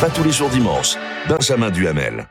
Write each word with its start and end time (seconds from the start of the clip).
Pas 0.00 0.08
tous 0.08 0.24
les 0.24 0.32
jours 0.32 0.48
dimanche, 0.48 0.94
Benjamin 1.28 1.68
Duhamel. 1.68 2.26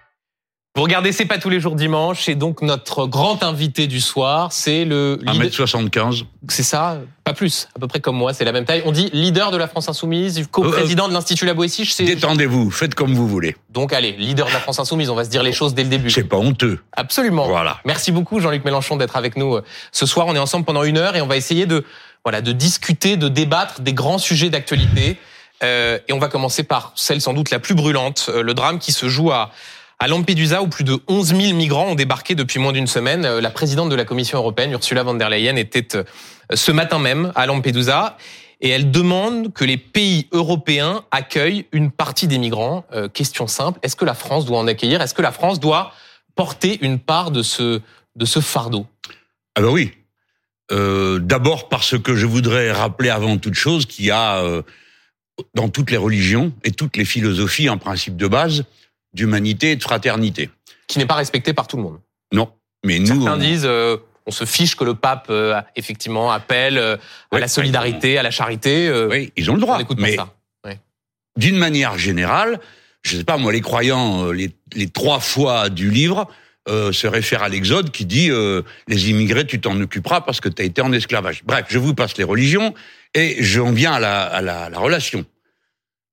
Vous 0.76 0.82
regardez 0.82 1.12
C'est 1.12 1.26
pas 1.26 1.38
tous 1.38 1.52
les 1.52 1.60
jours 1.60 1.76
dimanche 1.76 2.28
et 2.28 2.34
donc 2.34 2.64
notre 2.64 3.06
grand 3.06 3.44
invité 3.44 3.86
du 3.86 4.02
soir, 4.02 4.52
c'est 4.52 4.86
le... 4.86 5.20
1m75. 5.24 6.24
C'est 6.48 6.64
ça, 6.64 7.00
pas 7.24 7.34
plus, 7.34 7.68
à 7.76 7.80
peu 7.80 7.86
près 7.86 8.00
comme 8.00 8.16
moi, 8.16 8.34
c'est 8.34 8.44
la 8.44 8.54
même 8.54 8.66
taille. 8.66 8.82
On 8.86 8.92
dit 8.92 9.12
leader 9.14 9.52
de 9.52 9.58
la 9.58 9.68
France 9.68 9.88
Insoumise, 9.88 10.48
co-président 10.50 11.08
de 11.08 11.14
l'Institut 11.14 11.46
La 11.46 11.54
Boétie. 11.54 11.88
Détendez-vous, 12.00 12.72
faites 12.72 12.96
comme 12.96 13.14
vous 13.14 13.28
voulez. 13.28 13.56
Donc 13.70 13.94
allez, 13.94 14.14
leader 14.14 14.48
de 14.48 14.54
la 14.54 14.60
France 14.60 14.80
Insoumise, 14.80 15.12
on 15.12 15.16
va 15.16 15.26
se 15.26 15.30
dire 15.30 15.44
les 15.44 15.54
choses 15.54 15.76
dès 15.76 15.84
le 15.84 15.90
début. 15.90 16.10
C'est 16.10 16.24
pas 16.24 16.38
honteux. 16.38 16.80
Absolument. 16.94 17.46
Voilà. 17.46 17.78
Merci 17.86 18.12
beaucoup 18.12 18.40
Jean-Luc 18.40 18.66
Mélenchon 18.66 18.96
d'être 18.96 19.16
avec 19.16 19.38
nous 19.38 19.58
euh, 19.58 19.64
ce 19.92 20.08
soir. 20.08 20.26
On 20.26 20.36
est 20.36 20.40
ensemble 20.40 20.66
pendant 20.66 20.84
une 20.84 20.98
heure 20.98 21.16
et 21.16 21.22
on 21.22 21.28
va 21.28 21.38
essayer 21.38 21.68
de, 21.68 21.86
voilà, 22.26 22.42
de 22.42 22.52
discuter, 22.52 23.16
de 23.16 23.28
débattre 23.28 23.82
des 23.82 23.94
grands 23.94 24.18
sujets 24.18 24.50
d'actualité. 24.50 25.20
Euh, 25.64 26.00
et 26.08 26.14
on 26.14 26.20
va 26.20 26.28
commencer 26.28 26.64
par 26.64 26.94
celle 26.96 27.22
sans 27.22 27.34
doute 27.34 27.52
la 27.52 27.60
plus 27.60 27.76
brûlante, 27.76 28.30
euh, 28.30 28.42
le 28.42 28.54
drame 28.54 28.80
qui 28.80 28.92
se 28.92 29.10
joue 29.10 29.32
à 29.32 29.52
Lampedusa, 30.08 30.62
où 30.62 30.68
plus 30.68 30.86
de 30.86 30.98
11 31.08 31.36
000 31.36 31.54
migrants 31.54 31.88
ont 31.88 31.96
débarqué 31.96 32.36
depuis 32.36 32.60
moins 32.60 32.72
d'une 32.72 32.88
semaine, 32.88 33.26
euh, 33.26 33.42
la 33.42 33.50
présidente 33.50 33.90
de 33.90 33.96
la 33.96 34.06
Commission 34.06 34.38
européenne, 34.38 34.72
Ursula 34.72 35.04
von 35.04 35.16
der 35.16 35.30
Leyen, 35.30 35.58
était 35.58 35.88
ce 36.54 36.72
matin 36.72 37.00
même 37.00 37.32
à 37.36 37.46
Lampedusa 37.46 38.18
et 38.62 38.70
elle 38.70 38.92
demande 38.92 39.54
que 39.54 39.64
les 39.64 39.78
pays 39.78 40.28
européens 40.32 41.04
accueillent 41.12 41.66
une 41.72 41.92
partie 41.92 42.28
des 42.28 42.38
migrants. 42.38 42.84
Question 43.14 43.48
simple, 43.48 43.80
est-ce 43.84 43.96
que 43.96 44.04
la 44.04 44.14
France 44.14 44.46
doit 44.46 44.58
en 44.58 44.68
accueillir? 44.68 45.02
Est-ce 45.02 45.14
que 45.14 45.22
la 45.22 45.32
France 45.32 45.62
doit 45.62 45.94
porter 46.36 46.78
une 46.82 47.00
part 47.00 47.32
de 47.32 47.42
ce, 47.42 47.80
de 48.18 48.26
ce 48.26 48.42
fardeau? 48.42 48.86
Ah 49.56 49.62
ben 49.62 49.70
oui. 49.70 49.94
D'abord 50.70 51.70
parce 51.70 51.98
que 51.98 52.16
je 52.16 52.26
voudrais 52.26 52.74
rappeler 52.74 53.10
avant 53.10 53.38
toute 53.38 53.54
chose 53.54 53.86
qu'il 53.86 54.06
y 54.06 54.12
a 54.12 54.44
dans 55.54 55.70
toutes 55.70 55.92
les 55.92 55.98
religions 55.98 56.52
et 56.64 56.72
toutes 56.72 56.98
les 56.98 57.06
philosophies 57.06 57.68
un 57.68 57.78
principe 57.78 58.16
de 58.18 58.28
base 58.28 58.64
d'humanité 59.14 59.72
et 59.72 59.76
de 59.76 59.82
fraternité. 59.84 60.50
Qui 60.88 61.00
n'est 61.00 61.06
pas 61.06 61.16
respecté 61.16 61.54
par 61.54 61.68
tout 61.68 61.78
le 61.78 61.84
monde. 61.84 62.00
Non, 62.34 62.52
mais 62.86 63.00
nous... 63.00 63.08
Certains 63.24 63.38
disent, 63.38 63.66
euh, 63.66 63.98
on 64.26 64.32
se 64.32 64.46
fiche 64.46 64.76
que 64.76 64.84
le 64.84 64.94
pape, 64.94 65.28
euh, 65.30 65.60
effectivement, 65.76 66.32
appelle 66.32 66.78
euh, 66.78 66.96
à 66.96 67.00
Oui, 67.36 67.42
la 67.42 67.48
solidarité, 67.48 68.18
à 68.18 68.24
la 68.24 68.32
charité. 68.32 68.88
euh, 68.88 69.08
Oui, 69.10 69.32
ils 69.36 69.50
ont 69.50 69.56
le 69.56 69.62
droit. 69.62 69.80
on 69.80 69.96
mais 69.98 70.16
ça. 70.16 70.34
d'une 71.38 71.58
manière 71.58 71.98
générale, 71.98 72.60
je 73.02 73.18
sais 73.18 73.24
pas 73.24 73.38
moi, 73.38 73.52
les 73.52 73.62
croyants, 73.62 74.32
les, 74.32 74.52
les 74.74 74.90
trois 74.90 75.20
fois 75.20 75.70
du 75.70 75.90
livre 75.90 76.28
se 76.68 77.08
réfèrent 77.08 77.42
à 77.42 77.50
l'Exode 77.50 77.90
qui 77.90 78.06
dit 78.06 78.30
les 78.88 79.10
immigrés, 79.10 79.48
tu 79.48 79.60
t'en 79.60 79.80
occuperas 79.82 80.22
parce 80.22 80.40
que 80.40 80.50
tu 80.50 80.62
as 80.62 80.66
été 80.66 80.82
en 80.84 80.92
esclavage. 80.92 81.42
Bref, 81.44 81.66
je 81.70 81.80
vous 81.80 81.96
passe 81.96 82.16
les 82.18 82.24
religions 82.24 82.76
et 83.14 83.38
j'en 83.44 83.72
viens 83.72 83.94
à 83.94 84.00
la, 84.00 84.22
à 84.24 84.42
la, 84.42 84.70
la 84.70 84.80
relation. 84.80 85.26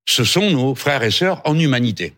Ce 0.08 0.24
sont 0.24 0.50
nos 0.50 0.74
frères 0.74 1.02
et 1.02 1.10
sœurs 1.10 1.40
en 1.44 1.58
humanité. 1.58 2.14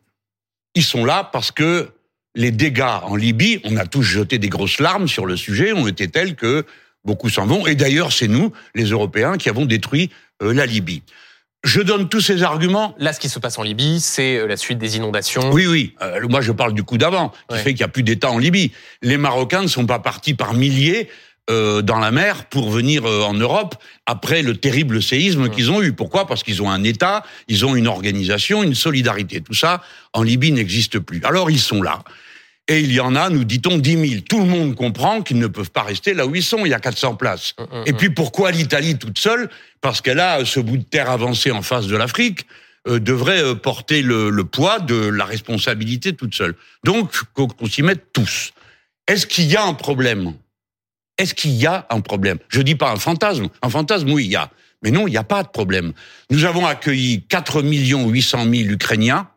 Ils 0.74 0.84
sont 0.84 1.04
là 1.04 1.28
parce 1.32 1.50
que 1.50 1.90
les 2.34 2.50
dégâts 2.50 2.82
en 3.02 3.16
Libye, 3.16 3.60
on 3.64 3.76
a 3.76 3.86
tous 3.86 4.02
jeté 4.02 4.38
des 4.38 4.48
grosses 4.48 4.78
larmes 4.78 5.08
sur 5.08 5.26
le 5.26 5.36
sujet, 5.36 5.72
ont 5.72 5.88
été 5.88 6.08
tels 6.08 6.36
que 6.36 6.64
beaucoup 7.04 7.30
s'en 7.30 7.46
vont. 7.46 7.66
Et 7.66 7.74
d'ailleurs, 7.74 8.12
c'est 8.12 8.28
nous, 8.28 8.52
les 8.74 8.84
Européens, 8.90 9.38
qui 9.38 9.48
avons 9.48 9.64
détruit 9.64 10.10
euh, 10.42 10.52
la 10.52 10.66
Libye. 10.66 11.02
Je 11.64 11.80
donne 11.80 12.08
tous 12.08 12.20
ces 12.20 12.44
arguments 12.44 12.94
Là, 12.98 13.12
ce 13.12 13.18
qui 13.18 13.28
se 13.28 13.40
passe 13.40 13.58
en 13.58 13.64
Libye, 13.64 13.98
c'est 13.98 14.36
euh, 14.36 14.46
la 14.46 14.56
suite 14.56 14.78
des 14.78 14.96
inondations. 14.96 15.50
oui, 15.50 15.66
oui. 15.66 15.94
Euh, 16.02 16.20
moi, 16.28 16.40
je 16.40 16.52
parle 16.52 16.72
du 16.74 16.84
coup 16.84 16.98
d'avant, 16.98 17.30
qui 17.48 17.54
Ouais. 17.56 17.58
fait 17.62 17.70
qu'il 17.70 17.78
n'y 17.80 17.84
a 17.84 17.88
plus 17.88 18.04
d'État 18.04 18.30
en 18.30 18.38
Libye. 18.38 18.70
Les 19.02 19.16
Marocains 19.16 19.62
ne 19.62 19.66
sont 19.66 19.86
pas 19.86 19.98
partis 19.98 20.34
par 20.34 20.54
milliers 20.54 21.08
euh, 21.50 21.82
dans 21.82 21.98
la 21.98 22.10
mer 22.10 22.44
pour 22.46 22.70
venir 22.70 23.06
euh, 23.06 23.22
en 23.22 23.34
Europe 23.34 23.74
après 24.06 24.42
le 24.42 24.56
terrible 24.56 25.02
séisme 25.02 25.48
qu'ils 25.48 25.70
ont 25.70 25.82
eu. 25.82 25.92
Pourquoi? 25.92 26.26
Parce 26.26 26.42
qu'ils 26.42 26.62
ont 26.62 26.70
un 26.70 26.84
État, 26.84 27.24
ils 27.48 27.64
ont 27.64 27.74
une 27.74 27.86
organisation, 27.86 28.62
une 28.62 28.74
solidarité. 28.74 29.40
Tout 29.40 29.54
ça, 29.54 29.82
en 30.12 30.22
Libye, 30.22 30.52
n'existe 30.52 30.98
plus. 30.98 31.20
Alors, 31.24 31.50
ils 31.50 31.60
sont 31.60 31.82
là. 31.82 32.02
Et 32.68 32.80
il 32.80 32.92
y 32.92 33.00
en 33.00 33.16
a, 33.16 33.30
nous 33.30 33.44
dit-on, 33.44 33.78
10 33.78 34.08
000. 34.08 34.20
Tout 34.28 34.40
le 34.40 34.44
monde 34.44 34.74
comprend 34.74 35.22
qu'ils 35.22 35.38
ne 35.38 35.46
peuvent 35.46 35.70
pas 35.70 35.82
rester 35.82 36.12
là 36.12 36.26
où 36.26 36.34
ils 36.34 36.42
sont. 36.42 36.66
Il 36.66 36.68
y 36.68 36.74
a 36.74 36.80
400 36.80 37.16
places. 37.16 37.54
Et 37.86 37.94
puis 37.94 38.10
pourquoi 38.10 38.50
l'Italie 38.50 38.98
toute 38.98 39.18
seule? 39.18 39.48
Parce 39.80 40.02
qu'elle 40.02 40.20
a 40.20 40.44
ce 40.44 40.60
bout 40.60 40.76
de 40.76 40.82
terre 40.82 41.08
avancé 41.08 41.50
en 41.50 41.62
face 41.62 41.86
de 41.86 41.96
l'Afrique, 41.96 42.46
euh, 42.86 42.98
devrait 43.00 43.42
euh, 43.42 43.54
porter 43.54 44.02
le, 44.02 44.28
le 44.28 44.44
poids 44.44 44.80
de 44.80 44.94
la 44.94 45.24
responsabilité 45.24 46.12
toute 46.12 46.34
seule. 46.34 46.54
Donc 46.84 47.10
qu'on 47.32 47.48
qu'on 47.48 47.66
s'y 47.66 47.82
mette 47.82 48.12
tous. 48.12 48.52
Est-ce 49.06 49.26
qu'il 49.26 49.46
y 49.46 49.56
a 49.56 49.64
un 49.64 49.74
problème? 49.74 50.34
Est-ce 51.18 51.34
qu'il 51.34 51.52
y 51.52 51.66
a 51.66 51.86
un 51.90 52.00
problème? 52.00 52.38
Je 52.48 52.62
dis 52.62 52.76
pas 52.76 52.90
un 52.90 52.96
fantasme. 52.96 53.48
Un 53.62 53.68
fantasme, 53.68 54.10
oui, 54.10 54.24
il 54.26 54.30
y 54.30 54.36
a. 54.36 54.50
Mais 54.82 54.90
non, 54.90 55.08
il 55.08 55.10
n'y 55.10 55.16
a 55.16 55.24
pas 55.24 55.42
de 55.42 55.48
problème. 55.48 55.92
Nous 56.30 56.44
avons 56.44 56.64
accueilli 56.64 57.24
4 57.28 57.62
800 57.62 58.44
000 58.44 58.52
Ukrainiens. 58.70 59.28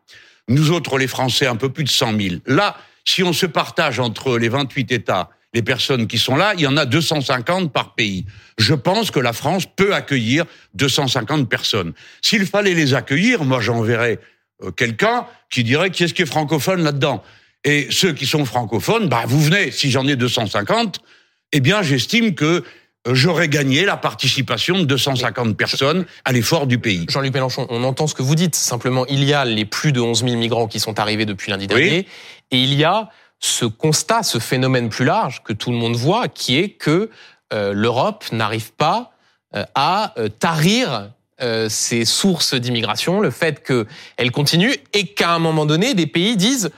Nous 0.48 0.70
autres, 0.70 0.98
les 0.98 1.08
Français, 1.08 1.46
un 1.46 1.56
peu 1.56 1.68
plus 1.68 1.84
de 1.84 1.88
100 1.88 2.18
000. 2.20 2.34
Là, 2.46 2.76
si 3.04 3.22
on 3.22 3.32
se 3.32 3.46
partage 3.46 3.98
entre 3.98 4.38
les 4.38 4.48
28 4.48 4.92
États 4.92 5.30
les 5.54 5.62
personnes 5.62 6.06
qui 6.06 6.18
sont 6.18 6.36
là, 6.36 6.54
il 6.54 6.60
y 6.60 6.66
en 6.66 6.76
a 6.76 6.86
250 6.86 7.72
par 7.72 7.94
pays. 7.94 8.24
Je 8.58 8.74
pense 8.74 9.10
que 9.10 9.20
la 9.20 9.32
France 9.32 9.66
peut 9.66 9.94
accueillir 9.94 10.46
250 10.74 11.48
personnes. 11.48 11.92
S'il 12.22 12.46
fallait 12.46 12.74
les 12.74 12.94
accueillir, 12.94 13.44
moi 13.44 13.60
j'enverrais 13.60 14.18
euh, 14.62 14.70
quelqu'un 14.70 15.26
qui 15.50 15.62
dirait 15.62 15.90
qui 15.90 16.04
est-ce 16.04 16.14
qui 16.14 16.22
est 16.22 16.26
francophone 16.26 16.82
là-dedans? 16.82 17.22
Et 17.64 17.88
ceux 17.90 18.12
qui 18.12 18.26
sont 18.26 18.44
francophones, 18.44 19.08
bah 19.08 19.24
vous 19.26 19.40
venez. 19.40 19.70
Si 19.70 19.90
j'en 19.90 20.06
ai 20.08 20.16
250, 20.16 21.00
eh 21.52 21.60
bien 21.60 21.82
j'estime 21.82 22.34
que 22.34 22.64
euh, 23.08 23.14
j'aurais 23.14 23.48
gagné 23.48 23.84
la 23.84 23.96
participation 23.96 24.78
de 24.78 24.84
250 24.84 25.56
personnes 25.56 26.06
à 26.24 26.32
l'effort 26.32 26.66
du 26.66 26.78
pays. 26.78 27.06
Jean-Luc 27.08 27.34
Mélenchon, 27.34 27.66
on 27.68 27.82
entend 27.84 28.06
ce 28.06 28.14
que 28.14 28.22
vous 28.22 28.34
dites. 28.36 28.54
Simplement, 28.54 29.06
il 29.06 29.24
y 29.24 29.32
a 29.32 29.44
les 29.44 29.64
plus 29.64 29.92
de 29.92 30.00
11 30.00 30.24
000 30.24 30.36
migrants 30.36 30.68
qui 30.68 30.78
sont 30.78 31.00
arrivés 31.00 31.26
depuis 31.26 31.50
lundi 31.50 31.66
dernier. 31.66 32.06
Et 32.50 32.62
il 32.62 32.74
y 32.74 32.84
a 32.84 33.10
ce 33.40 33.64
constat, 33.64 34.22
ce 34.22 34.38
phénomène 34.38 34.88
plus 34.88 35.04
large 35.04 35.42
que 35.42 35.52
tout 35.52 35.72
le 35.72 35.76
monde 35.76 35.96
voit, 35.96 36.28
qui 36.28 36.58
est 36.58 36.70
que 36.70 37.10
euh, 37.52 37.72
l'Europe 37.72 38.24
n'arrive 38.32 38.72
pas 38.72 39.12
euh, 39.54 39.64
à 39.74 40.14
tarir 40.38 41.10
euh, 41.42 41.68
ces 41.68 42.04
sources 42.04 42.54
d'immigration, 42.54 43.20
le 43.20 43.30
fait 43.30 43.64
qu'elles 43.64 44.30
continuent 44.30 44.76
et 44.92 45.06
qu'à 45.08 45.32
un 45.32 45.38
moment 45.38 45.66
donné, 45.66 45.94
des 45.94 46.06
pays 46.06 46.36
disent 46.36 46.70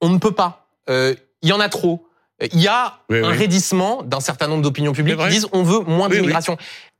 on 0.00 0.08
ne 0.10 0.18
peut 0.18 0.32
pas, 0.32 0.68
il 0.88 1.48
y 1.48 1.52
en 1.52 1.60
a 1.60 1.68
trop. 1.68 2.05
Il 2.52 2.60
y 2.60 2.68
a 2.68 3.00
Oui, 3.08 3.18
un 3.18 3.30
oui. 3.30 3.36
raidissement 3.36 4.02
d'un 4.02 4.20
certain 4.20 4.46
nombre 4.48 4.62
d'opinions 4.62 4.92
publiques 4.92 5.18
qui 5.18 5.28
disent 5.28 5.48
on 5.52 5.62
veut 5.62 5.80
moins 5.80 6.08
oui. 6.08 6.16
d'immigration. 6.16 6.56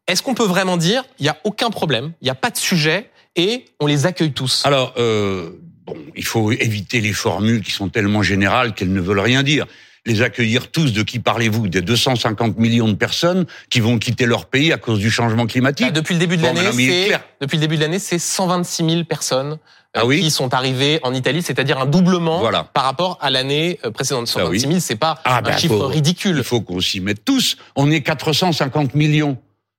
Est-ce 0.07 0.23
qu'on 0.23 0.35
peut 0.35 0.45
vraiment 0.47 0.77
dire 0.77 1.05
il 1.19 1.25
n'y 1.25 1.29
a 1.29 1.37
aucun 1.45 1.71
problème, 1.71 2.13
il 2.21 2.25
n'y 2.25 2.31
a 2.31 2.35
pas 2.35 2.51
de 2.51 2.57
sujet 2.57 3.11
et 3.35 3.65
on 3.81 3.87
les 3.87 4.07
accueille 4.07 4.33
tous? 4.33 4.63
Alors, 4.65 4.95
euh, 4.97 5.51
bon, 5.85 5.97
il 6.15 6.25
faut 6.25 6.53
éviter 6.53 7.01
les 7.01 7.13
formules 7.13 7.63
qui 7.63 7.73
sont 7.73 7.89
tellement 7.89 8.23
générales 8.23 8.73
qu'elles 8.75 8.93
ne 8.93 9.01
veulent 9.01 9.21
rien 9.21 9.43
dire. 9.43 9.67
Les 10.07 10.23
accueillir 10.23 10.71
tous, 10.71 10.93
de 10.93 11.03
qui 11.03 11.19
parlez-vous? 11.19 11.67
Des 11.69 11.81
250 11.83 12.59
millions 12.59 12.89
de 12.89 12.95
personnes 12.95 13.45
qui 13.71 13.81
vont 13.81 13.99
quitter 13.99 14.25
leur 14.25 14.47
pays 14.47 14.73
à 14.73 14.79
cause 14.79 15.01
du 15.01 15.11
changement 15.11 15.47
climatique? 15.47 15.87
Bah, 15.87 15.93
Depuis 15.93 16.15
le 16.15 16.21
début 16.21 16.37
de 16.37 16.43
Bon, 16.43 16.55
l'année, 16.55 17.07
clair. 17.07 17.25
depuis 17.41 17.57
le 17.57 17.61
début 17.63 17.77
de 17.77 17.81
l'année, 17.83 17.99
c'est 17.99 18.19
126 18.21 18.89
000 18.89 19.05
personnes 19.05 19.53
euh, 19.97 20.01
Ah 20.01 20.07
oui? 20.07 20.21
qui 20.21 20.31
sont 20.31 20.55
arrivées 20.55 21.01
en 21.03 21.13
Italie, 21.13 21.43
c'est-à-dire 21.43 21.79
un 21.81 21.87
doublement 21.87 22.39
Voilà. 22.39 22.63
par 22.65 22.85
rapport 22.85 23.19
à 23.21 23.31
l'année 23.31 23.81
euh, 23.85 23.91
précédente. 23.91 24.33
Ah 24.37 24.47
oui. 24.49 24.61
126 24.61 24.69
000, 24.69 24.81
c'est 24.81 24.95
pas 24.97 25.21
Ah, 25.25 25.39
un 25.39 25.43
ben, 25.43 25.57
chiffre 25.59 25.77
faut- 25.77 25.87
ridicule. 25.89 26.37
Il 26.39 26.45
faut 26.45 26.61
qu'on 26.61 26.81
s'y 26.81 27.01
mette 27.01 27.25
tous. 27.25 27.57
On 27.75 27.91
est 27.91 28.01
450 28.03 28.95
millions. 28.95 29.37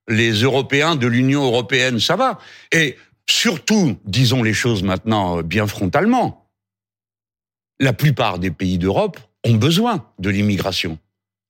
Les 0.08 0.32
Européens 0.32 0.94
de 0.96 1.06
l'Union 1.06 1.44
européenne, 1.44 2.00
ça 2.00 2.16
va. 2.16 2.38
Et 2.70 2.96
surtout, 3.30 3.96
disons 4.04 4.42
les 4.42 4.52
choses 4.54 4.82
maintenant 4.82 5.38
euh, 5.38 5.42
bien 5.42 5.66
frontalement, 5.66 6.50
la 7.80 7.92
plupart 7.94 8.38
des 8.38 8.50
pays 8.50 8.76
d'Europe 8.78 9.18
ont 9.44 9.54
besoin 9.54 10.06
de 10.18 10.30
l'immigration. 10.30 10.98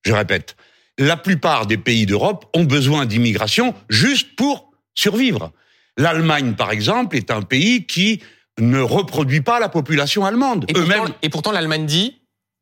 Je 0.05 0.13
répète, 0.13 0.57
la 0.99 1.17
plupart 1.17 1.67
des 1.67 1.79
pays 1.79 2.07
d'Europe 2.07 2.47
ont 2.55 2.65
besoin 2.65 3.07
d'immigration 3.07 3.75
juste 3.89 4.37
pour 4.37 4.73
survivre. 4.95 5.53
L'Allemagne, 5.97 6.55
par 6.55 6.71
exemple, 6.71 7.17
est 7.17 7.31
un 7.31 7.43
pays 7.43 7.87
qui 7.87 8.23
ne 8.61 8.81
reproduit 8.81 9.41
pas 9.41 9.61
la 9.61 9.69
population 9.69 10.25
allemande. 10.25 10.65
Et 10.69 10.73
pourtant, 10.73 10.87
Eux-mêmes, 10.87 11.15
et 11.23 11.29
pourtant, 11.29 11.53
l'Allemagne 11.53 11.87
dit 11.87 12.19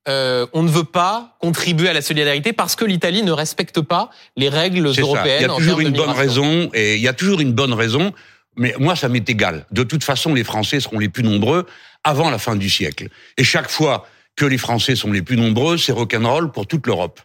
euh, 0.08 0.46
on 0.52 0.62
ne 0.62 0.69
veut 0.69 0.84
pas 0.84 1.37
contribuer 1.40 1.88
à 1.88 1.93
la 1.93 2.02
solidarité 2.02 2.52
parce 2.52 2.76
que 2.76 2.84
l'Italie 2.84 3.25
ne 3.25 3.32
respecte 3.32 3.81
pas 3.81 4.11
les 4.37 4.49
règles 4.49 4.94
ça. 4.94 5.00
européennes. 5.00 5.40
Il 5.40 5.49
y 5.49 5.50
a 5.50 5.56
toujours 5.56 5.81
une 5.81 5.93
bonne 5.93 6.11
raison, 6.11 6.70
et 6.75 6.94
il 6.94 7.02
y 7.02 7.08
a 7.08 7.12
toujours 7.12 7.40
une 7.40 7.52
bonne 7.52 7.72
raison. 7.72 8.12
Mais 8.56 8.75
moi, 8.79 8.96
ça 8.96 9.08
m'est 9.08 9.29
égal. 9.29 9.67
De 9.72 9.82
toute 9.82 10.05
façon, 10.05 10.32
les 10.32 10.44
Français 10.44 10.81
seront 10.81 10.99
les 10.99 11.08
plus 11.08 11.25
nombreux 11.25 11.67
avant 12.05 12.31
la 12.31 12.38
fin 12.38 12.56
du 12.56 12.70
siècle. 12.70 13.08
Et 13.37 13.44
chaque 13.44 13.69
fois 13.69 14.06
que 14.36 14.44
les 14.44 14.58
Français 14.58 14.94
sont 14.94 15.10
les 15.10 15.22
plus 15.22 15.36
nombreux, 15.36 15.78
c'est 15.78 15.92
rock'n'roll 15.92 16.52
pour 16.52 16.66
toute 16.66 16.86
l'Europe. 16.86 17.20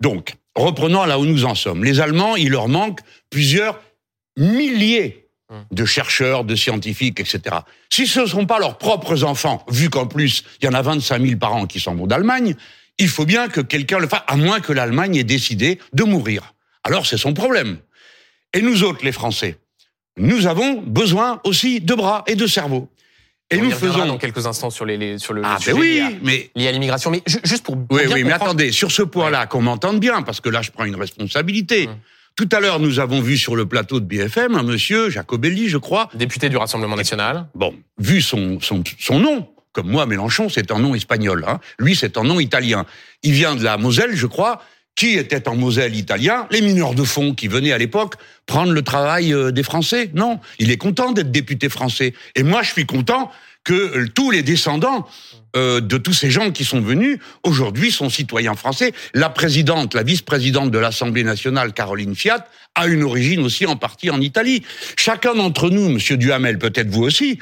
Donc, 0.00 0.34
reprenons 0.54 1.04
là 1.04 1.18
où 1.18 1.26
nous 1.26 1.44
en 1.44 1.54
sommes. 1.54 1.84
Les 1.84 2.00
Allemands, 2.00 2.36
il 2.36 2.50
leur 2.50 2.68
manque 2.68 3.00
plusieurs 3.30 3.80
milliers 4.36 5.28
de 5.70 5.84
chercheurs, 5.84 6.44
de 6.44 6.56
scientifiques, 6.56 7.20
etc. 7.20 7.56
Si 7.90 8.06
ce 8.06 8.20
ne 8.20 8.26
sont 8.26 8.46
pas 8.46 8.58
leurs 8.58 8.78
propres 8.78 9.24
enfants, 9.24 9.64
vu 9.70 9.90
qu'en 9.90 10.06
plus, 10.06 10.42
il 10.60 10.64
y 10.64 10.68
en 10.68 10.74
a 10.74 10.82
25 10.82 11.22
000 11.22 11.38
par 11.38 11.54
an 11.54 11.66
qui 11.66 11.80
s'en 11.80 11.94
vont 11.94 12.06
d'Allemagne, 12.06 12.56
il 12.98 13.08
faut 13.08 13.26
bien 13.26 13.48
que 13.48 13.60
quelqu'un 13.60 13.98
le 13.98 14.08
fasse, 14.08 14.22
à 14.26 14.36
moins 14.36 14.60
que 14.60 14.72
l'Allemagne 14.72 15.16
ait 15.16 15.24
décidé 15.24 15.78
de 15.92 16.04
mourir. 16.04 16.54
Alors 16.82 17.06
c'est 17.06 17.18
son 17.18 17.34
problème. 17.34 17.78
Et 18.52 18.62
nous 18.62 18.84
autres, 18.84 19.04
les 19.04 19.12
Français, 19.12 19.58
nous 20.16 20.46
avons 20.46 20.80
besoin 20.80 21.40
aussi 21.44 21.80
de 21.80 21.94
bras 21.94 22.24
et 22.26 22.36
de 22.36 22.46
cerveau. 22.46 22.88
Et 23.50 23.58
On 23.60 23.64
nous 23.64 23.70
faisons 23.72 24.06
dans 24.06 24.16
quelques 24.18 24.46
instants 24.46 24.70
sur 24.70 24.84
les, 24.86 24.96
les- 24.96 25.18
sur 25.18 25.32
le, 25.34 25.42
Ah 25.44 25.58
sujet 25.58 25.72
ben 25.72 25.78
oui, 25.80 25.94
lié, 25.96 26.00
à, 26.00 26.10
mais 26.22 26.50
lié 26.56 26.68
à 26.68 26.72
l'immigration. 26.72 27.10
Mais 27.10 27.22
ju- 27.26 27.40
juste 27.44 27.62
pour 27.64 27.76
Oui, 27.90 28.06
bien 28.06 28.14
oui, 28.14 28.24
mais 28.24 28.32
attendez, 28.32 28.72
sur 28.72 28.90
ce 28.90 29.02
point-là, 29.02 29.46
qu'on 29.46 29.60
m'entende 29.62 30.00
bien, 30.00 30.22
parce 30.22 30.40
que 30.40 30.48
là, 30.48 30.62
je 30.62 30.70
prends 30.70 30.84
une 30.84 30.96
responsabilité. 30.96 31.88
Hum. 31.88 31.96
Tout 32.36 32.48
à 32.52 32.58
l'heure, 32.60 32.80
nous 32.80 32.98
avons 32.98 33.20
vu 33.20 33.36
sur 33.38 33.54
le 33.54 33.64
plateau 33.66 34.00
de 34.00 34.06
BFM 34.06 34.54
un 34.56 34.62
monsieur, 34.64 35.08
Jacobelli, 35.10 35.68
je 35.68 35.78
crois. 35.78 36.08
député 36.14 36.48
du 36.48 36.56
Rassemblement 36.56 36.96
national. 36.96 37.46
Bon, 37.54 37.74
vu 37.98 38.20
son, 38.22 38.58
son, 38.60 38.82
son 38.98 39.20
nom, 39.20 39.48
comme 39.72 39.88
moi, 39.88 40.06
Mélenchon, 40.06 40.48
c'est 40.48 40.72
un 40.72 40.78
nom 40.80 40.94
espagnol. 40.94 41.44
Hein. 41.46 41.60
Lui, 41.78 41.94
c'est 41.94 42.16
un 42.16 42.24
nom 42.24 42.40
italien. 42.40 42.86
Il 43.22 43.32
vient 43.32 43.54
de 43.54 43.62
la 43.62 43.76
Moselle, 43.76 44.16
je 44.16 44.26
crois. 44.26 44.62
Qui 44.96 45.18
était 45.18 45.48
en 45.48 45.56
Moselle 45.56 45.96
italien 45.96 46.46
Les 46.50 46.60
mineurs 46.60 46.94
de 46.94 47.02
fonds 47.02 47.34
qui 47.34 47.48
venaient 47.48 47.72
à 47.72 47.78
l'époque 47.78 48.14
prendre 48.46 48.72
le 48.72 48.82
travail 48.82 49.32
euh, 49.32 49.50
des 49.50 49.64
Français. 49.64 50.10
Non, 50.14 50.38
il 50.58 50.70
est 50.70 50.76
content 50.76 51.12
d'être 51.12 51.32
député 51.32 51.68
français. 51.68 52.14
Et 52.36 52.44
moi, 52.44 52.62
je 52.62 52.70
suis 52.70 52.86
content 52.86 53.32
que 53.64 53.72
euh, 53.72 54.08
tous 54.14 54.30
les 54.30 54.42
descendants 54.42 55.08
euh, 55.56 55.80
de 55.80 55.98
tous 55.98 56.12
ces 56.12 56.30
gens 56.30 56.52
qui 56.52 56.64
sont 56.64 56.80
venus 56.80 57.18
aujourd'hui 57.42 57.90
sont 57.90 58.08
citoyens 58.08 58.54
français. 58.54 58.92
La 59.14 59.30
présidente, 59.30 59.94
la 59.94 60.04
vice-présidente 60.04 60.70
de 60.70 60.78
l'Assemblée 60.78 61.24
nationale, 61.24 61.72
Caroline 61.72 62.14
Fiat, 62.14 62.46
a 62.76 62.86
une 62.86 63.02
origine 63.02 63.40
aussi 63.40 63.66
en 63.66 63.76
partie 63.76 64.10
en 64.10 64.20
Italie. 64.20 64.62
Chacun 64.96 65.34
d'entre 65.34 65.70
nous, 65.70 65.88
Monsieur 65.88 66.16
Duhamel, 66.16 66.58
peut-être 66.58 66.88
vous 66.88 67.02
aussi, 67.02 67.38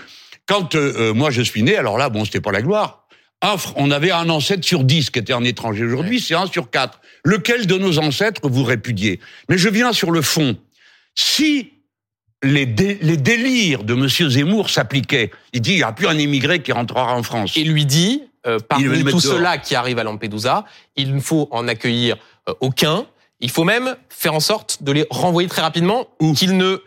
quand 0.47 0.75
moi 1.15 1.31
je 1.31 1.43
suis 1.43 1.63
né, 1.63 1.77
alors 1.77 1.97
là, 1.97 2.09
bon, 2.09 2.25
c'était 2.25 2.41
pas 2.41 2.53
la 2.53 2.63
gloire. 2.63 3.02
Fr- 3.43 3.73
on 3.77 3.91
avait 3.91 4.11
un 4.13 4.29
ancêtre 4.31 4.65
sur 4.65 4.85
dix 4.85 5.11
qui 5.11 5.19
était 5.19 5.33
un 5.33 5.45
étranger. 5.45 5.85
Aujourd'hui, 5.85 6.21
c'est 6.21 6.35
un 6.35 6.47
sur 6.47 6.71
quatre. 6.71 7.01
Lequel 7.25 7.67
de 7.67 7.77
nos 7.77 7.99
ancêtres 7.99 8.49
vous 8.49 8.65
répudiez? 8.65 9.21
Mais 9.49 9.59
je 9.59 9.69
viens 9.69 9.93
sur 9.93 10.11
le 10.11 10.23
fond. 10.23 10.57
Si 11.15 11.73
les, 12.43 12.67
dé- 12.67 12.99
les 13.03 13.17
délires 13.17 13.85
de 13.85 13.95
Monsieur 13.95 14.29
Zemmour 14.29 14.71
s'appliquaient, 14.71 15.31
il 15.53 15.61
dit 15.61 15.73
il 15.73 15.77
n'y 15.77 15.83
a 15.83 15.93
plus 15.93 16.07
un 16.07 16.19
émigré 16.19 16.63
qui 16.63 16.73
rentrera 16.73 17.15
en 17.15 17.23
France. 17.23 17.57
Et 17.57 17.65
lui 17.65 17.85
dit, 17.87 18.23
euh, 18.47 18.59
parmi 18.59 18.85
tous 19.05 19.21
ceux-là 19.21 19.59
qui 19.59 19.75
arrivent 19.75 19.99
à 19.99 20.05
Lampedusa, 20.05 20.65
il 20.97 21.15
ne 21.15 21.21
faut 21.21 21.49
en 21.51 21.69
accueillir 21.69 22.17
euh, 22.49 22.55
aucun. 22.61 23.07
Il 23.41 23.51
faut 23.51 23.65
même 23.65 23.97
faire 24.09 24.35
en 24.35 24.41
sorte 24.41 24.83
de 24.83 24.93
les 24.93 25.07
renvoyer 25.11 25.49
très 25.49 25.63
rapidement, 25.63 26.07
Où? 26.21 26.33
qu'ils 26.33 26.57
ne 26.57 26.79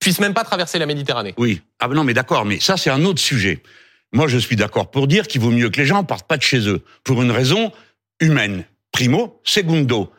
puissent 0.00 0.20
même 0.20 0.34
pas 0.34 0.44
traverser 0.44 0.78
la 0.78 0.86
Méditerranée. 0.86 1.34
Oui. 1.38 1.60
Ah 1.80 1.88
non, 1.88 2.04
mais 2.04 2.14
d'accord, 2.14 2.44
mais 2.44 2.60
ça 2.60 2.76
c'est 2.76 2.90
un 2.90 3.04
autre 3.04 3.20
sujet. 3.20 3.62
Moi, 4.12 4.26
je 4.26 4.38
suis 4.38 4.56
d'accord 4.56 4.90
pour 4.90 5.06
dire 5.06 5.26
qu'il 5.26 5.40
vaut 5.40 5.50
mieux 5.50 5.68
que 5.70 5.80
les 5.80 5.86
gens 5.86 6.02
partent 6.04 6.26
pas 6.26 6.38
de 6.38 6.42
chez 6.42 6.66
eux 6.68 6.82
pour 7.04 7.22
une 7.22 7.30
raison 7.30 7.72
humaine. 8.20 8.64
Primo, 8.90 9.40
segundo, 9.44 10.10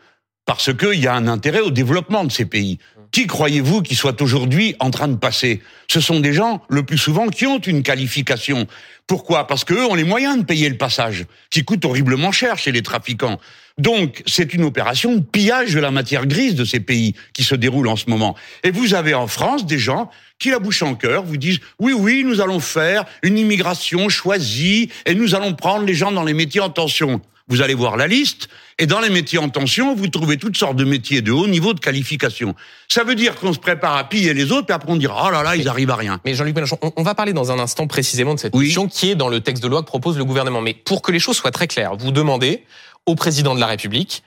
parce 0.46 0.74
qu'il 0.74 1.00
y 1.00 1.08
a 1.08 1.14
un 1.14 1.28
intérêt 1.28 1.62
au 1.62 1.72
développement 1.72 2.24
de 2.24 2.32
ces 2.32 2.46
pays. 2.46 2.78
Qui 3.12 3.26
croyez-vous 3.26 3.82
qui 3.82 3.96
soit 3.96 4.22
aujourd'hui 4.22 4.76
en 4.80 4.92
train 4.92 5.08
de 5.08 5.16
passer? 5.16 5.62
Ce 5.88 6.00
sont 6.00 6.20
des 6.20 6.34
gens, 6.34 6.62
le 6.70 6.84
plus 6.84 7.00
souvent, 7.00 7.28
qui 7.28 7.48
ont 7.48 7.58
une 7.58 7.82
qualification. 7.82 8.68
Pourquoi? 9.08 9.48
Parce 9.48 9.64
qu'eux 9.64 9.84
ont 9.86 9.96
les 9.96 10.04
moyens 10.04 10.38
de 10.38 10.44
payer 10.44 10.70
le 10.70 10.78
passage, 10.78 11.26
qui 11.50 11.64
coûte 11.66 11.84
horriblement 11.86 12.32
cher 12.32 12.60
chez 12.60 12.72
les 12.72 12.84
trafiquants. 12.84 13.40
Donc, 13.80 14.22
c'est 14.28 14.54
une 14.54 14.64
opération 14.64 15.16
de 15.16 15.22
pillage 15.22 15.74
de 15.74 15.80
la 15.80 15.90
matière 15.90 16.28
grise 16.28 16.54
de 16.54 16.66
ces 16.66 16.80
pays 16.80 17.16
qui 17.34 17.44
se 17.44 17.56
déroule 17.56 17.88
en 17.88 17.96
ce 17.96 18.10
moment. 18.10 18.36
Et 18.64 18.70
vous 18.70 18.94
avez 18.94 19.16
en 19.16 19.26
France 19.26 19.66
des 19.66 19.80
gens 19.80 20.12
qui, 20.40 20.50
la 20.50 20.60
bouche 20.60 20.82
en 20.82 20.96
cœur, 20.96 21.24
vous 21.24 21.38
disent 21.38 21.60
oui, 21.80 21.94
oui, 21.94 22.24
nous 22.26 22.42
allons 22.42 22.60
faire 22.62 23.06
une 23.22 23.38
immigration 23.38 24.10
choisie 24.10 24.90
et 25.06 25.14
nous 25.14 25.36
allons 25.36 25.54
prendre 25.54 25.86
les 25.86 25.94
gens 25.94 26.12
dans 26.12 26.24
les 26.24 26.34
métiers 26.34 26.62
en 26.62 26.70
tension. 26.70 27.22
Vous 27.50 27.62
allez 27.64 27.74
voir 27.74 27.98
la 27.98 28.06
liste, 28.06 28.48
et 28.78 28.86
dans 28.86 29.00
les 29.00 29.10
métiers 29.10 29.40
en 29.40 29.50
tension, 29.50 29.96
vous 29.96 30.08
trouvez 30.08 30.38
toutes 30.38 30.56
sortes 30.56 30.76
de 30.76 30.84
métiers 30.84 31.22
de 31.24 31.32
haut 31.32 31.48
niveau 31.48 31.74
de 31.74 31.80
qualification. 31.80 32.54
Ça 32.88 33.04
veut 33.04 33.16
dire 33.16 33.36
qu'on 33.38 33.54
se 33.54 33.58
prépare 33.58 33.98
à 33.98 34.08
piller 34.08 34.36
les 34.36 34.52
autres, 34.52 34.68
et 34.70 34.72
après 34.72 34.92
on 34.92 34.98
dira, 34.98 35.26
oh 35.28 35.32
là 35.32 35.42
là, 35.42 35.56
ils 35.56 35.68
arrivent 35.68 35.90
à 35.90 35.96
rien. 35.96 36.22
Mais 36.26 36.36
Jean-Luc 36.36 36.54
Mélenchon, 36.54 36.78
on, 36.84 36.94
on 36.96 37.02
va 37.02 37.16
parler 37.16 37.34
dans 37.34 37.52
un 37.52 37.58
instant 37.58 37.88
précisément 37.88 38.36
de 38.36 38.40
cette 38.40 38.56
Oui. 38.56 38.66
question 38.66 38.88
qui 38.88 39.10
est 39.10 39.16
dans 39.16 39.30
le 39.30 39.42
texte 39.42 39.64
de 39.64 39.68
loi 39.68 39.82
que 39.82 39.88
propose 39.88 40.16
le 40.16 40.26
gouvernement. 40.26 40.62
Mais 40.62 40.76
pour 40.76 41.02
que 41.02 41.12
les 41.12 41.18
choses 41.20 41.38
soient 41.38 41.50
très 41.50 41.66
claires, 41.66 41.96
vous 41.98 42.12
demandez 42.12 42.64
au 43.08 43.16
président 43.16 43.56
de 43.56 43.60
la 43.60 43.66
République 43.66 44.22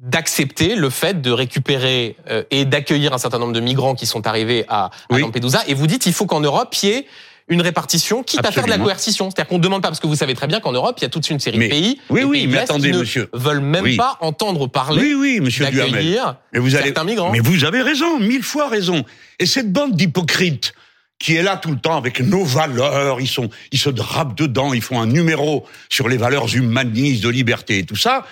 d'accepter 0.00 0.76
le 0.76 0.90
fait 0.90 1.20
de 1.20 1.30
récupérer 1.30 2.16
euh, 2.30 2.44
et 2.50 2.64
d'accueillir 2.64 3.12
un 3.12 3.18
certain 3.18 3.38
nombre 3.38 3.52
de 3.52 3.60
migrants 3.60 3.94
qui 3.94 4.06
sont 4.06 4.26
arrivés 4.26 4.64
à, 4.68 4.86
à 4.86 4.90
Oui. 5.10 5.20
Lampedusa. 5.22 5.62
Et 5.66 5.74
vous 5.74 5.86
dites 5.88 6.06
il 6.06 6.12
faut 6.12 6.26
qu'en 6.26 6.40
Europe, 6.40 6.74
il 6.82 6.88
y 6.88 6.92
ait 6.92 7.06
une 7.50 7.62
répartition, 7.62 8.22
quitte 8.22 8.44
à 8.44 8.52
faire 8.52 8.66
de 8.66 8.70
la 8.70 8.76
coercition. 8.78 9.30
C'est-à-dire 9.30 9.48
qu'on 9.48 9.56
ne 9.56 9.62
demande 9.62 9.80
pas, 9.82 9.88
parce 9.88 10.00
que 10.00 10.06
vous 10.06 10.14
savez 10.14 10.34
très 10.34 10.46
bien 10.46 10.60
qu'en 10.60 10.70
Europe, 10.72 10.96
il 10.98 11.02
y 11.02 11.06
a 11.06 11.08
toute 11.08 11.28
une 11.30 11.40
série 11.40 11.56
Mais- 11.58 11.68
de 11.68 11.70
pays, 11.70 12.00
oui, 12.10 12.22
oui, 12.22 12.30
pays 12.40 12.46
de 12.46 12.52
mais 12.52 12.54
l'Est, 12.58 12.62
attendez, 12.64 12.90
qui 12.90 12.94
ne 12.94 13.00
monsieur. 13.00 13.28
veulent 13.32 13.60
même 13.60 13.84
Oui. 13.84 13.96
pas 13.96 14.18
entendre 14.20 14.66
parler 14.66 15.00
Oui, 15.00 15.14
oui, 15.14 15.40
monsieur 15.40 15.64
d'accueillir 15.64 16.36
Mais 16.52 16.58
vous 16.60 16.74
allez, 16.76 16.84
certains 16.86 17.04
migrants. 17.04 17.32
mais 17.32 17.40
vous 17.40 17.64
avez 17.64 17.80
raison, 17.80 18.20
mille 18.20 18.42
fois 18.42 18.68
raison. 18.68 19.02
Et 19.38 19.46
cette 19.46 19.72
bande 19.72 19.96
d'hypocrites 19.96 20.74
qui 21.18 21.34
est 21.36 21.42
là 21.42 21.56
tout 21.56 21.70
le 21.70 21.78
temps 21.78 21.96
avec 21.96 22.20
nos 22.20 22.44
valeurs, 22.44 23.20
ils 23.20 23.26
sont, 23.26 23.48
ils 23.72 23.78
se 23.78 23.88
drapent 23.90 24.36
dedans, 24.36 24.74
ils 24.74 24.82
font 24.82 25.00
un 25.00 25.06
numéro 25.06 25.66
sur 25.88 26.08
les 26.08 26.18
valeurs 26.18 26.54
humanistes, 26.54 27.24
de 27.24 27.30
liberté 27.30 27.78
et 27.78 27.84
tout 27.84 27.96
ça. 27.96 28.24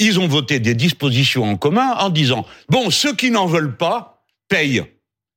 Ils 0.00 0.18
ont 0.18 0.26
voté 0.26 0.58
des 0.58 0.74
dispositions 0.74 1.44
en 1.44 1.56
commun 1.56 1.94
en 1.98 2.08
disant 2.10 2.44
bon, 2.68 2.90
ceux 2.90 3.14
qui 3.14 3.30
n'en 3.30 3.46
veulent 3.46 3.76
pas 3.76 4.24
payent. 4.48 4.82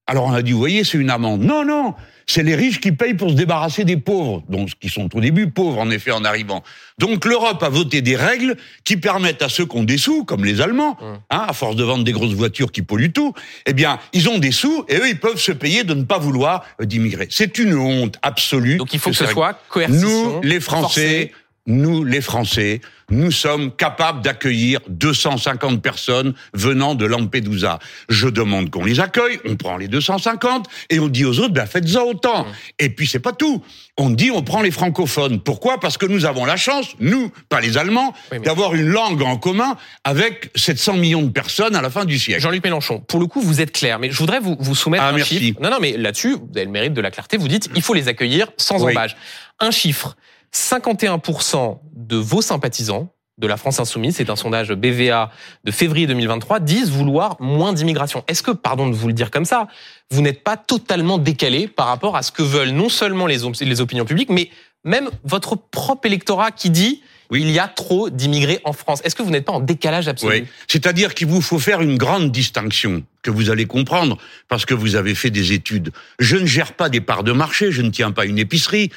Alors 0.07 0.25
on 0.25 0.33
a 0.33 0.41
dit, 0.41 0.51
vous 0.51 0.57
voyez, 0.59 0.83
c'est 0.83 0.97
une 0.97 1.09
amende. 1.09 1.41
Non, 1.43 1.63
non, 1.63 1.93
c'est 2.25 2.43
les 2.43 2.55
riches 2.55 2.81
qui 2.81 2.91
payent 2.91 3.13
pour 3.13 3.29
se 3.29 3.35
débarrasser 3.35 3.85
des 3.85 3.95
pauvres, 3.95 4.43
donc 4.49 4.69
qui 4.81 4.89
sont 4.89 5.09
au 5.15 5.21
début 5.21 5.49
pauvres 5.49 5.79
en 5.79 5.89
effet 5.91 6.11
en 6.11 6.25
arrivant. 6.25 6.61
Donc 6.99 7.23
l'Europe 7.23 7.63
a 7.63 7.69
voté 7.69 8.01
des 8.01 8.17
règles 8.17 8.57
qui 8.83 8.97
permettent 8.97 9.41
à 9.41 9.47
ceux 9.47 9.65
qui 9.65 9.77
ont 9.77 9.83
des 9.83 9.97
sous, 9.97 10.25
comme 10.25 10.43
les 10.43 10.59
Allemands, 10.59 10.97
Hum. 11.01 11.19
hein, 11.29 11.45
à 11.47 11.53
force 11.53 11.77
de 11.77 11.83
vendre 11.85 12.03
des 12.03 12.11
grosses 12.11 12.33
voitures 12.33 12.71
qui 12.73 12.81
polluent 12.81 13.13
tout, 13.13 13.33
eh 13.65 13.71
bien 13.73 13.97
ils 14.11 14.27
ont 14.27 14.39
des 14.39 14.51
sous 14.51 14.83
et 14.89 14.95
eux 14.97 15.07
ils 15.07 15.19
peuvent 15.19 15.39
se 15.39 15.53
payer 15.53 15.85
de 15.85 15.93
ne 15.93 16.03
pas 16.03 16.17
vouloir 16.17 16.65
euh, 16.81 16.85
d'immigrer. 16.85 17.27
C'est 17.29 17.57
une 17.57 17.73
honte 17.75 18.17
absolue. 18.23 18.75
Donc 18.77 18.93
il 18.93 18.99
faut 18.99 19.09
que 19.11 19.15
ce 19.15 19.25
soit 19.25 19.57
coercition. 19.69 20.33
nous, 20.35 20.41
les 20.41 20.59
Français, 20.59 20.81
forcée. 20.81 21.31
Nous, 21.65 22.03
les 22.03 22.19
Français, 22.19 22.81
nous 23.09 23.31
sommes 23.31 23.73
capables 23.73 24.21
d'accueillir 24.21 24.79
250 24.89 25.81
personnes 25.81 26.33
venant 26.53 26.93
de 26.95 27.05
Lampedusa. 27.05 27.79
Je 28.09 28.27
demande 28.27 28.69
qu'on 28.69 28.83
les 28.83 28.99
accueille, 28.99 29.39
on 29.45 29.55
prend 29.55 29.77
les 29.77 29.87
250 29.87 30.67
et 30.89 30.99
on 30.99 31.07
dit 31.07 31.23
aux 31.23 31.39
autres, 31.39 31.53
ben 31.53 31.65
faites-en 31.65 32.01
autant. 32.03 32.45
Et 32.79 32.89
puis 32.89 33.07
c'est 33.07 33.19
pas 33.19 33.31
tout. 33.31 33.63
On 33.97 34.09
dit, 34.09 34.29
on 34.31 34.41
prend 34.41 34.61
les 34.61 34.71
francophones. 34.71 35.39
Pourquoi? 35.39 35.79
Parce 35.79 35.97
que 35.97 36.05
nous 36.05 36.25
avons 36.25 36.43
la 36.45 36.57
chance, 36.57 36.95
nous, 36.99 37.31
pas 37.47 37.61
les 37.61 37.77
Allemands, 37.77 38.13
Oui, 38.31 38.39
mais- 38.39 38.45
d'avoir 38.45 38.73
une 38.75 38.87
langue 38.87 39.21
en 39.21 39.37
commun 39.37 39.77
avec 40.03 40.49
700 40.55 40.93
millions 40.97 41.21
de 41.21 41.29
personnes 41.29 41.75
à 41.75 41.81
la 41.81 41.89
fin 41.89 42.03
du 42.03 42.17
siècle. 42.19 42.41
Jean-Luc 42.41 42.63
Mélenchon, 42.63 42.99
pour 42.99 43.19
le 43.19 43.27
coup, 43.27 43.39
vous 43.41 43.61
êtes 43.61 43.71
clair, 43.71 43.99
mais 43.99 44.11
je 44.11 44.17
voudrais 44.17 44.39
vous, 44.39 44.57
vous 44.59 44.75
soumettre 44.75 45.03
Ah, 45.05 45.09
un 45.09 45.13
merci. 45.13 45.37
chiffre. 45.39 45.61
Non, 45.61 45.69
non, 45.69 45.77
mais 45.79 45.95
là-dessus, 45.95 46.33
vous 46.33 46.49
avez 46.55 46.65
le 46.65 46.71
mérite 46.71 46.93
de 46.93 47.01
la 47.01 47.11
clarté. 47.11 47.37
Vous 47.37 47.47
dites, 47.47 47.69
il 47.75 47.81
faut 47.81 47.93
les 47.93 48.07
accueillir 48.09 48.47
sans 48.57 48.83
Oui. 48.83 48.93
Un 49.59 49.71
chiffre 49.71 50.15
51% 50.53 51.79
de 51.95 52.15
vos 52.15 52.41
sympathisants 52.41 53.09
de 53.39 53.47
la 53.47 53.57
France 53.57 53.79
Insoumise, 53.79 54.17
c'est 54.17 54.29
un 54.29 54.35
sondage 54.35 54.69
BVA 54.73 55.31
de 55.63 55.71
février 55.71 56.05
2023, 56.05 56.59
disent 56.59 56.91
vouloir 56.91 57.35
moins 57.39 57.73
d'immigration. 57.73 58.23
Est-ce 58.27 58.43
que, 58.43 58.51
pardon 58.51 58.87
de 58.87 58.93
vous 58.93 59.07
le 59.07 59.13
dire 59.13 59.31
comme 59.31 59.45
ça, 59.45 59.67
vous 60.11 60.21
n'êtes 60.21 60.43
pas 60.43 60.55
totalement 60.55 61.17
décalé 61.17 61.67
par 61.67 61.87
rapport 61.87 62.15
à 62.15 62.21
ce 62.21 62.31
que 62.31 62.43
veulent 62.43 62.69
non 62.69 62.89
seulement 62.89 63.25
les, 63.25 63.43
op- 63.43 63.55
les 63.59 63.81
opinions 63.81 64.05
publiques, 64.05 64.29
mais 64.29 64.51
même 64.83 65.09
votre 65.23 65.55
propre 65.55 66.05
électorat 66.05 66.51
qui 66.51 66.69
dit 66.69 67.01
Oui. 67.31 67.41
il 67.41 67.49
y 67.49 67.57
a 67.57 67.67
trop 67.67 68.11
d'immigrés 68.11 68.59
en 68.65 68.73
France? 68.73 69.01
Est-ce 69.03 69.15
que 69.15 69.23
vous 69.23 69.31
n'êtes 69.31 69.45
pas 69.45 69.53
en 69.53 69.61
décalage 69.61 70.07
absolu? 70.07 70.41
Oui. 70.41 70.47
C'est-à-dire 70.67 71.15
qu'il 71.15 71.27
vous 71.27 71.41
faut 71.41 71.57
faire 71.59 71.81
une 71.81 71.97
grande 71.97 72.31
distinction 72.31 73.01
que 73.23 73.31
vous 73.31 73.49
allez 73.49 73.65
comprendre 73.65 74.19
parce 74.47 74.65
que 74.67 74.75
vous 74.75 74.95
avez 74.95 75.15
fait 75.15 75.31
des 75.31 75.53
études. 75.53 75.91
Je 76.19 76.37
ne 76.37 76.45
gère 76.45 76.73
pas 76.73 76.89
des 76.89 77.01
parts 77.01 77.23
de 77.23 77.31
marché, 77.31 77.71
je 77.71 77.81
ne 77.81 77.89
tiens 77.89 78.11
pas 78.11 78.25
une 78.25 78.37
épicerie. 78.37 78.91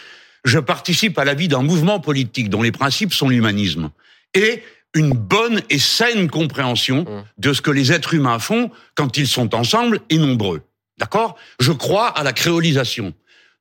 Je 0.46 0.58
participe 0.58 1.18
à 1.18 1.24
la 1.24 1.34
vie 1.34 1.48
d'un 1.48 1.62
mouvement 1.62 2.00
politique 2.00 2.48
dont 2.48 2.62
les 2.62 2.72
principes 2.72 3.12
sont 3.12 3.28
l'humanisme 3.28 3.90
et 4.32 4.62
une 4.94 5.12
bonne 5.12 5.60
et 5.68 5.78
saine 5.78 6.30
compréhension 6.30 7.02
Mmh. 7.02 7.24
de 7.38 7.52
ce 7.52 7.60
que 7.60 7.70
les 7.70 7.92
êtres 7.92 8.14
humains 8.14 8.38
font 8.38 8.70
quand 8.94 9.18
ils 9.18 9.26
sont 9.26 9.54
ensemble 9.54 10.00
et 10.08 10.16
nombreux. 10.16 10.62
D'accord? 10.98 11.36
Je 11.60 11.72
crois 11.72 12.08
à 12.08 12.22
la 12.22 12.32
créolisation. 12.32 13.12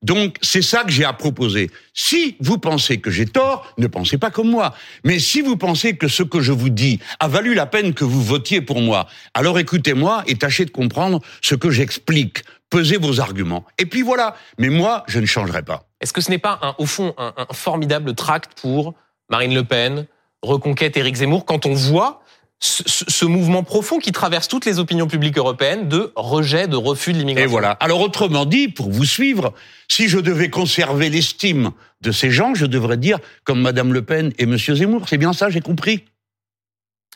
Donc, 0.01 0.37
c'est 0.41 0.61
ça 0.61 0.83
que 0.83 0.91
j'ai 0.91 1.03
à 1.03 1.13
proposer. 1.13 1.71
Si 1.95 2.35
vous 2.39 2.59
pensez 2.59 2.99
que 2.99 3.09
j'ai 3.09 3.25
tort, 3.25 3.73
ne 3.79 3.87
pensez 3.87 4.19
pas 4.19 4.29
comme 4.29 4.49
moi. 4.49 4.75
Mais 5.03 5.17
si 5.17 5.41
vous 5.41 5.57
pensez 5.57 5.97
que 5.97 6.07
ce 6.07 6.21
que 6.21 6.41
je 6.41 6.51
vous 6.51 6.69
dis 6.69 6.99
a 7.19 7.27
valu 7.27 7.55
la 7.55 7.65
peine 7.65 7.93
que 7.95 8.03
vous 8.05 8.21
votiez 8.23 8.61
pour 8.61 8.81
moi, 8.81 9.07
alors 9.33 9.57
écoutez-moi 9.57 10.23
et 10.27 10.35
tâchez 10.35 10.65
de 10.65 10.69
comprendre 10.69 11.21
ce 11.41 11.55
que 11.55 11.71
j'explique. 11.71 12.43
Pesez 12.69 12.97
vos 12.97 13.19
arguments. 13.19 13.65
Et 13.79 13.87
puis 13.87 14.03
voilà. 14.03 14.35
Mais 14.59 14.69
moi, 14.69 15.03
je 15.07 15.19
ne 15.19 15.25
changerai 15.25 15.63
pas. 15.63 15.87
Est-ce 16.05 16.13
que 16.13 16.21
ce 16.21 16.29
n'est 16.29 16.37
pas, 16.37 16.75
au 16.77 16.85
fond, 16.85 17.15
un, 17.17 17.33
formidable 17.51 18.13
tract 18.13 18.61
pour 18.61 18.93
Marine 19.31 19.55
Le 19.55 19.63
Pen, 19.63 20.05
Reconquête, 20.43 20.95
Éric 20.97 21.15
Zemmour, 21.15 21.45
quand 21.45 21.65
on 21.65 21.73
voit 21.73 22.21
ce, 22.59 22.83
ce- 22.85 23.25
mouvement 23.25 23.63
profond 23.63 23.97
qui 23.97 24.11
traverse 24.11 24.47
toutes 24.47 24.65
les 24.67 24.77
opinions 24.77 25.07
publiques 25.07 25.39
européennes 25.39 25.89
de 25.89 26.13
rejet, 26.15 26.67
de 26.67 26.75
refus 26.75 27.11
de 27.11 27.17
Et 27.17 27.19
l'immigration 27.21 27.49
voilà. 27.49 27.71
Alors 27.79 28.01
autrement 28.01 28.45
dit, 28.45 28.67
pour 28.67 28.91
vous 28.91 29.03
suivre, 29.03 29.51
si 29.87 30.07
je 30.07 30.19
devais 30.19 30.51
conserver 30.51 31.09
l'estime 31.09 31.71
de 32.01 32.11
ces 32.11 32.29
gens, 32.29 32.53
je 32.53 32.67
devrais 32.67 32.97
dire 32.97 33.17
comme 33.43 33.59
Madame 33.61 33.91
Le 33.91 34.03
Pen 34.03 34.31
et 34.37 34.45
Monsieur 34.45 34.75
Zemmour. 34.75 35.09
C'est 35.09 35.17
bien 35.17 35.33
ça, 35.33 35.49
j'ai 35.49 35.61
compris? 35.61 36.05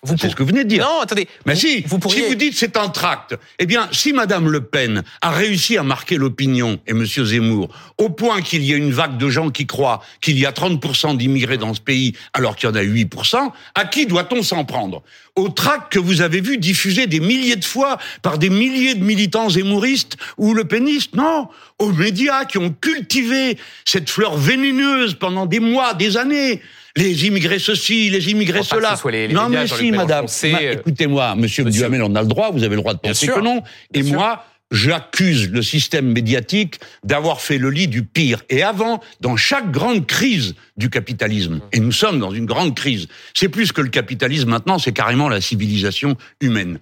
Vous 0.04 0.16
C'est 0.16 0.22
pour- 0.24 0.32
ce 0.32 0.36
que 0.36 0.44
vous 0.44 0.50
venez 0.50 0.64
de 0.64 0.70
dire. 0.70 0.84
Non, 0.86 1.02
attendez. 1.02 1.28
Mais 1.46 1.54
vous, 1.56 1.60
si, 1.60 1.82
vous 1.82 2.00
pourriez. 2.00 2.24
si 2.24 2.28
vous 2.30 2.36
dites 2.36 2.54
c'est 2.58 2.78
un 2.78 2.88
tract, 2.90 3.36
eh 3.60 3.66
bien, 3.66 3.90
si 3.92 4.14
Madame 4.14 4.50
Le 4.50 4.62
Pen 4.62 5.04
a 5.22 5.32
réussi 5.32 5.78
à 5.78 5.84
marquer 5.84 6.16
l'opinion 6.16 6.80
et 6.88 6.94
Monsieur 6.94 7.26
Zemmour 7.26 7.70
au 7.98 8.10
point 8.10 8.42
qu'il 8.42 8.64
y 8.64 8.72
ait 8.74 8.78
une 8.78 8.92
vague 8.94 9.18
de 9.18 9.30
gens 9.30 9.50
qui 9.50 9.68
croient 9.68 10.02
qu'il 10.22 10.40
y 10.40 10.46
a 10.46 10.52
30% 10.52 11.18
d'immigrés 11.18 11.58
dans 11.58 11.74
ce 11.74 11.82
pays 11.82 12.14
alors 12.34 12.56
qu'il 12.56 12.70
y 12.70 12.72
en 12.72 12.76
a 12.76 12.82
8%, 12.84 13.52
à 13.76 13.86
qui 13.86 14.06
doit-on 14.06 14.42
s'en 14.42 14.64
prendre? 14.64 15.04
Au 15.36 15.50
tract 15.50 15.94
que 15.94 16.00
vous 16.00 16.22
avez 16.22 16.42
vu 16.42 16.58
diffusé 16.58 17.08
des 17.08 17.20
milliers 17.20 17.56
de 17.56 17.64
fois 17.66 17.98
par 18.22 18.38
des 18.38 18.50
milliers 18.50 18.96
de 18.96 19.04
militants 19.04 19.50
zémouristes 19.50 20.18
ou 20.38 20.54
le 20.54 20.64
pénistes 20.66 21.14
Non, 21.16 21.48
aux 21.78 21.92
médias 21.92 22.46
qui 22.46 22.58
ont 22.58 22.72
cultivé 22.74 23.58
cette 23.86 24.10
fleur 24.10 24.38
vénéneuse 24.38 25.14
pendant 25.16 25.46
des 25.46 25.60
mois, 25.60 25.94
des 25.94 26.18
années. 26.18 26.62
Les 27.00 27.26
immigrés 27.28 27.60
ceci, 27.60 28.10
les 28.10 28.30
immigrés 28.30 28.64
cela. 28.64 28.92
que 28.94 29.00
ce 29.00 29.08
les- 29.08 29.28
les 29.28 29.34
non 29.34 29.48
mais 29.50 29.68
si, 29.68 29.92
madame. 29.92 30.26
Ma- 30.44 30.62
euh, 30.62 30.74
Écoutez-moi, 30.74 31.36
monsieur, 31.36 31.64
Monsieur. 31.64 31.82
Duhamel, 31.82 32.04
on 32.04 32.14
a 32.16 32.22
le 32.22 32.28
droit, 32.28 32.52
vous 32.52 32.64
avez 32.64 32.76
le 32.76 32.82
droit 32.82 32.94
de 32.94 33.00
penser 33.00 33.28
que 33.28 33.40
non. 33.40 33.64
Et 33.94 34.02
Bien 34.02 34.10
sûr. 34.10 34.20
moi, 34.20 34.46
j'accuse 34.72 35.50
le 35.50 35.62
système 35.62 36.12
médiatique 36.12 36.80
d'avoir 37.04 37.42
fait 37.42 37.58
le 37.58 37.70
lit 37.70 37.88
du 37.88 38.04
pire. 38.04 38.42
Et 38.50 38.62
avant, 38.64 39.02
dans 39.22 39.38
chaque 39.38 39.72
grande 39.72 40.06
crise 40.06 40.56
du 40.78 40.90
capitalisme, 40.90 41.62
et 41.72 41.80
nous 41.80 41.92
sommes 41.92 42.20
dans 42.20 42.32
une 42.32 42.46
grande 42.46 42.76
crise, 42.76 43.08
c'est 43.34 43.50
plus 43.50 43.72
que 43.72 43.82
le 43.82 43.90
capitalisme 43.90 44.50
maintenant, 44.50 44.78
c'est 44.78 44.92
carrément 44.94 45.30
la 45.30 45.42
civilisation 45.42 46.18
humaine. 46.42 46.80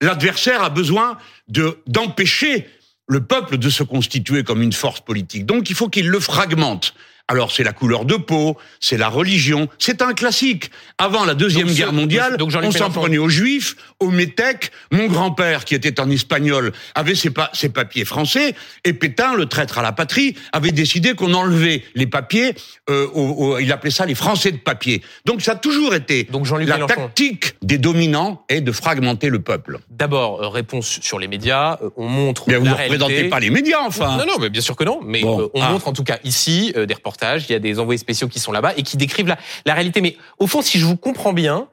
L'adversaire 0.00 0.62
a 0.62 0.70
besoin 0.70 1.18
de 1.48 1.78
d'empêcher 1.86 2.66
le 3.06 3.20
peuple 3.20 3.58
de 3.58 3.68
se 3.68 3.82
constituer 3.82 4.42
comme 4.44 4.62
une 4.62 4.72
force 4.72 5.00
politique. 5.00 5.44
Donc 5.44 5.68
il 5.68 5.76
faut 5.76 5.88
qu'il 5.88 6.08
le 6.08 6.20
fragmente. 6.20 6.94
Alors 7.30 7.52
c'est 7.52 7.62
la 7.62 7.72
couleur 7.72 8.04
de 8.04 8.16
peau, 8.16 8.56
c'est 8.80 8.96
la 8.96 9.08
religion, 9.08 9.68
c'est 9.78 10.02
un 10.02 10.14
classique. 10.14 10.72
Avant 10.98 11.24
la 11.24 11.34
deuxième 11.34 11.68
Donc, 11.68 11.76
guerre 11.76 11.92
mondiale, 11.92 12.36
donc, 12.36 12.50
on 12.60 12.72
s'en 12.72 12.90
prenait 12.90 13.18
aux 13.18 13.28
juifs, 13.28 13.76
aux 14.00 14.10
métèques. 14.10 14.72
Mon 14.90 15.06
grand-père, 15.06 15.64
qui 15.64 15.76
était 15.76 16.00
un 16.00 16.10
espagnol, 16.10 16.72
avait 16.96 17.14
ses, 17.14 17.30
pa- 17.30 17.50
ses 17.52 17.68
papiers 17.68 18.04
français, 18.04 18.56
et 18.84 18.92
Pétain, 18.94 19.36
le 19.36 19.46
traître 19.46 19.78
à 19.78 19.82
la 19.82 19.92
patrie, 19.92 20.34
avait 20.52 20.72
décidé 20.72 21.14
qu'on 21.14 21.32
enlevait 21.32 21.84
les 21.94 22.08
papiers. 22.08 22.54
euh, 22.88 23.06
aux- 23.14 23.52
aux- 23.52 23.58
il 23.58 23.70
appelait 23.70 23.92
ça 23.92 24.04
les 24.06 24.16
Français 24.16 24.50
de 24.50 24.56
papier. 24.56 25.00
Donc 25.24 25.42
ça 25.42 25.52
a 25.52 25.54
toujours 25.54 25.94
été 25.94 26.24
Donc, 26.24 26.48
la 26.50 26.58
Mélenchon. 26.58 26.86
tactique 26.88 27.54
des 27.62 27.78
dominants 27.78 28.42
est 28.48 28.60
de 28.62 28.72
fragmenter 28.72 29.28
le 29.28 29.40
peuple. 29.40 29.78
D'abord, 29.90 30.42
euh, 30.42 30.48
réponse 30.48 30.98
sur 31.00 31.20
les 31.20 31.28
médias. 31.28 31.78
Euh, 31.82 31.90
on 31.96 32.08
montre 32.08 32.44
Mais 32.48 32.54
la 32.54 32.58
vous 32.58 32.64
ne 32.66 32.72
représentez 32.72 33.28
pas 33.28 33.38
les 33.38 33.50
médias, 33.50 33.78
enfin. 33.86 34.16
Non, 34.16 34.26
non, 34.26 34.38
mais 34.40 34.48
bien 34.50 34.60
sûr 34.60 34.74
que 34.74 34.82
non. 34.82 34.98
Mais 35.04 35.20
Bon. 35.20 35.48
on 35.54 35.62
Ah. 35.62 35.70
montre 35.70 35.86
en 35.86 35.92
tout 35.92 36.02
cas 36.02 36.18
ici 36.24 36.72
des 36.74 36.94
reportages. 36.94 37.19
Il 37.48 37.52
y 37.52 37.54
a 37.54 37.58
des 37.58 37.78
envoyés 37.78 37.98
spéciaux 37.98 38.28
qui 38.28 38.40
sont 38.40 38.52
là-bas 38.52 38.72
et 38.76 38.82
qui 38.82 38.96
décrivent 38.96 39.28
la, 39.28 39.38
la 39.66 39.74
réalité. 39.74 40.00
Mais 40.00 40.16
au 40.38 40.46
fond, 40.46 40.62
si 40.62 40.78
je 40.78 40.86
vous 40.86 40.96
comprends 40.96 41.32
bien, 41.32 41.68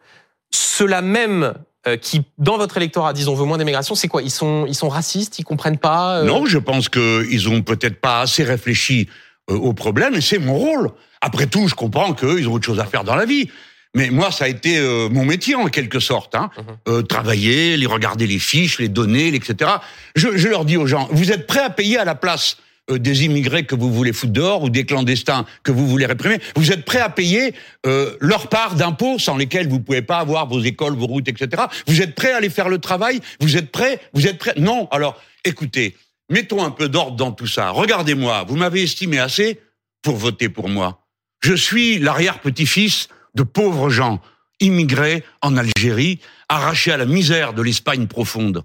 ceux-là 0.51 1.01
même 1.01 1.53
euh, 1.87 1.97
qui, 1.97 2.23
dans 2.37 2.57
votre 2.57 2.77
électorat, 2.77 3.13
disent 3.13 3.27
on 3.27 3.35
veut 3.35 3.45
moins 3.45 3.57
d'immigration, 3.57 3.95
c'est 3.95 4.07
quoi? 4.07 4.21
Ils 4.21 4.31
sont, 4.31 4.65
ils 4.67 4.75
sont 4.75 4.89
racistes? 4.89 5.39
Ils 5.39 5.43
comprennent 5.43 5.77
pas 5.77 6.19
euh, 6.19 6.23
Non, 6.23 6.45
je 6.45 6.57
pense 6.57 6.89
qu'ils 6.89 7.49
ont 7.49 7.61
peut-être 7.61 7.99
pas 8.01 8.21
assez 8.21 8.43
réfléchi 8.43 9.07
euh, 9.49 9.55
au 9.55 9.73
problème, 9.73 10.15
et 10.15 10.21
c'est 10.21 10.39
mon 10.39 10.55
rôle. 10.55 10.91
Après 11.21 11.47
tout, 11.47 11.67
je 11.67 11.75
comprends 11.75 12.13
qu'ils 12.13 12.47
ont 12.47 12.53
autre 12.53 12.65
chose 12.65 12.79
à 12.79 12.85
faire 12.85 13.03
dans 13.03 13.15
la 13.15 13.25
vie. 13.25 13.49
Mais 13.95 14.09
moi, 14.09 14.31
ça 14.31 14.45
a 14.45 14.47
été 14.47 14.77
euh, 14.77 15.09
mon 15.09 15.25
métier 15.25 15.55
en 15.55 15.67
quelque 15.67 15.99
sorte. 15.99 16.35
Hein. 16.35 16.49
Mhm. 16.57 16.63
Euh, 16.87 17.01
travailler, 17.01 17.77
les 17.77 17.85
regarder 17.85 18.27
les 18.27 18.39
fiches, 18.39 18.79
les 18.79 18.89
données, 18.89 19.33
etc. 19.33 19.71
Je, 20.15 20.37
je 20.37 20.47
leur 20.49 20.65
dis 20.65 20.77
aux 20.77 20.87
gens, 20.87 21.07
vous 21.11 21.31
êtes 21.31 21.47
prêts 21.47 21.63
à 21.63 21.69
payer 21.69 21.97
à 21.97 22.05
la 22.05 22.15
place 22.15 22.57
euh, 22.89 22.99
des 22.99 23.25
immigrés 23.25 23.65
que 23.65 23.75
vous 23.75 23.91
voulez 23.91 24.13
foutre 24.13 24.33
dehors 24.33 24.63
ou 24.63 24.69
des 24.69 24.85
clandestins 24.85 25.45
que 25.63 25.71
vous 25.71 25.87
voulez 25.87 26.05
réprimer 26.05 26.39
Vous 26.55 26.71
êtes 26.71 26.85
prêts 26.85 26.99
à 26.99 27.09
payer 27.09 27.53
euh, 27.85 28.15
leur 28.19 28.47
part 28.47 28.75
d'impôts 28.75 29.19
sans 29.19 29.35
lesquels 29.37 29.67
vous 29.67 29.79
pouvez 29.79 30.01
pas 30.01 30.19
avoir 30.19 30.47
vos 30.47 30.61
écoles, 30.61 30.95
vos 30.95 31.07
routes, 31.07 31.27
etc. 31.27 31.63
Vous 31.87 32.01
êtes 32.01 32.15
prêts 32.15 32.31
à 32.31 32.37
aller 32.37 32.49
faire 32.49 32.69
le 32.69 32.79
travail? 32.79 33.19
Vous 33.39 33.57
êtes 33.57 33.71
prêts? 33.71 33.99
Vous 34.13 34.27
êtes 34.27 34.37
prêts? 34.37 34.53
Non. 34.57 34.87
Alors, 34.91 35.21
écoutez, 35.43 35.95
mettons 36.29 36.63
un 36.63 36.71
peu 36.71 36.89
d'ordre 36.89 37.17
dans 37.17 37.31
tout 37.31 37.47
ça. 37.47 37.71
Regardez-moi, 37.71 38.45
vous 38.47 38.55
m'avez 38.55 38.83
estimé 38.83 39.19
assez 39.19 39.59
pour 40.01 40.15
voter 40.15 40.49
pour 40.49 40.69
moi. 40.69 41.05
Je 41.41 41.53
suis 41.53 41.99
l'arrière-petit-fils 41.99 43.09
de 43.35 43.43
pauvres 43.43 43.89
gens 43.89 44.21
immigrés 44.59 45.23
en 45.41 45.57
Algérie, 45.57 46.19
arrachés 46.49 46.91
à 46.91 46.97
la 46.97 47.05
misère 47.05 47.53
de 47.53 47.61
l'Espagne 47.61 48.07
profonde. 48.07 48.63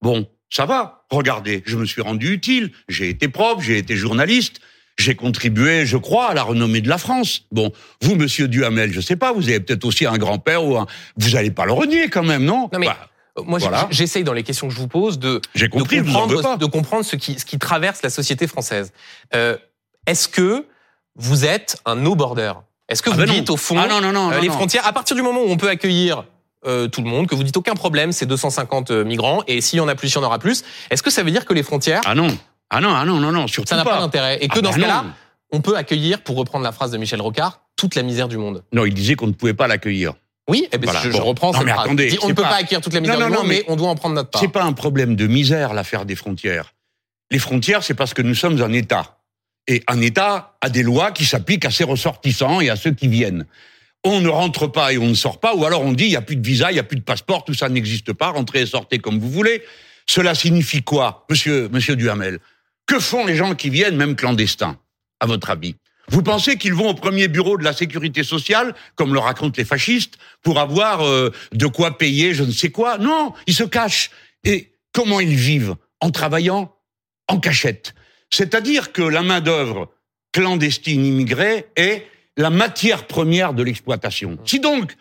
Bon, 0.00 0.28
ça 0.50 0.66
va. 0.66 1.01
Regardez, 1.12 1.62
je 1.66 1.76
me 1.76 1.84
suis 1.84 2.00
rendu 2.02 2.32
utile. 2.32 2.72
J'ai 2.88 3.08
été 3.10 3.28
prof, 3.28 3.58
j'ai 3.62 3.78
été 3.78 3.96
journaliste. 3.96 4.60
J'ai 4.98 5.14
contribué, 5.14 5.86
je 5.86 5.96
crois, 5.96 6.30
à 6.30 6.34
la 6.34 6.42
renommée 6.42 6.80
de 6.80 6.88
la 6.88 6.98
France. 6.98 7.44
Bon, 7.50 7.70
vous, 8.02 8.14
monsieur 8.14 8.48
Duhamel, 8.48 8.92
je 8.92 9.00
sais 9.00 9.16
pas, 9.16 9.32
vous 9.32 9.48
avez 9.48 9.60
peut-être 9.60 9.84
aussi 9.84 10.04
un 10.06 10.18
grand-père 10.18 10.64
ou 10.64 10.76
un... 10.76 10.86
Vous 11.16 11.36
allez 11.36 11.50
pas 11.50 11.64
le 11.64 11.72
renier 11.72 12.08
quand 12.08 12.22
même, 12.22 12.44
non? 12.44 12.68
Non, 12.72 12.78
mais 12.78 12.86
Bah, 12.86 12.98
Moi, 13.46 13.58
Voilà. 13.58 13.88
j'essaye 13.90 14.22
dans 14.24 14.34
les 14.34 14.42
questions 14.42 14.68
que 14.68 14.74
je 14.74 14.78
vous 14.78 14.88
pose 14.88 15.18
de, 15.18 15.40
comprendre, 15.70 16.58
de 16.58 16.66
comprendre 16.66 17.04
ce 17.04 17.16
qui, 17.16 17.38
ce 17.38 17.44
qui 17.46 17.58
traverse 17.58 18.02
la 18.02 18.10
société 18.10 18.46
française. 18.46 18.92
Euh, 19.34 19.56
Est-ce 20.06 20.28
que 20.28 20.66
vous 21.16 21.44
êtes 21.46 21.78
un 21.86 21.96
no-border? 21.96 22.52
Est-ce 22.88 23.02
que 23.02 23.08
Ah 23.10 23.14
vous 23.14 23.20
ben 23.20 23.26
non. 23.28 23.34
dites 23.34 23.48
au 23.50 23.56
fond 23.56 23.78
Ah 23.78 23.86
non, 23.88 24.00
non, 24.02 24.12
non, 24.12 24.30
euh, 24.32 24.40
les 24.40 24.50
frontières, 24.50 24.86
à 24.86 24.92
partir 24.92 25.16
du 25.16 25.22
moment 25.22 25.40
où 25.40 25.48
on 25.48 25.56
peut 25.56 25.68
accueillir 25.70 26.24
euh, 26.66 26.88
tout 26.88 27.02
le 27.02 27.08
monde, 27.08 27.26
que 27.26 27.34
vous 27.34 27.42
dites 27.44 27.56
aucun 27.56 27.74
problème, 27.74 28.12
c'est 28.12 28.26
250 28.26 28.90
euh, 28.90 29.04
migrants, 29.04 29.42
et 29.46 29.60
s'il 29.60 29.78
y 29.78 29.80
en 29.80 29.88
a 29.88 29.94
plus, 29.94 30.08
il 30.10 30.14
y 30.14 30.18
en 30.18 30.22
aura 30.22 30.38
plus, 30.38 30.62
est-ce 30.90 31.02
que 31.02 31.10
ça 31.10 31.22
veut 31.22 31.30
dire 31.30 31.44
que 31.44 31.54
les 31.54 31.62
frontières, 31.62 32.00
Ah 32.04 32.14
non, 32.14 32.28
ah 32.70 32.80
non, 32.80 32.94
ah 32.94 33.04
non, 33.04 33.18
non, 33.20 33.32
non, 33.32 33.46
surtout 33.46 33.68
ça 33.70 33.76
n'a 33.76 33.84
pas 33.84 33.90
pas. 33.96 34.00
d'intérêt 34.00 34.38
Et 34.40 34.48
que 34.48 34.58
Ah 34.58 34.62
dans 34.62 34.70
bah 34.70 34.76
ce 34.76 34.80
cas-là, 34.80 35.04
on 35.52 35.60
peut 35.60 35.76
accueillir, 35.76 36.22
pour 36.22 36.36
reprendre 36.36 36.64
la 36.64 36.72
phrase 36.72 36.90
de 36.90 36.98
Michel 36.98 37.20
Rocard, 37.20 37.60
toute 37.76 37.94
la 37.94 38.02
misère 38.02 38.28
du 38.28 38.36
monde 38.38 38.62
Non, 38.72 38.84
il 38.86 38.94
disait 38.94 39.14
qu'on 39.16 39.26
ne 39.26 39.32
pouvait 39.32 39.54
pas 39.54 39.66
l'accueillir. 39.66 40.14
Oui, 40.48 40.66
eh 40.72 40.78
ben, 40.78 40.86
Voilà, 40.90 41.00
je, 41.02 41.10
je 41.10 41.18
bon. 41.18 41.24
reprends 41.24 41.48
Non, 41.52 41.58
cette 41.58 41.66
mais 41.66 41.72
phrase. 41.72 41.84
attendez, 41.86 42.18
on 42.22 42.28
ne 42.28 42.32
peut 42.32 42.42
pas- 42.42 42.48
pas 42.50 42.56
accueillir 42.56 42.80
toute 42.80 42.94
la 42.94 43.00
misère 43.00 43.18
Non, 43.18 43.26
du 43.28 43.32
monde, 43.32 43.46
mais 43.46 43.64
on 43.68 43.76
doit 43.76 43.88
en 43.88 43.94
prendre 43.94 44.14
notre 44.14 44.30
part. 44.30 44.40
C'est 44.40 44.48
pas 44.48 44.64
un 44.64 44.72
problème 44.72 45.14
de 45.14 45.26
misère 45.26 45.72
l'affaire 45.74 46.04
des 46.04 46.16
frontières. 46.16 46.74
Les 47.30 47.38
frontières, 47.38 47.82
c'est 47.84 47.94
parce 47.94 48.12
que 48.14 48.22
nous 48.22 48.34
sommes 48.34 48.60
un 48.60 48.72
État. 48.72 49.18
Et 49.68 49.82
un 49.86 50.00
État 50.00 50.56
a 50.60 50.68
des 50.68 50.82
lois 50.82 51.12
qui 51.12 51.24
s'appliquent 51.24 51.64
à 51.64 51.70
ses 51.70 51.84
ressortissants 51.84 52.60
et 52.60 52.68
à 52.70 52.76
ceux 52.76 52.90
qui 52.92 53.06
viennent. 53.08 53.46
On 54.04 54.20
ne 54.20 54.28
rentre 54.28 54.66
pas 54.66 54.92
et 54.92 54.98
on 54.98 55.06
ne 55.06 55.14
sort 55.14 55.38
pas, 55.38 55.54
ou 55.54 55.64
alors 55.64 55.82
on 55.82 55.92
dit 55.92 56.04
il 56.04 56.10
y 56.10 56.16
a 56.16 56.22
plus 56.22 56.36
de 56.36 56.46
visa, 56.46 56.72
il 56.72 56.76
y 56.76 56.80
a 56.80 56.84
plus 56.84 56.98
de 56.98 57.04
passeport, 57.04 57.44
tout 57.44 57.54
ça 57.54 57.68
n'existe 57.68 58.12
pas, 58.12 58.30
rentrez 58.30 58.62
et 58.62 58.66
sortez 58.66 58.98
comme 58.98 59.20
vous 59.20 59.30
voulez. 59.30 59.62
Cela 60.06 60.34
signifie 60.34 60.82
quoi, 60.82 61.24
monsieur, 61.30 61.68
monsieur 61.68 61.94
Duhamel? 61.94 62.40
Que 62.86 62.98
font 62.98 63.24
les 63.24 63.36
gens 63.36 63.54
qui 63.54 63.70
viennent, 63.70 63.96
même 63.96 64.16
clandestins, 64.16 64.76
à 65.20 65.26
votre 65.26 65.50
avis? 65.50 65.76
Vous 66.08 66.22
pensez 66.22 66.58
qu'ils 66.58 66.74
vont 66.74 66.90
au 66.90 66.94
premier 66.94 67.28
bureau 67.28 67.56
de 67.56 67.62
la 67.62 67.72
sécurité 67.72 68.24
sociale, 68.24 68.74
comme 68.96 69.14
le 69.14 69.20
racontent 69.20 69.54
les 69.56 69.64
fascistes, 69.64 70.18
pour 70.42 70.58
avoir 70.58 71.06
euh, 71.06 71.32
de 71.52 71.66
quoi 71.66 71.96
payer 71.96 72.34
je 72.34 72.42
ne 72.42 72.50
sais 72.50 72.70
quoi? 72.70 72.98
Non, 72.98 73.32
ils 73.46 73.54
se 73.54 73.62
cachent. 73.62 74.10
Et 74.42 74.72
comment 74.92 75.20
ils 75.20 75.36
vivent? 75.36 75.76
En 76.00 76.10
travaillant? 76.10 76.74
En 77.28 77.38
cachette. 77.38 77.94
C'est-à-dire 78.30 78.92
que 78.92 79.02
la 79.02 79.22
main-d'œuvre 79.22 79.90
clandestine 80.32 81.06
immigrée 81.06 81.66
est 81.76 82.04
la 82.36 82.50
matière 82.50 83.06
première 83.06 83.54
de 83.54 83.62
l'exploitation. 83.62 84.38
Si 84.44 84.60
donc 84.60 84.94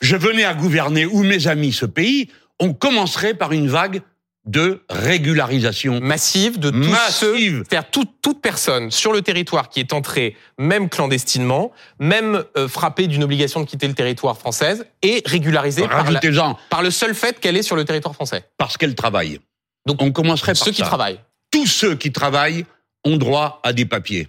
je 0.00 0.16
venais 0.16 0.44
à 0.44 0.54
gouverner 0.54 1.06
ou 1.06 1.22
mes 1.22 1.46
amis 1.48 1.72
ce 1.72 1.86
pays, 1.86 2.30
on 2.60 2.72
commencerait 2.74 3.34
par 3.34 3.52
une 3.52 3.68
vague 3.68 4.02
de 4.46 4.82
régularisation. 4.88 6.00
massive 6.00 6.58
de 6.58 6.70
tous 6.70 6.76
Massive. 6.88 7.58
ceux, 7.58 7.64
c'est-à-dire 7.68 7.90
toute, 7.90 8.10
toute 8.22 8.40
personne 8.40 8.90
sur 8.90 9.12
le 9.12 9.20
territoire 9.20 9.68
qui 9.68 9.80
est 9.80 9.92
entrée, 9.92 10.36
même 10.58 10.88
clandestinement, 10.88 11.70
même 11.98 12.44
euh, 12.56 12.66
frappée 12.66 13.08
d'une 13.08 13.22
obligation 13.24 13.60
de 13.60 13.66
quitter 13.66 13.86
le 13.88 13.94
territoire 13.94 14.38
française, 14.38 14.86
est 15.02 15.26
régularisée 15.28 15.82
par, 15.86 15.98
la- 15.98 16.02
Rajoutez-en 16.20 16.56
par 16.70 16.82
le 16.82 16.90
seul 16.90 17.14
fait 17.14 17.38
qu'elle 17.40 17.56
est 17.58 17.62
sur 17.62 17.76
le 17.76 17.84
territoire 17.84 18.14
français. 18.14 18.44
parce 18.56 18.76
qu'elle 18.78 18.94
travaille. 18.94 19.38
Donc, 19.86 20.00
on 20.00 20.12
commencerait 20.12 20.52
par 20.54 20.64
Ceux 20.64 20.72
qui 20.72 20.82
travaillent. 20.82 21.20
tous 21.50 21.66
ceux 21.66 21.94
qui 21.94 22.10
travaillent 22.12 22.64
ont 23.04 23.16
droit 23.18 23.60
à 23.64 23.72
des 23.74 23.84
papiers. 23.84 24.28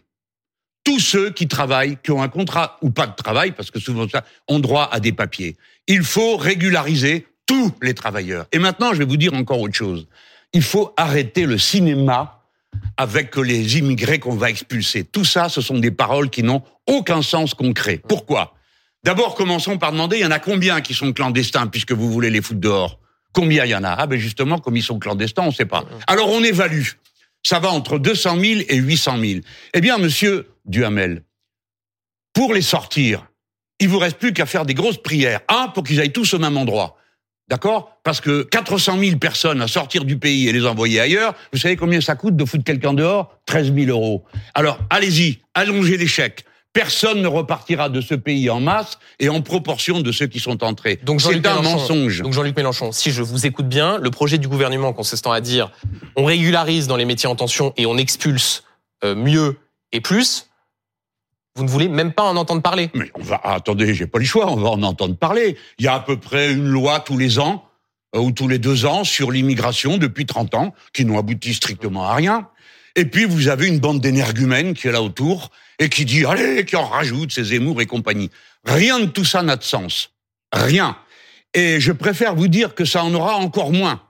Tous 0.90 1.00
ceux 1.00 1.30
qui 1.30 1.48
travaillent, 1.48 2.00
qui 2.02 2.10
ont 2.10 2.24
un 2.24 2.30
contrat 2.30 2.80
ou 2.82 2.90
pas 2.90 3.06
de 3.06 3.14
travail, 3.14 3.52
parce 3.52 3.70
que 3.70 3.80
souvent 3.80 4.10
ça, 4.10 4.24
ont 4.48 4.58
droit 4.58 4.90
à 4.92 5.00
des 5.00 5.12
papiers. 5.12 5.56
Il 5.86 6.02
faut 6.02 6.36
régulariser 6.36 7.28
tous 7.46 7.72
les 7.84 7.94
travailleurs. 7.94 8.48
Et 8.52 8.58
maintenant, 8.58 8.92
je 8.94 8.98
vais 8.98 9.06
vous 9.06 9.16
dire 9.16 9.36
encore 9.36 9.60
autre 9.60 9.76
chose. 9.76 10.08
Il 10.52 10.64
faut 10.64 10.92
arrêter 10.98 11.46
le 11.46 11.60
cinéma 11.60 12.42
avec 12.98 13.36
les 13.36 13.78
immigrés 13.78 14.18
qu'on 14.18 14.36
va 14.36 14.50
expulser. 14.50 15.04
Tout 15.04 15.26
ça, 15.26 15.48
ce 15.48 15.62
sont 15.62 15.78
des 15.78 15.92
paroles 15.92 16.32
qui 16.32 16.42
n'ont 16.42 16.64
aucun 16.88 17.22
sens 17.22 17.54
concret. 17.54 18.02
Pourquoi? 18.10 18.56
D'abord, 19.04 19.36
commençons 19.36 19.78
par 19.78 19.92
demander, 19.92 20.18
il 20.18 20.24
y 20.24 20.26
en 20.26 20.32
a 20.32 20.40
combien 20.40 20.82
qui 20.82 20.96
sont 20.96 21.14
clandestins 21.14 21.68
puisque 21.68 21.92
vous 21.92 22.12
voulez 22.12 22.32
les 22.32 22.42
foutre 22.42 22.62
dehors? 22.62 22.98
Combien 23.32 23.64
il 23.64 23.70
y 23.70 23.76
en 23.76 23.84
a? 23.84 23.92
Ah 23.92 24.08
ben 24.08 24.18
justement, 24.18 24.58
comme 24.58 24.76
ils 24.76 24.82
sont 24.82 24.98
clandestins, 24.98 25.44
on 25.44 25.50
ne 25.50 25.54
sait 25.54 25.66
pas. 25.66 25.86
Alors 26.08 26.32
on 26.32 26.44
évalue. 26.44 26.88
Ça 27.44 27.60
va 27.60 27.70
entre 27.70 28.00
200 28.00 28.40
000 28.40 28.62
et 28.68 28.76
800 28.76 29.18
000. 29.18 29.40
Eh 29.74 29.82
bien, 29.82 29.98
monsieur 29.98 30.48
Duhamel, 30.70 31.24
pour 32.34 32.54
les 32.54 32.62
sortir, 32.62 33.26
il 33.80 33.90
vous 33.90 34.00
reste 34.00 34.18
plus 34.18 34.34
qu'à 34.34 34.46
faire 34.46 34.66
des 34.66 34.74
grosses 34.74 35.02
prières. 35.02 35.42
Un, 35.48 35.68
pour 35.70 35.84
qu'ils 35.84 36.00
aillent 36.00 36.14
tous 36.14 36.34
au 36.34 36.40
même 36.40 36.58
endroit. 36.58 36.96
D'accord? 37.48 37.98
Parce 38.04 38.22
que 38.22 38.44
400 38.44 39.00
000 39.00 39.18
personnes 39.18 39.62
à 39.62 39.68
sortir 39.68 40.06
du 40.06 40.20
pays 40.20 40.48
et 40.48 40.52
les 40.52 40.68
envoyer 40.68 41.00
ailleurs, 41.00 41.34
vous 41.52 41.58
savez 41.58 41.76
combien 41.76 42.00
ça 42.00 42.16
coûte 42.16 42.36
de 42.36 42.46
foutre 42.46 42.64
quelqu'un 42.64 42.94
dehors? 42.94 43.34
13 43.48 43.74
000 43.74 43.90
euros. 43.90 44.24
Alors, 44.54 44.78
allez-y, 44.92 45.40
allongez 45.56 45.98
les 45.98 46.08
chèques. 46.08 46.46
personne 46.72 47.24
ne 47.24 47.28
repartira 47.28 47.90
de 47.90 48.00
ce 48.00 48.14
pays 48.14 48.50
en 48.52 48.60
masse 48.60 49.00
et 49.20 49.30
en 49.30 49.42
proportion 49.42 50.02
de 50.02 50.12
ceux 50.12 50.28
qui 50.28 50.40
sont 50.40 50.64
entrés. 50.64 51.00
Donc 51.04 51.22
C'est 51.22 51.46
un 51.48 51.62
mensonge. 51.64 52.22
Donc 52.22 52.34
Jean-Luc 52.34 52.56
Mélenchon, 52.56 52.92
si 52.92 53.12
je 53.12 53.24
vous 53.24 53.48
écoute 53.48 53.68
bien, 53.68 53.98
le 53.98 54.12
projet 54.12 54.38
du 54.38 54.48
gouvernement 54.48 54.94
consistant 54.94 55.32
à 55.32 55.42
dire 55.42 55.72
on 56.16 56.26
régularise 56.26 56.86
dans 56.86 56.98
les 56.98 57.06
métiers 57.06 57.28
en 57.28 57.36
tension 57.36 57.74
et 57.78 57.88
on 57.88 57.98
expulse 57.98 58.64
euh, 59.04 59.16
mieux 59.16 59.58
et 59.92 60.02
plus, 60.02 60.49
vous 61.60 61.66
ne 61.66 61.70
voulez 61.70 61.90
même 61.90 62.14
pas 62.14 62.24
en 62.24 62.38
entendre 62.38 62.62
parler. 62.62 62.90
Mais 62.94 63.12
on 63.16 63.22
va, 63.22 63.42
ah, 63.44 63.56
attendez, 63.56 63.94
j'ai 63.94 64.08
pas 64.08 64.20
le 64.20 64.24
choix, 64.24 64.50
on 64.50 64.56
va 64.56 64.70
en 64.70 64.82
entendre 64.82 65.18
parler. 65.18 65.58
Il 65.78 65.84
y 65.84 65.90
a 65.90 65.96
à 65.96 66.00
peu 66.00 66.18
près 66.18 66.54
une 66.54 66.70
loi 66.70 67.02
tous 67.02 67.18
les 67.18 67.38
ans, 67.38 67.66
euh, 68.16 68.20
ou 68.20 68.32
tous 68.32 68.48
les 68.48 68.60
deux 68.60 68.86
ans, 68.86 69.04
sur 69.04 69.30
l'immigration 69.30 69.98
depuis 69.98 70.26
30 70.26 70.56
ans, 70.56 70.74
qui 70.94 71.04
n'ont 71.04 71.20
abouti 71.20 71.54
strictement 71.54 72.06
à 72.06 72.16
rien. 72.16 72.48
Et 72.96 73.04
puis, 73.04 73.26
vous 73.26 73.50
avez 73.50 73.68
une 73.68 73.80
bande 73.80 74.00
d'énergumènes 74.00 74.74
qui 74.74 74.88
est 74.88 74.94
là 74.94 75.02
autour, 75.02 75.52
et 75.80 75.90
qui 75.90 76.06
dit, 76.06 76.24
allez, 76.24 76.64
qui 76.64 76.78
en 76.78 76.86
rajoute, 76.86 77.34
ces 77.34 77.44
Zemmour 77.44 77.82
et 77.82 77.86
compagnie. 77.86 78.32
Rien 78.64 79.02
de 79.02 79.06
tout 79.06 79.26
ça 79.26 79.44
n'a 79.44 79.58
de 79.58 79.64
sens. 79.64 80.12
Rien. 80.54 80.98
Et 81.54 81.82
je 81.82 81.92
préfère 81.92 82.36
vous 82.36 82.48
dire 82.48 82.74
que 82.74 82.86
ça 82.86 83.04
en 83.04 83.14
aura 83.14 83.36
encore 83.36 83.74
moins. 83.74 84.02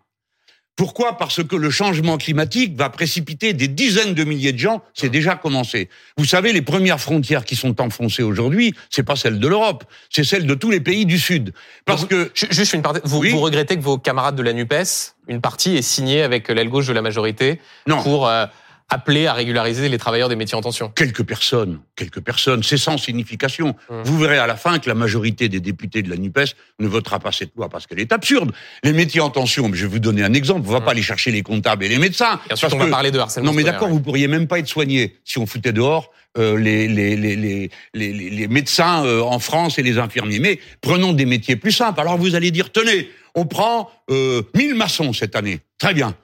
Pourquoi 0.80 1.18
Parce 1.18 1.44
que 1.44 1.58
le 1.58 1.70
changement 1.70 2.18
climatique 2.18 2.78
va 2.78 2.90
précipiter 2.90 3.52
des 3.52 3.68
dizaines 3.68 4.14
de 4.14 4.24
milliers 4.24 4.54
de 4.54 4.60
gens. 4.60 4.82
C'est 4.94 5.10
déjà 5.10 5.36
commencé. 5.36 5.90
Vous 6.16 6.24
savez, 6.24 6.54
les 6.54 6.62
premières 6.62 7.02
frontières 7.02 7.44
qui 7.44 7.58
sont 7.58 7.82
enfoncées 7.82 8.24
aujourd'hui, 8.24 8.74
c'est 8.90 9.04
pas 9.04 9.18
celles 9.18 9.42
de 9.42 9.48
l'Europe, 9.50 9.84
c'est 10.10 10.24
celles 10.24 10.48
de 10.48 10.54
tous 10.54 10.72
les 10.72 10.80
pays 10.80 11.06
du 11.06 11.20
Sud. 11.20 11.52
Parce 11.84 12.04
Vous- 12.04 12.08
que 12.08 12.32
Ju- 12.34 12.48
Juste 12.52 12.72
une 12.72 12.82
partie. 12.82 13.02
Vous, 13.04 13.18
Oui. 13.20 13.30
vous 13.32 13.42
regrettez 13.42 13.76
que 13.76 13.82
vos 13.82 13.98
camarades 13.98 14.38
de 14.38 14.42
la 14.42 14.54
NUPES, 14.54 15.16
une 15.28 15.42
partie, 15.42 15.76
est 15.76 15.82
signée 15.82 16.22
avec 16.22 16.48
l'aile 16.48 16.70
gauche 16.70 16.88
de 16.88 16.94
la 16.94 17.02
majorité 17.02 17.60
non, 17.86 18.02
pour 18.02 18.30
euh, 18.30 18.46
appeler 18.90 19.28
à 19.28 19.34
régulariser 19.34 19.88
les 19.90 19.98
travailleurs 19.98 20.30
des 20.30 20.36
métiers 20.36 20.58
en 20.58 20.62
tension. 20.62 20.90
quelques 20.90 21.24
personnes, 21.24 21.80
quelques 21.96 22.22
personnes, 22.22 22.64
c'est 22.64 22.78
sans 22.78 22.98
signification. 22.98 23.76
Hum. 23.90 24.02
Vous 24.04 24.18
verrez 24.18 24.38
à 24.38 24.48
la 24.48 24.56
fin 24.56 24.80
que 24.80 24.90
la 24.90 24.96
majorité 24.96 25.48
des 25.50 25.60
députés 25.60 26.02
de 26.02 26.10
la 26.10 26.18
NUPES 26.18 26.56
ne 26.80 26.88
votera 26.88 27.20
pas 27.20 27.32
cette 27.32 27.56
loi 27.56 27.70
parce 27.70 27.86
qu'elle 27.88 28.00
est 28.00 28.12
absurde. 28.12 28.52
Les 28.84 28.94
métiers 28.94 29.22
en 29.22 29.30
tension, 29.30 29.70
je 29.74 29.84
vais 29.86 29.88
vous 29.92 30.00
donner 30.00 30.24
un 30.24 30.34
exemple, 30.34 30.68
on 30.68 30.72
va 30.72 30.78
Hum. 30.80 30.86
pas 30.86 30.92
aller 30.92 31.02
chercher 31.04 31.32
les 31.32 31.44
comptables 31.44 31.84
et 31.86 31.90
les 31.90 32.00
médecins. 32.00 32.40
On 32.72 32.78
va 32.78 32.88
parler 32.88 33.12
de 33.12 33.20
harcèlement 33.20 33.52
Non, 33.52 33.56
mais 33.56 33.64
d'accord, 33.64 33.88
ouais. 33.88 33.94
vous 33.94 34.02
pourriez 34.02 34.28
même 34.28 34.48
pas 34.48 34.60
être 34.60 34.68
soigné 34.68 35.18
si 35.24 35.38
on 35.38 35.46
foutait 35.46 35.72
dehors 35.74 36.12
euh, 36.38 36.58
les, 36.60 36.88
les, 36.88 37.16
les, 37.16 37.36
les, 37.36 37.70
les, 37.94 38.14
les- 38.14 38.30
les 38.30 38.48
médecins 38.48 39.04
euh, 39.04 39.22
en 39.22 39.40
France 39.40 39.80
et 39.80 39.84
les 39.84 39.98
infirmiers. 39.98 40.40
Mais 40.40 40.60
prenons 40.80 41.14
des 41.14 41.26
métiers 41.26 41.56
plus 41.56 41.72
simples. 41.72 42.00
Alors 42.00 42.18
vous 42.18 42.36
allez 42.36 42.52
dire, 42.52 42.72
tenez, 42.72 43.10
on 43.36 43.46
prend 43.46 43.90
euh, 44.12 44.44
1000 44.56 44.76
maçons 44.76 45.12
cette 45.14 45.36
année. 45.36 45.60
Très 45.80 45.94
bien. 45.96 46.16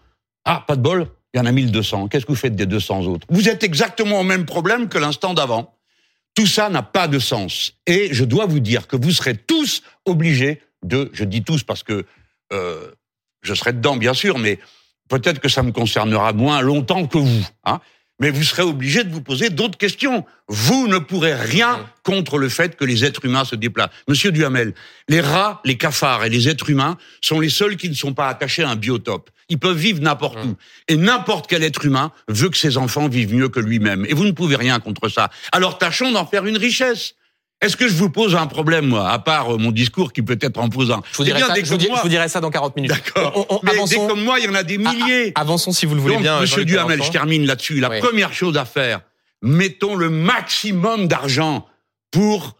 Ah, 0.45 0.63
pas 0.67 0.75
de 0.75 0.81
bol, 0.81 1.07
il 1.35 1.39
y 1.39 1.41
en 1.41 1.45
a 1.45 1.51
1200. 1.51 2.07
Qu'est-ce 2.07 2.25
que 2.25 2.31
vous 2.31 2.37
faites 2.37 2.55
des 2.55 2.65
200 2.65 3.07
autres 3.07 3.27
Vous 3.29 3.49
êtes 3.49 3.63
exactement 3.63 4.21
au 4.21 4.23
même 4.23 4.45
problème 4.45 4.87
que 4.87 4.97
l'instant 4.97 5.33
d'avant. 5.33 5.75
Tout 6.33 6.47
ça 6.47 6.69
n'a 6.69 6.81
pas 6.81 7.09
de 7.09 7.19
sens. 7.19 7.73
Et 7.85 8.13
je 8.13 8.23
dois 8.23 8.45
vous 8.45 8.61
dire 8.61 8.87
que 8.87 8.95
vous 8.95 9.11
serez 9.11 9.35
tous 9.35 9.83
obligés 10.05 10.61
de, 10.83 11.09
je 11.13 11.25
dis 11.25 11.43
tous 11.43 11.63
parce 11.63 11.83
que 11.83 12.05
euh, 12.53 12.89
je 13.41 13.53
serai 13.53 13.73
dedans 13.73 13.97
bien 13.97 14.13
sûr, 14.13 14.37
mais 14.37 14.59
peut-être 15.09 15.39
que 15.39 15.49
ça 15.49 15.61
me 15.61 15.73
concernera 15.73 16.31
moins 16.31 16.61
longtemps 16.61 17.05
que 17.05 17.17
vous. 17.17 17.45
Hein 17.65 17.81
mais 18.19 18.29
vous 18.29 18.43
serez 18.43 18.63
obligés 18.63 19.03
de 19.03 19.11
vous 19.11 19.21
poser 19.21 19.49
d'autres 19.49 19.77
questions. 19.77 20.25
Vous 20.47 20.87
ne 20.87 20.99
pourrez 20.99 21.33
rien 21.33 21.85
contre 22.03 22.37
le 22.37 22.49
fait 22.49 22.75
que 22.75 22.85
les 22.85 23.03
êtres 23.03 23.25
humains 23.25 23.45
se 23.45 23.55
déplacent. 23.55 23.89
Monsieur 24.07 24.31
Duhamel, 24.31 24.73
les 25.09 25.21
rats, 25.21 25.61
les 25.65 25.77
cafards 25.77 26.23
et 26.23 26.29
les 26.29 26.47
êtres 26.47 26.69
humains 26.69 26.97
sont 27.21 27.39
les 27.39 27.49
seuls 27.49 27.77
qui 27.77 27.89
ne 27.89 27.95
sont 27.95 28.13
pas 28.13 28.27
attachés 28.27 28.63
à 28.63 28.69
un 28.69 28.75
biotope. 28.75 29.29
Ils 29.49 29.59
peuvent 29.59 29.77
vivre 29.77 30.01
n'importe 30.01 30.43
où. 30.43 30.55
Et 30.87 30.95
n'importe 30.95 31.47
quel 31.47 31.63
être 31.63 31.85
humain 31.85 32.11
veut 32.27 32.49
que 32.49 32.57
ses 32.57 32.77
enfants 32.77 33.07
vivent 33.07 33.33
mieux 33.33 33.49
que 33.49 33.59
lui-même. 33.59 34.05
Et 34.07 34.13
vous 34.13 34.25
ne 34.25 34.31
pouvez 34.31 34.55
rien 34.55 34.79
contre 34.79 35.09
ça. 35.09 35.29
Alors 35.51 35.77
tâchons 35.77 36.11
d'en 36.11 36.25
faire 36.25 36.45
une 36.45 36.57
richesse. 36.57 37.15
Est-ce 37.61 37.77
que 37.77 37.87
je 37.87 37.93
vous 37.93 38.09
pose 38.09 38.35
un 38.35 38.47
problème, 38.47 38.85
moi, 38.87 39.09
à 39.09 39.17
part 39.17 39.53
euh, 39.53 39.57
mon 39.57 39.71
discours 39.71 40.11
qui 40.13 40.21
peut 40.21 40.37
être 40.41 40.59
imposant? 40.59 41.01
Je 41.11 41.17
vous, 41.17 41.23
dirai 41.23 41.39
bien, 41.39 41.47
ça, 41.47 41.53
des 41.53 41.61
je, 41.61 41.65
vous 41.65 41.71
comme 41.71 41.77
dirai, 41.79 41.89
moi- 41.91 41.97
je 41.99 42.03
vous 42.03 42.09
dirai 42.09 42.27
ça 42.29 42.41
dans 42.41 42.49
40 42.51 42.75
minutes. 42.75 42.91
D'accord. 42.91 43.47
On- 43.49 43.55
on- 43.55 43.59
Mais 43.63 43.71
des 43.87 43.95
comme 43.95 44.23
moi, 44.23 44.39
il 44.39 44.45
y 44.45 44.49
en 44.49 44.53
a 44.55 44.63
des 44.63 44.77
milliers. 44.77 45.27
Ah, 45.35 45.39
ah, 45.39 45.41
avançons 45.41 45.71
si 45.71 45.85
vous 45.85 45.95
le 45.95 46.01
voulez 46.01 46.15
Donc, 46.15 46.23
bien. 46.23 46.39
Monsieur 46.41 46.65
Duhamel, 46.65 47.01
je 47.01 47.11
termine 47.11 47.45
là-dessus. 47.45 47.79
La 47.79 47.89
Oui. 47.89 47.99
première 48.01 48.33
chose 48.33 48.57
à 48.57 48.65
faire, 48.65 49.01
mettons 49.41 49.95
le 49.95 50.09
maximum 50.09 51.07
d'argent 51.07 51.65
pour 52.11 52.57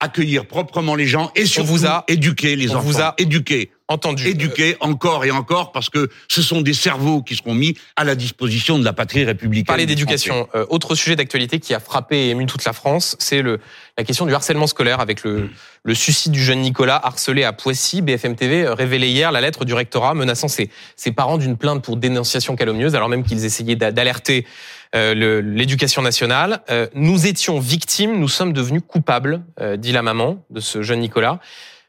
accueillir 0.00 0.46
proprement 0.46 0.94
les 0.94 1.06
gens 1.06 1.32
et 1.34 1.44
surtout 1.46 1.68
vous 1.72 1.86
a- 1.86 2.04
éduquer 2.06 2.54
les 2.56 2.70
on 2.70 2.76
enfants. 2.76 2.80
vous 2.86 3.00
a- 3.00 3.14
Éduquer, 3.18 3.70
Entendu. 3.88 4.26
éduquer 4.26 4.76
encore 4.80 5.24
et 5.24 5.30
encore 5.30 5.70
parce 5.70 5.90
que 5.90 6.08
ce 6.28 6.42
sont 6.42 6.60
des 6.60 6.74
cerveaux 6.74 7.22
qui 7.22 7.36
seront 7.36 7.54
mis 7.54 7.76
à 7.94 8.02
la 8.02 8.16
disposition 8.16 8.78
de 8.80 8.84
la 8.84 8.92
patrie 8.92 9.24
républicaine. 9.24 9.66
Parler 9.66 9.86
d'éducation. 9.86 10.48
Euh, 10.56 10.66
autre 10.70 10.94
sujet 10.96 11.14
d'actualité 11.14 11.60
qui 11.60 11.72
a 11.72 11.78
frappé 11.78 12.16
et 12.26 12.30
ému 12.30 12.46
toute 12.46 12.64
la 12.64 12.72
France, 12.72 13.14
c'est 13.20 13.42
le 13.42 13.60
la 13.96 14.04
question 14.04 14.26
du 14.26 14.34
harcèlement 14.34 14.66
scolaire 14.66 15.00
avec 15.00 15.22
le, 15.24 15.48
le 15.84 15.94
suicide 15.94 16.32
du 16.32 16.42
jeune 16.42 16.60
Nicolas 16.60 17.00
harcelé 17.02 17.44
à 17.44 17.52
Poissy. 17.52 18.02
BFM 18.02 18.34
TV 18.34 18.68
révélait 18.68 19.08
hier 19.10 19.30
la 19.32 19.40
lettre 19.40 19.64
du 19.64 19.72
rectorat 19.72 20.14
menaçant 20.14 20.48
ses, 20.48 20.68
ses 20.96 21.12
parents 21.12 21.38
d'une 21.38 21.56
plainte 21.56 21.82
pour 21.84 21.96
dénonciation 21.96 22.56
calomnieuse, 22.56 22.94
alors 22.96 23.08
même 23.08 23.22
qu'ils 23.22 23.44
essayaient 23.44 23.76
d'a- 23.76 23.92
d'alerter 23.92 24.46
euh, 24.94 25.40
l'éducation 25.42 26.02
nationale. 26.02 26.60
Euh, 26.70 26.88
nous 26.94 27.26
étions 27.26 27.58
victimes, 27.60 28.18
nous 28.18 28.28
sommes 28.28 28.52
devenus 28.52 28.82
coupables, 28.86 29.44
euh, 29.60 29.76
dit 29.76 29.92
la 29.92 30.02
maman 30.02 30.44
de 30.50 30.60
ce 30.60 30.82
jeune 30.82 31.00
Nicolas. 31.00 31.38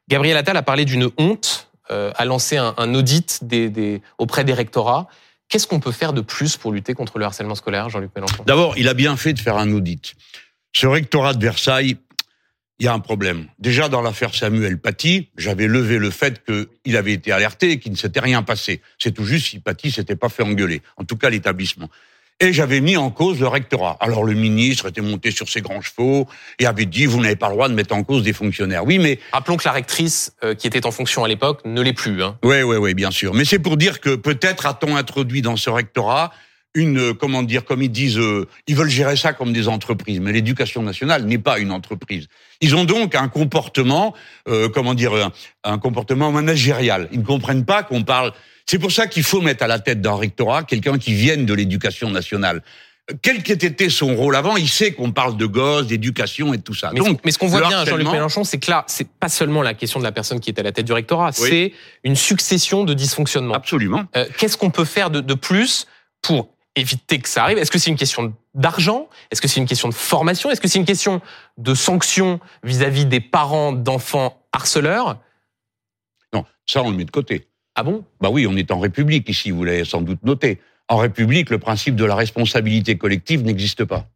Gabriel 0.10 0.38
Attal 0.38 0.56
a 0.56 0.62
parlé 0.64 0.86
d'une 0.86 1.10
honte, 1.18 1.64
euh, 1.66 1.67
a 1.90 2.26
lancé 2.26 2.58
un, 2.58 2.94
audit 2.94 3.42
auprès 4.18 4.44
des 4.44 4.54
rectorats. 4.54 5.08
Qu'est-ce 5.50 5.68
qu'on 5.68 5.80
peut 5.80 5.92
faire 5.92 6.14
de 6.14 6.22
plus 6.22 6.58
pour 6.58 6.72
lutter 6.72 6.94
contre 6.94 7.20
le 7.20 7.26
harcèlement 7.26 7.56
scolaire, 7.56 7.90
Jean-Luc 7.90 8.12
Mélenchon? 8.16 8.44
D'abord, 8.46 8.78
il 8.78 8.90
a 8.90 8.94
bien 8.94 9.16
fait 9.16 9.34
de 9.34 9.40
faire 9.40 9.58
un 9.58 9.72
audit. 9.72 10.16
Ce 10.74 10.86
rectorat 10.86 11.34
de 11.34 11.42
Versailles, 11.42 11.98
il 12.80 12.86
y 12.86 12.88
a 12.88 12.94
un 12.94 13.00
problème. 13.00 13.48
Déjà, 13.58 13.90
dans 13.90 14.02
l'affaire 14.02 14.36
Samuel 14.36 14.78
Paty, 14.78 15.30
j'avais 15.36 15.68
levé 15.68 15.98
le 15.98 16.12
fait 16.12 16.44
qu'il 16.46 16.98
avait 16.98 17.14
été 17.14 17.32
alerté 17.32 17.72
et 17.72 17.80
qu'il 17.80 17.92
ne 17.92 17.98
s'était 17.98 18.20
rien 18.20 18.44
passé. 18.44 18.82
C'est 19.00 19.12
tout 19.12 19.26
juste 19.26 19.48
si 19.48 19.60
Paty 19.60 19.90
s'était 19.90 20.16
pas 20.16 20.30
fait 20.30 20.44
engueuler. 20.44 20.82
En 20.98 21.04
tout 21.04 21.18
cas, 21.18 21.30
l'établissement. 21.30 21.90
Et 22.40 22.54
j'avais 22.54 22.82
mis 22.82 22.98
en 22.98 23.10
cause 23.10 23.40
le 23.40 23.48
rectorat. 23.48 23.98
Alors 24.00 24.24
le 24.24 24.34
ministre 24.34 24.88
était 24.88 25.02
monté 25.02 25.32
sur 25.32 25.50
ses 25.50 25.62
grands 25.62 25.82
chevaux 25.82 26.28
et 26.60 26.68
avait 26.68 26.86
dit 26.86 27.08
vous 27.08 27.20
n'avez 27.20 27.36
pas 27.36 27.48
le 27.48 27.54
droit 27.54 27.68
de 27.68 27.74
mettre 27.74 27.96
en 27.96 28.04
cause 28.04 28.22
des 28.22 28.34
fonctionnaires. 28.34 28.86
Oui, 28.86 29.00
mais 29.00 29.20
Rappelons 29.32 29.58
que 29.58 29.66
la 29.66 29.72
rectrice 29.72 30.34
euh, 30.44 30.54
qui 30.54 30.68
était 30.68 30.86
en 30.86 30.92
fonction 30.92 31.24
à 31.24 31.28
l'époque 31.28 31.62
ne 31.66 31.82
l'est 31.82 31.94
plus. 31.94 32.22
Hein. 32.22 32.38
oui, 32.44 32.62
oui, 32.62 32.78
oui, 32.78 32.94
bien 32.94 33.10
sûr. 33.10 33.34
Mais 33.34 33.44
c'est 33.44 33.58
pour 33.58 33.76
dire 33.76 34.00
que 34.00 34.16
peut-être 34.16 34.68
a-t-on 34.68 34.96
introduit 34.96 35.42
dans 35.42 35.56
ce 35.56 35.72
rectorat 35.72 36.32
une, 36.78 37.00
euh, 37.00 37.14
comment 37.14 37.44
dire, 37.44 37.66
comme 37.66 37.82
ils 37.82 37.92
disent, 37.92 38.20
euh, 38.20 38.48
ils 38.68 38.76
veulent 38.76 38.90
gérer 38.90 39.16
ça 39.18 39.34
comme 39.34 39.52
des 39.52 39.68
entreprises. 39.68 40.20
Mais 40.20 40.32
l'éducation 40.32 40.84
nationale 40.84 41.26
n'est 41.26 41.40
pas 41.40 41.58
une 41.58 41.72
entreprise. 41.72 42.28
Ils 42.62 42.76
ont 42.76 42.86
donc 42.86 43.16
un 43.16 43.28
comportement, 43.30 44.14
euh, 44.48 44.70
comment 44.70 44.94
dire, 44.94 45.14
un, 45.14 45.32
un 45.64 45.80
comportement 45.80 46.32
managérial. 46.32 47.10
Ils 47.12 47.20
ne 47.20 47.26
comprennent 47.26 47.66
pas 47.66 47.84
qu'on 47.84 48.04
parle. 48.04 48.32
C'est 48.70 48.80
pour 48.80 48.92
ça 48.92 49.08
qu'il 49.08 49.24
faut 49.24 49.42
mettre 49.42 49.64
à 49.64 49.68
la 49.68 49.80
tête 49.80 50.02
d'un 50.02 50.16
rectorat 50.16 50.64
quelqu'un 50.64 50.98
qui 50.98 51.14
vienne 51.14 51.46
de 51.46 51.54
l'éducation 51.54 52.10
nationale. 52.12 52.62
Quel 53.22 53.42
qu'ait 53.42 53.54
été 53.54 53.90
son 53.90 54.16
rôle 54.18 54.36
avant, 54.36 54.58
il 54.58 54.68
sait 54.68 54.92
qu'on 54.92 55.14
parle 55.14 55.38
de 55.38 55.46
gosses, 55.46 55.88
d'éducation 55.88 56.54
et 56.54 56.60
tout 56.60 56.74
ça. 56.74 56.90
Mais, 56.94 57.00
donc, 57.00 57.08
ce- 57.20 57.22
mais 57.24 57.32
ce 57.32 57.40
qu'on 57.40 57.48
voit 57.48 57.66
bien, 57.66 57.86
Jean-Luc 57.86 58.10
Mélenchon, 58.12 58.44
c'est 58.44 58.58
que 58.60 58.70
là, 58.70 58.84
c'est 58.88 59.08
pas 59.08 59.30
seulement 59.30 59.62
la 59.62 59.74
question 59.74 60.00
de 60.00 60.04
la 60.04 60.12
personne 60.12 60.42
qui 60.42 60.50
est 60.50 60.60
à 60.60 60.64
la 60.64 60.74
tête 60.74 60.86
du 60.86 60.92
rectorat, 60.92 61.32
Oui. 61.40 61.48
c'est 61.50 61.74
une 62.04 62.18
succession 62.18 62.84
de 62.84 62.94
dysfonctionnements. 62.94 63.54
absolument. 63.54 64.04
Euh, 64.18 64.26
Qu'est-ce 64.38 64.58
qu'on 64.58 64.72
peut 64.72 64.84
faire 64.84 65.10
de, 65.10 65.22
de 65.22 65.34
plus 65.36 65.88
pour 66.22 66.50
éviter 66.76 67.20
que 67.20 67.30
ça 67.30 67.44
arrive? 67.44 67.58
Est-ce 67.60 67.72
que 67.72 67.80
c'est 67.80 67.90
une 67.90 67.96
question 67.96 68.34
d'argent? 68.54 69.08
Est-ce 69.32 69.40
que 69.40 69.48
c'est 69.48 69.62
une 69.62 69.68
question 69.68 69.88
de 69.88 69.94
formation? 69.94 70.52
Est-ce 70.52 70.60
que 70.60 70.68
c'est 70.68 70.80
une 70.80 70.84
question 70.86 71.22
de 71.58 71.74
sanction 71.74 72.42
vis-à-vis 72.64 73.06
des 73.06 73.22
parents 73.22 73.72
d'enfants 73.72 74.38
harceleurs? 74.52 75.18
Non, 76.34 76.44
ça 76.66 76.84
on 76.84 76.90
le 76.92 76.98
met 76.98 77.06
de 77.06 77.12
côté. 77.12 77.48
Ah 77.80 77.84
bon? 77.84 78.04
Bah 78.20 78.30
oui, 78.32 78.48
on 78.48 78.58
est 78.58 78.72
en 78.72 78.80
République 78.80 79.30
ici, 79.30 79.52
vous 79.52 79.64
l'avez 79.64 79.86
sans 79.86 80.02
doute 80.02 80.20
noté. 80.24 80.60
En 80.90 80.98
République, 80.98 81.50
le 81.52 81.60
principe 81.60 81.96
de 81.96 82.06
la 82.06 82.16
responsabilité 82.16 82.98
collective 82.98 83.44
n'existe 83.44 83.86
pas. 83.86 84.08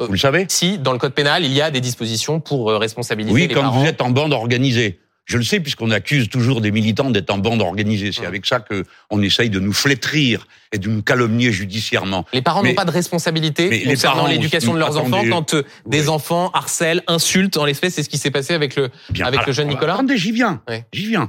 Euh, 0.00 0.06
Vous 0.06 0.12
le 0.12 0.18
savez? 0.18 0.46
Si, 0.48 0.78
dans 0.78 0.92
le 0.92 0.98
code 0.98 1.12
pénal, 1.12 1.44
il 1.44 1.52
y 1.52 1.60
a 1.60 1.70
des 1.70 1.80
dispositions 1.82 2.40
pour 2.40 2.70
euh, 2.70 2.78
responsabiliser 2.78 3.34
Oui, 3.34 3.48
les 3.48 3.54
quand 3.54 3.60
parents. 3.60 3.80
vous 3.80 3.86
êtes 3.86 4.00
en 4.00 4.10
bande 4.10 4.32
organisée. 4.32 4.98
Je 5.26 5.36
le 5.36 5.42
sais 5.42 5.58
puisqu'on 5.60 5.90
accuse 5.90 6.28
toujours 6.30 6.60
des 6.60 6.70
militants 6.70 7.10
d'être 7.10 7.30
en 7.30 7.38
bande 7.38 7.60
organisée. 7.60 8.12
C'est 8.12 8.20
Hum. 8.20 8.28
avec 8.28 8.46
ça 8.46 8.60
que 8.60 8.84
on 9.10 9.20
essaye 9.22 9.50
de 9.50 9.58
nous 9.58 9.72
flétrir 9.72 10.46
et 10.72 10.78
de 10.78 10.88
nous 10.88 11.02
calomnier 11.02 11.50
judiciairement. 11.52 12.24
Les 12.32 12.40
parents 12.42 12.62
n'ont 12.62 12.74
pas 12.74 12.84
de 12.84 12.92
responsabilité 12.92 13.68
mais 13.68 13.82
concernant 13.82 14.26
l'éducation 14.28 14.72
de 14.72 14.78
leurs 14.78 14.96
enfants 14.96 15.24
quand 15.28 15.52
euh, 15.54 15.64
des 15.84 16.02
oui. 16.02 16.08
enfants 16.08 16.50
harcèlent, 16.54 17.02
insultent. 17.08 17.56
En 17.58 17.64
l'espèce, 17.64 17.94
c'est 17.94 18.04
ce 18.04 18.08
qui 18.08 18.18
s'est 18.18 18.30
passé 18.30 18.54
avec 18.54 18.76
le. 18.76 18.88
Bien. 19.10 19.26
Avec 19.26 19.44
le 19.46 19.52
jeune 19.52 19.68
Nicolas? 19.68 19.94
Attendez, 19.94 20.16
j'y 20.16 20.30
viens. 20.32 20.62
J'y 20.92 21.06
viens. 21.08 21.28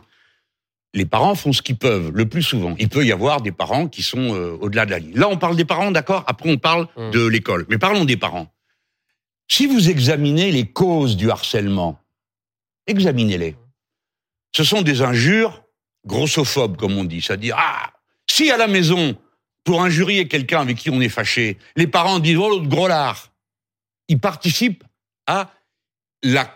Les 0.97 1.05
parents 1.05 1.35
font 1.35 1.53
ce 1.53 1.61
qu'ils 1.61 1.77
peuvent, 1.77 2.11
le 2.11 2.27
plus 2.27 2.41
souvent. 2.41 2.73
Il 2.79 2.89
peut 2.89 3.05
y 3.05 3.11
avoir 3.11 3.41
des 3.41 3.51
parents 3.51 3.87
qui 3.87 4.01
sont 4.01 4.33
euh, 4.33 4.57
au-delà 4.59 4.87
de 4.87 4.91
la 4.91 4.97
ligne. 4.97 5.15
Là, 5.15 5.29
on 5.29 5.37
parle 5.37 5.55
des 5.55 5.63
parents, 5.63 5.91
d'accord? 5.91 6.23
Après, 6.25 6.49
on 6.49 6.57
parle 6.57 6.87
Hum. 6.95 7.11
de 7.11 7.27
l'école. 7.27 7.67
Mais 7.69 7.77
parlons 7.77 8.03
des 8.03 8.17
parents. 8.17 8.51
Si 9.47 9.67
vous 9.67 9.89
examinez 9.91 10.51
les 10.51 10.65
causes 10.65 11.15
du 11.15 11.29
harcèlement, 11.29 11.99
examinez-les. 12.87 13.55
Ce 14.55 14.63
sont 14.63 14.81
des 14.81 15.03
injures 15.03 15.63
grossophobes, 16.07 16.77
comme 16.77 16.97
on 16.97 17.03
dit. 17.03 17.21
C'est-à-dire, 17.21 17.55
ah, 17.59 17.93
si 18.27 18.49
à 18.49 18.57
la 18.57 18.67
maison, 18.67 19.15
pour 19.63 19.83
injurier 19.83 20.27
quelqu'un 20.27 20.61
avec 20.61 20.77
qui 20.77 20.89
on 20.89 20.99
est 20.99 21.09
fâché, 21.09 21.59
les 21.75 21.85
parents 21.87 22.17
disent, 22.17 22.37
oh, 22.37 22.49
l'autre 22.49 22.67
gros 22.67 22.87
lard, 22.87 23.31
ils 24.07 24.19
participent 24.19 24.83
à 25.27 25.51
la 26.23 26.49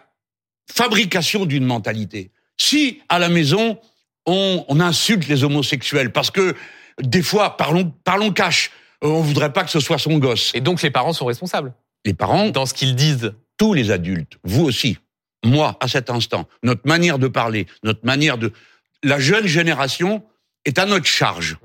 fabrication 0.68 1.46
d'une 1.46 1.66
mentalité. 1.66 2.32
Si 2.58 3.02
à 3.08 3.20
la 3.20 3.30
maison 3.30 3.78
on, 4.26 4.66
on, 4.68 4.80
insulte 4.80 5.28
les 5.28 5.44
homosexuels 5.44 6.12
parce 6.12 6.32
que 6.32 6.56
des 7.02 7.24
fois 7.24 7.58
parlons 7.58 7.92
parlons 8.04 8.32
cash, 8.32 8.72
euh, 9.04 9.08
on 9.08 9.22
voudrait 9.22 9.54
pas 9.54 9.64
que 9.64 9.72
ce 9.72 9.80
soit 9.80 9.98
son 9.98 10.18
gosse. 10.18 10.52
Et 10.54 10.62
donc 10.62 10.82
les 10.82 10.92
parents 10.92 11.14
sont 11.14 11.26
responsables. 11.26 11.74
Les 12.06 12.14
parents 12.14 12.50
dans 12.50 12.66
ce 12.66 12.74
qu'ils 12.74 12.96
disent. 12.96 13.34
Tous 13.58 13.76
les 13.76 13.92
adultes, 13.92 14.40
vous 14.44 14.64
aussi, 14.64 14.98
moi 15.46 15.78
à 15.82 15.88
cet 15.88 16.10
instant, 16.10 16.48
notre 16.64 16.88
manière 16.88 17.20
de 17.20 17.28
parler, 17.28 17.68
notre 17.84 18.04
manière 18.04 18.40
de 18.40 18.52
la 19.04 19.20
jeune 19.20 19.46
génération 19.46 20.24
est 20.66 20.80
à 20.80 20.88
notre 20.88 21.06
charge. 21.06 21.58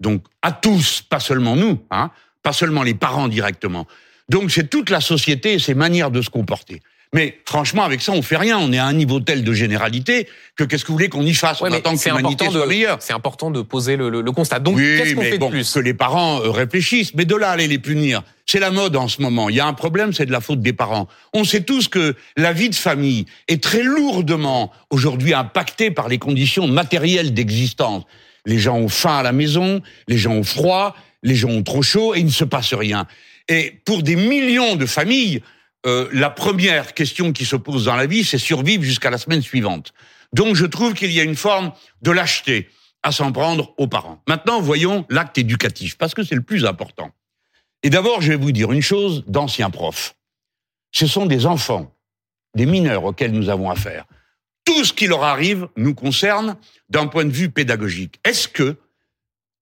Donc 0.00 0.24
à 0.40 0.52
tous, 0.52 1.02
pas 1.02 1.20
seulement 1.20 1.54
nous, 1.54 1.84
hein, 1.90 2.10
pas 2.42 2.54
seulement 2.54 2.82
les 2.82 2.94
parents 2.94 3.28
directement. 3.28 3.86
Donc 4.30 4.50
c'est 4.50 4.70
toute 4.70 4.88
la 4.88 5.02
société 5.02 5.52
et 5.52 5.58
ses 5.58 5.74
manières 5.74 6.10
de 6.10 6.22
se 6.22 6.30
comporter. 6.30 6.80
Mais 7.14 7.38
franchement, 7.46 7.84
avec 7.84 8.02
ça, 8.02 8.12
on 8.12 8.22
fait 8.22 8.36
rien. 8.36 8.58
On 8.58 8.72
est 8.72 8.78
à 8.78 8.86
un 8.86 8.92
niveau 8.92 9.20
tel 9.20 9.44
de 9.44 9.52
généralité 9.52 10.28
que 10.56 10.64
qu'est-ce 10.64 10.82
que 10.82 10.88
vous 10.88 10.94
voulez 10.94 11.08
qu'on 11.08 11.24
y 11.24 11.32
fasse 11.32 11.60
ouais, 11.60 11.70
On 11.70 11.72
attend 11.72 11.96
que 11.96 12.08
l'humanité 12.08 12.50
soit 12.50 12.66
meilleure? 12.66 12.98
C'est 13.00 13.12
important 13.12 13.52
de 13.52 13.62
poser 13.62 13.96
le, 13.96 14.10
le, 14.10 14.20
le 14.20 14.32
constat. 14.32 14.58
Donc, 14.58 14.76
oui, 14.76 14.96
qu'est-ce 14.98 15.14
qu'on 15.14 15.22
fait 15.22 15.38
bon, 15.38 15.46
de 15.46 15.52
plus? 15.52 15.72
Que 15.72 15.78
les 15.78 15.94
parents 15.94 16.40
euh, 16.40 16.50
réfléchissent. 16.50 17.14
Mais 17.14 17.24
de 17.24 17.36
là, 17.36 17.50
aller 17.50 17.68
les 17.68 17.78
punir, 17.78 18.22
c'est 18.46 18.58
la 18.58 18.72
mode 18.72 18.96
en 18.96 19.06
ce 19.06 19.22
moment. 19.22 19.48
Il 19.48 19.54
y 19.54 19.60
a 19.60 19.66
un 19.66 19.74
problème, 19.74 20.12
c'est 20.12 20.26
de 20.26 20.32
la 20.32 20.40
faute 20.40 20.60
des 20.60 20.72
parents. 20.72 21.06
On 21.32 21.44
sait 21.44 21.62
tous 21.62 21.86
que 21.86 22.16
la 22.36 22.52
vie 22.52 22.68
de 22.68 22.74
famille 22.74 23.26
est 23.46 23.62
très 23.62 23.84
lourdement 23.84 24.72
aujourd'hui 24.90 25.34
impactée 25.34 25.92
par 25.92 26.08
les 26.08 26.18
conditions 26.18 26.66
matérielles 26.66 27.32
d'existence. 27.32 28.02
Les 28.44 28.58
gens 28.58 28.76
ont 28.76 28.88
faim 28.88 29.18
à 29.18 29.22
la 29.22 29.32
maison, 29.32 29.82
les 30.08 30.18
gens 30.18 30.32
ont 30.32 30.42
froid, 30.42 30.96
les 31.22 31.36
gens 31.36 31.48
ont 31.48 31.62
trop 31.62 31.82
chaud 31.82 32.14
et 32.16 32.18
il 32.18 32.26
ne 32.26 32.30
se 32.30 32.44
passe 32.44 32.74
rien. 32.74 33.06
Et 33.48 33.72
pour 33.84 34.02
des 34.02 34.16
millions 34.16 34.74
de 34.74 34.84
familles, 34.84 35.42
euh, 35.86 36.08
la 36.12 36.30
première 36.30 36.94
question 36.94 37.32
qui 37.32 37.44
se 37.44 37.56
pose 37.56 37.84
dans 37.84 37.96
la 37.96 38.06
vie, 38.06 38.24
c'est 38.24 38.38
survivre 38.38 38.82
jusqu'à 38.82 39.10
la 39.10 39.18
semaine 39.18 39.42
suivante. 39.42 39.92
Donc 40.32 40.56
je 40.56 40.64
trouve 40.66 40.94
qu'il 40.94 41.12
y 41.12 41.20
a 41.20 41.22
une 41.22 41.36
forme 41.36 41.72
de 42.02 42.10
lâcheté 42.10 42.68
à 43.02 43.12
s'en 43.12 43.32
prendre 43.32 43.74
aux 43.76 43.86
parents. 43.86 44.22
Maintenant, 44.26 44.60
voyons 44.60 45.04
l'acte 45.10 45.36
éducatif, 45.36 45.98
parce 45.98 46.14
que 46.14 46.24
c'est 46.24 46.34
le 46.34 46.42
plus 46.42 46.64
important. 46.64 47.10
Et 47.82 47.90
d'abord, 47.90 48.22
je 48.22 48.30
vais 48.30 48.38
vous 48.38 48.50
dire 48.50 48.72
une 48.72 48.82
chose 48.82 49.24
d'anciens 49.26 49.68
profs. 49.68 50.16
Ce 50.90 51.06
sont 51.06 51.26
des 51.26 51.44
enfants, 51.44 51.94
des 52.56 52.64
mineurs 52.64 53.04
auxquels 53.04 53.32
nous 53.32 53.50
avons 53.50 53.70
affaire. 53.70 54.06
Tout 54.64 54.84
ce 54.84 54.94
qui 54.94 55.06
leur 55.06 55.22
arrive 55.22 55.68
nous 55.76 55.94
concerne 55.94 56.56
d'un 56.88 57.06
point 57.06 57.26
de 57.26 57.30
vue 57.30 57.50
pédagogique. 57.50 58.18
Est-ce 58.24 58.48
que 58.48 58.76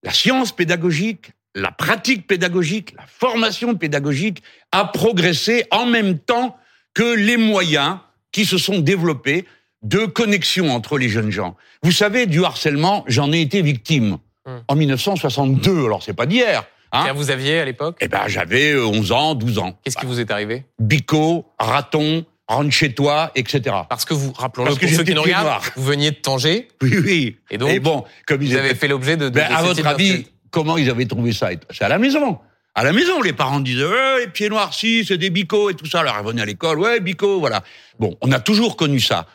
la 0.05 0.13
science 0.13 0.53
pédagogique, 0.53 1.33
la 1.57 1.73
pratique 1.73 2.29
pédagogique, 2.29 2.95
la 2.97 3.07
formation 3.07 3.75
pédagogique 3.75 4.43
a 4.73 4.87
progressé 4.87 5.65
en 5.71 5.87
même 5.87 6.19
temps 6.19 6.57
que 6.95 7.15
les 7.15 7.37
moyens 7.37 7.99
qui 8.33 8.45
se 8.45 8.59
sont 8.59 8.79
développés 8.79 9.47
de 9.83 10.07
connexion 10.07 10.71
entre 10.71 10.99
les 10.99 11.09
jeunes 11.09 11.31
gens. 11.31 11.57
Vous 11.83 11.93
savez, 11.93 12.27
du 12.27 12.45
harcèlement, 12.45 13.05
j'en 13.07 13.33
ai 13.33 13.41
été 13.41 13.63
victime 13.63 14.19
hum. 14.47 14.63
en 14.69 14.75
1962, 14.75 15.85
alors 15.85 16.03
c'est 16.03 16.15
pas 16.15 16.27
d'hier. 16.27 16.65
Hein 16.93 17.13
vous 17.15 17.31
aviez 17.31 17.59
à 17.59 17.65
l'époque 17.65 17.97
Eh 18.01 18.09
ben, 18.09 18.29
j'avais 18.29 18.79
11 18.79 19.13
ans, 19.13 19.35
12 19.35 19.59
ans. 19.59 19.79
Qu'est-ce 19.83 19.97
qui 19.97 20.05
vous 20.05 20.21
est 20.21 20.31
arrivé? 20.31 20.65
Bico, 20.79 21.47
raton, 21.59 22.27
rentre 22.47 22.71
chez 22.71 22.95
toi, 22.95 23.33
etc. 23.35 23.75
Parce 23.89 24.05
que 24.05 24.13
vous, 24.13 24.33
rappelons-le 24.33 24.75
pour 24.75 24.89
ceux 24.89 25.03
qui 25.03 25.15
nous 25.15 25.23
regardent, 25.23 25.63
vous 25.77 25.85
veniez 25.85 26.11
de 26.11 26.17
Tanger. 26.17 26.69
Oui, 26.83 26.99
oui. 27.03 27.37
Et 27.51 27.57
donc, 27.57 27.81
bon, 27.81 28.05
comme 28.27 28.43
ils 28.43 28.51
vous 28.51 28.57
avez 28.57 28.75
fait 28.75 28.89
l'objet 28.89 29.17
de, 29.17 29.31
de, 29.31 29.31
ben, 29.31 29.49
de 29.49 29.55
à 29.55 29.63
votre 29.63 29.87
avis, 29.87 30.27
comment 30.51 30.77
ils 30.77 30.91
avaient 30.91 31.07
trouvé 31.07 31.33
ça? 31.33 31.49
C'est 31.71 31.85
à 31.85 31.89
la 31.89 31.99
maison. 31.99 32.39
À 32.75 32.85
la 32.85 32.93
maison, 32.93 33.21
les 33.21 33.35
parents 33.35 33.61
disaient 33.61 33.85
ouais, 33.85 34.21
les 34.21 34.29
pieds 34.29 34.49
noirs, 34.49 34.73
si, 34.73 35.05
c'est 35.05 35.19
des 35.19 35.29
bicots 35.29 35.69
et 35.69 35.75
tout 35.75 35.87
ça. 35.87 36.01
Alors, 36.01 36.17
ils 36.21 36.27
venaient 36.27 36.43
à 36.43 36.47
l'école, 36.47 36.79
ouais, 36.79 37.01
bicots, 37.01 37.39
voilà. 37.39 37.63
Bon, 37.99 38.17
on 38.23 38.33
a 38.33 38.41
toujours 38.41 38.77
connu 38.77 38.99
ça. 38.99 39.27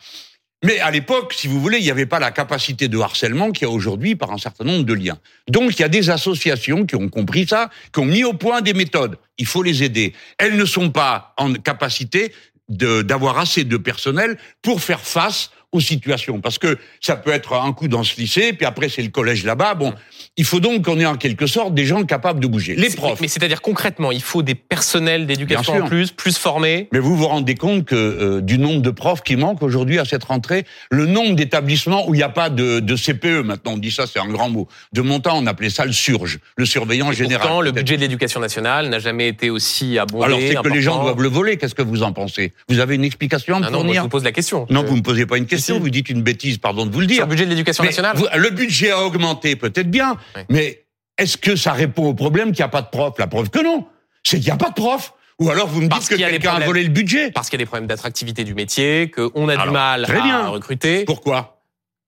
Mais 0.64 0.80
à 0.80 0.90
l'époque, 0.90 1.34
si 1.34 1.46
vous 1.46 1.60
voulez, 1.60 1.78
il 1.78 1.84
n'y 1.84 1.90
avait 1.90 2.06
pas 2.06 2.18
la 2.18 2.32
capacité 2.32 2.88
de 2.88 2.98
harcèlement 2.98 3.52
qu'il 3.52 3.68
y 3.68 3.70
a 3.70 3.72
aujourd'hui 3.72 4.16
par 4.16 4.32
un 4.32 4.38
certain 4.38 4.64
nombre 4.64 4.84
de 4.84 4.92
liens. 4.92 5.18
Donc, 5.46 5.78
il 5.78 5.82
y 5.82 5.84
a 5.84 5.88
des 5.88 6.10
associations 6.10 6.84
qui 6.84 6.96
ont 6.96 7.08
compris 7.08 7.46
ça, 7.46 7.70
qui 7.92 8.00
ont 8.00 8.06
mis 8.06 8.24
au 8.24 8.32
point 8.32 8.60
des 8.60 8.74
méthodes. 8.74 9.18
Il 9.38 9.46
faut 9.46 9.62
les 9.62 9.84
aider. 9.84 10.14
Elles 10.36 10.56
ne 10.56 10.64
sont 10.64 10.90
pas 10.90 11.32
en 11.36 11.52
capacité 11.54 12.32
d'avoir 12.68 13.38
assez 13.38 13.62
de 13.62 13.76
personnel 13.76 14.36
pour 14.60 14.82
faire 14.82 15.00
face 15.00 15.52
aux 15.72 15.80
situations. 15.80 16.40
Parce 16.40 16.58
que 16.58 16.78
ça 17.00 17.16
peut 17.16 17.30
être 17.30 17.52
un 17.54 17.72
coup 17.72 17.88
dans 17.88 18.02
ce 18.02 18.16
lycée, 18.16 18.52
puis 18.52 18.64
après 18.64 18.88
c'est 18.88 19.02
le 19.02 19.10
collège 19.10 19.44
là-bas. 19.44 19.74
Bon, 19.74 19.92
il 20.36 20.44
faut 20.44 20.60
donc 20.60 20.84
qu'on 20.84 20.98
ait 20.98 21.06
en 21.06 21.16
quelque 21.16 21.46
sorte 21.46 21.74
des 21.74 21.84
gens 21.84 22.04
capables 22.04 22.40
de 22.40 22.46
bouger. 22.46 22.74
Les 22.74 22.90
profs. 22.90 23.20
Mais 23.20 23.28
c'est-à-dire 23.28 23.60
concrètement, 23.60 24.10
il 24.10 24.22
faut 24.22 24.42
des 24.42 24.54
personnels 24.54 25.26
d'éducation 25.26 25.84
en 25.84 25.86
plus, 25.86 26.10
plus 26.10 26.38
formés. 26.38 26.88
Mais 26.92 26.98
vous 26.98 27.16
vous 27.16 27.28
rendez 27.28 27.54
compte 27.54 27.84
que 27.84 27.94
euh, 27.94 28.40
du 28.40 28.58
nombre 28.58 28.80
de 28.80 28.90
profs 28.90 29.22
qui 29.22 29.36
manquent 29.36 29.62
aujourd'hui 29.62 29.98
à 29.98 30.04
cette 30.06 30.24
rentrée, 30.24 30.64
le 30.90 31.04
nombre 31.04 31.34
d'établissements 31.34 32.08
où 32.08 32.14
il 32.14 32.18
n'y 32.18 32.22
a 32.22 32.30
pas 32.30 32.48
de, 32.48 32.80
de, 32.80 32.96
CPE, 32.96 33.44
maintenant 33.44 33.72
on 33.72 33.78
dit 33.78 33.90
ça, 33.90 34.06
c'est 34.06 34.20
un 34.20 34.28
grand 34.28 34.48
mot. 34.48 34.68
De 34.92 35.02
mon 35.02 35.20
temps, 35.20 35.36
on 35.36 35.46
appelait 35.46 35.70
ça 35.70 35.84
le 35.84 35.92
surge, 35.92 36.38
le 36.56 36.64
surveillant 36.64 37.12
Et 37.12 37.14
général. 37.14 37.46
Pourtant, 37.46 37.60
le 37.60 37.72
budget 37.72 37.96
de 37.96 38.00
l'éducation 38.00 38.40
nationale 38.40 38.88
n'a 38.88 39.00
jamais 39.00 39.28
été 39.28 39.50
aussi 39.50 39.98
abondé. 39.98 40.24
Alors 40.24 40.38
c'est 40.40 40.54
que 40.54 40.68
les 40.68 40.82
gens 40.82 41.02
doivent 41.02 41.20
le 41.20 41.28
voler. 41.28 41.58
Qu'est-ce 41.58 41.74
que 41.74 41.82
vous 41.82 42.02
en 42.02 42.12
pensez? 42.12 42.52
Vous 42.70 42.78
avez 42.78 42.94
une 42.94 43.04
explication 43.04 43.56
à 43.56 43.58
me 43.58 43.64
non, 43.64 43.70
non, 43.70 43.78
fournir 43.78 43.92
moi, 43.92 43.94
je 43.96 44.02
vous 44.02 44.08
pose 44.08 44.24
la 44.24 44.32
question. 44.32 44.66
Non, 44.70 44.82
je... 44.82 44.86
vous 44.86 44.96
me 44.96 45.02
posez 45.02 45.26
pas 45.26 45.36
une 45.36 45.44
question. 45.44 45.57
Si, 45.58 45.72
si. 45.72 45.78
Vous 45.78 45.90
dites 45.90 46.08
une 46.08 46.22
bêtise, 46.22 46.58
pardon 46.58 46.86
de 46.86 46.92
vous 46.92 47.00
le 47.00 47.06
dire. 47.06 47.16
Sur 47.16 47.24
le 47.26 47.30
budget 47.30 47.44
de 47.44 47.50
l'éducation 47.50 47.84
nationale. 47.84 48.16
vous- 48.16 48.26
le 48.34 48.50
budget 48.50 48.90
a 48.90 49.02
augmenté, 49.02 49.56
peut-être 49.56 49.90
bien, 49.90 50.16
Oui. 50.36 50.42
mais 50.48 50.84
est-ce 51.18 51.36
que 51.36 51.56
ça 51.56 51.72
répond 51.72 52.06
au 52.08 52.14
problème 52.14 52.48
qu'il 52.52 52.60
n'y 52.62 52.66
a 52.66 52.68
pas 52.68 52.82
de 52.82 52.88
prof? 52.88 53.14
La 53.18 53.26
preuve 53.26 53.50
que 53.50 53.62
non. 53.62 53.86
C'est 54.24 54.36
qu'il 54.38 54.46
n'y 54.46 54.52
a 54.52 54.56
pas 54.56 54.68
de 54.70 54.74
prof. 54.74 55.12
Ou 55.40 55.50
alors 55.50 55.68
vous 55.68 55.80
me 55.82 55.88
Parce 55.88 56.08
dites 56.08 56.18
que 56.18 56.22
a 56.24 56.26
des 56.26 56.32
quelqu'un 56.32 56.54
a 56.56 56.60
volé 56.64 56.82
le 56.82 56.88
budget. 56.88 57.30
Parce 57.30 57.48
qu'il 57.48 57.58
y 57.58 57.62
a 57.62 57.64
des 57.64 57.66
problèmes 57.66 57.86
d'attractivité 57.86 58.42
du 58.42 58.54
métier, 58.54 59.08
qu'on 59.10 59.48
a 59.48 59.56
du 59.56 59.70
mal 59.70 60.02
très 60.02 60.18
à 60.18 60.22
bien. 60.22 60.48
recruter, 60.48 61.04
Pourquoi? 61.04 61.62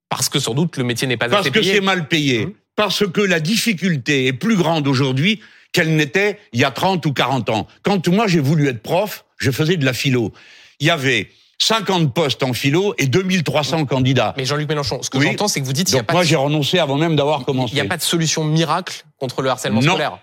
Parce 0.09 0.29
que 0.29 0.41
sans 0.41 0.55
doute 0.55 0.77
le 0.77 0.83
métier 0.85 1.07
n'est 1.07 1.17
pas 1.17 1.29
Parce 1.29 1.43
assez 1.43 1.51
que 1.53 1.61
payé. 1.61 1.75
c'est 1.75 1.81
mal 1.81 2.09
payé. 2.09 2.45
Hum. 2.47 2.53
Parce 2.75 3.07
que 3.07 3.21
la 3.21 3.39
difficulté 3.39 4.27
est 4.27 4.33
plus 4.33 4.57
grande 4.57 4.89
aujourd'hui 4.89 5.41
qu'elle 5.73 5.95
n'était 5.95 6.39
il 6.53 6.59
y 6.61 6.65
a 6.65 6.73
30 6.73 7.07
ou 7.07 7.13
40 7.13 7.49
ans. 7.51 7.69
Quand 7.83 8.09
moi 8.09 8.27
j'ai 8.27 8.41
voulu 8.41 8.67
être 8.69 8.83
prof, 8.83 9.25
je 9.39 9.53
faisais 9.53 9.77
de 9.77 9.85
la 9.85 9.93
philo. 9.93 10.33
Il 10.81 10.89
y 10.89 10.91
avait 10.91 11.29
50 11.61 12.12
postes 12.14 12.42
en 12.42 12.53
philo 12.53 12.94
et 12.99 13.07
2300 13.07 13.85
candidats. 13.85 14.35
Mais 14.37 14.44
Jean-Luc 14.46 14.68
Mélenchon, 14.68 15.03
ce 15.03 15.11
que 15.11 15.18
Oui. 15.18 15.27
j'entends, 15.27 15.46
c'est 15.46 15.61
que 15.61 15.66
vous 15.66 15.73
dites 15.75 15.87
qu'il 15.88 15.94
n'y 15.96 16.01
a 16.01 16.05
pas 16.05 16.14
moi 16.14 16.23
de 16.23 16.29
j'ai 16.29 16.37
renoncé 16.37 16.79
avant 16.79 16.96
même 16.96 17.16
d'avoir 17.16 17.40
Il 17.40 17.44
commencé. 17.44 17.75
n'y 17.75 17.81
a 17.81 17.85
pas 17.85 17.99
de 17.99 18.03
solution 18.03 18.44
miracle 18.44 19.05
contre 19.18 19.42
le 19.42 19.51
harcèlement 19.51 19.81
Non. 19.83 19.90
scolaire. 19.92 20.18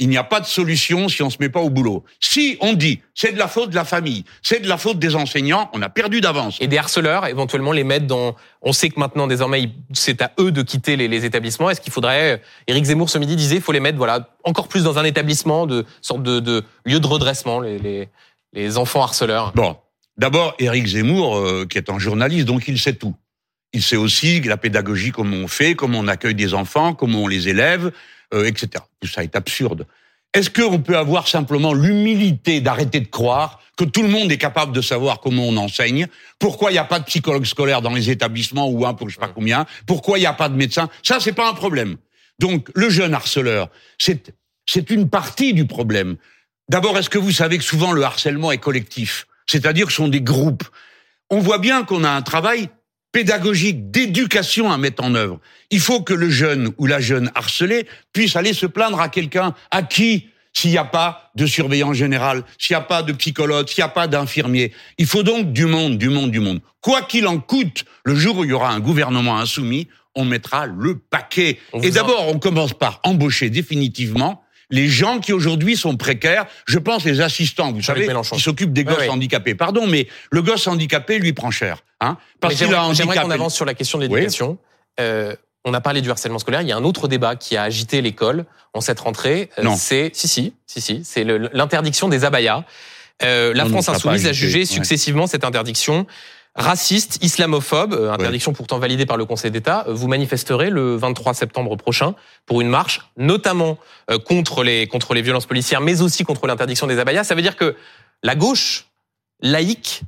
Il 0.00 0.08
n'y 0.08 0.16
a 0.16 0.22
pas 0.22 0.38
de 0.40 0.46
solution 0.46 1.08
si 1.08 1.22
on 1.24 1.28
se 1.28 1.38
met 1.40 1.48
pas 1.48 1.60
au 1.60 1.70
boulot. 1.70 2.04
Si 2.20 2.56
on 2.60 2.72
dit 2.72 3.00
c'est 3.14 3.32
de 3.32 3.38
la 3.38 3.48
faute 3.48 3.70
de 3.70 3.74
la 3.74 3.84
famille, 3.84 4.24
c'est 4.42 4.60
de 4.62 4.68
la 4.68 4.78
faute 4.78 4.98
des 5.00 5.16
enseignants, 5.16 5.68
on 5.74 5.82
a 5.82 5.88
perdu 5.88 6.20
d'avance. 6.20 6.56
Et 6.60 6.68
des 6.68 6.78
harceleurs, 6.78 7.26
éventuellement, 7.26 7.72
les 7.72 7.82
mettre 7.82 8.06
dans... 8.06 8.36
On 8.62 8.72
sait 8.72 8.90
que 8.90 8.98
maintenant, 9.00 9.26
désormais, 9.26 9.62
il- 9.62 9.72
c'est 9.92 10.22
à 10.22 10.30
eux 10.38 10.52
de 10.52 10.62
quitter 10.62 10.94
les, 10.96 11.08
les 11.08 11.24
établissements. 11.24 11.68
Est-ce 11.68 11.80
qu'il 11.80 11.92
faudrait... 11.92 12.40
Éric 12.68 12.84
Zemmour, 12.84 13.10
ce 13.10 13.18
midi, 13.18 13.34
disait 13.34 13.56
il 13.56 13.60
faut 13.62 13.72
les 13.72 13.80
mettre 13.80 13.98
voilà, 13.98 14.28
encore 14.44 14.68
plus 14.68 14.84
dans 14.84 14.98
un 15.00 15.04
établissement, 15.04 15.66
de 15.66 15.84
sorte 16.00 16.22
de, 16.22 16.38
de 16.38 16.62
lieu 16.84 17.00
de 17.00 17.06
redressement, 17.06 17.58
les, 17.58 17.78
les, 17.80 18.08
les 18.52 18.78
enfants 18.78 19.02
harceleurs. 19.02 19.50
Bon, 19.56 19.76
d'abord 20.18 20.54
Éric 20.58 20.86
Zemmour, 20.86 21.36
euh, 21.36 21.66
qui 21.66 21.78
est 21.78 21.90
un 21.90 21.98
journaliste, 21.98 22.46
donc 22.46 22.68
il 22.68 22.78
sait 22.78 22.94
tout. 22.94 23.14
Il 23.72 23.82
sait 23.82 23.96
aussi 23.96 24.40
la 24.40 24.56
pédagogie, 24.56 25.12
comment 25.12 25.36
on 25.36 25.48
fait, 25.48 25.74
comment 25.74 26.00
on 26.00 26.08
accueille 26.08 26.34
des 26.34 26.54
enfants, 26.54 26.94
comment 26.94 27.22
on 27.22 27.28
les 27.28 27.48
élève, 27.48 27.92
euh, 28.34 28.44
etc. 28.44 28.84
Tout 29.00 29.08
ça 29.08 29.22
est 29.22 29.36
absurde. 29.36 29.86
Est-ce 30.34 30.50
qu'on 30.50 30.80
peut 30.80 30.96
avoir 30.96 31.28
simplement 31.28 31.72
l'humilité 31.72 32.60
d'arrêter 32.60 33.00
de 33.00 33.06
croire 33.06 33.60
que 33.76 33.84
tout 33.84 34.02
le 34.02 34.08
monde 34.08 34.30
est 34.30 34.38
capable 34.38 34.72
de 34.72 34.80
savoir 34.80 35.20
comment 35.20 35.44
on 35.44 35.56
enseigne? 35.56 36.06
Pourquoi 36.38 36.70
il 36.70 36.74
n'y 36.74 36.78
a 36.78 36.84
pas 36.84 36.98
de 36.98 37.04
psychologue 37.04 37.46
scolaire 37.46 37.80
dans 37.80 37.94
les 37.94 38.10
établissements 38.10 38.68
ou 38.68 38.84
un 38.84 38.94
pour 38.94 39.08
je 39.08 39.14
sais 39.14 39.20
pas 39.20 39.28
combien? 39.28 39.66
Pourquoi 39.86 40.18
il 40.18 40.22
n'y 40.22 40.26
a 40.26 40.34
pas 40.34 40.48
de 40.48 40.56
médecin? 40.56 40.90
Ça, 41.02 41.18
c'est 41.20 41.32
pas 41.32 41.48
un 41.48 41.54
problème. 41.54 41.96
Donc, 42.38 42.68
le 42.74 42.90
jeune 42.90 43.14
harceleur, 43.14 43.70
c'est 43.98 44.34
c'est 44.66 44.90
une 44.90 45.08
partie 45.08 45.54
du 45.54 45.66
problème. 45.66 46.16
D'abord, 46.68 46.98
est-ce 46.98 47.08
que 47.08 47.16
vous 47.16 47.32
savez 47.32 47.56
que 47.56 47.64
souvent 47.64 47.92
le 47.92 48.02
harcèlement 48.02 48.52
est 48.52 48.58
collectif? 48.58 49.26
C'est-à-dire 49.50 49.86
que 49.86 49.92
ce 49.92 49.96
sont 49.96 50.08
des 50.08 50.20
groupes. 50.20 50.64
On 51.30 51.38
voit 51.40 51.58
bien 51.58 51.84
qu'on 51.84 52.04
a 52.04 52.10
un 52.10 52.22
travail 52.22 52.68
pédagogique, 53.12 53.90
d'éducation 53.90 54.70
à 54.70 54.76
mettre 54.78 55.02
en 55.02 55.14
œuvre. 55.14 55.40
Il 55.70 55.80
faut 55.80 56.02
que 56.02 56.14
le 56.14 56.28
jeune 56.30 56.72
ou 56.78 56.86
la 56.86 57.00
jeune 57.00 57.30
harcelée 57.34 57.86
puisse 58.12 58.36
aller 58.36 58.52
se 58.52 58.66
plaindre 58.66 59.00
à 59.00 59.08
quelqu'un 59.08 59.54
à 59.70 59.82
qui 59.82 60.28
s'il 60.52 60.70
n'y 60.70 60.78
a 60.78 60.84
pas 60.84 61.30
de 61.34 61.46
surveillant 61.46 61.92
général, 61.92 62.42
s'il 62.58 62.74
n'y 62.74 62.78
a 62.82 62.84
pas 62.84 63.02
de 63.02 63.12
psychologue, 63.12 63.68
s'il 63.68 63.82
n'y 63.82 63.86
a 63.86 63.92
pas 63.92 64.08
d'infirmier. 64.08 64.72
Il 64.98 65.06
faut 65.06 65.22
donc 65.22 65.52
du 65.52 65.66
monde, 65.66 65.98
du 65.98 66.08
monde, 66.08 66.30
du 66.30 66.40
monde. 66.40 66.60
Quoi 66.80 67.02
qu'il 67.02 67.26
en 67.26 67.38
coûte, 67.38 67.84
le 68.04 68.14
jour 68.14 68.38
où 68.38 68.44
il 68.44 68.50
y 68.50 68.52
aura 68.52 68.70
un 68.72 68.80
gouvernement 68.80 69.38
insoumis, 69.38 69.88
on 70.14 70.24
mettra 70.24 70.66
le 70.66 70.98
paquet. 70.98 71.58
On 71.72 71.80
Et 71.80 71.90
en- 71.90 71.94
d'abord, 71.94 72.28
on 72.28 72.38
commence 72.38 72.72
par 72.74 73.00
embaucher 73.04 73.50
définitivement 73.50 74.42
les 74.70 74.88
gens 74.88 75.18
qui 75.20 75.32
aujourd'hui 75.32 75.76
sont 75.76 75.96
précaires. 75.96 76.46
Je 76.66 76.78
pense 76.78 77.04
les 77.04 77.20
assistants, 77.20 77.72
vous 77.72 77.80
Jean-Luc 77.80 77.86
savez, 78.02 78.06
Mélenchon. 78.08 78.36
qui 78.36 78.42
s'occupent 78.42 78.72
des 78.72 78.82
Ouais, 78.82 78.86
gosses 78.92 78.98
ouais. 79.00 79.08
handicapés. 79.08 79.54
Pardon, 79.54 79.86
mais 79.86 80.08
le 80.30 80.42
gosse 80.42 80.66
handicapé 80.66 81.18
lui 81.18 81.32
prend 81.32 81.50
cher, 81.50 81.78
hein, 82.00 82.16
parce 82.40 82.54
Mais 82.60 82.66
qu'il 82.66 82.74
a 82.74 82.80
un 82.80 82.82
J'aimerais 82.82 82.94
j'aimerais 82.94 83.08
handicap. 83.18 83.24
qu'on 83.24 83.30
avance 83.30 83.54
sur 83.54 83.64
la 83.64 83.74
question 83.74 83.98
de 83.98 84.04
l'éducation. 84.04 84.58
Euh, 85.00 85.34
on 85.64 85.74
a 85.74 85.80
parlé 85.80 86.00
du 86.02 86.10
harcèlement 86.10 86.38
scolaire. 86.38 86.62
Il 86.62 86.68
y 86.68 86.72
a 86.72 86.76
un 86.76 86.84
autre 86.84 87.08
débat 87.08 87.36
qui 87.36 87.56
a 87.56 87.62
agité 87.62 88.00
l'école 88.00 88.44
en 88.74 88.80
cette 88.80 89.00
rentrée. 89.00 89.50
Euh, 89.58 89.62
Non. 89.64 89.76
C'est 89.76 90.10
si 90.14 90.28
si 90.28 90.54
si 90.66 90.80
si. 90.80 91.02
C'est 91.04 91.24
le- 91.24 91.50
l'interdiction 91.52 92.08
des 92.08 92.24
abayas. 92.24 92.64
Euh, 93.24 93.52
la 93.52 93.64
Non, 93.64 93.70
France 93.70 93.74
non, 93.74 93.82
ça 93.82 93.90
a 93.90 93.94
pas 93.94 93.98
insoumise 94.10 94.26
a 94.26 94.32
jugé 94.32 94.60
ouais. 94.60 94.64
successivement 94.64 95.26
cette 95.26 95.44
interdiction 95.44 96.06
raciste, 96.54 97.18
islamophobe, 97.22 97.92
euh, 97.94 98.12
interdiction 98.12 98.52
pourtant 98.52 98.78
validée 98.78 99.06
par 99.06 99.16
le 99.16 99.24
Conseil 99.24 99.50
d'État. 99.50 99.84
Euh, 99.88 99.94
Vous 99.94 100.08
manifesterez 100.08 100.70
le 100.70 100.96
23 100.96 101.34
septembre 101.34 101.76
prochain 101.76 102.14
pour 102.46 102.60
une 102.60 102.68
marche, 102.68 103.00
notamment 103.16 103.78
euh, 104.10 104.18
contre 104.18 104.64
les 104.64 104.86
contre 104.86 105.14
les 105.14 105.22
violences 105.22 105.46
policières, 105.46 105.80
mais 105.80 106.00
aussi 106.00 106.24
contre 106.24 106.46
l'interdiction 106.46 106.86
des 106.86 106.98
abayas. 106.98 107.24
Ça 107.24 107.34
veut 107.34 107.42
dire 107.42 107.56
que 107.56 107.76
la 108.22 108.34
gauche 108.34 108.86
laïque 109.40 110.02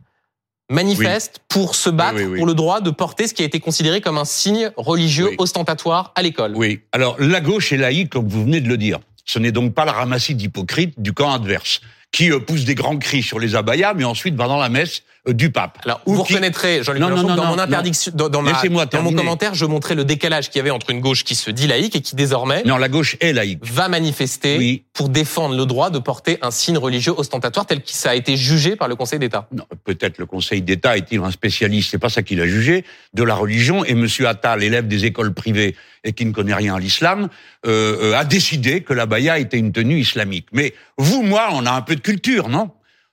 manifeste 0.70 1.40
pour 1.48 1.74
se 1.74 1.90
battre 1.90 2.16
Oui, 2.16 2.24
oui, 2.24 2.31
oui. 2.33 2.38
pour 2.38 2.46
le 2.46 2.55
droit 2.55 2.81
de 2.81 2.90
porter 2.90 3.26
ce 3.26 3.35
qui 3.35 3.42
a 3.42 3.44
été 3.44 3.61
considéré 3.61 4.00
comme 4.00 4.18
un 4.18 4.24
signe 4.24 4.70
religieux 4.76 5.31
ostentatoire 5.38 6.12
à 6.14 6.22
l'école. 6.22 6.53
Oui. 6.57 6.81
Alors, 6.92 7.16
la 7.18 7.40
gauche 7.40 7.72
est 7.72 7.76
laïque, 7.76 8.11
comme 8.11 8.29
vous 8.29 8.44
venez 8.44 8.61
de 8.61 8.68
le 8.68 8.76
dire. 8.76 9.00
Ce 9.24 9.38
n'est 9.38 9.53
donc 9.53 9.74
pas 9.74 9.85
la 9.85 9.92
ramassie 9.92 10.35
d'hypocrites 10.35 11.00
du 11.00 11.12
camp 11.12 11.33
adverse, 11.33 11.81
qui 12.12 12.31
pousse 12.31 12.64
des 12.64 12.74
grands 12.74 12.98
cris 12.98 13.22
sur 13.22 13.38
les 13.38 13.55
abayas, 13.55 13.94
mais 13.94 14.05
ensuite 14.05 14.35
va 14.35 14.46
dans 14.48 14.59
la 14.59 14.68
messe 14.68 15.03
du 15.28 15.50
pape. 15.50 15.78
Alors, 15.85 16.00
Ou 16.06 16.14
vous 16.14 16.22
qui- 16.24 16.33
reconnaîtrez, 16.33 16.83
Jean-Luc 16.83 17.00
non, 17.02 17.09
Mélenchon, 17.09 17.28
non, 17.28 17.37
dans 17.37 17.44
non, 17.44 17.50
mon 17.50 17.59
interdiction, 17.59 18.11
dans, 18.14 18.28
dans 18.30 18.40
ma- 18.42 18.52
Laissez-moi 18.52 18.87
dans 18.87 19.02
mon 19.02 19.12
commentaire, 19.12 19.54
je 19.54 19.66
montrais 19.66 19.94
le 19.94 20.04
décalage 20.04 20.48
qu'il 20.48 20.59
y 20.59 20.61
avait 20.61 20.70
entre 20.70 20.90
une 20.90 21.00
gauche 21.00 21.24
qui 21.24 21.35
se 21.35 21.50
dit 21.50 21.66
laïque 21.66 21.94
et 21.94 22.00
qui 22.00 22.16
désormais 22.16 22.62
Non, 22.64 22.78
la 22.78 22.88
gauche 22.88 23.16
est 23.20 23.33
laïque. 23.35 23.61
va 23.62 23.88
manifester 23.88 24.56
Oui. 24.59 24.85
pour 24.94 25.11
défendre 25.11 25.56
le 25.56 25.66
droit 25.66 25.90
de 25.90 25.98
porter 25.98 26.38
un 26.40 26.50
signe 26.50 26.78
religieux 26.78 27.12
ostentatoire 27.16 27.66
tel 27.66 27.83
qu'il 27.83 27.96
ça 27.96 28.11
a 28.11 28.14
été 28.14 28.37
jugé 28.37 28.76
par 28.76 28.88
le 28.88 28.96
Conseil 28.96 29.18
d'État. 29.18 29.46
Non, 29.52 29.64
peut-être 29.85 30.16
le 30.18 30.24
Conseil 30.26 30.62
d'État 30.62 30.96
est-il 30.96 31.20
un 31.20 31.30
spécialiste, 31.30 31.90
c'est 31.90 31.98
pas 31.98 32.09
ça 32.09 32.22
qu'il 32.22 32.40
a 32.40 32.46
jugé, 32.46 32.85
de 33.12 33.22
la 33.22 33.35
religion, 33.35 33.85
et 33.85 33.94
Monsieur 33.94 34.26
Attal, 34.26 34.62
élève 34.62 34.88
des 34.88 35.04
écoles 35.04 35.35
privées 35.35 35.76
et 36.02 36.14
qui 36.14 36.24
ne 36.24 36.33
connaît 36.33 36.54
rien 36.54 36.76
à 36.76 36.78
l'islam, 36.80 37.28
euh, 37.66 38.12
euh, 38.14 38.18
a 38.18 38.24
décidé 38.24 38.80
que 38.80 38.94
la 38.94 39.04
baya 39.04 39.38
était 39.38 39.59
une 39.59 39.72
tenue 39.72 39.98
islamique. 40.00 40.46
Mais 40.52 40.72
vous, 40.96 41.22
moi, 41.22 41.48
on 41.52 41.66
a 41.66 41.72
un 41.72 41.83
peu 41.83 41.94
de 41.94 42.00
culture, 42.00 42.48
non? 42.48 42.70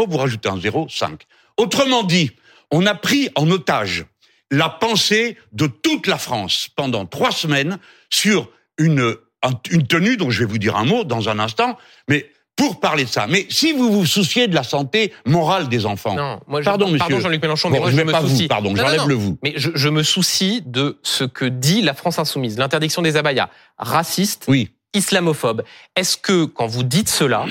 vous 0.07 0.17
rajoutez 0.17 0.49
un 0.49 0.57
0,5. 0.57 1.19
Autrement 1.57 2.03
dit, 2.03 2.31
on 2.71 2.85
a 2.85 2.95
pris 2.95 3.29
en 3.35 3.49
otage 3.51 4.05
la 4.51 4.69
pensée 4.69 5.37
de 5.51 5.67
toute 5.67 6.07
la 6.07 6.17
France 6.17 6.69
pendant 6.75 7.05
trois 7.05 7.31
semaines 7.31 7.77
sur 8.09 8.49
une, 8.77 9.15
un- 9.43 9.59
une 9.71 9.85
tenue 9.85 10.17
dont 10.17 10.29
je 10.29 10.39
vais 10.39 10.45
vous 10.45 10.57
dire 10.57 10.75
un 10.77 10.85
mot 10.85 11.03
dans 11.03 11.29
un 11.29 11.39
instant, 11.39 11.77
mais 12.07 12.29
pour 12.57 12.81
parler 12.81 13.05
de 13.05 13.09
ça. 13.09 13.25
Mais 13.27 13.45
si 13.49 13.71
vous 13.71 13.89
vous 13.91 14.05
souciez 14.05 14.47
de 14.49 14.55
la 14.55 14.63
santé 14.63 15.13
morale 15.25 15.69
des 15.69 15.85
enfants, 15.85 16.15
Non, 16.15 16.39
moi, 16.47 16.59
je- 16.61 16.65
Pardon, 16.65 16.85
monsieur. 16.87 16.99
Pardon, 16.99 17.19
Jean-Luc 17.21 17.41
Mélenchon, 17.41 17.69
mais 17.69 17.77
Bon, 17.77 17.83
moi, 17.83 17.91
je 17.91 17.97
je, 17.97 18.01
me 18.03 18.11
pas 18.11 18.19
vous, 18.19 18.27
soucie. 18.29 18.47
pardon, 18.49 18.75
j'enlève 18.75 19.07
le 19.07 19.13
vous. 19.15 19.37
Mais 19.43 19.53
je, 19.55 19.69
je 19.73 19.87
me 19.89 20.03
soucie 20.03 20.61
de 20.65 20.99
ce 21.03 21.23
que 21.23 21.45
dit 21.45 21.81
la 21.81 21.93
France 21.93 22.19
insoumise. 22.19 22.57
L'interdiction 22.57 23.01
des 23.01 23.15
abayas. 23.15 23.49
Raciste, 23.77 24.43
Oui. 24.49 24.71
islamophobe. 24.93 25.63
Est-ce 25.95 26.17
que, 26.17 26.45
quand 26.45 26.67
vous 26.67 26.83
dites 26.83 27.09
cela, 27.09 27.45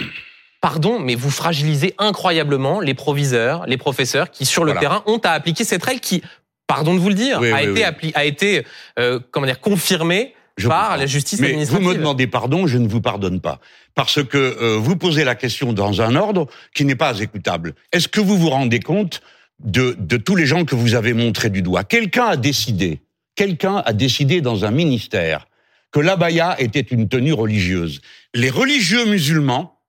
pardon, 0.60 0.98
mais 0.98 1.14
vous 1.14 1.30
fragilisez 1.30 1.94
incroyablement 1.98 2.80
les 2.80 2.94
proviseurs, 2.94 3.64
les 3.66 3.76
professeurs 3.76 4.30
qui, 4.30 4.44
sur 4.44 4.64
le 4.64 4.72
Voilà. 4.72 4.80
terrain, 4.80 5.02
ont 5.06 5.18
à 5.18 5.30
appliquer 5.30 5.64
cette 5.64 5.84
règle 5.84 6.00
qui, 6.00 6.22
pardon 6.66 6.94
de 6.94 6.98
vous 6.98 7.10
le 7.10 7.14
dire, 7.14 7.38
Oui, 7.40 7.52
a, 7.52 7.56
oui, 7.56 7.62
été 7.62 7.72
oui. 7.72 7.82
appli- 7.82 8.12
a 8.16 8.24
été, 8.24 8.66
euh, 8.98 9.20
comment 9.30 9.46
dire, 9.46 9.60
confirmée 9.60 10.34
Je 10.56 10.68
par 10.68 10.82
comprends. 10.82 10.96
la 10.96 11.06
justice 11.06 11.40
Mais 11.40 11.64
vous 11.64 11.80
me 11.80 11.94
demandez 11.94 12.26
pardon, 12.26 12.66
je 12.66 12.78
ne 12.78 12.88
vous 12.88 13.00
pardonne 13.00 13.40
pas. 13.40 13.60
Parce 13.94 14.22
que 14.24 14.38
euh, 14.38 14.76
vous 14.78 14.96
posez 14.96 15.24
la 15.24 15.34
question 15.34 15.72
dans 15.72 16.00
un 16.00 16.16
ordre 16.16 16.46
qui 16.74 16.84
n'est 16.84 16.94
pas 16.96 17.18
écoutable. 17.20 17.74
Est-ce 17.92 18.08
que 18.08 18.20
vous 18.20 18.38
vous 18.38 18.48
rendez 18.50 18.80
compte 18.80 19.20
de, 19.60 19.96
de 19.98 20.16
tous 20.16 20.34
les 20.36 20.46
gens 20.46 20.64
que 20.64 20.74
vous 20.74 20.94
avez 20.94 21.12
montrés 21.12 21.50
du 21.50 21.62
doigt? 21.62 21.84
Quelqu'un 21.84 22.26
a 22.26 22.36
décidé, 22.36 23.02
quelqu'un 23.34 23.82
a 23.84 23.92
décidé 23.92 24.40
dans 24.40 24.64
un 24.64 24.70
ministère 24.70 25.46
que 25.92 26.00
l'abaya 26.00 26.60
était 26.60 26.80
une 26.80 27.08
tenue 27.08 27.32
religieuse. 27.32 28.00
Les 28.34 28.50
religieux 28.50 29.04
musulmans 29.06 29.80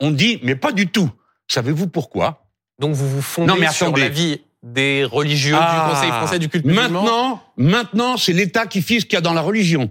ont 0.00 0.10
dit, 0.10 0.40
mais 0.42 0.54
pas 0.56 0.72
du 0.72 0.88
tout. 0.88 1.10
Savez-vous 1.48 1.88
pourquoi? 1.88 2.46
Donc 2.78 2.94
vous 2.94 3.08
vous 3.08 3.22
fondez 3.22 3.52
Non, 3.52 3.58
mais 3.58 3.70
sur 3.70 3.96
l'avis 3.96 4.40
des 4.62 5.04
religieux 5.04 5.56
Ah, 5.58 5.86
du 5.86 5.94
Conseil 5.94 6.10
français 6.10 6.38
du 6.38 6.48
culte 6.48 6.64
musulman. 6.64 7.02
Maintenant, 7.02 7.42
maintenant, 7.56 8.16
c'est 8.16 8.32
l'État 8.32 8.66
qui 8.66 8.82
fixe 8.82 9.02
ce 9.02 9.06
qu'il 9.06 9.14
y 9.14 9.18
a 9.18 9.20
dans 9.20 9.32
la 9.34 9.40
religion. 9.40 9.90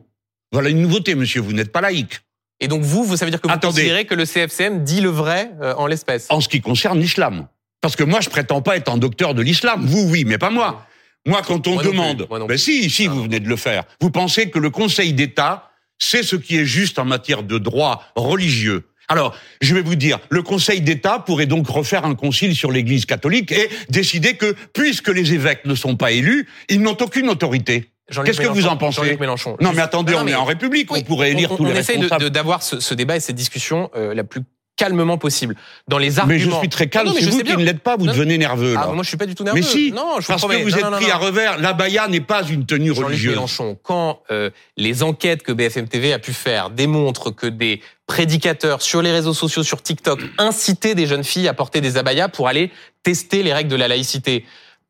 Voilà 0.52 0.70
une 0.70 0.82
nouveauté, 0.82 1.16
monsieur. 1.16 1.42
Vous 1.42 1.54
n'êtes 1.54 1.72
pas 1.72 1.82
laïque. 1.82 2.22
Et 2.60 2.68
donc 2.68 2.82
vous, 2.82 3.04
vous 3.04 3.18
ça 3.18 3.26
veut 3.26 3.32
dire 3.32 3.40
que 3.42 3.48
vous 3.48 3.54
Attendez. 3.54 3.76
considérez 3.82 4.06
que 4.06 4.16
le 4.16 4.26
CFCM 4.26 4.84
dit 4.84 5.02
le 5.02 5.10
vrai 5.10 5.52
euh, 5.62 5.74
en 5.76 5.86
l'espèce. 5.88 6.26
en 6.30 6.42
ce 6.42 6.50
qui 6.50 6.62
concerne 6.62 7.00
l'islam. 7.00 7.48
Parce 7.82 7.96
que 7.96 8.04
moi, 8.04 8.20
je 8.22 8.30
prétends 8.30 8.62
pas 8.64 8.76
être 8.78 8.92
un 8.92 8.98
docteur 8.98 9.36
de 9.36 9.42
l'islam. 9.44 9.86
Vous, 9.86 10.10
oui, 10.10 10.26
mais 10.26 10.38
pas 10.40 10.50
moi. 10.50 10.88
Moi, 11.28 11.42
quand 11.46 11.68
on 11.68 11.74
Moi 11.76 11.84
demande, 11.84 12.28
non 12.32 12.46
ben 12.46 12.58
si, 12.58 12.90
si, 12.90 13.08
Non. 13.08 13.14
vous 13.16 13.24
venez 13.24 13.40
de 13.40 13.48
le 13.50 13.56
faire. 13.58 13.84
Vous 14.02 14.10
pensez 14.10 14.50
que 14.50 14.58
le 14.60 14.70
Conseil 14.72 15.14
d'État, 15.14 15.70
c'est 16.00 16.24
ce 16.24 16.36
qui 16.36 16.58
est 16.58 16.66
juste 16.66 16.98
en 16.98 17.06
matière 17.06 17.44
de 17.44 17.58
droit 17.60 18.04
religieux. 18.16 18.88
Alors, 19.10 19.36
je 19.62 19.76
vais 19.76 19.82
vous 19.82 19.96
dire, 19.96 20.20
le 20.30 20.42
Conseil 20.42 20.82
d'État 20.82 21.20
pourrait 21.20 21.46
donc 21.46 21.68
refaire 21.68 22.06
un 22.06 22.16
concile 22.16 22.56
sur 22.56 22.72
l'Église 22.72 23.06
catholique 23.06 23.52
et 23.52 23.70
décider 23.90 24.36
que, 24.36 24.56
puisque 24.74 25.10
les 25.10 25.34
évêques 25.34 25.66
ne 25.66 25.76
sont 25.76 25.96
pas 25.96 26.12
élus, 26.12 26.48
ils 26.70 26.82
n'ont 26.82 26.98
aucune 27.00 27.30
autorité. 27.30 27.90
Jean-Luc 28.10 28.28
Qu'est-ce 28.32 28.42
que 28.42 28.48
vous 28.48 28.56
Mélenchon, 28.56 28.74
en 28.74 28.78
pensez 28.78 28.96
Jean-Luc 29.04 29.20
Mélenchon. 29.20 29.58
Non, 29.60 29.72
mais 29.74 29.82
attendez, 29.82 30.14
Non, 30.14 30.20
on 30.20 30.24
mais- 30.24 30.32
est 30.32 30.36
en 30.36 30.46
République, 30.46 30.92
Oui, 30.92 31.00
on 31.02 31.04
pourrait 31.08 31.32
élire 31.32 31.52
on, 31.52 31.58
tous 31.58 31.64
on 31.64 31.68
les 31.68 31.74
responsables. 31.74 32.24
de- 32.24 32.30
d'avoir 32.30 32.64
ce, 32.64 32.80
ce 32.80 32.94
débat 32.94 33.18
et 33.18 33.20
cette 33.20 33.36
discussion 33.36 33.90
euh, 33.96 34.14
la 34.14 34.24
plus 34.24 34.42
calmement 34.78 35.18
possible. 35.18 35.56
Dans 35.88 35.98
les 35.98 36.20
arguments. 36.20 36.38
mais 36.38 36.40
je 36.52 36.56
suis 36.60 36.70
très 36.70 36.88
calme, 36.88 37.08
Non, 37.08 37.14
non, 37.14 37.16
mais 37.20 37.26
c'est 37.26 37.32
vous 37.32 37.38
qui 37.40 37.44
bien. 37.46 37.58
ne 37.58 37.64
l'êtes 37.66 37.80
pas, 37.82 37.98
vous 37.98 38.06
Non. 38.06 38.12
devenez 38.14 38.38
nerveux. 38.38 38.76
Ah, 38.78 38.82
là. 38.86 38.94
moi, 38.94 39.02
je 39.04 39.08
suis 39.08 39.18
pas 39.18 39.26
du 39.26 39.34
tout 39.34 39.44
nerveux. 39.44 39.60
Mais 39.60 39.66
si, 39.66 39.92
non, 39.92 40.22
je 40.22 40.28
parce 40.28 40.42
vous 40.44 40.48
que 40.50 40.56
vous 40.56 40.70
Non, 40.70 40.78
êtes 40.78 40.84
non, 40.86 40.92
pris 40.92 41.08
non. 41.08 41.12
à 41.14 41.18
revers. 41.18 41.58
L'abaya 41.58 42.08
n'est 42.08 42.22
pas 42.22 42.44
une 42.44 42.66
tenue 42.68 42.90
Jean-Luc 42.90 43.06
religieuse. 43.08 43.34
Mélenchon, 43.34 43.76
quand 43.82 44.22
euh, 44.30 44.52
les 44.78 45.02
enquêtes 45.02 45.42
que 45.42 45.52
BFM 45.52 45.88
TV 45.88 46.14
a 46.14 46.20
pu 46.20 46.32
faire 46.32 46.70
démontrent 46.70 47.32
que 47.32 47.48
des 47.48 47.82
prédicateurs 48.06 48.82
sur 48.84 49.02
les 49.02 49.12
réseaux 49.12 49.34
sociaux, 49.34 49.64
sur 49.64 49.82
TikTok, 49.82 50.22
incitaient 50.38 50.96
des 50.96 51.08
jeunes 51.08 51.24
filles 51.24 51.48
à 51.48 51.54
porter 51.54 51.82
des 51.82 51.98
abayas 51.98 52.30
pour 52.30 52.48
aller 52.48 52.72
tester 53.04 53.42
les 53.44 53.54
règles 53.54 53.70
de 53.72 53.76
la 53.76 53.88
laïcité. 53.88 54.46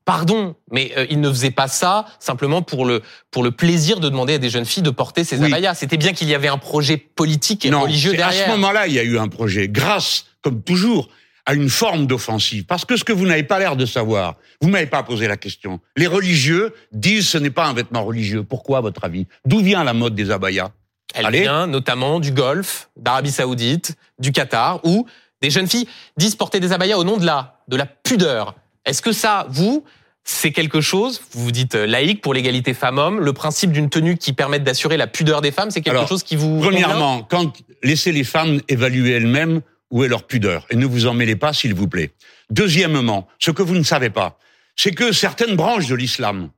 Pardon, 0.08 0.56
mais 0.72 0.93
euh, 0.98 1.06
ils 1.10 1.20
ne 1.20 1.30
faisaient 1.30 1.52
pas 1.52 1.67
ça 1.67 2.06
simplement 2.20 2.62
pour 2.62 2.86
le 2.86 3.02
pour 3.30 3.43
le 3.43 3.52
plaisir 3.52 4.00
de 4.00 4.08
demander 4.08 4.36
à 4.36 4.38
des 4.38 4.50
jeunes 4.50 4.63
filles 4.63 4.82
de 4.82 4.89
porter 4.89 5.26
ces 5.26 5.38
Oui. 5.38 5.48
abayas. 5.48 5.74
C'était 5.76 5.98
bien 5.98 6.13
qu'il 6.13 6.30
y 6.30 6.34
avait 6.34 6.48
un 6.48 6.58
projet 6.58 6.96
politique 6.96 7.65
et 7.65 7.70
non, 7.70 7.82
religieux 7.82 8.12
c'est 8.15 8.22
à 8.22 8.30
derrière. 8.30 8.46
ce 8.46 8.52
moment-là, 8.52 8.88
il 8.88 8.93
y 8.93 9.00
a 9.00 9.04
eu 9.04 9.20
un 9.20 9.28
projet, 9.28 9.67
grâce, 9.67 10.26
comme 10.41 10.62
toujours, 10.63 11.10
à 11.46 11.54
une 11.56 11.67
forme 11.67 12.08
d'offensive. 12.08 12.63
Parce 12.63 12.86
que 12.86 12.96
ce 12.96 13.04
que 13.04 13.12
vous 13.12 13.26
n'avez 13.28 13.43
pas 13.43 13.60
l'air 13.60 13.76
de 13.76 13.86
savoir, 13.86 14.36
vous 14.62 14.70
m'avez 14.70 14.86
pas 14.86 15.04
posé 15.04 15.28
la 15.28 15.36
question. 15.36 15.82
Les 15.98 16.08
religieux 16.08 16.74
disent 16.93 17.28
ce 17.28 17.38
n'est 17.38 17.50
pas 17.50 17.65
un 17.65 17.74
vêtement 17.74 18.06
religieux. 18.06 18.43
Pourquoi, 18.43 18.78
à 18.78 18.82
votre 18.82 19.04
avis? 19.04 19.28
D'où 19.46 19.60
vient 19.60 19.84
la 19.84 19.93
mode 19.93 20.15
des 20.15 20.32
abayas? 20.32 20.72
Elle 21.15 21.26
Allez. 21.26 21.41
vient 21.41 21.67
notamment 21.67 22.22
du 22.22 22.32
Golfe, 22.32 22.89
d'Arabie 22.96 23.32
Saoudite, 23.32 23.96
du 24.20 24.32
Qatar, 24.32 24.80
où 24.86 25.06
des 25.41 25.50
jeunes 25.50 25.67
filles 25.67 25.88
disent 26.15 26.36
porter 26.38 26.62
des 26.62 26.72
abayas 26.72 26.98
au 26.98 27.04
nom 27.04 27.17
de 27.17 27.26
la, 27.26 27.60
de 27.67 27.76
la 27.76 27.86
pudeur. 27.86 28.56
Est-ce 28.86 29.02
que 29.02 29.12
ça, 29.12 29.48
vous, 29.50 29.84
c'est 30.30 30.52
quelque 30.52 30.82
chose, 30.82 31.22
vous 31.32 31.46
vous 31.46 31.52
dites 31.52 31.76
euh, 31.76 31.88
laïque 31.88 32.22
pour 32.22 32.34
l'égalité 32.34 32.74
femmes-hommes, 32.74 33.22
le 33.22 33.32
principe 33.32 33.72
d'une 33.72 33.90
tenue 33.90 34.18
qui 34.18 34.34
permette 34.34 34.62
d'assurer 34.62 34.98
la 34.98 35.08
pudeur 35.08 35.42
des 35.42 35.52
femmes, 35.52 35.72
c'est 35.72 35.80
quelque 35.80 35.96
Alors, 35.96 36.08
chose 36.10 36.22
qui 36.22 36.36
vous... 36.36 36.60
Premièrement, 36.60 37.24
quand 37.24 37.54
laissez 37.82 38.12
les 38.12 38.26
femmes 38.26 38.60
évaluer 38.68 39.12
elles-mêmes 39.12 39.62
où 39.90 40.04
est 40.04 40.10
leur 40.10 40.24
pudeur 40.24 40.68
et 40.70 40.76
ne 40.76 40.86
vous 40.86 41.08
en 41.08 41.13
mêlez 41.13 41.38
pas, 41.38 41.54
s'il 41.54 41.74
vous 41.74 41.88
plaît. 41.88 42.12
Deuxièmement, 42.50 43.28
ce 43.40 43.52
que 43.52 43.62
vous 43.62 43.76
ne 43.76 43.84
savez 43.84 44.10
pas, 44.10 44.38
c'est 44.76 44.92
que 44.92 45.13
certaines 45.13 45.56
branches 45.56 45.88
de 45.88 45.96
l'islam, 45.96 46.50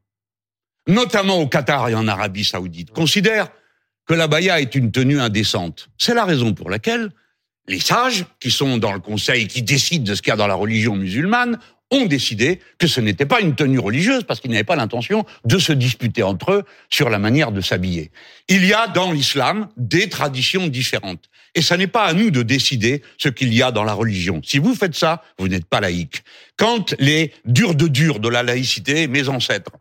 notamment 0.88 1.38
au 1.38 1.48
Qatar 1.48 1.90
et 1.90 1.96
en 1.96 2.08
Arabie 2.08 2.46
Saoudite, 2.46 2.90
considèrent 2.90 3.50
que 4.08 4.16
la 4.16 4.28
baya 4.28 4.60
est 4.60 4.74
une 4.74 4.92
tenue 4.92 5.20
indécente. 5.20 5.90
C'est 6.00 6.16
la 6.16 6.26
raison 6.26 6.56
pour 6.56 6.72
laquelle 6.72 7.12
les 7.68 7.80
sages, 7.80 8.26
qui 8.40 8.50
sont 8.50 8.80
dans 8.80 8.94
le 8.94 9.00
conseil, 9.00 9.48
qui 9.48 9.62
décident 9.62 10.04
de 10.04 10.16
ce 10.16 10.24
qu'il 10.24 10.32
y 10.32 10.34
a 10.34 10.38
dans 10.38 10.48
la 10.48 10.56
religion 10.56 10.96
musulmane, 10.96 11.60
ont 11.91 12.06
décidé 12.06 12.60
que 12.78 12.88
ce 12.88 13.02
n'était 13.02 13.25
pas 13.25 13.41
une 13.41 13.56
tenue 13.56 13.80
religieuse 13.80 14.23
parce 14.23 14.39
qu'ils 14.39 14.52
n'avaient 14.52 14.63
pas 14.63 14.75
l'intention 14.75 15.25
de 15.45 15.58
se 15.58 15.73
disputer 15.73 16.23
entre 16.23 16.52
eux 16.52 16.63
sur 16.89 17.10
la 17.10 17.19
manière 17.19 17.52
de 17.52 17.62
s'habiller. 17.62 18.12
Il 18.47 18.65
y 18.65 18.73
a 18.73 18.88
dans 18.88 19.12
l'islam 19.12 19.69
des 19.78 20.10
traditions 20.10 20.67
différentes. 20.67 21.30
Et 21.56 21.62
ça 21.62 21.78
n'est 21.78 21.88
pas 21.88 22.06
à 22.06 22.13
nous 22.13 22.30
de 22.30 22.43
décider 22.43 23.02
ce 23.17 23.30
qu'il 23.30 23.54
y 23.54 23.63
a 23.63 23.71
dans 23.71 23.84
la 23.84 23.93
religion. 23.93 24.41
Si 24.43 24.60
vous 24.60 24.75
faites 24.75 24.95
ça, 24.95 25.23
vous 25.39 25.47
n'êtes 25.47 25.65
pas 25.65 25.82
laïque. 25.82 26.23
Quand 26.58 26.95
les 26.99 27.34
durs 27.45 27.73
de 27.73 27.88
durs 27.88 28.19
de 28.19 28.30
la 28.30 28.43
laïcité, 28.43 29.08
mes 29.08 29.30
ancêtres, 29.30 29.71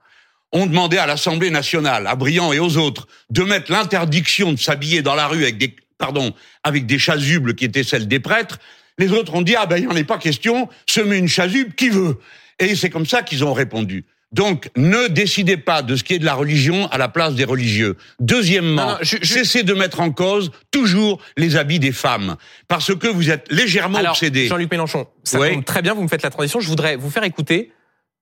ont 0.51 0.65
demandé 0.65 0.97
à 0.97 1.07
l'Assemblée 1.07 1.51
nationale, 1.51 2.07
à 2.07 2.17
Briand 2.17 2.55
et 2.55 2.59
aux 2.59 2.79
autres, 2.79 3.07
de 3.29 3.43
mettre 3.43 3.71
l'interdiction 3.71 4.53
de 4.53 4.59
s'habiller 4.59 5.03
dans 5.03 5.15
la 5.15 5.27
rue 5.27 5.43
avec 5.43 5.59
des 5.59 5.77
pardon, 5.99 6.33
avec 6.63 6.87
des 6.87 6.99
chasubles 6.99 7.55
qui 7.55 7.65
étaient 7.65 7.83
celles 7.83 8.09
des 8.09 8.21
prêtres. 8.21 8.59
Les 8.99 9.13
autres 9.13 9.35
ont 9.35 9.43
dit 9.43 9.55
ah 9.57 9.67
ben 9.67 9.77
il 9.77 9.87
n'y 9.87 9.93
en 9.93 9.97
est 9.97 10.05
pas 10.05 10.19
question, 10.19 10.69
se 10.87 11.01
met 11.01 11.19
une 11.19 11.29
chasuble 11.29 11.75
qui 11.75 11.89
veut? 11.89 12.19
Et 12.59 12.75
c'est 12.75 12.91
comme 12.91 13.07
ça 13.07 13.23
qu'ils 13.23 13.45
ont 13.45 13.53
répondu. 13.53 14.05
Donc, 14.31 14.69
ne 14.77 15.07
décidez 15.09 15.57
pas 15.57 15.81
de 15.81 15.97
ce 15.97 16.05
qui 16.05 16.13
est 16.15 16.19
de 16.19 16.25
la 16.27 16.35
religion 16.35 16.87
à 16.89 16.99
la 16.99 17.09
place 17.09 17.35
des 17.35 17.45
religieux. 17.45 17.97
Deuxièmement, 18.21 18.85
Non, 18.85 18.93
non, 18.93 18.99
je- 19.01 19.17
je- 19.23 19.33
cessez 19.33 19.63
de 19.63 19.73
mettre 19.73 20.01
en 20.01 20.11
cause 20.11 20.51
toujours 20.71 21.19
les 21.39 21.57
habits 21.57 21.79
des 21.79 21.93
femmes, 21.93 22.37
parce 22.67 22.95
que 22.95 23.07
vous 23.07 23.31
êtes 23.31 23.51
légèrement 23.51 23.97
Alors, 23.99 24.11
obsédé. 24.13 24.47
Jean-Luc 24.49 24.71
Mélenchon, 24.71 25.07
ça 25.25 25.41
Oui. 25.41 25.53
tombe 25.55 25.65
très 25.65 25.81
bien, 25.81 25.95
vous 25.95 26.03
me 26.03 26.09
faites 26.09 26.23
la 26.23 26.29
transition. 26.29 26.61
Je 26.61 26.69
voudrais 26.69 26.97
vous 26.97 27.09
faire 27.09 27.25
écouter 27.25 27.73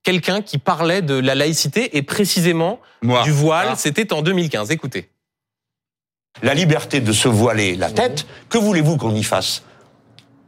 quelqu'un 0.04 0.42
qui 0.42 0.58
parlait 0.58 1.02
de 1.02 1.14
la 1.14 1.34
laïcité 1.34 1.96
et 1.96 2.02
précisément 2.02 2.80
Moi, 3.02 3.24
du 3.24 3.32
voile. 3.32 3.70
Ah. 3.72 3.76
C'était 3.76 4.12
en 4.12 4.22
2015. 4.22 4.70
Écoutez. 4.70 5.08
la 6.42 6.54
liberté 6.54 7.00
de 7.00 7.12
se 7.12 7.28
voiler 7.28 7.74
la 7.76 7.90
tête, 7.90 8.26
que 8.50 8.58
voulez-vous 8.58 8.96
qu'on 8.98 9.14
y 9.14 9.22
fasse? 9.24 9.64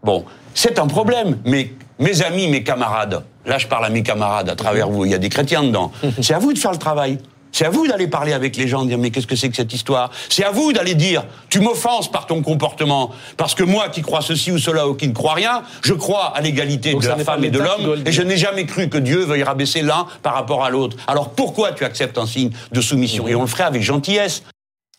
Bon, 0.03 0.25
c'est 0.55 0.79
un 0.79 0.87
problème, 0.87 1.39
mais 1.45 1.73
mes 1.99 2.23
amis, 2.23 2.49
mes 2.49 2.63
camarades, 2.63 3.25
là 3.47 3.59
je 3.59 3.67
parle 3.67 3.85
à 3.85 3.91
mes 3.91 4.03
camarades 4.03 4.49
à 4.49 4.57
travers 4.57 4.89
vous, 4.89 5.05
il 5.05 5.11
y 5.11 5.15
a 5.15 5.19
des 5.19 5.29
chrétiens 5.29 5.63
dedans, 5.63 5.93
c'est 6.21 6.35
à 6.35 6.39
vous 6.39 6.53
de 6.53 6.59
faire 6.59 6.73
le 6.73 6.79
travail. 6.79 7.19
C'est 7.51 7.65
à 7.65 7.71
vous 7.71 7.87
d'aller 7.87 8.09
parler 8.09 8.35
avec 8.35 8.57
les 8.57 8.69
gens, 8.69 8.85
dire 8.85 8.99
mais 8.99 9.11
qu'est-ce 9.11 9.27
que 9.27 9.35
c'est 9.35 9.49
que 9.49 9.57
cette 9.57 9.73
histoire? 9.73 10.11
C'est 10.29 10.45
à 10.45 10.51
vous 10.51 10.73
d'aller 10.73 10.95
dire 10.95 11.25
tu 11.49 11.61
m'offenses 11.61 12.11
par 12.11 12.27
ton 12.27 12.43
comportement 12.43 13.11
parce 13.37 13.55
que 13.55 13.65
moi 13.65 13.89
qui 13.89 14.03
crois 14.03 14.21
ceci 14.21 14.53
ou 14.53 14.59
cela 14.59 14.87
ou 14.87 14.95
qui 14.95 15.09
ne 15.09 15.15
crois 15.15 15.35
rien, 15.35 15.63
je 15.83 15.95
crois 15.95 16.37
à 16.37 16.41
l'égalité 16.41 16.95
de 16.95 17.07
la 17.07 17.17
femme 17.17 17.45
et 17.45 17.51
de 17.51 17.59
l'homme 17.59 18.03
et 18.05 18.13
je 18.13 18.23
n'ai 18.23 18.37
jamais 18.37 18.67
cru 18.67 18.89
que 18.89 18.99
Dieu 18.99 19.25
veuille 19.25 19.43
rabaisser 19.43 19.83
l'un 19.83 20.07
par 20.23 20.35
rapport 20.35 20.65
à 20.65 20.71
l'autre. 20.71 20.97
Alors 21.07 21.31
pourquoi 21.31 21.73
tu 21.73 21.85
acceptes 21.85 22.19
un 22.19 22.27
signe 22.27 22.51
de 22.71 22.81
soumission? 22.81 23.27
Et 23.27 23.35
on 23.35 23.41
le 23.41 23.47
ferait 23.47 23.65
avec 23.65 23.83
gentillesse. 23.83 24.43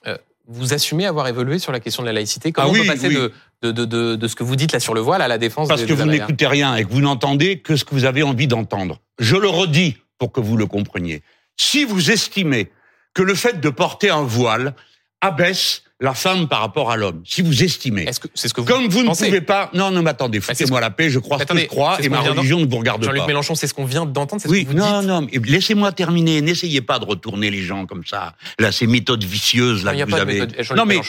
Euh, 0.08 0.18
vous 0.52 0.74
assumez 0.74 1.06
avoir 1.06 1.28
évolué 1.28 1.60
sur 1.60 1.72
la 1.72 1.80
question 1.80 2.02
de 2.04 2.08
la 2.08 2.14
laïcité 2.14 2.52
Comment 2.52 2.68
Ah 2.68 2.72
on 2.72 2.74
oui, 2.74 2.82
peut 2.82 2.94
passer 2.94 3.08
oui. 3.08 3.14
de, 3.16 3.32
de, 3.62 3.72
de, 3.72 3.86
de, 3.86 4.16
de 4.16 4.28
ce 4.28 4.36
que 4.36 4.44
vous 4.44 4.56
dites 4.56 4.72
là 4.72 4.80
sur 4.80 4.94
le 4.96 5.00
voile 5.02 5.22
à 5.22 5.28
la 5.28 5.38
défense 5.38 5.68
Parce 5.68 5.82
des- 5.82 5.88
que 5.88 5.94
des 5.94 6.02
vous 6.04 6.10
n'écoutez 6.10 6.48
rien 6.48 6.76
et 6.76 6.84
que 6.84 6.90
vous 6.92 7.02
n'entendez 7.02 7.60
que 7.60 7.76
ce 7.76 7.86
que 7.86 7.92
vous 7.94 8.06
avez 8.06 8.24
envie 8.24 8.48
d'entendre. 8.48 9.00
Je 9.20 9.36
le 9.36 9.48
redis 9.48 9.98
pour 10.18 10.32
que 10.32 10.40
vous 10.42 10.58
le 10.58 10.66
compreniez. 10.66 11.22
Si 11.56 11.84
vous 11.86 12.10
estimez 12.12 12.72
que 13.14 13.22
le 13.22 13.36
fait 13.36 13.60
de 13.62 13.70
porter 13.70 14.10
un 14.10 14.24
voile 14.24 14.74
abaisse 15.22 15.84
la 16.02 16.14
femme 16.14 16.48
par 16.48 16.62
rapport 16.62 16.92
à 16.92 16.96
l'homme, 16.98 17.22
si 17.26 17.42
vous 17.42 17.62
estimez, 17.64 18.04
Est-ce 18.04 18.22
que 18.22 18.28
c'est 18.34 18.48
ce 18.48 18.54
que 18.54 18.62
vous 18.62 18.68
comme 18.68 18.88
vous 18.88 19.04
ne 19.04 19.10
pouvez 19.14 19.42
pas, 19.42 19.70
non, 19.74 19.92
non, 19.92 20.02
mais 20.02 20.12
attendez, 20.12 20.40
ce 20.40 20.46
foutez-moi 20.46 20.80
la 20.80 20.92
paix, 20.92 21.10
je 21.10 21.20
crois 21.20 21.40
ce 21.40 21.44
que 21.44 21.58
je 21.58 21.66
crois 21.66 22.02
et 22.02 22.08
ma 22.08 22.22
religion 22.22 22.60
ne 22.62 22.66
vous 22.66 22.78
regarde 22.78 23.04
Jean-Luc 23.04 23.22
pas. 23.24 23.28
Mélenchon, 23.28 23.54
c'est 23.54 23.68
ce 23.68 23.74
qu'on 23.74 23.84
vient 23.84 24.06
d'entendre, 24.06 24.42
c'est 24.42 24.48
ce 24.48 24.54
Oui, 24.54 24.64
que 24.66 24.72
vous 24.72 24.78
non, 24.78 25.00
dites. 25.02 25.08
non, 25.10 25.28
laissez-moi 25.44 25.92
terminer. 25.92 26.42
N'essayez 26.42 26.80
pas 26.80 27.00
de 27.00 27.06
retourner 27.06 27.52
les 27.52 27.62
gens 27.64 27.86
comme 27.86 28.06
ça. 28.06 28.34
Là, 28.60 28.72
ces 28.72 28.88
méthodes 28.88 29.24
vicieuses 29.26 29.84
là 29.84 29.92
Non, 29.92 29.98
il 29.98 30.00
y 30.00 30.02
a 30.02 30.06
que 30.06 30.12
vous 30.12 30.18
pas 30.18 30.24
de 30.26 30.30
avez. 30.30 30.40
méthode- 30.40 30.56
Jean-Luc 30.64 30.78
non, 30.80 30.86
mais 30.86 30.98
de 31.00 31.04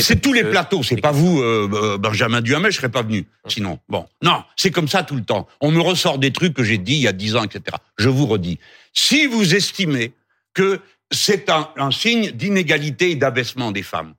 c'est 0.00 0.14
méthode 0.14 0.20
tous 0.20 0.32
les 0.32 0.44
plateaux. 0.44 0.82
C'est 0.84 1.00
pas 1.00 1.10
vous, 1.12 1.40
euh, 1.40 1.68
euh, 1.72 1.98
Benjamin 1.98 2.40
Duhamel, 2.40 2.70
je 2.70 2.76
serais 2.76 2.88
pas 2.90 3.02
venu. 3.02 3.26
Sinon, 3.48 3.80
bon, 3.88 4.06
non, 4.22 4.44
c'est 4.54 4.70
comme 4.70 4.86
ça 4.88 5.02
tout 5.02 5.16
le 5.16 5.24
temps. 5.24 5.48
On 5.60 5.72
me 5.72 5.80
ressort 5.80 6.18
des 6.18 6.30
trucs 6.32 6.54
que 6.54 6.62
j'ai 6.62 6.78
dit 6.78 6.94
il 6.94 7.00
y 7.00 7.08
a 7.08 7.12
dix 7.12 7.34
ans, 7.34 7.42
etc. 7.42 7.76
Je 7.98 8.08
vous 8.08 8.26
redis. 8.26 8.58
Si 8.94 9.26
vous 9.26 9.54
estimez 9.56 10.12
que 10.54 10.78
c'est 11.10 11.48
un, 11.50 11.68
un 11.76 11.90
signe 11.90 12.30
d'inégalité 12.30 13.10
et 13.10 13.16
d'abaissement 13.16 13.72
des 13.72 13.82
femmes. 13.82 14.12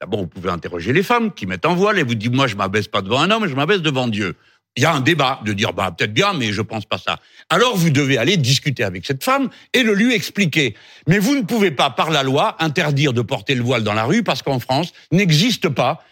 D'abord, 0.00 0.20
vous 0.20 0.26
pouvez 0.26 0.50
interroger 0.50 0.92
les 0.92 1.02
femmes 1.02 1.32
qui 1.32 1.46
mettent 1.46 1.64
en 1.64 1.74
voile 1.74 1.98
et 1.98 2.02
vous 2.02 2.14
dites, 2.14 2.32
moi, 2.32 2.46
je 2.46 2.56
m'abaisse 2.56 2.88
pas 2.88 3.00
devant 3.00 3.20
un 3.20 3.30
homme, 3.30 3.48
je 3.48 3.54
m'abaisse 3.54 3.80
devant 3.80 4.08
Dieu. 4.08 4.36
Il 4.76 4.82
y 4.82 4.86
a 4.86 4.92
un 4.92 5.00
débat 5.00 5.40
de 5.42 5.54
dire, 5.54 5.72
bah, 5.72 5.90
peut-être 5.90 6.12
bien, 6.12 6.34
mais 6.34 6.52
je 6.52 6.60
pense 6.60 6.84
pas 6.84 6.98
ça. 6.98 7.18
Alors, 7.48 7.76
vous 7.76 7.88
devez 7.88 8.18
aller 8.18 8.36
discuter 8.36 8.84
avec 8.84 9.06
cette 9.06 9.24
femme 9.24 9.48
et 9.72 9.82
le 9.82 9.94
lui 9.94 10.14
expliquer. 10.14 10.76
Mais 11.08 11.18
vous 11.18 11.34
ne 11.34 11.42
pouvez 11.42 11.70
pas, 11.70 11.88
par 11.88 12.10
la 12.10 12.22
loi, 12.22 12.56
interdire 12.58 13.14
de 13.14 13.22
porter 13.22 13.54
le 13.54 13.62
voile 13.62 13.84
dans 13.84 13.94
la 13.94 14.04
rue 14.04 14.22
parce 14.22 14.42
qu'en 14.42 14.58
France, 14.58 14.92
n'existe 15.12 15.70
pas 15.70 16.04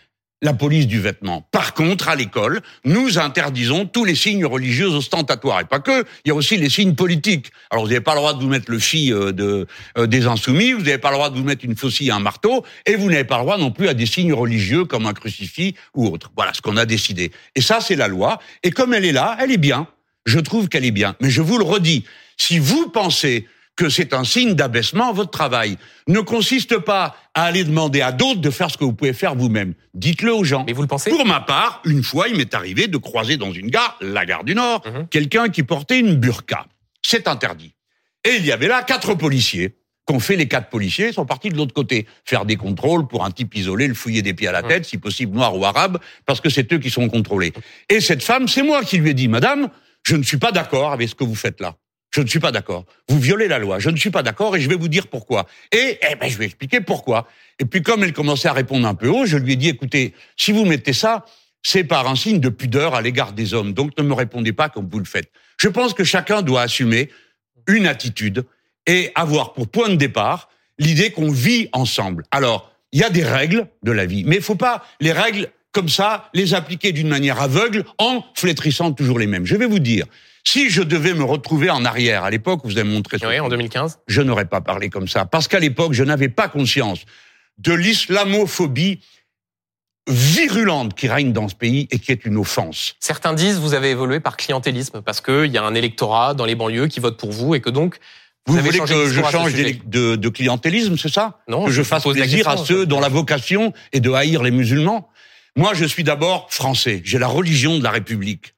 la 0.44 0.52
police 0.52 0.86
du 0.86 1.00
vêtement. 1.00 1.48
Par 1.50 1.72
contre, 1.72 2.10
à 2.10 2.16
l'école, 2.16 2.60
nous 2.84 3.18
interdisons 3.18 3.86
tous 3.86 4.04
les 4.04 4.14
signes 4.14 4.44
religieux 4.44 4.88
ostentatoires. 4.88 5.60
Et 5.60 5.64
pas 5.64 5.80
que, 5.80 6.04
il 6.24 6.28
y 6.28 6.30
a 6.30 6.34
aussi 6.34 6.58
les 6.58 6.68
signes 6.68 6.94
politiques. 6.94 7.50
Alors, 7.70 7.84
vous 7.84 7.88
n'avez 7.88 8.02
pas 8.02 8.12
le 8.12 8.20
droit 8.20 8.34
de 8.34 8.42
vous 8.42 8.48
mettre 8.48 8.70
le 8.70 8.78
chi 8.78 9.10
euh, 9.10 9.32
de, 9.32 9.66
euh, 9.96 10.06
des 10.06 10.26
insoumis, 10.26 10.72
vous 10.72 10.82
n'avez 10.82 10.98
pas 10.98 11.08
le 11.08 11.16
droit 11.16 11.30
de 11.30 11.38
vous 11.38 11.44
mettre 11.44 11.64
une 11.64 11.74
faucille 11.74 12.08
et 12.08 12.12
un 12.12 12.20
marteau, 12.20 12.62
et 12.84 12.94
vous 12.94 13.08
n'avez 13.08 13.24
pas 13.24 13.38
le 13.38 13.44
droit 13.44 13.56
non 13.56 13.70
plus 13.70 13.88
à 13.88 13.94
des 13.94 14.04
signes 14.04 14.34
religieux 14.34 14.84
comme 14.84 15.06
un 15.06 15.14
crucifix 15.14 15.74
ou 15.94 16.08
autre. 16.08 16.30
Voilà 16.36 16.52
ce 16.52 16.60
qu'on 16.60 16.76
a 16.76 16.84
décidé. 16.84 17.32
Et 17.54 17.62
ça, 17.62 17.80
c'est 17.80 17.96
la 17.96 18.06
loi. 18.06 18.38
Et 18.62 18.70
comme 18.70 18.92
elle 18.92 19.06
est 19.06 19.12
là, 19.12 19.38
elle 19.40 19.50
est 19.50 19.56
bien. 19.56 19.88
Je 20.26 20.38
trouve 20.40 20.68
qu'elle 20.68 20.84
est 20.84 20.90
bien. 20.90 21.16
Mais 21.22 21.30
je 21.30 21.40
vous 21.40 21.56
le 21.56 21.64
redis, 21.64 22.04
si 22.36 22.58
vous 22.58 22.90
pensez 22.90 23.46
que 23.76 23.88
c'est 23.88 24.12
un 24.14 24.24
signe 24.24 24.54
d'abaissement, 24.54 25.12
votre 25.12 25.30
travail 25.30 25.76
ne 26.06 26.20
consiste 26.20 26.78
pas 26.78 27.16
à 27.34 27.44
aller 27.44 27.64
demander 27.64 28.02
à 28.02 28.12
d'autres 28.12 28.40
de 28.40 28.50
faire 28.50 28.70
ce 28.70 28.78
que 28.78 28.84
vous 28.84 28.92
pouvez 28.92 29.12
faire 29.12 29.34
vous-même. 29.34 29.74
Dites-le 29.94 30.32
aux 30.32 30.44
gens. 30.44 30.64
Mais 30.66 30.72
vous 30.72 30.82
le 30.82 30.88
pensez 30.88 31.10
Pour 31.10 31.26
ma 31.26 31.40
part, 31.40 31.82
une 31.84 32.02
fois, 32.04 32.28
il 32.28 32.36
m'est 32.36 32.54
arrivé 32.54 32.86
de 32.86 32.96
croiser 32.98 33.36
dans 33.36 33.52
une 33.52 33.68
gare, 33.68 33.96
la 34.00 34.24
gare 34.26 34.44
du 34.44 34.54
Nord, 34.54 34.82
Mhm. 34.86 35.08
quelqu'un 35.08 35.48
qui 35.48 35.62
portait 35.64 35.98
une 35.98 36.14
burqa. 36.14 36.66
C'est 37.02 37.26
interdit. 37.28 37.74
Et 38.24 38.36
il 38.36 38.46
y 38.46 38.52
avait 38.52 38.68
là 38.68 38.82
quatre 38.82 39.14
policiers 39.14 39.76
qu'ont 40.06 40.20
fait 40.20 40.36
les 40.36 40.46
quatre 40.48 40.68
policiers, 40.68 41.12
sont 41.12 41.24
partis 41.24 41.48
de 41.48 41.56
l'autre 41.56 41.72
côté, 41.72 42.06
faire 42.26 42.44
des 42.44 42.56
contrôles 42.56 43.06
pour 43.08 43.24
un 43.24 43.30
type 43.30 43.54
isolé, 43.56 43.88
le 43.88 43.94
fouiller 43.94 44.20
des 44.20 44.34
pieds 44.34 44.48
à 44.48 44.52
la 44.52 44.62
tête, 44.62 44.84
si 44.84 44.98
possible 44.98 45.34
noir 45.34 45.56
ou 45.56 45.64
arabe, 45.64 45.98
parce 46.26 46.42
que 46.42 46.50
c'est 46.50 46.70
eux 46.74 46.78
qui 46.78 46.90
sont 46.90 47.08
contrôlés. 47.08 47.52
Et 47.88 48.00
cette 48.00 48.22
femme, 48.22 48.46
c'est 48.46 48.62
moi 48.62 48.82
qui 48.84 48.98
lui 48.98 49.10
ai 49.10 49.14
dit, 49.14 49.28
Madame, 49.28 49.70
je 50.06 50.16
ne 50.16 50.22
suis 50.22 50.36
pas 50.36 50.52
d'accord 50.52 50.92
avec 50.92 51.08
ce 51.08 51.14
que 51.14 51.24
vous 51.24 51.34
faites 51.34 51.58
là. 51.60 51.74
Je 52.14 52.20
ne 52.20 52.28
suis 52.28 52.38
pas 52.38 52.52
d'accord. 52.52 52.84
Vous 53.08 53.18
violez 53.18 53.48
la 53.48 53.58
loi. 53.58 53.80
Je 53.80 53.90
ne 53.90 53.96
suis 53.96 54.10
pas 54.10 54.22
d'accord 54.22 54.54
et 54.54 54.60
je 54.60 54.68
vais 54.68 54.76
vous 54.76 54.86
dire 54.86 55.08
pourquoi. 55.08 55.46
Et 55.72 55.98
eh 56.08 56.14
ben, 56.14 56.30
je 56.30 56.38
vais 56.38 56.44
expliquer 56.44 56.80
pourquoi. 56.80 57.26
Et 57.58 57.64
puis 57.64 57.82
comme 57.82 58.04
elle 58.04 58.12
commençait 58.12 58.46
à 58.46 58.52
répondre 58.52 58.86
un 58.86 58.94
peu 58.94 59.08
haut, 59.08 59.26
je 59.26 59.36
lui 59.36 59.54
ai 59.54 59.56
dit, 59.56 59.68
écoutez, 59.68 60.14
si 60.36 60.52
vous 60.52 60.64
mettez 60.64 60.92
ça, 60.92 61.24
c'est 61.64 61.82
par 61.82 62.06
un 62.06 62.14
signe 62.14 62.38
de 62.38 62.50
pudeur 62.50 62.94
à 62.94 63.02
l'égard 63.02 63.32
des 63.32 63.52
hommes. 63.52 63.72
Donc 63.72 63.98
ne 63.98 64.04
me 64.04 64.14
répondez 64.14 64.52
pas 64.52 64.68
comme 64.68 64.88
vous 64.88 65.00
le 65.00 65.06
faites. 65.06 65.28
Je 65.56 65.66
pense 65.66 65.92
que 65.92 66.04
chacun 66.04 66.42
doit 66.42 66.62
assumer 66.62 67.10
une 67.66 67.86
attitude 67.86 68.44
et 68.86 69.10
avoir 69.16 69.52
pour 69.52 69.66
point 69.66 69.88
de 69.88 69.96
départ 69.96 70.50
l'idée 70.78 71.10
qu'on 71.10 71.32
vit 71.32 71.68
ensemble. 71.72 72.22
Alors, 72.30 72.70
il 72.92 73.00
y 73.00 73.02
a 73.02 73.10
des 73.10 73.24
règles 73.24 73.66
de 73.82 73.90
la 73.90 74.06
vie, 74.06 74.22
mais 74.22 74.36
il 74.36 74.42
faut 74.42 74.54
pas 74.54 74.84
les 75.00 75.10
règles 75.10 75.50
comme 75.72 75.88
ça 75.88 76.30
les 76.32 76.54
appliquer 76.54 76.92
d'une 76.92 77.08
manière 77.08 77.40
aveugle 77.40 77.84
en 77.98 78.24
flétrissant 78.34 78.92
toujours 78.92 79.18
les 79.18 79.26
mêmes. 79.26 79.46
Je 79.46 79.56
vais 79.56 79.66
vous 79.66 79.80
dire, 79.80 80.06
si 80.46 80.70
je 80.70 80.82
devais 80.82 81.14
me 81.14 81.24
retrouver 81.24 81.70
en 81.70 81.84
arrière 81.84 82.24
à 82.24 82.30
l'époque 82.30 82.60
vous 82.64 82.78
avez 82.78 82.88
montré 82.88 83.18
ce 83.18 83.26
Oui, 83.26 83.38
en 83.40 83.44
film, 83.44 83.50
2015. 83.50 83.98
je 84.06 84.22
n'aurais 84.22 84.44
pas 84.44 84.60
parlé 84.60 84.90
comme 84.90 85.08
ça. 85.08 85.24
Parce 85.24 85.48
qu'à 85.48 85.58
l'époque, 85.58 85.92
je 85.94 86.04
n'avais 86.04 86.28
pas 86.28 86.48
conscience 86.48 87.00
de 87.58 87.72
l'islamophobie 87.72 89.00
virulente 90.08 90.94
qui 90.94 91.08
règne 91.08 91.32
dans 91.32 91.48
ce 91.48 91.54
pays 91.54 91.88
et 91.90 91.98
qui 91.98 92.12
est 92.12 92.26
une 92.26 92.36
offense. 92.36 92.94
Certains 93.00 93.32
disent 93.32 93.58
vous 93.58 93.72
avez 93.74 93.90
évolué 93.90 94.20
par 94.20 94.36
clientélisme 94.36 95.00
parce 95.00 95.20
qu'il 95.22 95.46
y 95.46 95.56
a 95.56 95.64
un 95.64 95.74
électorat 95.74 96.34
dans 96.34 96.44
les 96.44 96.54
banlieues 96.54 96.88
qui 96.88 97.00
vote 97.00 97.18
pour 97.18 97.32
vous 97.32 97.54
et 97.54 97.60
que 97.60 97.70
donc 97.70 97.98
vous, 98.46 98.52
Vous, 98.52 98.58
avez 98.58 98.68
voulez 98.68 98.80
que 98.80 99.08
je 99.08 99.22
change 99.22 99.54
de, 99.54 100.16
de 100.16 100.28
clientélisme, 100.28 100.98
c'est 100.98 101.08
ça? 101.12 101.40
Non, 101.48 101.64
Que 101.64 101.70
je 101.70 101.76
je 101.78 101.82
fasse 101.82 102.02
plaisir 102.04 102.46
à 102.48 102.58
ceux 102.58 102.84
dont 102.84 103.00
la 103.00 103.08
vocation 103.08 103.72
est 103.92 104.00
de 104.00 104.10
haïr 104.12 104.42
les 104.42 104.50
musulmans? 104.50 105.08
Moi, 105.56 105.72
je 105.72 105.86
suis 105.86 106.04
d'abord 106.04 106.52
français. 106.52 107.00
J'ai 107.04 107.18
la 107.18 107.28
religion 107.28 107.78
de 107.78 107.84
la 107.84 107.90
République. 107.90 108.54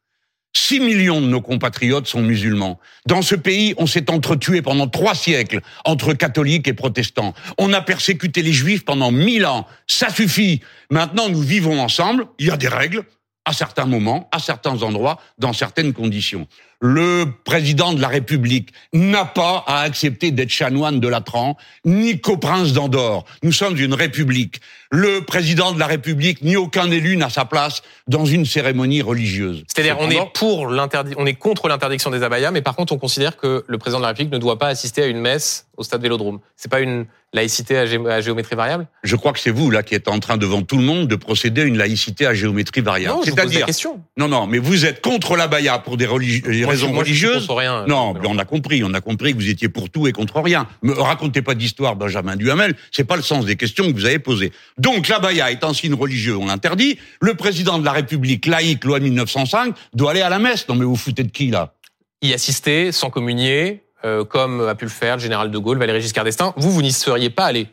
6 0.56 0.80
millions 0.80 1.20
de 1.20 1.26
nos 1.26 1.42
compatriotes 1.42 2.06
sont 2.06 2.22
musulmans. 2.22 2.80
Dans 3.04 3.20
ce 3.20 3.34
pays, 3.34 3.74
on 3.76 3.86
s'est 3.86 4.10
entretué 4.10 4.62
pendant 4.62 4.88
trois 4.88 5.14
siècles 5.14 5.60
entre 5.84 6.14
catholiques 6.14 6.66
et 6.66 6.72
protestants. 6.72 7.34
On 7.58 7.74
a 7.74 7.82
persécuté 7.82 8.40
les 8.40 8.54
juifs 8.54 8.82
pendant 8.82 9.10
mille 9.10 9.44
ans. 9.44 9.66
Ça 9.86 10.08
suffit. 10.08 10.62
Maintenant, 10.90 11.28
nous 11.28 11.42
vivons 11.42 11.78
ensemble. 11.78 12.26
Il 12.38 12.46
y 12.46 12.50
a 12.50 12.56
des 12.56 12.68
règles 12.68 13.04
à 13.44 13.52
certains 13.52 13.84
moments, 13.84 14.30
à 14.32 14.38
certains 14.38 14.82
endroits, 14.82 15.20
dans 15.38 15.52
certaines 15.52 15.92
conditions. 15.92 16.48
Le 16.80 17.26
président 17.44 17.92
de 17.92 18.00
la 18.00 18.08
République 18.08 18.70
n'a 18.94 19.24
pas 19.26 19.62
à 19.66 19.80
accepter 19.80 20.30
d'être 20.30 20.50
chanoine 20.50 21.00
de 21.00 21.08
Latran, 21.08 21.56
ni 21.84 22.18
coprince 22.18 22.72
d'Andorre. 22.72 23.24
Nous 23.42 23.52
sommes 23.52 23.78
une 23.78 23.94
République. 23.94 24.60
Le 24.92 25.20
président 25.22 25.72
de 25.72 25.78
la 25.80 25.86
République, 25.86 26.42
ni 26.42 26.56
aucun 26.56 26.90
élu 26.90 27.16
n'a 27.16 27.28
sa 27.28 27.44
place 27.44 27.82
dans 28.06 28.24
une 28.24 28.46
cérémonie 28.46 29.02
religieuse. 29.02 29.64
C'est-à-dire, 29.66 29.96
on 29.98 30.08
est 30.10 30.20
pour 30.34 30.68
on 31.16 31.26
est 31.26 31.34
contre 31.34 31.68
l'interdiction 31.68 32.10
des 32.10 32.22
abayas, 32.22 32.50
mais 32.52 32.62
par 32.62 32.76
contre, 32.76 32.92
on 32.92 32.98
considère 32.98 33.36
que 33.36 33.64
le 33.66 33.78
président 33.78 33.98
de 33.98 34.02
la 34.02 34.08
République 34.08 34.32
ne 34.32 34.38
doit 34.38 34.58
pas 34.58 34.68
assister 34.68 35.02
à 35.02 35.06
une 35.06 35.20
messe 35.20 35.66
au 35.76 35.82
stade 35.82 36.00
Vélodrome. 36.02 36.38
C'est 36.56 36.70
pas 36.70 36.80
une 36.80 37.06
laïcité 37.34 37.76
à, 37.76 37.84
gé- 37.84 38.08
à 38.08 38.20
géométrie 38.22 38.56
variable? 38.56 38.86
Je 39.02 39.14
crois 39.16 39.32
que 39.32 39.40
c'est 39.40 39.50
vous 39.50 39.70
là 39.70 39.82
qui 39.82 39.94
êtes 39.94 40.08
en 40.08 40.18
train 40.20 40.38
devant 40.38 40.62
tout 40.62 40.78
le 40.78 40.84
monde 40.84 41.06
de 41.08 41.16
procéder 41.16 41.62
à 41.62 41.64
une 41.64 41.76
laïcité 41.76 42.26
à 42.26 42.32
géométrie 42.32 42.80
variable. 42.80 43.18
C'est-à-dire, 43.24 43.66
question. 43.66 44.00
non, 44.16 44.28
non, 44.28 44.46
mais 44.46 44.56
vous 44.58 44.86
êtes 44.86 45.02
contre 45.02 45.36
l'abaya 45.36 45.78
pour 45.78 45.96
des 45.98 46.06
religi- 46.06 46.40
des 46.42 46.60
Moi, 46.62 46.70
raisons 46.70 46.88
moi, 46.92 47.00
religieuses. 47.00 47.46
rien. 47.50 47.84
Non, 47.86 48.14
Euh, 48.16 48.20
on 48.26 48.38
a 48.38 48.44
compris, 48.46 48.82
on 48.84 48.94
a 48.94 49.00
compris 49.02 49.32
que 49.32 49.38
vous 49.38 49.50
étiez 49.50 49.68
pour 49.68 49.90
tout 49.90 50.06
et 50.06 50.12
contre 50.12 50.40
rien. 50.40 50.66
Me 50.82 50.92
racontez 50.94 51.42
pas 51.42 51.54
d'histoire, 51.54 51.94
Benjamin 51.96 52.36
Duhamel, 52.36 52.74
c'est 52.90 53.04
pas 53.04 53.16
le 53.16 53.22
sens 53.22 53.44
des 53.44 53.56
questions 53.56 53.86
que 53.88 53.92
vous 53.92 54.06
avez 54.06 54.20
posées. 54.20 54.52
Donc 54.78 55.08
l'abaya 55.08 55.50
est 55.50 55.64
un 55.64 55.72
signe 55.72 55.94
religieux, 55.94 56.36
on 56.36 56.46
l'interdit. 56.46 56.98
Le 57.20 57.34
président 57.34 57.78
de 57.78 57.84
la 57.84 57.92
République, 57.92 58.46
laïque, 58.46 58.84
loi 58.84 59.00
1905, 59.00 59.74
doit 59.94 60.10
aller 60.10 60.22
à 60.22 60.28
la 60.28 60.38
messe. 60.38 60.68
Non 60.68 60.74
mais 60.74 60.84
vous 60.84 60.96
foutez 60.96 61.22
de 61.22 61.30
qui 61.30 61.48
là? 61.48 61.74
Y 62.22 62.34
assister 62.34 62.92
sans 62.92 63.10
communier, 63.10 63.84
euh, 64.04 64.24
comme 64.24 64.60
a 64.60 64.74
pu 64.74 64.84
le 64.84 64.90
faire 64.90 65.16
le 65.16 65.22
général 65.22 65.50
de 65.50 65.58
Gaulle, 65.58 65.78
Valéry 65.78 66.00
Giscard 66.00 66.24
d'Estaing. 66.24 66.52
Vous, 66.56 66.70
vous 66.70 66.82
n'y 66.82 66.92
seriez 66.92 67.30
pas 67.30 67.46
allé. 67.46 67.68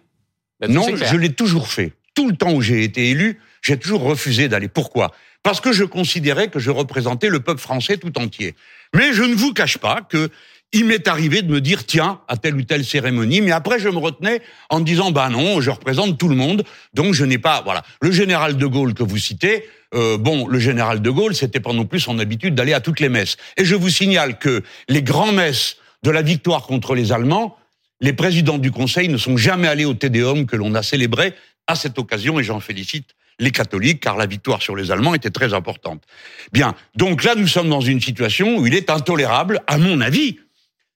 Non, 0.68 0.86
je 0.96 1.18
l'ai 1.18 1.34
toujours 1.34 1.68
fait. 1.68 1.92
tout 2.16 2.30
le 2.30 2.36
temps 2.36 2.54
où 2.54 2.62
j'ai 2.62 2.84
été 2.84 3.10
élu, 3.10 3.40
j'ai 3.62 3.78
toujours 3.78 4.04
refusé 4.04 4.48
d'aller. 4.48 4.68
Pourquoi? 4.68 5.12
Parce 5.42 5.60
que 5.60 5.74
je 5.74 5.84
considérais 5.84 6.48
que 6.48 6.60
je 6.60 6.72
représentais 6.72 7.28
le 7.28 7.42
peuple 7.42 7.60
français 7.60 7.98
tout 7.98 8.18
entier. 8.18 8.56
Mais 8.96 9.12
je 9.14 9.24
ne 9.24 9.36
vous 9.36 9.54
cache 9.54 9.78
pas 9.78 10.02
que 10.02 10.30
il 10.74 10.86
m'est 10.86 11.08
arrivé 11.08 11.42
de 11.44 11.52
me 11.52 11.62
dire 11.62 11.86
tiens 11.86 12.20
à 12.28 12.36
telle 12.36 12.56
ou 12.56 12.64
telle 12.64 12.84
cérémonie, 12.84 13.42
mais 13.42 13.52
après 13.52 13.80
je 13.80 13.90
me 13.90 13.98
retenais 13.98 14.42
en 14.70 14.80
me 14.80 14.86
disant 14.86 15.12
bah 15.12 15.30
non, 15.30 15.62
je 15.62 15.70
représente 15.70 16.18
tout 16.18 16.28
le 16.28 16.36
monde, 16.36 16.64
donc 16.94 17.14
je 17.14 17.24
n'ai 17.24 17.38
pas 17.38 17.62
voilà. 17.64 17.84
Le 18.02 18.12
général 18.12 18.58
de 18.58 18.66
Gaulle 18.66 18.94
que 18.94 19.04
vous 19.04 19.18
citez, 19.18 19.66
euh, 19.94 20.18
bon, 20.18 20.48
le 20.48 20.60
général 20.60 21.02
de 21.02 21.10
Gaulle, 21.10 21.36
c'était 21.36 21.60
pas 21.60 21.74
non 21.74 21.86
plus 21.86 22.00
son 22.00 22.18
habitude 22.20 22.56
d'aller 22.56 22.74
à 22.74 22.82
toutes 22.82 23.00
les 23.00 23.10
messes. 23.10 23.38
Et 23.58 23.66
je 23.66 23.76
vous 23.76 23.90
signale 23.90 24.40
que 24.40 24.64
les 24.90 25.04
grands 25.04 25.32
messes 25.32 25.78
de 26.02 26.10
la 26.10 26.22
victoire 26.22 26.64
contre 26.64 26.96
les 26.96 27.12
Allemands, 27.12 27.58
les 28.02 28.14
présidents 28.14 28.58
du 28.58 28.72
Conseil 28.72 29.08
ne 29.08 29.18
sont 29.18 29.38
jamais 29.38 29.68
allés 29.68 29.86
au 29.86 29.94
Tédéum 29.94 30.46
que 30.46 30.56
l'on 30.56 30.74
a 30.76 30.84
célébré 30.84 31.34
à 31.68 31.76
cette 31.76 31.98
occasion, 31.98 32.40
et 32.40 32.44
j'en 32.44 32.60
félicite 32.60 33.12
les 33.40 33.52
catholiques, 33.52 34.02
car 34.02 34.18
la 34.18 34.26
victoire 34.26 34.62
sur 34.62 34.76
les 34.76 34.92
Allemands 34.92 35.14
était 35.14 35.30
très 35.30 35.54
importante. 35.54 36.04
Bien, 36.52 36.76
donc 36.96 37.24
là, 37.24 37.36
nous 37.36 37.48
sommes 37.48 37.70
dans 37.70 37.82
une 37.82 38.02
situation 38.02 38.58
où 38.58 38.68
il 38.68 38.76
est 38.76 38.90
intolérable, 38.90 39.62
à 39.68 39.78
mon 39.78 40.02
avis, 40.02 40.40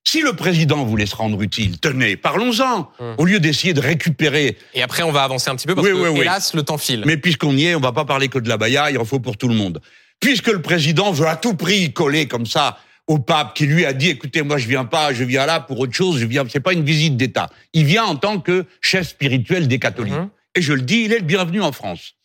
si 0.09 0.21
le 0.21 0.31
président 0.33 0.85
voulait 0.85 1.05
se 1.05 1.15
rendre 1.15 1.41
utile, 1.41 1.79
tenez, 1.79 2.15
parlons-en, 2.15 2.89
Hum. 2.99 3.15
au 3.17 3.25
lieu 3.25 3.41
d'essayer 3.41 3.73
de 3.73 3.81
récupérer. 3.81 4.57
Et 4.73 4.81
après, 4.81 5.03
on 5.03 5.11
va 5.11 5.23
avancer 5.23 5.49
un 5.49 5.55
petit 5.57 5.67
peu 5.67 5.75
parce 5.75 5.85
Oui, 5.85 5.93
que, 5.93 5.97
oui, 5.99 6.09
oui. 6.09 6.21
hélas, 6.21 6.53
le 6.53 6.63
temps 6.63 6.77
file. 6.77 7.03
Mais 7.05 7.17
puisqu'on 7.17 7.51
y 7.57 7.65
est, 7.65 7.75
on 7.75 7.81
va 7.81 7.91
pas 7.91 8.05
parler 8.05 8.29
que 8.29 8.39
de 8.39 8.47
la 8.47 8.55
baya, 8.57 8.89
il 8.89 8.97
en 8.97 9.03
faut 9.05 9.19
pour 9.19 9.35
tout 9.35 9.49
le 9.49 9.55
monde. 9.55 9.81
Puisque 10.21 10.47
le 10.47 10.61
président 10.61 11.11
veut 11.11 11.27
à 11.27 11.35
tout 11.35 11.55
prix 11.55 11.91
coller 11.91 12.27
comme 12.27 12.45
ça 12.45 12.77
au 13.07 13.19
pape 13.19 13.53
qui 13.53 13.65
lui 13.65 13.85
a 13.85 13.91
dit 13.93 14.09
écoutez 14.09 14.41
moi 14.41 14.57
je 14.57 14.67
viens 14.67 14.83
pas 14.83 15.13
je 15.13 15.23
viens 15.23 15.45
là 15.45 15.61
pour 15.61 15.79
autre 15.79 15.93
chose 15.93 16.19
je 16.19 16.25
viens 16.25 16.43
c'est 16.51 16.59
pas 16.59 16.73
une 16.73 16.83
visite 16.83 17.15
d'état 17.15 17.49
il 17.71 17.85
vient 17.85 18.03
en 18.03 18.17
tant 18.17 18.37
que 18.41 18.65
chef 18.81 19.07
spirituel 19.07 19.69
des 19.69 19.79
catholiques 19.79 20.13
Mhm. 20.13 20.29
et 20.55 20.61
je 20.61 20.73
le 20.73 20.81
dis 20.81 21.03
il 21.05 21.13
est 21.13 21.19
le 21.19 21.23
bienvenu 21.23 21.61
en 21.61 21.71
France 21.71 22.15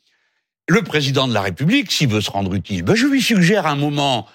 le 0.69 0.83
président 0.83 1.29
de 1.29 1.35
la 1.35 1.41
République 1.43 1.93
s'il 1.93 2.09
veut 2.09 2.21
se 2.21 2.31
rendre 2.33 2.53
utile 2.55 2.83
ben 2.83 2.97
je 2.97 3.07
lui 3.07 3.23
suggère 3.23 3.67
un 3.69 3.77
moment 3.77 4.27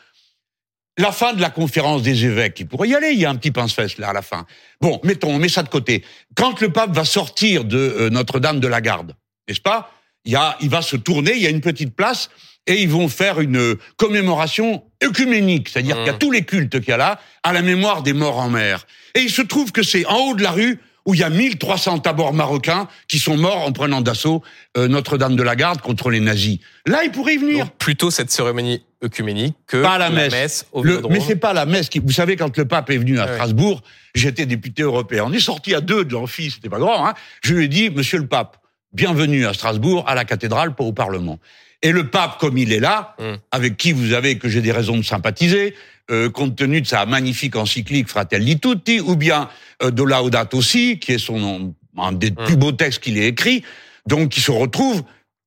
la 0.98 1.12
fin 1.12 1.34
de 1.34 1.42
la 1.42 1.50
conférence 1.50 2.02
des 2.02 2.26
évêques, 2.26 2.60
il 2.60 2.68
pourrait 2.68 2.90
y 2.90 2.96
aller, 2.96 3.12
il 3.12 3.20
y 3.20 3.26
a 3.26 3.30
un 3.30 3.36
petit 3.36 3.52
pince-fesse 3.52 3.98
là 3.98 4.10
à 4.10 4.14
la 4.14 4.22
fin. 4.22 4.46
Bon, 4.82 5.00
mettons, 5.04 5.30
on 5.30 5.38
met 5.38 5.50
ça 5.50 5.64
de 5.64 5.70
côté. 5.70 6.04
Quand 6.36 6.60
le 6.60 6.70
pape 6.70 6.96
va 6.96 7.06
sortir 7.06 7.66
de 7.66 7.78
euh, 7.78 8.10
Notre-Dame 8.10 8.60
de 8.60 8.68
la 8.68 8.82
Garde, 8.82 9.16
n'est-ce 9.48 9.62
pas? 9.62 9.92
Il, 10.26 10.32
y 10.32 10.36
a, 10.36 10.58
il 10.60 10.70
va 10.70 10.82
se 10.82 10.98
tourner, 10.98 11.34
il 11.36 11.42
y 11.42 11.48
a 11.48 11.52
une 11.52 11.62
petite 11.62 11.96
place, 11.96 12.30
et 12.66 12.82
ils 12.82 12.90
vont 12.90 13.08
faire 13.08 13.40
une 13.40 13.58
euh, 13.58 13.80
commémoration 13.96 14.84
œcuménique, 15.04 15.70
c'est-à-dire 15.70 15.96
Mmh. 15.96 16.00
qu'il 16.00 16.08
y 16.08 16.16
a 16.16 16.18
tous 16.18 16.32
les 16.32 16.44
cultes 16.44 16.80
qu'il 16.80 16.90
y 16.90 16.94
a 16.94 16.98
là, 16.98 17.20
à 17.44 17.54
la 17.54 17.62
mémoire 17.62 18.02
des 18.04 18.14
morts 18.14 18.40
en 18.40 18.50
mer. 18.50 18.86
Et 19.16 19.22
il 19.22 19.30
se 19.30 19.42
trouve 19.42 19.72
que 19.72 19.84
c'est 19.84 20.06
en 20.06 20.18
haut 20.18 20.36
de 20.36 20.44
la 20.44 20.52
rue 20.52 20.80
où 21.08 21.14
il 21.16 21.22
y 21.22 21.24
a 21.24 21.30
1300 21.30 22.00
tabords 22.00 22.34
marocains 22.34 22.88
qui 23.08 23.18
sont 23.18 23.38
morts 23.38 23.66
en 23.66 23.72
prenant 23.72 24.02
d'assaut 24.02 24.44
euh, 24.78 24.88
Notre-Dame 24.90 25.36
de 25.38 25.42
la 25.42 25.56
Garde 25.56 25.82
contre 25.82 26.10
les 26.12 26.20
nazis. 26.20 26.60
Là, 26.86 27.04
il 27.06 27.12
pourrait 27.12 27.36
y 27.36 27.38
venir. 27.38 27.66
Donc, 27.66 27.74
plutôt 27.78 28.12
cette 28.12 28.30
cérémonie 28.30 28.84
œcuménique 29.04 29.56
que 29.68 29.82
Pas 29.82 29.98
la 29.98 30.10
messe. 30.10 30.68
au 30.74 30.84
Le- 30.84 30.90
Vélodrome. 30.92 31.14
mais 31.14 31.20
c'est 31.22 31.38
pas 31.38 31.54
la 31.54 31.66
messe 31.66 31.88
qui. 31.90 32.00
Vous 32.00 32.12
savez, 32.12 32.36
quand 32.36 32.56
le 32.58 32.66
pape 32.66 32.90
est 32.90 32.98
venu 32.98 33.20
à 33.20 33.26
Ouais. 33.26 33.34
Strasbourg, 33.36 33.82
j'étais 34.16 34.46
député 34.46 34.84
européen. 34.84 35.24
On 35.26 35.32
est 35.34 35.40
sorti 35.40 35.74
à 35.74 35.80
deux 35.82 36.04
de 36.04 36.12
l'amphi, 36.14 36.52
c'était 36.52 36.70
pas 36.70 36.80
grand. 36.80 37.08
Hein. 37.08 37.14
Je 37.42 37.54
lui 37.56 37.66
ai 37.66 37.68
dit, 37.70 37.90
Monsieur 37.90 38.18
le 38.20 38.28
pape, 38.28 38.58
bienvenue 38.92 39.46
à 39.48 39.54
Strasbourg, 39.54 40.04
à 40.08 40.14
la 40.16 40.26
cathédrale, 40.26 40.76
pas 40.76 40.84
au 40.84 40.92
Parlement. 40.94 41.40
Et 41.82 41.92
le 41.92 42.10
pape, 42.10 42.40
comme 42.40 42.58
il 42.58 42.74
est 42.74 42.80
là, 42.80 43.16
Mm. 43.20 43.24
avec 43.52 43.78
qui 43.78 43.92
vous 43.92 44.14
avez 44.14 44.38
que 44.38 44.50
j'ai 44.50 44.62
des 44.62 44.72
raisons 44.72 44.98
de 44.98 45.04
sympathiser, 45.04 45.76
euh, 46.10 46.30
compte 46.30 46.56
tenu 46.56 46.82
de 46.82 46.88
sa 46.88 47.06
magnifique 47.06 47.56
encyclique 47.56 48.08
Fratelli 48.08 48.60
Tutti, 48.60 49.00
ou 49.00 49.16
bien 49.16 49.50
euh, 49.84 49.92
de 49.92 50.02
Laudato 50.04 50.62
Si, 50.62 51.00
qui 51.00 51.14
est 51.14 51.18
son 51.20 51.74
un 51.98 52.12
des 52.14 52.32
Mm. 52.32 52.36
plus 52.46 52.56
beaux 52.58 52.72
textes 52.72 53.02
qu'il 53.04 53.18
ait 53.18 53.28
écrit, 53.28 53.64
donc 54.08 54.30
qui 54.30 54.42
se 54.42 54.52
retrouve 54.52 55.04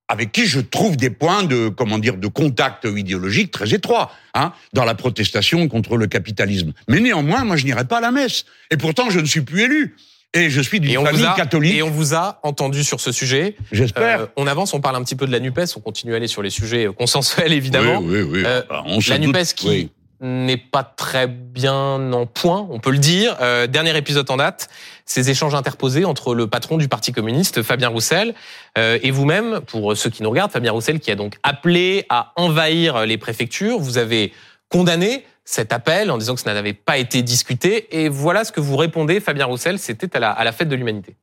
avec 0.09 0.33
qui 0.33 0.47
je 0.47 0.59
trouve 0.61 0.97
des 0.97 1.11
points 1.11 1.45
de 1.45 1.69
comment 1.69 1.97
dire 1.99 2.17
de 2.17 2.27
contact 2.27 2.85
idéologique 2.85 3.53
très 3.53 3.73
étroits 3.73 4.11
hein, 4.35 4.53
dans 4.73 4.85
la 4.85 4.97
protestation 4.97 5.69
contre 5.69 5.97
le 5.97 6.09
capitalisme. 6.09 6.73
Mais 6.89 6.99
néanmoins, 6.99 7.45
moi 7.45 7.57
je 7.57 7.65
n'irai 7.65 7.85
pas 7.85 7.99
à 7.99 8.01
la 8.01 8.11
messe. 8.11 8.45
Et 8.73 8.77
pourtant, 8.77 9.09
je 9.11 9.21
ne 9.21 9.27
suis 9.27 9.43
plus 9.43 9.63
élu. 9.63 9.95
Et 10.33 10.49
je 10.49 10.61
suis 10.61 10.79
d'une 10.79 10.97
on, 10.99 11.05
famille 11.05 11.25
a, 11.25 11.35
catholique. 11.35 11.75
et 11.75 11.83
on 11.83 11.91
vous 11.91 12.15
a 12.15 12.39
entendu 12.45 12.85
sur 12.85 13.01
ce 13.01 13.11
sujet. 13.11 13.57
J'espère. 13.73 14.21
Euh, 14.21 14.27
on 14.37 14.47
avance, 14.47 14.75
on 14.75 14.81
parle 14.81 14.95
un 14.97 15.03
petit 15.03 15.17
peu 15.17 15.27
de 15.27 15.33
la 15.33 15.41
NUPES, 15.41 15.77
on 15.77 15.81
continue 15.81 16.13
à 16.13 16.17
aller 16.17 16.29
sur 16.29 16.41
les 16.43 16.51
sujets 16.51 16.87
euh, 16.87 16.93
consensuels, 16.93 17.53
évidemment. 17.53 17.99
Oui, 18.01 18.21
oui, 18.23 18.29
oui. 18.31 18.43
Euh, 18.47 18.63
Enfin, 18.71 18.83
on 18.87 18.99
la 19.11 19.19
doute- 19.19 19.27
NUPES 19.35 19.55
qui 19.57 19.69
oui. 19.69 19.91
n'est 20.21 20.57
pas 20.57 20.85
très 20.85 21.27
bien 21.27 22.13
en 22.13 22.27
point, 22.27 22.65
on 22.71 22.79
peut 22.79 22.93
le 22.93 22.99
dire. 22.99 23.37
Euh, 23.41 23.67
dernier 23.67 23.97
épisode 23.97 24.31
en 24.31 24.37
date, 24.37 24.69
ces 25.05 25.31
échanges 25.31 25.57
interposés 25.57 26.05
entre 26.05 26.37
le 26.37 26.47
patron 26.47 26.77
du 26.79 26.87
Parti 26.87 27.11
communiste, 27.11 27.63
Fabien 27.63 27.89
Roussel, 27.89 28.35
et 28.79 29.11
vous-même, 29.11 29.61
pour 29.67 29.97
ceux 29.97 30.11
qui 30.11 30.23
nous 30.23 30.31
regardent, 30.31 30.53
Fabien 30.53 30.71
Roussel 30.71 31.01
qui 31.01 31.11
a 31.11 31.17
donc 31.17 31.35
appelé 31.43 32.07
à 32.09 32.33
envahir 32.37 33.05
les 33.05 33.19
préfectures. 33.19 33.81
Vous 33.81 33.99
avez 33.99 34.33
condamné 34.69 35.25
cet 35.51 35.73
appel 35.73 36.13
en 36.13 36.19
disant 36.19 36.37
que 36.37 36.41
ça 36.41 36.55
n'avait 36.55 36.73
pas 36.73 36.97
été 36.99 37.23
discuté. 37.23 38.03
Et 38.03 38.09
voilà 38.09 38.45
ce 38.45 38.53
que 38.53 38.61
vous 38.61 38.77
répondez, 38.77 39.19
Fabien 39.19 39.47
Roussel, 39.47 39.81
c'était 39.81 40.17
à 40.17 40.21
la, 40.21 40.31
à 40.31 40.45
la 40.45 40.53
fête 40.53 40.69
de 40.69 40.77
l'humanité. 40.77 41.17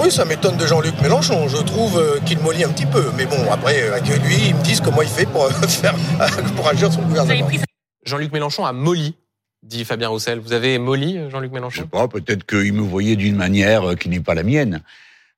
Oui, 0.00 0.12
ça 0.12 0.24
m'étonne 0.24 0.56
de 0.56 0.66
Jean-Luc 0.66 1.00
Mélenchon. 1.02 1.48
Je 1.48 1.56
trouve 1.56 1.98
euh, 1.98 2.20
qu'il 2.20 2.38
mollit 2.38 2.62
un 2.62 2.68
petit 2.68 2.86
peu. 2.86 3.10
Mais 3.16 3.26
bon, 3.26 3.50
après, 3.50 3.82
euh, 3.82 3.98
que 3.98 4.12
lui, 4.24 4.48
ils 4.48 4.54
me 4.54 4.62
disent 4.62 4.80
comment 4.80 5.02
il 5.02 5.08
fait 5.08 5.26
pour, 5.26 5.44
euh, 5.44 5.50
faire, 5.68 5.94
pour 6.56 6.68
agir 6.68 6.92
sur 6.92 7.00
le 7.00 7.08
gouvernement. 7.08 7.48
Jean-Luc 8.04 8.32
Mélenchon 8.32 8.64
a 8.64 8.72
molli, 8.72 9.16
dit 9.64 9.84
Fabien 9.84 10.08
Roussel. 10.08 10.38
Vous 10.38 10.52
avez 10.52 10.78
molli, 10.78 11.18
Jean-Luc 11.30 11.50
Je 11.50 11.54
sais 11.54 11.60
Mélenchon 11.60 11.86
pas, 11.88 12.06
peut-être 12.06 12.46
qu'il 12.46 12.72
me 12.74 12.82
voyait 12.82 13.16
d'une 13.16 13.36
manière 13.36 13.96
qui 13.96 14.08
n'est 14.08 14.20
pas 14.20 14.34
la 14.34 14.44
mienne. 14.44 14.82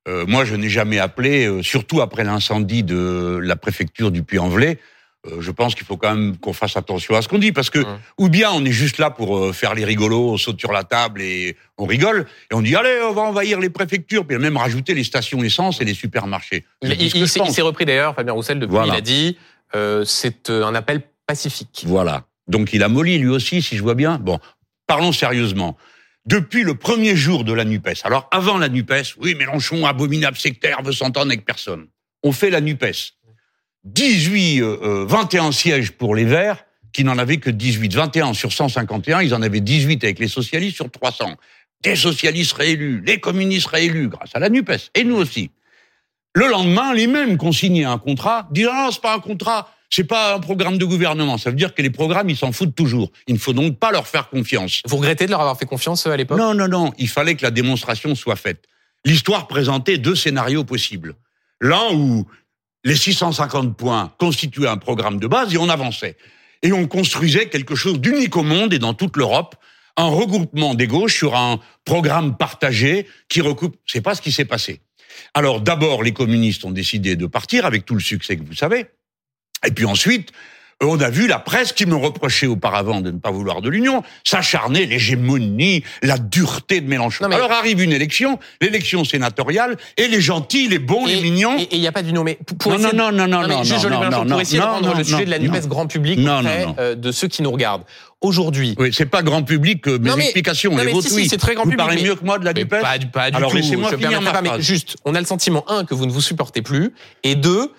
Euh, 0.09 0.27
moi, 0.27 0.45
je 0.45 0.57
n'ai 0.57 0.69
jamais 0.69 0.99
appelé, 0.99 1.63
surtout 1.63 2.03
après 2.03 2.25
l'incendie 2.25 2.83
de 2.83 3.41
la 3.43 3.57
préfecture 3.57 4.11
du 4.11 4.23
Puy-en-Velay. 4.23 4.79
Euh, 5.27 5.41
je 5.41 5.51
pense 5.51 5.75
qu'il 5.75 5.87
faut 5.87 5.97
quand 5.97 6.15
même 6.15 6.37
qu'on 6.37 6.53
fasse 6.53 6.77
attention 6.77 7.15
à 7.15 7.23
ce 7.23 7.29
qu'on 7.29 7.39
dit, 7.39 7.53
parce 7.53 7.71
que 7.71 7.79
ou 8.19 8.29
bien 8.29 8.51
on 8.53 8.65
est 8.65 8.73
juste 8.73 8.99
là 8.99 9.11
pour 9.11 9.39
euh, 9.39 9.53
faire 9.53 9.75
les 9.75 9.85
rigolos, 9.85 10.31
on 10.31 10.37
saute 10.37 10.61
sur 10.61 10.73
la 10.73 10.85
table 10.85 11.21
et 11.23 11.57
on 11.79 11.87
rigole, 11.87 12.27
et 12.51 12.55
on 12.55 12.63
dit 12.63 12.75
allez, 12.77 13.01
on 13.09 13.13
va 13.13 13.23
envahir 13.23 13.61
les 13.61 13.71
préfectures, 13.71 14.27
puis 14.27 14.39
même 14.39 14.57
rajouter 14.57 14.95
les 14.95 15.05
stations 15.05 15.43
essence 15.43 15.81
et 15.81 15.85
les 15.85 15.95
supermarchés. 15.95 16.65
Il, 16.83 17.29
s'est 17.29 17.63
repris 17.63 17.85
d'ailleurs, 17.85 18.15
Fabien 18.15 18.33
Roussel, 18.33 18.59
depuis, 18.59 18.73
Voilà. 18.73 18.95
il 18.95 18.97
a 18.97 19.01
dit 19.01 19.39
euh, 19.75 20.05
c'est 20.05 20.51
un 20.51 20.75
appel 20.75 21.03
pacifique. 21.27 21.85
Voilà. 21.87 22.25
Donc 22.49 22.73
il 22.73 22.83
a 22.83 22.89
molli 22.89 23.19
lui 23.19 23.29
aussi, 23.29 23.63
si 23.63 23.77
je 23.77 23.83
vois 23.83 23.95
bien. 23.95 24.19
Bon, 24.19 24.39
parlons 24.87 25.13
sérieusement. 25.13 25.77
Depuis 26.27 26.65
le 26.65 26.75
premier 26.75 27.15
jour 27.15 27.45
de 27.45 27.53
la 27.53 27.65
NUPES, 27.65 28.03
alors 28.05 28.29
avant 28.33 28.59
la 28.59 28.69
NUPES, 28.69 29.17
oui, 29.21 29.35
Mélenchon, 29.35 29.87
abominable 29.87 30.37
sectaire, 30.37 30.83
veut 30.83 30.93
s'entendre 30.93 31.27
avec 31.27 31.45
personne. 31.45 31.87
On 32.23 32.33
fait 32.33 32.51
la 32.51 32.61
NUPES. 32.61 33.16
18, 33.87 34.61
euh, 34.61 34.79
euh, 34.83 35.07
21 35.09 35.53
sièges 35.53 35.93
pour 35.93 36.15
les 36.15 36.25
Verts, 36.25 36.65
qui 36.93 37.05
n'en 37.05 37.19
avaient 37.19 37.37
que 37.39 37.51
18. 37.51 37.95
21 37.95 38.35
sur 38.35 38.53
151, 38.53 39.23
ils 39.23 39.35
en 39.35 39.43
avaient 39.43 39.61
18 39.61 40.03
avec 40.05 40.19
les 40.19 40.29
socialistes 40.29 40.77
sur 40.77 40.91
300. 40.91 41.37
Des 41.83 41.95
socialistes 41.95 42.55
réélus, 42.55 43.03
les 43.07 43.21
communistes 43.21 43.69
réélus, 43.69 44.09
grâce 44.09 44.31
à 44.35 44.41
la 44.41 44.49
NUPES, 44.49 44.91
et 44.95 45.05
nous 45.05 45.17
aussi. 45.17 45.51
Le 46.35 46.49
lendemain, 46.49 46.93
les 46.93 47.07
mêmes 47.07 47.39
consignaient 47.39 47.85
un 47.85 47.99
contrat, 47.99 48.49
disent 48.51 48.69
ah, 48.71 48.87
non, 48.87 48.91
c'est 48.91 49.01
pas 49.01 49.15
un 49.15 49.21
contrat, 49.21 49.71
c'est 49.89 50.05
pas 50.05 50.35
un 50.35 50.41
programme 50.41 50.79
de 50.79 50.85
gouvernement. 50.85 51.39
Ça 51.39 51.51
veut 51.51 51.57
dire 51.57 51.75
que 51.75 51.81
les 51.81 51.91
programmes, 51.91 52.29
ils 52.29 52.37
s'en 52.37 52.53
foutent 52.53 52.75
toujours. 52.75 53.11
Il 53.29 53.35
ne 53.35 53.39
faut 53.39 53.53
donc 53.53 53.79
pas 53.79 53.93
leur 53.93 54.07
faire 54.09 54.29
confiance. 54.29 54.83
Vous 54.87 54.97
regrettez 54.97 55.27
de 55.27 55.31
leur 55.31 55.41
avoir 55.41 55.57
fait 55.57 55.67
confiance 55.67 56.07
euh, 56.07 56.11
à 56.11 56.17
l'époque? 56.17 56.39
Non, 56.39 56.55
non, 56.55 56.67
non. 56.67 56.93
Il 56.99 57.09
fallait 57.09 57.37
que 57.37 57.43
la 57.43 57.51
démonstration 57.51 58.15
soit 58.15 58.37
faite. 58.37 58.65
L'histoire 59.05 59.47
présentait 59.47 59.99
deux 59.99 60.17
scénarios 60.17 60.65
possibles. 60.65 61.15
L'un 61.61 61.93
où 61.93 62.27
les 62.85 62.97
650 62.97 63.77
points 63.77 64.13
constituaient 64.19 64.69
un 64.69 64.77
programme 64.77 65.19
de 65.19 65.27
base 65.27 65.55
et 65.55 65.59
on 65.59 65.69
avançait. 65.69 66.17
Et 66.63 66.73
on 66.73 66.87
construisait 66.87 67.49
quelque 67.49 67.75
chose 67.75 68.01
d'unique 68.01 68.37
au 68.37 68.43
monde 68.43 68.73
et 68.73 68.79
dans 68.79 68.95
toute 68.95 69.17
l'Europe, 69.17 69.57
un 69.97 70.07
regroupement 70.07 70.75
des 70.75 70.87
gauches 70.87 71.17
sur 71.17 71.37
un 71.37 71.61
programme 71.85 72.37
partagé 72.37 73.07
qui 73.29 73.41
recoupe. 73.41 73.77
C'est 73.87 74.01
pas 74.01 74.15
ce 74.15 74.23
qui 74.23 74.33
s'est 74.33 74.45
passé. 74.45 74.81
Alors 75.35 75.61
d'abord, 75.61 76.03
les 76.03 76.13
communistes 76.13 76.65
ont 76.65 76.71
décidé 76.71 77.17
de 77.17 77.27
partir 77.27 77.67
avec 77.67 77.85
tout 77.87 77.95
le 77.95 78.01
succès 78.01 78.37
que 78.37 78.45
vous 78.45 78.55
savez. 78.55 78.87
Et 79.67 79.71
puis 79.71 79.87
ensuite, 79.87 80.33
on 80.83 81.01
a 81.01 81.09
vu 81.09 81.27
la 81.27 81.39
presse 81.39 81.73
qui 81.73 81.87
me 81.87 81.95
reprochait 81.97 82.47
auparavant 82.47 83.01
de 83.01 83.11
ne 83.11 83.19
pas 83.19 83.31
vouloir 83.31 83.63
de 83.63 83.71
l'Union 83.71 84.03
s'acharner 84.25 84.85
l'hégémonie, 84.85 85.83
la 86.03 86.19
dureté 86.19 86.83
de 86.83 86.89
Mélenchon. 86.89 87.25
Non, 87.25 87.31
mais- 87.31 87.37
Alors 87.37 87.51
arrive 87.53 87.83
une 87.83 87.93
élection, 87.93 88.39
l'élection 88.61 89.03
sénatoriale, 89.05 89.77
et 89.97 90.07
les 90.09 90.21
gentils, 90.21 90.69
les 90.69 90.79
bons, 90.79 91.07
les 91.07 91.21
mignons. 91.23 91.57
Et 91.59 91.69
il 91.73 91.81
n'y 91.81 91.87
a 91.87 91.93
pas 91.93 92.03
du 92.03 92.13
nom. 92.13 92.25
Mais 92.25 92.39
pour, 92.59 92.73
Non, 92.73 92.79
essayer 92.79 92.93
non, 92.97 93.11
de- 93.11 93.17
non, 93.17 93.27
non, 93.27 93.49
non, 93.49 93.63
juste 93.63 93.73
non, 93.73 93.79
Jean-Luc 93.81 93.93
non, 93.99 94.01
Mélenchon, 94.05 94.25
non, 94.25 94.31
pour 94.33 94.41
essayer 94.43 94.59
non, 94.59 94.65
de 94.67 94.71
rendre 94.71 94.89
non, 94.93 94.99
le 94.99 95.05
sujet 95.05 95.25
de 95.25 95.31
la 95.31 95.39
non, 95.39 95.45
NUPES 95.45 95.63
non. 95.63 95.69
grand 95.69 95.87
public 95.87 96.19
Non, 96.19 96.39
auprès 96.41 96.61
non, 96.61 96.67
non. 96.69 96.77
euh, 96.79 96.95
de 96.95 97.13
ceux 97.13 97.29
qui 97.29 97.41
nous 97.43 97.51
regardent. 97.51 97.85
Aujourd'hui, 98.21 98.75
Oui, 98.79 98.91
c'est 98.93 99.07
pas 99.07 99.23
grand 99.23 99.43
public 99.43 99.83
que 99.83 99.91
mes 99.97 100.11
Non, 100.11 100.17
mais- 100.17 100.25
explications. 100.25 100.75
non, 100.75 100.85
mais 100.85 100.93
si, 101.01 101.09
si, 101.11 101.29
c'est 101.29 101.37
très 101.39 101.55
grand 101.55 101.65
vous 101.65 101.71
public, 101.71 101.87
parlez 101.87 102.03
mais- 102.03 102.09
mieux 102.09 102.15
que 102.17 102.25
moi 102.25 102.39
de 102.39 102.45
la 102.45 102.53
NUPES 102.53 102.81
pas, 102.81 102.99
pas 103.13 103.31
du 103.31 103.37
Alors 103.37 103.51
tout. 103.51 103.57
laissez-moi 103.57 103.91
je 103.93 103.97
finir 103.97 104.21
ma 104.21 104.33
pas, 104.33 104.43
mais 104.43 104.49
phrase. 104.49 104.63
juste, 104.63 104.97
on 105.05 105.15
a 105.15 105.21
le 105.21 105.27
sentiment, 105.27 105.65
un, 105.71 105.85
que 105.85 105.95
vous 105.95 106.07
ne 106.07 106.13
vous 106.13 106.21
supportez 106.21 106.61
plus, 106.63 106.93
et 107.25 107.35
deux, 107.35 107.73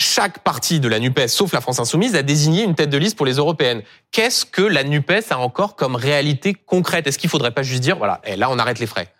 chaque 0.00 0.40
parti 0.40 0.80
de 0.80 0.88
la 0.88 0.98
NUPES, 0.98 1.28
sauf 1.28 1.52
la 1.52 1.60
France 1.60 1.78
Insoumise, 1.78 2.16
a 2.16 2.22
désigné 2.22 2.64
une 2.64 2.74
tête 2.74 2.90
de 2.90 2.98
liste 2.98 3.16
pour 3.16 3.26
les 3.26 3.34
européennes. 3.34 3.82
Qu'est-ce 4.12 4.44
que 4.46 4.62
la 4.62 4.82
NUPES 4.82 5.30
a 5.30 5.38
encore 5.38 5.76
comme 5.76 5.94
réalité 5.94 6.54
concrète? 6.54 7.06
Est-ce 7.06 7.18
qu'il 7.18 7.30
faudrait 7.30 7.52
pas 7.52 7.62
juste 7.62 7.82
dire, 7.82 7.96
voilà, 7.96 8.20
et 8.24 8.36
là, 8.36 8.50
on 8.50 8.58
arrête 8.58 8.78
les 8.78 8.86
frais? 8.86 9.12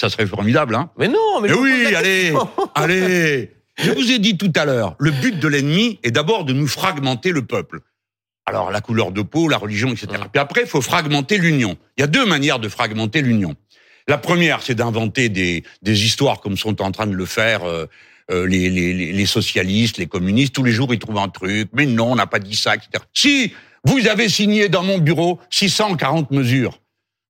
Ça 0.00 0.08
serait 0.08 0.26
formidable, 0.26 0.74
hein 0.74 0.90
Mais 0.98 1.08
non, 1.08 1.40
mais 1.40 1.48
Eh 1.50 1.52
pose 1.52 1.62
oui, 1.62 1.94
allez, 1.94 2.32
allez. 2.74 3.52
Je 3.76 3.92
vous 3.92 4.10
ai 4.10 4.18
dit 4.18 4.36
tout 4.36 4.52
à 4.56 4.64
l'heure, 4.64 4.96
le 4.98 5.10
but 5.12 5.38
de 5.38 5.46
l'ennemi 5.46 6.00
est 6.02 6.10
d'abord 6.10 6.44
de 6.44 6.52
nous 6.52 6.66
fragmenter 6.66 7.30
le 7.30 7.44
peuple. 7.44 7.80
Alors 8.44 8.70
la 8.70 8.80
couleur 8.80 9.12
de 9.12 9.22
peau, 9.22 9.46
la 9.46 9.58
religion, 9.58 9.90
etc. 9.90 10.06
Mm. 10.10 10.28
Puis 10.32 10.40
après, 10.40 10.62
il 10.62 10.66
faut 10.66 10.80
fragmenter 10.80 11.38
l'union. 11.38 11.76
Il 11.96 12.00
y 12.00 12.04
a 12.04 12.06
deux 12.06 12.26
manières 12.26 12.58
de 12.58 12.68
fragmenter 12.68 13.20
l'union. 13.20 13.54
La 14.08 14.16
première, 14.16 14.62
c'est 14.62 14.74
d'inventer 14.74 15.28
des, 15.28 15.64
des 15.82 16.04
histoires 16.06 16.40
comme 16.40 16.56
sont 16.56 16.80
en 16.80 16.90
train 16.90 17.06
de 17.06 17.14
le 17.14 17.26
faire 17.26 17.64
euh, 17.64 17.86
euh, 18.30 18.46
les, 18.46 18.68
les, 18.70 18.92
les 18.92 19.12
les 19.12 19.26
socialistes, 19.26 19.98
les 19.98 20.06
communistes. 20.06 20.54
Tous 20.54 20.64
les 20.64 20.72
jours, 20.72 20.92
ils 20.92 20.98
trouvent 20.98 21.18
un 21.18 21.28
truc. 21.28 21.68
Mais 21.72 21.86
non, 21.86 22.12
on 22.12 22.14
n'a 22.16 22.26
pas 22.26 22.38
dit 22.38 22.56
ça, 22.56 22.74
etc. 22.74 22.90
Si 23.14 23.52
vous 23.84 24.06
avez 24.06 24.28
signé 24.28 24.68
dans 24.68 24.82
mon 24.82 24.98
bureau 24.98 25.38
640 25.50 26.30
mesures, 26.30 26.78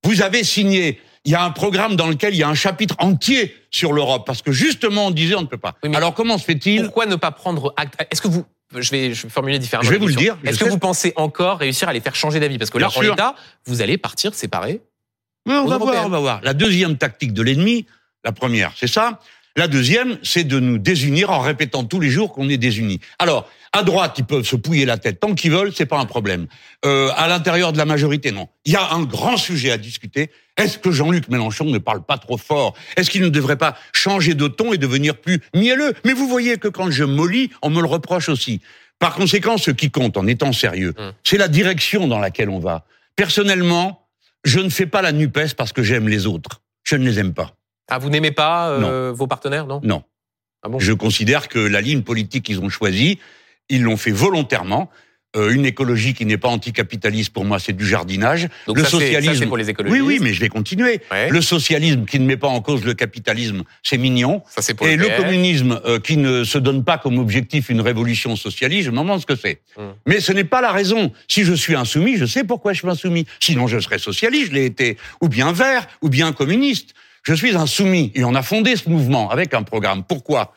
vous 0.04 0.22
avez 0.22 0.44
signé. 0.44 1.00
Il 1.24 1.32
y 1.32 1.34
a 1.34 1.42
un 1.42 1.50
programme 1.50 1.96
dans 1.96 2.08
lequel 2.08 2.34
il 2.34 2.38
y 2.38 2.42
a 2.42 2.48
un 2.48 2.54
chapitre 2.54 2.94
entier 3.00 3.54
sur 3.70 3.92
l'Europe, 3.92 4.24
parce 4.26 4.40
que 4.40 4.50
justement, 4.52 5.06
on 5.06 5.10
disait 5.10 5.34
on 5.34 5.42
ne 5.42 5.46
peut 5.46 5.58
pas. 5.58 5.76
Oui, 5.82 5.94
Alors 5.94 6.14
comment 6.14 6.38
se 6.38 6.44
fait-il 6.44 6.84
Pourquoi 6.84 7.06
ne 7.06 7.16
pas 7.16 7.32
prendre 7.32 7.74
acte? 7.76 7.94
Est-ce 8.10 8.22
que 8.22 8.28
vous 8.28 8.44
je 8.76 8.90
vais, 8.90 9.14
je 9.14 9.22
vais 9.22 9.28
formuler 9.30 9.58
différemment. 9.58 9.86
Je 9.86 9.92
vais 9.92 9.98
vous 9.98 10.08
le 10.08 10.14
dire, 10.14 10.36
Est-ce 10.44 10.58
que 10.58 10.64
sais. 10.66 10.70
vous 10.70 10.78
pensez 10.78 11.12
encore 11.16 11.58
réussir 11.58 11.88
à 11.88 11.92
les 11.92 12.00
faire 12.00 12.14
changer 12.14 12.38
d'avis? 12.38 12.58
Parce 12.58 12.70
que 12.70 12.78
là, 12.78 12.88
Bien 12.88 12.98
en 12.98 13.02
l'état, 13.02 13.34
vous 13.64 13.80
allez 13.80 13.96
partir 13.96 14.34
séparés. 14.34 14.82
Oui, 15.46 15.54
on 15.54 15.66
va 15.66 15.78
voir, 15.78 16.06
on 16.06 16.10
va 16.10 16.18
voir. 16.20 16.40
La 16.42 16.52
deuxième 16.52 16.98
tactique 16.98 17.32
de 17.32 17.42
l'ennemi, 17.42 17.86
la 18.24 18.32
première, 18.32 18.72
c'est 18.76 18.86
ça. 18.88 19.20
La 19.58 19.66
deuxième, 19.66 20.18
c'est 20.22 20.44
de 20.44 20.60
nous 20.60 20.78
désunir 20.78 21.30
en 21.30 21.40
répétant 21.40 21.82
tous 21.82 21.98
les 21.98 22.10
jours 22.10 22.32
qu'on 22.32 22.48
est 22.48 22.58
désunis. 22.58 23.00
Alors, 23.18 23.50
à 23.72 23.82
droite, 23.82 24.14
ils 24.16 24.24
peuvent 24.24 24.44
se 24.44 24.54
pouiller 24.54 24.84
la 24.84 24.98
tête 24.98 25.18
tant 25.18 25.34
qu'ils 25.34 25.50
veulent, 25.50 25.72
c'est 25.74 25.84
pas 25.84 25.98
un 25.98 26.04
problème. 26.04 26.46
Euh, 26.84 27.10
à 27.16 27.26
l'intérieur 27.26 27.72
de 27.72 27.78
la 27.78 27.84
majorité, 27.84 28.30
non. 28.30 28.46
Il 28.64 28.72
y 28.74 28.76
a 28.76 28.92
un 28.92 29.02
grand 29.02 29.36
sujet 29.36 29.72
à 29.72 29.76
discuter. 29.76 30.30
Est-ce 30.56 30.78
que 30.78 30.92
Jean-Luc 30.92 31.28
Mélenchon 31.28 31.64
ne 31.64 31.78
parle 31.78 32.04
pas 32.04 32.18
trop 32.18 32.36
fort? 32.38 32.74
Est-ce 32.96 33.10
qu'il 33.10 33.20
ne 33.20 33.28
devrait 33.30 33.56
pas 33.58 33.76
changer 33.92 34.34
de 34.34 34.46
ton 34.46 34.72
et 34.72 34.78
devenir 34.78 35.16
plus 35.16 35.40
mielleux? 35.56 35.92
Mais 36.04 36.12
vous 36.12 36.28
voyez 36.28 36.58
que 36.58 36.68
quand 36.68 36.92
je 36.92 37.02
mollis, 37.02 37.50
on 37.60 37.70
me 37.70 37.80
le 37.80 37.88
reproche 37.88 38.28
aussi. 38.28 38.60
Par 39.00 39.16
conséquent, 39.16 39.58
ce 39.58 39.72
qui 39.72 39.90
compte, 39.90 40.16
en 40.16 40.28
étant 40.28 40.52
sérieux, 40.52 40.94
Hum. 40.96 41.12
c'est 41.24 41.36
la 41.36 41.48
direction 41.48 42.06
dans 42.06 42.20
laquelle 42.20 42.48
on 42.48 42.60
va. 42.60 42.84
Personnellement, 43.16 44.06
je 44.44 44.60
ne 44.60 44.68
fais 44.68 44.86
pas 44.86 45.02
la 45.02 45.10
NUPES 45.10 45.54
parce 45.56 45.72
que 45.72 45.82
j'aime 45.82 46.08
les 46.08 46.28
autres. 46.28 46.62
Je 46.84 46.94
ne 46.94 47.04
les 47.04 47.18
aime 47.18 47.34
pas. 47.34 47.56
Ah, 47.88 47.98
vous 47.98 48.10
n'aimez 48.10 48.32
pas 48.32 48.68
euh, 48.70 49.12
vos 49.12 49.26
partenaires, 49.26 49.66
non? 49.66 49.80
Non. 49.82 50.02
Ah 50.62 50.68
bon? 50.68 50.78
Je 50.78 50.92
considère 50.92 51.48
que 51.48 51.58
la 51.58 51.80
ligne 51.80 52.02
politique 52.02 52.44
qu'ils 52.44 52.60
ont 52.60 52.68
choisie, 52.68 53.18
ils 53.68 53.82
l'ont 53.82 53.96
fait 53.96 54.10
volontairement. 54.10 54.90
Euh, 55.36 55.50
une 55.50 55.66
écologie 55.66 56.14
qui 56.14 56.24
n'est 56.24 56.38
pas 56.38 56.48
anticapitaliste, 56.48 57.34
pour 57.34 57.44
moi, 57.44 57.58
c'est 57.58 57.74
du 57.74 57.86
jardinage. 57.86 58.48
Donc 58.66 58.78
le 58.78 58.84
ça, 58.84 58.90
ça, 58.90 58.98
socialisme. 58.98 59.34
c'est 59.34 59.46
pour 59.46 59.58
les 59.58 59.68
écologistes. 59.68 60.02
oui, 60.02 60.16
oui, 60.16 60.20
mais 60.22 60.32
je 60.32 60.40
vais 60.40 60.48
continuer. 60.48 61.02
Ouais. 61.10 61.28
Le 61.28 61.42
socialisme 61.42 62.06
qui 62.06 62.18
ne 62.18 62.24
met 62.24 62.38
pas 62.38 62.48
en 62.48 62.62
cause 62.62 62.82
le 62.82 62.94
capitalisme, 62.94 63.62
c'est 63.82 63.98
mignon. 63.98 64.42
Ça, 64.48 64.62
c'est 64.62 64.72
pour 64.72 64.86
Et 64.86 64.96
le 64.96 65.06
communisme 65.18 65.82
euh, 65.84 66.00
qui 66.00 66.16
ne 66.16 66.44
se 66.44 66.56
donne 66.56 66.82
pas 66.82 66.96
comme 66.96 67.18
objectif 67.18 67.68
une 67.68 67.82
révolution 67.82 68.36
socialiste, 68.36 68.86
je 68.86 68.90
me 68.90 68.96
demande 68.96 69.20
ce 69.20 69.26
que 69.26 69.36
c'est. 69.36 69.60
Hum. 69.76 69.92
Mais 70.06 70.20
ce 70.20 70.32
n'est 70.32 70.44
pas 70.44 70.62
la 70.62 70.72
raison. 70.72 71.12
Si 71.28 71.44
je 71.44 71.52
suis 71.52 71.74
insoumis, 71.74 72.16
je 72.16 72.24
sais 72.24 72.44
pourquoi 72.44 72.72
je 72.72 72.78
suis 72.78 72.88
insoumis. 72.88 73.26
Sinon, 73.38 73.66
je 73.66 73.78
serais 73.80 73.98
socialiste, 73.98 74.46
je 74.48 74.54
l'ai 74.54 74.64
été. 74.64 74.96
Ou 75.20 75.28
bien 75.28 75.52
vert, 75.52 75.86
ou 76.00 76.08
bien 76.08 76.32
communiste. 76.32 76.94
Je 77.28 77.34
suis 77.34 77.54
insoumis. 77.54 78.10
Et 78.14 78.24
on 78.24 78.34
a 78.34 78.42
fondé 78.42 78.74
ce 78.74 78.88
mouvement 78.88 79.28
avec 79.28 79.52
un 79.52 79.62
programme. 79.62 80.02
Pourquoi? 80.02 80.54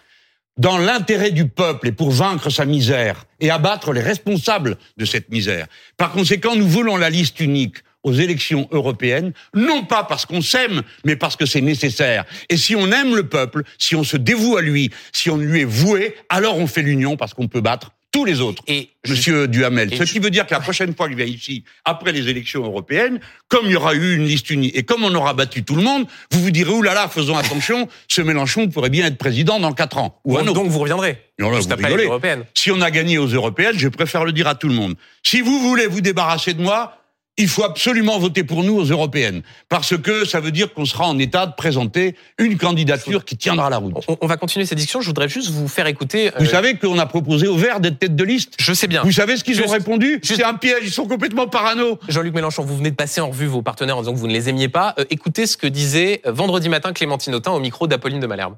Dans 0.56 0.78
l'intérêt 0.78 1.32
du 1.32 1.50
peuple 1.50 1.90
et 1.90 1.92
pour 1.92 2.12
vaincre 2.12 2.50
sa 2.50 2.64
misère 2.64 3.26
et 3.42 3.50
abattre 3.50 3.92
les 3.92 4.00
responsables 4.00 4.78
de 4.96 5.04
cette 5.04 5.28
misère. 5.28 5.68
Par 5.98 6.14
conséquent, 6.14 6.56
nous 6.56 6.70
voulons 6.70 6.96
la 6.96 7.10
liste 7.10 7.42
unique 7.42 7.80
aux 8.04 8.14
élections 8.14 8.70
européennes, 8.72 9.34
non 9.54 9.84
pas 9.84 10.06
parce 10.06 10.26
qu'on 10.26 10.42
s'aime, 10.42 10.82
mais 11.04 11.18
parce 11.18 11.36
que 11.36 11.46
c'est 11.46 11.60
nécessaire. 11.60 12.24
Et 12.48 12.56
si 12.56 12.74
on 12.74 12.90
aime 12.90 13.18
le 13.18 13.28
peuple, 13.28 13.64
si 13.78 13.98
on 13.98 14.06
se 14.06 14.16
dévoue 14.16 14.56
à 14.56 14.62
lui, 14.62 14.92
si 15.12 15.30
on 15.30 15.36
lui 15.36 15.60
est 15.60 15.66
voué, 15.66 16.16
alors 16.30 16.58
on 16.58 16.68
fait 16.68 16.84
l'union 16.84 17.18
parce 17.18 17.34
qu'on 17.34 17.50
peut 17.50 17.60
battre 17.60 17.92
tous 18.12 18.26
les 18.26 18.42
autres. 18.42 18.62
Et 18.68 18.90
je- 19.04 19.12
Monsieur 19.14 19.48
Duhamel, 19.48 19.94
et 19.94 19.98
ce 19.98 20.06
je- 20.06 20.12
qui 20.14 20.20
veut 20.20 20.30
dire 20.30 20.46
que 20.46 20.54
la 20.54 20.60
prochaine 20.60 20.94
fois 20.96 21.08
qu'il 21.08 21.18
vient 21.18 21.26
ici, 21.26 21.64
après 21.86 22.12
les 22.12 22.28
élections 22.28 22.64
européennes, 22.64 23.20
comme 23.48 23.66
il 23.66 23.72
y 23.72 23.76
aura 23.76 23.94
eu 23.94 24.16
une 24.16 24.26
liste 24.26 24.50
unie 24.50 24.72
et 24.76 24.84
comme 24.84 25.04
on 25.04 25.14
aura 25.16 25.34
battu 25.34 25.64
tout 25.64 25.76
le 25.76 25.82
monde, 25.82 26.06
vous 26.32 26.42
vous 26.42 26.52
direz, 26.52 26.72
oulala, 26.72 27.08
faisons 27.08 27.38
attention, 27.38 27.88
ce 28.08 28.22
Mélenchon 28.22 28.68
pourrait 28.68 28.90
bien 28.90 29.06
être 29.08 29.18
président 29.18 29.60
dans 29.60 29.72
quatre 29.74 29.98
ans. 29.98 30.20
Ou 30.26 30.38
un 30.38 30.42
donc, 30.42 30.50
autre. 30.52 30.60
donc 30.64 30.72
vous 30.72 30.80
reviendrez 30.80 31.18
Non, 31.40 31.50
là, 31.50 31.58
juste 31.58 31.68
vous 31.70 31.74
après 31.74 31.96
les 31.98 32.06
européennes. 32.06 32.44
Si 32.54 32.70
on 32.72 32.82
a 32.82 32.92
gagné 32.92 33.18
aux 33.18 33.28
européennes, 33.28 33.78
je 33.78 33.88
préfère 33.88 34.26
le 34.26 34.32
dire 34.34 34.48
à 34.48 34.56
tout 34.56 34.68
le 34.68 34.76
monde. 34.76 34.96
Si 35.24 35.42
vous 35.42 35.60
voulez 35.60 35.88
vous 35.88 36.02
débarrasser 36.02 36.54
de 36.54 36.62
moi, 36.62 37.01
il 37.42 37.50
faut 37.50 37.64
absolument 37.64 38.18
voter 38.20 38.44
pour 38.44 38.64
nous 38.64 38.76
aux 38.78 38.84
européennes. 38.86 39.42
Parce 39.68 39.98
que 39.98 40.26
ça 40.26 40.40
veut 40.40 40.52
dire 40.52 40.74
qu'on 40.74 40.86
sera 40.86 41.08
en 41.08 41.18
état 41.20 41.46
de 41.48 41.54
présenter 41.56 42.16
une 42.38 42.58
candidature 42.58 43.26
qui 43.26 43.36
tiendra 43.36 43.70
la 43.70 43.78
route. 43.78 43.94
On, 44.08 44.18
on 44.22 44.28
va 44.28 44.38
continuer 44.38 44.66
cette 44.66 44.78
discussion. 44.78 45.02
Je 45.02 45.08
voudrais 45.08 45.28
juste 45.28 45.50
vous 45.50 45.68
faire 45.68 45.88
écouter. 45.88 46.32
Vous 46.38 46.46
euh, 46.46 46.50
savez 46.50 46.78
qu'on 46.78 46.98
a 47.00 47.06
proposé 47.06 47.48
aux 47.48 47.58
Verts 47.58 47.80
d'être 47.80 48.00
tête 48.00 48.16
de 48.16 48.24
liste? 48.24 48.54
Je 48.60 48.74
sais 48.74 48.88
bien. 48.88 49.04
Vous 49.04 49.12
savez 49.12 49.38
ce 49.38 49.44
qu'ils 49.44 49.62
ont 49.62 49.68
répondu? 49.68 50.20
juste- 50.24 50.36
C'est 50.38 50.44
un 50.44 50.54
piège, 50.54 50.84
ils 50.84 50.92
sont 50.92 51.08
complètement 51.08 51.48
parano. 51.48 52.00
Jean-Luc 52.08 52.34
Mélenchon, 52.34 52.64
vous 52.64 52.78
venez 52.78 52.92
de 52.92 52.96
passer 52.96 53.22
en 53.22 53.30
revue 53.30 53.48
vos 53.48 53.62
partenaires 53.62 53.98
en 53.98 54.02
disant 54.02 54.14
que 54.14 54.20
vous 54.20 54.28
ne 54.28 54.34
les 54.34 54.48
aimiez 54.50 54.70
pas. 54.70 54.94
Euh, 55.00 55.06
écoutez 55.10 55.48
ce 55.48 55.58
que 55.58 55.68
disait 55.68 56.22
euh, 56.26 56.32
vendredi 56.32 56.70
matin 56.70 56.94
Clémentine 56.94 57.34
Autain 57.36 57.52
au 57.52 57.60
micro 57.60 57.88
d'Apolline 57.88 58.20
de 58.20 58.28
Malherbe. 58.28 58.56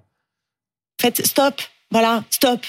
Faites 1.01 1.25
stop, 1.25 1.61
voilà, 1.91 2.23
stop, 2.29 2.59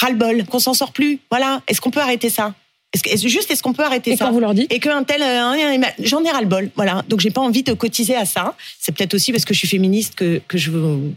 ras-le-bol, 0.00 0.44
qu'on 0.46 0.58
s'en 0.58 0.74
sort 0.74 0.92
plus, 0.92 1.20
voilà. 1.30 1.62
Est-ce 1.68 1.80
qu'on 1.80 1.90
peut 1.90 2.00
arrêter 2.00 2.30
ça? 2.30 2.54
Est-ce 2.94 3.02
que, 3.02 3.10
est-ce- 3.10 3.28
Juste, 3.28 3.50
est-ce 3.50 3.62
qu'on 3.62 3.72
peut 3.74 3.84
arrêter 3.84 4.12
Et 4.12 4.16
ça 4.16 4.24
quand 4.26 4.32
vous 4.32 4.40
leur 4.40 4.54
dites 4.54 4.72
Et 4.72 4.78
qu'un 4.80 5.04
tel, 5.04 5.20
euh, 5.20 5.42
un- 5.42 5.82
un- 5.82 5.86
j'en 5.98 6.22
ai 6.24 6.30
ras-le-bol, 6.30 6.70
voilà. 6.76 7.02
Donc 7.08 7.20
j'ai 7.20 7.30
pas 7.30 7.40
envie 7.42 7.62
de 7.62 7.72
cotiser 7.74 8.16
à 8.16 8.24
ça. 8.24 8.54
C'est 8.80 8.92
peut-être 8.96 9.14
aussi 9.14 9.32
parce 9.32 9.44
que 9.44 9.52
je 9.52 9.58
suis 9.58 9.68
féministe 9.68 10.14
que, 10.14 10.40
que 10.48 10.56
je 10.56 10.70
veux. 10.70 11.12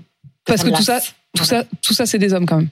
Parce 0.45 0.63
que 0.63 0.69
tout 0.69 0.81
ça, 0.83 0.99
tout 1.35 1.43
ça, 1.45 1.63
tout 1.81 1.93
ça, 1.93 2.05
c'est 2.05 2.19
des 2.19 2.33
hommes 2.33 2.45
quand 2.45 2.57
même. 2.57 2.69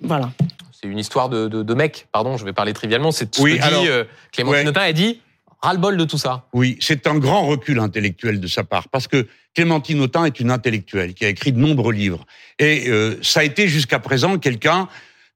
Voilà. 0.00 0.32
C'est 0.72 0.88
une 0.88 0.98
histoire 0.98 1.28
de, 1.28 1.46
de, 1.48 1.62
de 1.62 1.74
mec, 1.74 2.06
pardon, 2.12 2.36
je 2.36 2.44
vais 2.44 2.52
parler 2.52 2.72
trivialement. 2.72 3.12
C'est 3.12 3.32
ce 3.34 3.40
Oui, 3.40 3.58
que 3.58 3.62
dit 3.82 3.88
euh, 3.88 4.04
Clémentine 4.32 4.62
ouais. 4.64 4.68
Autain. 4.68 4.84
Elle 4.84 4.94
dit 4.94 5.20
ras-le-bol 5.60 5.96
de 5.96 6.04
tout 6.04 6.18
ça. 6.18 6.44
Oui, 6.52 6.76
c'est 6.80 7.06
un 7.06 7.18
grand 7.18 7.46
recul 7.46 7.78
intellectuel 7.78 8.40
de 8.40 8.46
sa 8.48 8.64
part, 8.64 8.88
parce 8.88 9.06
que 9.06 9.28
Clémentine 9.54 10.00
Autain 10.00 10.24
est 10.24 10.40
une 10.40 10.50
intellectuelle 10.50 11.14
qui 11.14 11.24
a 11.24 11.28
écrit 11.28 11.52
de 11.52 11.58
nombreux 11.58 11.92
livres. 11.92 12.24
Et 12.58 12.88
euh, 12.88 13.16
ça 13.22 13.40
a 13.40 13.44
été 13.44 13.68
jusqu'à 13.68 14.00
présent 14.00 14.38
quelqu'un 14.38 14.88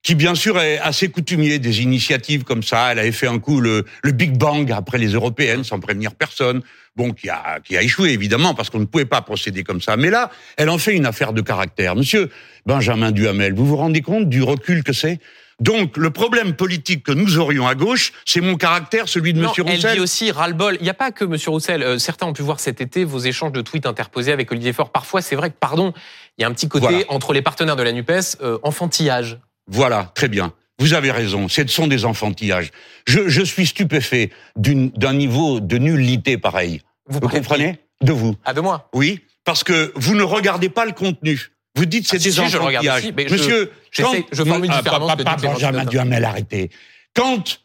qui, 0.06 0.14
bien 0.14 0.36
sûr, 0.36 0.60
est 0.60 0.78
assez 0.78 1.08
coutumier 1.08 1.58
des 1.58 1.82
initiatives 1.82 2.44
comme 2.44 2.62
ça. 2.62 2.92
Elle 2.92 3.00
avait 3.00 3.10
fait 3.10 3.26
un 3.26 3.40
coup 3.40 3.60
le, 3.60 3.84
le 4.04 4.12
Big 4.12 4.38
Bang 4.38 4.70
après 4.70 4.98
les 4.98 5.08
européennes, 5.08 5.64
sans 5.64 5.80
prévenir 5.80 6.14
personne. 6.14 6.62
Bon, 6.94 7.10
qui 7.10 7.28
a, 7.28 7.58
qui 7.64 7.76
a 7.76 7.82
échoué, 7.82 8.10
évidemment, 8.10 8.54
parce 8.54 8.70
qu'on 8.70 8.78
ne 8.78 8.84
pouvait 8.84 9.04
pas 9.04 9.20
procéder 9.20 9.64
comme 9.64 9.80
ça. 9.80 9.96
Mais 9.96 10.08
là, 10.10 10.30
elle 10.58 10.70
en 10.70 10.78
fait 10.78 10.94
une 10.94 11.06
affaire 11.06 11.32
de 11.32 11.40
caractère. 11.40 11.96
Monsieur 11.96 12.30
Benjamin 12.66 13.10
Duhamel, 13.10 13.52
vous 13.52 13.66
vous 13.66 13.76
rendez 13.76 14.00
compte 14.00 14.28
du 14.28 14.44
recul 14.44 14.84
que 14.84 14.92
c'est? 14.92 15.18
Donc, 15.58 15.96
le 15.96 16.10
problème 16.10 16.52
politique 16.52 17.02
que 17.02 17.10
nous 17.12 17.38
aurions 17.38 17.66
à 17.66 17.74
gauche, 17.74 18.12
c'est 18.24 18.40
mon 18.40 18.54
caractère, 18.54 19.08
celui 19.08 19.32
de 19.32 19.40
Monsieur 19.40 19.64
elle 19.66 19.74
Roussel. 19.74 19.94
dit 19.96 20.00
aussi 20.00 20.30
ras-le-bol. 20.30 20.76
Il 20.78 20.84
n'y 20.84 20.90
a 20.90 20.94
pas 20.94 21.10
que 21.10 21.24
Monsieur 21.24 21.50
Roussel. 21.50 21.82
Euh, 21.82 21.98
certains 21.98 22.26
ont 22.26 22.32
pu 22.32 22.42
voir 22.42 22.60
cet 22.60 22.80
été 22.80 23.02
vos 23.02 23.18
échanges 23.18 23.52
de 23.52 23.60
tweets 23.60 23.86
interposés 23.86 24.30
avec 24.30 24.52
Olivier 24.52 24.72
Faure. 24.72 24.90
Parfois, 24.90 25.20
c'est 25.20 25.34
vrai 25.34 25.50
que, 25.50 25.56
pardon, 25.58 25.92
il 26.38 26.42
y 26.42 26.44
a 26.44 26.48
un 26.48 26.52
petit 26.52 26.68
côté 26.68 26.86
Voilà. 26.86 27.04
entre 27.08 27.32
les 27.32 27.42
partenaires 27.42 27.74
de 27.76 27.82
la 27.82 27.90
NUPES, 27.92 28.36
euh, 28.42 28.58
enfantillage. 28.62 29.38
Voilà, 29.68 30.12
très 30.14 30.28
bien. 30.28 30.52
Vous 30.78 30.92
avez 30.94 31.10
raison, 31.10 31.48
ce 31.48 31.66
sont 31.66 31.86
des 31.86 32.04
enfantillages. 32.04 32.70
Je, 33.06 33.28
je 33.28 33.42
suis 33.42 33.66
stupéfait 33.66 34.30
d'un 34.56 35.14
niveau 35.14 35.60
de 35.60 35.78
nullité 35.78 36.36
pareil. 36.38 36.82
Vous, 37.08 37.20
comprenez 37.20 37.78
De 38.02 38.12
vous. 38.12 38.36
Ah, 38.44 38.52
de 38.52 38.60
moi? 38.60 38.88
Oui, 38.92 39.20
parce 39.44 39.64
que 39.64 39.92
vous 39.96 40.14
ne 40.14 40.22
regardez 40.22 40.68
pas 40.68 40.84
le 40.84 40.92
contenu. 40.92 41.50
Vous 41.76 41.86
dites 41.86 42.06
c'est 42.06 42.16
Ah, 42.16 42.20
si, 42.20 42.24
des 42.28 42.32
si, 42.32 42.48
je 42.48 42.58
enfantillages. 42.58 43.12
mais 43.16 43.26
je- 43.28 43.32
Monsieur, 43.34 43.72
je 43.90 44.02
formule 44.44 44.70
Ah, 44.72 44.78
différemment 44.82 45.06
pas- 45.06 45.12
ce 45.12 45.18
que 45.18 45.22
pas- 45.24 45.30
dit 45.36 45.40
Clémentine 45.40 45.68
Benjamin. 45.70 45.84
Duhamel, 45.90 46.24
arrêtez. 46.24 46.70
Quand 47.14 47.60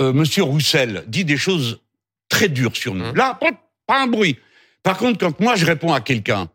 euh, 0.00 0.12
Monsieur 0.12 0.42
Roussel 0.44 1.04
dit 1.08 1.24
des 1.24 1.36
choses 1.36 1.80
très 2.28 2.48
dures 2.48 2.76
sur 2.76 2.94
nous, 2.94 3.04
Hum. 3.06 3.16
là, 3.16 3.34
pas, 3.40 3.50
pas 3.86 4.00
un 4.02 4.06
bruit. 4.06 4.36
Par 4.82 4.96
contre, 4.96 5.18
quand 5.18 5.38
moi 5.40 5.54
je 5.56 5.64
réponds 5.66 5.92
à 5.92 6.00
quelqu'un, 6.00 6.48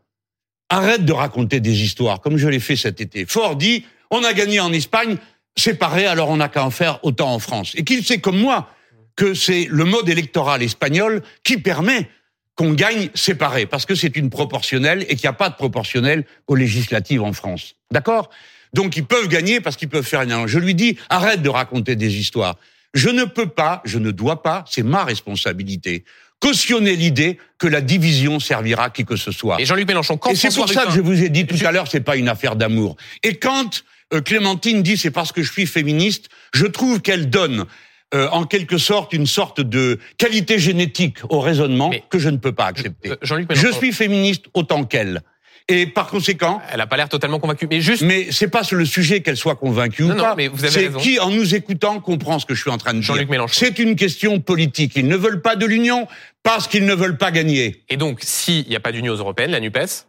arrête 0.70 1.04
de 1.06 1.12
raconter 1.14 1.60
des 1.60 1.82
histoires, 1.84 2.20
comme 2.22 2.38
je 2.38 2.48
l'ai 2.48 2.60
fait 2.62 2.76
cet 2.78 3.00
été. 3.02 3.26
Fort 3.26 3.56
dit, 3.58 3.86
on 4.14 4.24
a 4.24 4.34
gagné 4.34 4.60
en 4.60 4.72
Espagne, 4.72 5.18
c'est 5.56 5.76
pareil, 5.76 6.06
alors 6.06 6.30
on 6.30 6.38
n'a 6.38 6.50
qu'à 6.50 6.64
en 6.64 6.72
faire 6.72 7.00
autant 7.04 7.34
en 7.34 7.40
France. 7.40 7.74
Et 7.76 7.84
qu'il 7.84 8.04
sait 8.04 8.20
comme 8.20 8.38
moi 8.38 8.70
que 9.16 9.34
c'est 9.34 9.68
le 9.70 9.86
mode 9.86 10.10
électoral 10.10 10.64
espagnol 10.64 11.22
qui 11.44 11.58
permet 11.58 12.10
qu'on 12.56 12.74
gagne 12.74 13.10
séparé, 13.16 13.66
parce 13.66 13.86
que 13.86 13.96
c'est 13.96 14.16
une 14.16 14.30
proportionnelle 14.30 15.06
et 15.10 15.16
qu'il 15.16 15.24
n'y 15.24 15.30
a 15.30 15.34
pas 15.34 15.50
de 15.50 15.56
proportionnelle 15.56 16.26
aux 16.48 16.56
législatives 16.56 17.24
en 17.24 17.34
France. 17.34 17.76
D'accord? 17.92 18.30
Donc 18.74 18.96
ils 18.96 19.06
peuvent 19.06 19.28
gagner 19.28 19.60
parce 19.60 19.76
qu'ils 19.76 19.90
peuvent 19.90 20.06
faire 20.06 20.22
une... 20.22 20.48
Je 20.48 20.60
lui 20.60 20.76
dis, 20.76 20.98
arrête 21.10 21.42
de 21.42 21.50
raconter 21.50 21.96
des 21.96 22.16
histoires. 22.18 22.56
Je 22.94 23.10
ne 23.10 23.24
peux 23.24 23.48
pas, 23.48 23.82
je 23.86 23.98
ne 23.98 24.12
dois 24.12 24.44
pas, 24.44 24.66
c'est 24.70 24.84
ma 24.84 25.04
responsabilité, 25.04 26.04
cautionner 26.40 26.96
l'idée 26.96 27.40
que 27.58 27.68
la 27.68 27.82
division 27.82 28.40
servira 28.40 28.86
à 28.86 28.90
qui 28.92 29.06
que 29.06 29.16
ce 29.16 29.32
soit. 29.32 29.60
Et 29.60 29.66
Jean-Luc 29.66 29.88
Mélenchon, 29.88 30.18
quand 30.18 30.30
Et 30.30 30.36
c'est 30.36 30.54
pour 30.54 30.70
ça 30.70 30.86
que 30.86 30.92
je 30.92 31.02
vous 31.02 31.24
ai 31.24 31.30
dit 31.30 31.48
tout 31.48 31.58
à 31.66 31.72
l'heure, 31.72 31.88
c'est 31.88 32.02
pas 32.02 32.18
une 32.18 32.30
affaire 32.30 32.56
d'amour. 32.56 32.98
Et 33.24 33.36
quand 33.36 33.84
Clémentine 34.22 34.84
dit 34.84 34.98
c'est 34.98 35.12
parce 35.12 35.32
que 35.32 35.42
je 35.44 35.52
suis 35.52 35.66
féministe, 35.66 36.30
je 36.54 36.66
trouve 36.66 37.02
qu'elle 37.02 37.30
donne 37.30 37.66
euh, 38.14 38.28
en 38.30 38.44
quelque 38.46 38.78
sorte 38.78 39.14
une 39.14 39.26
sorte 39.26 39.60
de 39.62 40.00
qualité 40.18 40.60
génétique 40.60 41.18
au 41.30 41.40
raisonnement 41.40 41.90
Mais- 41.90 42.04
que 42.10 42.20
je 42.20 42.30
ne 42.30 42.38
peux 42.38 42.52
pas 42.52 42.66
accepter. 42.68 43.10
Euh, 43.12 43.16
Jean-Luc 43.24 43.48
Je 43.54 43.68
suis 43.70 43.92
féministe 43.92 44.46
autant 44.54 44.84
qu'elle. 44.84 45.22
Et 45.70 45.88
par 45.88 46.08
conséquent, 46.08 46.62
elle 46.72 46.82
a 46.82 46.88
pas 46.88 46.98
l'air 46.98 47.08
totalement 47.08 47.40
convaincue. 47.40 47.68
Mais 47.72 47.80
juste, 47.80 48.02
mais 48.04 48.28
c'est 48.32 48.50
pas 48.50 48.64
sur 48.66 48.76
le 48.78 48.86
sujet 48.86 49.22
qu'elle 49.22 49.38
soit 49.38 49.56
convaincue 49.56 50.04
Non, 50.04 50.14
ou 50.14 50.18
non, 50.18 50.34
mais 50.36 50.50
vous 50.50 50.66
avez 50.66 50.74
C'est 50.92 50.98
qui, 50.98 51.20
en 51.22 51.30
nous 51.30 51.56
écoutant, 51.56 52.02
comprend 52.02 52.38
ce 52.38 52.46
que 52.46 52.54
je 52.54 52.62
suis 52.62 52.70
en 52.70 52.78
train 52.78 52.94
de 52.94 53.00
dire. 53.00 53.08
Jean-Luc 53.08 53.30
Mélenchon. 53.30 53.54
C'est 53.58 53.80
une 53.80 53.96
question 53.96 54.42
politique. 54.42 54.92
Ils 54.98 55.08
ne 55.08 55.16
veulent 55.16 55.42
pas 55.42 55.56
de 55.56 55.66
l'union 55.66 56.06
parce 56.44 56.68
qu'ils 56.68 56.86
ne 56.86 56.94
veulent 56.94 57.18
pas 57.18 57.32
gagner. 57.32 57.84
et 57.90 57.96
donc, 57.96 58.20
s'il 58.22 58.68
n'y 58.68 58.76
a 58.76 58.82
pas 58.82 58.92
d'union 58.92 59.14
européenne, 59.16 59.52
la 59.52 59.62
NUPES, 59.62 60.06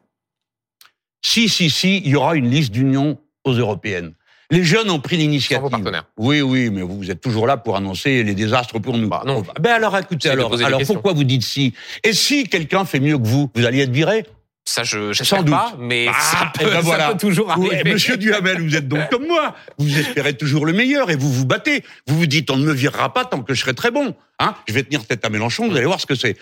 Si, 1.22 1.48
si, 1.48 1.70
si, 1.70 1.98
il 2.04 2.08
y 2.08 2.16
aura 2.16 2.34
une 2.34 2.50
liste 2.50 2.72
d'union 2.72 3.18
aux 3.44 3.52
européennes. 3.52 4.12
Les 4.50 4.62
jeunes 4.62 4.90
ont 4.90 5.00
pris 5.00 5.16
l'initiative. 5.16 6.02
Oui, 6.18 6.42
oui, 6.42 6.70
mais 6.70 6.82
vous, 6.82 6.98
vous 6.98 7.10
êtes 7.10 7.20
toujours 7.20 7.46
là 7.46 7.56
pour 7.56 7.76
annoncer 7.76 8.22
les 8.22 8.34
désastres 8.34 8.78
pour 8.80 8.96
nous. 8.96 9.08
Bah, 9.08 9.22
non. 9.26 9.42
Ben 9.60 9.72
alors, 9.72 9.96
écoutez, 9.96 10.28
alors, 10.28 10.62
alors 10.62 10.82
pourquoi 10.86 11.12
vous 11.12 11.24
dites 11.24 11.42
si? 11.42 11.72
Et 12.02 12.12
si 12.12 12.44
quelqu'un 12.44 12.84
fait 12.84 13.00
mieux 13.00 13.18
que 13.18 13.26
vous, 13.26 13.50
vous 13.54 13.64
alliez 13.64 13.82
être 13.82 13.90
viré? 13.90 14.26
Ça, 14.66 14.82
je 14.82 15.12
Sans 15.12 15.42
doute. 15.42 15.54
pas, 15.54 15.74
mais 15.78 16.06
Ah, 16.08 16.20
ça, 16.20 16.52
eh 16.54 16.64
peut, 16.64 16.70
ben 16.70 16.82
ça 16.82 17.12
peut 17.12 17.18
toujours 17.18 17.46
Ouais, 17.58 17.74
arriver. 17.74 17.92
Monsieur 17.92 18.16
Duhamel, 18.16 18.62
vous 18.62 18.74
êtes 18.76 18.88
donc 18.88 19.10
comme 19.10 19.26
moi. 19.26 19.54
Vous 19.78 19.98
espérez 19.98 20.34
toujours 20.36 20.64
le 20.64 20.72
meilleur 20.72 21.10
et 21.10 21.16
vous 21.16 21.30
vous 21.30 21.44
battez. 21.44 21.82
Vous 22.06 22.16
vous 22.16 22.26
dites, 22.26 22.50
on 22.50 22.56
ne 22.56 22.64
me 22.64 22.72
virera 22.72 23.12
pas 23.12 23.24
tant 23.26 23.42
que 23.42 23.52
je 23.54 23.60
serai 23.60 23.74
très 23.74 23.90
bon. 23.90 24.14
Hein 24.38 24.54
je 24.66 24.72
vais 24.72 24.82
tenir 24.82 25.06
tête 25.06 25.22
à 25.24 25.28
Mélenchon, 25.28 25.68
vous 25.68 25.76
allez 25.76 25.84
voir 25.86 26.00
ce 26.00 26.06
que 26.06 26.14
c'est. 26.14 26.36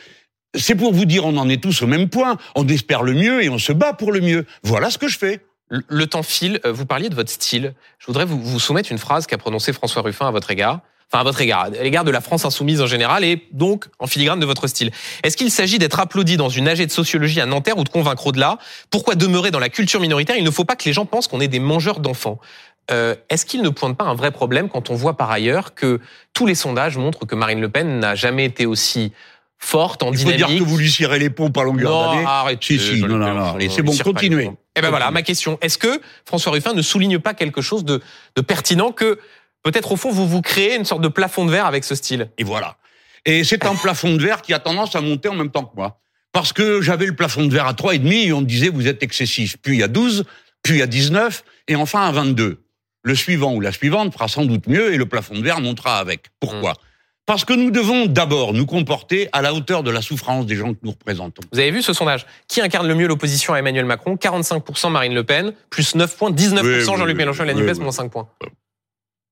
C'est 0.55 0.75
pour 0.77 0.93
vous 0.93 1.05
dire, 1.05 1.25
on 1.25 1.37
en 1.37 1.49
est 1.49 1.61
tous 1.63 1.83
au 1.83 1.87
même 1.87 2.09
point. 2.09 2.37
On 2.55 2.67
espère 2.69 3.03
le 3.03 3.13
mieux 3.15 3.43
et 3.43 3.49
on 3.49 3.59
se 3.59 3.73
bat 3.73 3.93
pour 3.93 4.13
le 4.13 4.21
mieux. 4.21 4.45
Voilà 4.63 4.91
ce 4.91 4.99
que 4.99 5.09
je 5.09 5.19
fais. 5.19 5.41
Le- 5.89 6.07
temps 6.07 6.23
file. 6.23 6.61
Euh, 6.67 6.73
Vous 6.73 6.87
parliez 6.87 7.09
de 7.09 7.15
votre 7.15 7.31
style. 7.31 7.75
Je 7.99 8.07
voudrais 8.07 8.25
vous, 8.25 8.41
vous 8.41 8.61
soumettre 8.61 8.93
une 8.93 8.99
phrase 8.99 9.27
qu'a 9.27 9.39
prononcée 9.39 9.73
François 9.73 10.03
Ruffin 10.03 10.27
à 10.27 10.31
votre 10.31 10.51
égard. 10.51 10.81
Enfin, 11.11 11.21
à 11.21 11.25
votre 11.25 11.41
égard, 11.43 11.65
à 11.65 11.69
l'égard 11.71 12.05
de 12.05 12.11
la 12.11 12.23
France 12.23 12.45
insoumise 12.47 12.81
en 12.81 12.87
général 12.87 13.23
et 13.23 13.47
donc 13.53 13.87
en 13.99 14.07
filigrane 14.07 14.41
de 14.41 14.47
votre 14.47 14.67
style. 14.67 14.91
Est-ce 15.23 15.37
qu'il 15.37 15.51
s'agit 15.51 15.79
d'être 15.79 16.01
applaudi 16.01 16.39
dans 16.39 16.49
une 16.49 16.67
AG 16.69 16.87
de 16.87 16.91
sociologie 16.91 17.39
à 17.41 17.45
Nanterre 17.47 17.77
ou 17.77 17.85
de 17.85 17.91
convaincre 17.91 18.27
au-delà? 18.29 18.57
Pourquoi 18.91 19.15
demeurer 19.15 19.51
dans 19.51 19.59
la 19.59 19.69
culture 19.69 20.01
minoritaire? 20.01 20.37
Il 20.37 20.45
ne 20.45 20.51
faut 20.51 20.65
pas 20.65 20.75
que 20.75 20.85
les 20.87 20.95
gens 20.95 21.05
pensent 21.05 21.29
qu'on 21.29 21.41
est 21.41 21.49
des 21.49 21.59
mangeurs 21.61 22.01
d'enfants. 22.01 22.39
Euh, 22.91 23.15
Est-ce 23.29 23.45
qu'il 23.45 23.61
ne 23.63 23.69
pointe 23.69 23.97
pas 23.97 24.05
un 24.07 24.15
vrai 24.15 24.31
problème 24.31 24.69
quand 24.71 24.89
on 24.91 24.95
voit 24.95 25.17
par 25.19 25.31
ailleurs 25.31 25.75
que 25.75 26.01
tous 26.33 26.47
les 26.47 26.55
sondages 26.55 26.97
montrent 26.97 27.27
que 27.27 27.35
Marine 27.35 27.61
Le 27.61 27.69
Pen 27.69 28.01
n'a 28.01 28.15
jamais 28.15 28.47
été 28.47 28.65
aussi 28.65 29.13
forte 29.59 30.03
en 30.03 30.13
Il 30.13 30.19
faut 30.19 30.25
dire 30.29 30.49
dynamique? 30.49 30.59
que 30.61 30.65
vous 30.65 30.79
lui 30.79 30.91
les 31.19 31.31
pompes 31.31 31.57
à 31.59 31.63
longueur 31.63 31.91
non, 31.91 32.13
d'année. 32.15 32.25
arrêtez. 32.27 32.79
Si, 32.79 32.79
si, 32.79 32.97
Jean-Luc 32.99 33.17
non, 33.17 33.19
non, 33.19 33.35
non, 33.35 33.55
allez, 33.55 33.69
c'est 33.69 33.83
on 33.83 33.85
bon, 33.85 33.97
continuez. 33.99 34.51
Eh 34.77 34.81
ben 34.81 34.91
voilà, 34.91 35.11
ma 35.11 35.23
question. 35.23 35.59
Est-ce 35.61 35.77
que 35.77 36.01
François 36.25 36.53
Ruffin 36.53 36.73
ne 36.73 36.83
souligne 36.83 37.19
pas 37.19 37.35
quelque 37.35 37.61
chose 37.61 37.85
de, 37.85 38.01
de 38.37 38.41
pertinent 38.41 38.93
que 38.93 39.19
peut-être 39.63 39.93
au 39.93 39.97
fond 39.97 40.11
vous 40.11 40.27
vous 40.27 40.41
créez 40.41 40.77
une 40.77 40.85
sorte 40.85 41.03
de 41.03 41.09
plafond 41.09 41.45
de 41.45 41.51
verre 41.51 41.67
avec 41.67 41.85
ce 41.85 41.95
style? 41.95 42.31
Et 42.39 42.45
voilà. 42.45 42.77
Et 43.25 43.45
c'est 43.45 43.67
un 43.67 43.75
plafond 43.75 44.15
de 44.17 44.23
verre 44.23 44.43
qui 44.43 44.55
a 44.55 44.59
tendance 44.59 44.97
à 44.97 45.01
monter 45.01 45.29
en 45.29 45.35
même 45.35 45.51
temps 45.51 45.65
que 45.65 45.77
moi. 45.77 46.01
Parce 46.33 46.53
que 46.53 46.81
j'avais 46.81 47.07
le 47.07 47.15
plafond 47.15 47.45
de 47.47 47.53
verre 47.53 47.67
à 47.67 47.75
3,5 47.75 48.13
et 48.13 48.33
on 48.33 48.41
me 48.41 48.47
disait 48.47 48.71
vous 48.71 48.89
êtes 48.89 49.03
excessif. 49.03 49.57
Puis 49.63 49.75
il 49.75 49.81
y 49.81 49.83
a 49.83 49.89
12, 49.89 50.25
puis 50.63 50.75
il 50.75 50.79
y 50.79 50.83
a 50.83 50.87
19 50.87 51.45
et 51.69 51.77
enfin 51.77 52.07
à 52.07 52.13
22. 52.13 52.65
Le 53.05 53.15
suivant 53.15 53.53
ou 53.55 53.61
la 53.61 53.73
suivante 53.73 54.13
fera 54.13 54.29
sans 54.29 54.45
doute 54.45 54.67
mieux 54.69 54.95
et 54.95 54.97
le 54.97 55.07
plafond 55.07 55.35
de 55.35 55.43
verre 55.43 55.61
montera 55.61 55.99
avec. 55.99 56.27
Pourquoi? 56.41 56.75
Parce 57.33 57.47
que 57.47 57.55
nous 57.55 57.71
devons 57.71 58.05
d'abord 58.05 58.53
nous 58.53 58.67
comporter 58.67 59.31
à 59.33 59.41
la 59.41 59.55
hauteur 59.55 59.83
de 59.83 59.91
la 59.91 60.03
souffrance 60.03 60.45
des 60.45 60.55
gens 60.55 60.75
que 60.75 60.81
nous 60.83 60.91
représentons. 60.91 61.41
Vous 61.51 61.59
avez 61.59 61.71
vu 61.71 61.81
ce 61.81 61.95
sondage 61.95 62.27
Qui 62.47 62.61
incarne 62.61 62.87
le 62.87 62.95
mieux 62.95 63.07
l'opposition 63.07 63.55
à 63.55 63.59
Emmanuel 63.59 63.87
Macron 63.87 64.17
45% 64.17 64.91
Marine 64.91 65.15
Le 65.15 65.25
Pen, 65.25 65.55
plus 65.71 65.95
9 65.95 66.15
points, 66.15 66.31
19% 66.31 66.61
Oui, 66.61 66.61
oui, 66.63 66.85
Jean-Luc 66.85 67.07
oui, 67.07 67.15
Mélenchon 67.15 67.45
et 67.45 67.47
la 67.47 67.55
oui, 67.55 67.63
NUPES, 67.63 67.77
oui. 67.79 67.85
moins 67.85 67.93
5 67.93 68.11
points. 68.11 68.29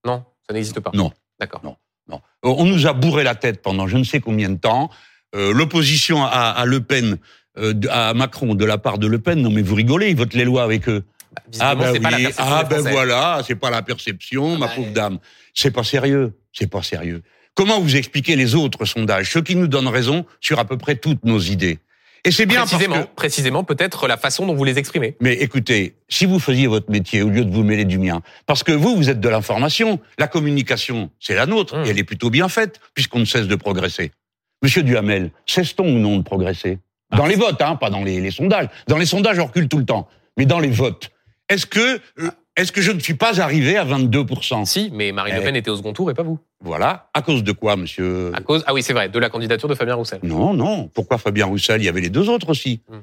Non, 0.06 0.24
ça 0.48 0.54
n'existe 0.54 0.80
pas. 0.80 0.92
Non. 0.94 1.12
D'accord. 1.38 1.60
Non. 1.62 1.76
Non. 2.08 2.22
On 2.42 2.64
nous 2.64 2.86
a 2.86 2.94
bourré 2.94 3.22
la 3.22 3.34
tête 3.34 3.60
pendant 3.60 3.86
je 3.86 3.98
ne 3.98 4.04
sais 4.04 4.20
combien 4.20 4.48
de 4.48 4.56
temps. 4.56 4.88
Euh, 5.36 5.52
L'opposition 5.52 6.24
à, 6.24 6.28
à 6.28 6.64
Le 6.64 6.80
Pen, 6.80 7.18
euh, 7.58 7.74
à 7.90 8.14
Macron 8.14 8.54
de 8.54 8.64
la 8.64 8.78
part 8.78 8.96
de 8.96 9.08
Le 9.08 9.18
Pen, 9.18 9.42
non 9.42 9.50
mais 9.50 9.60
vous 9.60 9.74
rigolez, 9.74 10.08
ils 10.08 10.16
votent 10.16 10.32
les 10.32 10.46
lois 10.46 10.62
avec 10.62 10.88
eux. 10.88 11.04
Ben 11.52 11.58
pas 11.58 11.74
la 11.74 11.92
oui. 11.92 12.00
perception 12.00 12.44
ah 12.48 12.64
ben 12.64 12.76
Français. 12.76 12.92
voilà, 12.92 13.42
c'est 13.46 13.56
pas 13.56 13.68
la 13.68 13.82
perception, 13.82 14.56
ma 14.56 14.68
bah, 14.68 14.72
pauvre 14.74 14.88
euh. 14.88 14.94
dame. 14.94 15.18
C'est 15.52 15.70
pas 15.70 15.84
sérieux, 15.84 16.32
c'est 16.50 16.66
pas 16.66 16.82
sérieux. 16.82 17.22
Comment 17.60 17.78
vous 17.78 17.94
expliquez 17.96 18.36
les 18.36 18.54
autres 18.54 18.86
sondages, 18.86 19.30
ceux 19.30 19.42
qui 19.42 19.54
nous 19.54 19.66
donnent 19.66 19.86
raison 19.86 20.24
sur 20.40 20.58
à 20.58 20.64
peu 20.64 20.78
près 20.78 20.96
toutes 20.96 21.26
nos 21.26 21.38
idées 21.38 21.78
Et 22.24 22.30
c'est 22.30 22.46
bien 22.46 22.60
parce 22.60 22.70
Précisément, 22.70 23.02
que 23.02 23.08
précisément 23.14 23.64
peut-être 23.64 24.08
la 24.08 24.16
façon 24.16 24.46
dont 24.46 24.54
vous 24.54 24.64
les 24.64 24.78
exprimez. 24.78 25.14
mais 25.20 25.34
écoutez, 25.34 25.94
si 26.08 26.24
vous 26.24 26.38
faisiez 26.38 26.68
votre 26.68 26.90
métier 26.90 27.20
au 27.20 27.28
lieu 27.28 27.44
de 27.44 27.50
vous 27.52 27.62
mêler 27.62 27.84
du 27.84 27.98
mien, 27.98 28.22
parce 28.46 28.62
que 28.62 28.72
vous, 28.72 28.96
vous 28.96 29.10
êtes 29.10 29.20
de 29.20 29.28
l'information, 29.28 30.00
la 30.18 30.26
communication, 30.26 31.10
c'est 31.20 31.34
la 31.34 31.44
nôtre, 31.44 31.76
Mmh. 31.76 31.84
et 31.84 31.88
elle 31.90 31.98
est 31.98 32.04
plutôt 32.04 32.30
bien 32.30 32.48
faite, 32.48 32.80
puisqu'on 32.94 33.18
ne 33.18 33.26
cesse 33.26 33.46
de 33.46 33.56
progresser. 33.56 34.10
Monsieur 34.62 34.82
Duhamel, 34.82 35.30
cesse-t-on 35.44 35.84
ou 35.84 35.98
non 35.98 36.16
de 36.16 36.22
progresser? 36.22 36.78
Dans 37.14 37.26
les 37.26 37.36
votes, 37.36 37.60
hein, 37.60 37.76
pas 37.76 37.90
dans 37.90 38.02
les, 38.02 38.22
les 38.22 38.30
sondages. 38.30 38.68
Dans 38.88 38.96
les 38.96 39.04
sondages, 39.04 39.38
on 39.38 39.44
recule 39.44 39.68
tout 39.68 39.76
le 39.78 39.84
temps. 39.84 40.08
Mais 40.38 40.46
dans 40.46 40.60
les 40.60 40.70
votes, 40.70 41.10
est-ce 41.50 41.66
que, 41.66 42.00
euh, 42.20 42.30
est-ce 42.56 42.72
que 42.72 42.82
je 42.82 42.90
ne 42.92 43.00
suis 43.00 43.14
pas 43.14 43.40
arrivé 43.40 43.76
à 43.76 43.84
22% 43.84 44.64
Si, 44.66 44.90
mais 44.92 45.12
Marine 45.12 45.34
Le 45.36 45.40
Eh. 45.40 45.44
Pen 45.44 45.56
était 45.56 45.70
au 45.70 45.76
second 45.76 45.92
tour 45.92 46.10
et 46.10 46.14
pas 46.14 46.22
vous. 46.22 46.38
Voilà. 46.62 47.08
À 47.14 47.22
cause 47.22 47.42
de 47.44 47.52
quoi, 47.52 47.76
monsieur 47.76 48.32
À 48.34 48.40
cause, 48.40 48.62
ah 48.66 48.74
oui, 48.74 48.82
c'est 48.82 48.92
vrai, 48.92 49.08
de 49.08 49.18
la 49.18 49.30
candidature 49.30 49.68
de 49.68 49.74
Fabien 49.74 49.94
Roussel. 49.94 50.20
Non, 50.22 50.52
non. 50.52 50.88
Pourquoi 50.88 51.18
Fabien 51.18 51.46
Roussel 51.46 51.80
Il 51.80 51.84
y 51.84 51.88
avait 51.88 52.00
les 52.00 52.10
deux 52.10 52.28
autres 52.28 52.50
aussi. 52.50 52.82
Hmm. 52.88 52.98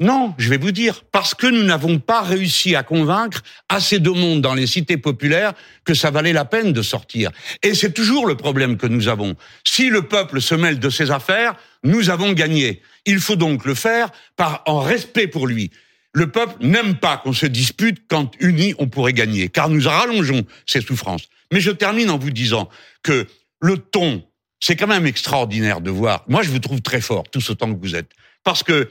Non, 0.00 0.32
je 0.38 0.48
vais 0.48 0.58
vous 0.58 0.70
dire, 0.70 1.02
parce 1.10 1.34
que 1.34 1.48
nous 1.48 1.64
n'avons 1.64 1.98
pas 1.98 2.20
réussi 2.22 2.76
à 2.76 2.84
convaincre 2.84 3.42
assez 3.68 3.98
de 3.98 4.10
monde 4.10 4.40
dans 4.42 4.54
les 4.54 4.68
cités 4.68 4.96
populaires 4.96 5.54
que 5.84 5.92
ça 5.92 6.12
valait 6.12 6.32
la 6.32 6.44
peine 6.44 6.72
de 6.72 6.82
sortir. 6.82 7.32
Et 7.64 7.74
c'est 7.74 7.92
toujours 7.92 8.26
le 8.26 8.36
problème 8.36 8.76
que 8.76 8.86
nous 8.86 9.08
avons. 9.08 9.34
Si 9.64 9.88
le 9.90 10.02
peuple 10.02 10.40
se 10.40 10.54
mêle 10.54 10.78
de 10.78 10.88
ses 10.88 11.10
affaires, 11.10 11.54
nous 11.82 12.10
avons 12.10 12.32
gagné. 12.32 12.80
Il 13.06 13.18
faut 13.18 13.34
donc 13.34 13.64
le 13.64 13.74
faire 13.74 14.10
par 14.36 14.62
en 14.66 14.78
respect 14.78 15.26
pour 15.26 15.48
lui. 15.48 15.72
Le 16.12 16.30
peuple 16.30 16.64
n'aime 16.64 16.96
pas 16.96 17.18
qu'on 17.18 17.32
se 17.32 17.46
dispute 17.46 18.04
quand 18.08 18.32
unis 18.40 18.74
on 18.78 18.88
pourrait 18.88 19.12
gagner, 19.12 19.48
car 19.48 19.68
nous 19.68 19.88
rallongeons 19.88 20.44
ses 20.66 20.80
souffrances. 20.80 21.28
Mais 21.52 21.60
je 21.60 21.70
termine 21.70 22.10
en 22.10 22.18
vous 22.18 22.30
disant 22.30 22.68
que 23.02 23.26
le 23.60 23.78
ton, 23.78 24.24
c'est 24.60 24.76
quand 24.76 24.86
même 24.86 25.06
extraordinaire 25.06 25.80
de 25.80 25.90
voir. 25.90 26.24
Moi, 26.28 26.42
je 26.42 26.50
vous 26.50 26.58
trouve 26.58 26.80
très 26.80 27.00
fort, 27.00 27.24
tous 27.30 27.50
autant 27.50 27.72
que 27.72 27.80
vous 27.80 27.94
êtes, 27.94 28.10
parce 28.44 28.62
que 28.62 28.90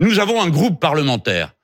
nous 0.00 0.18
avons 0.18 0.40
un 0.42 0.48
groupe 0.48 0.80
parlementaire. 0.80 1.54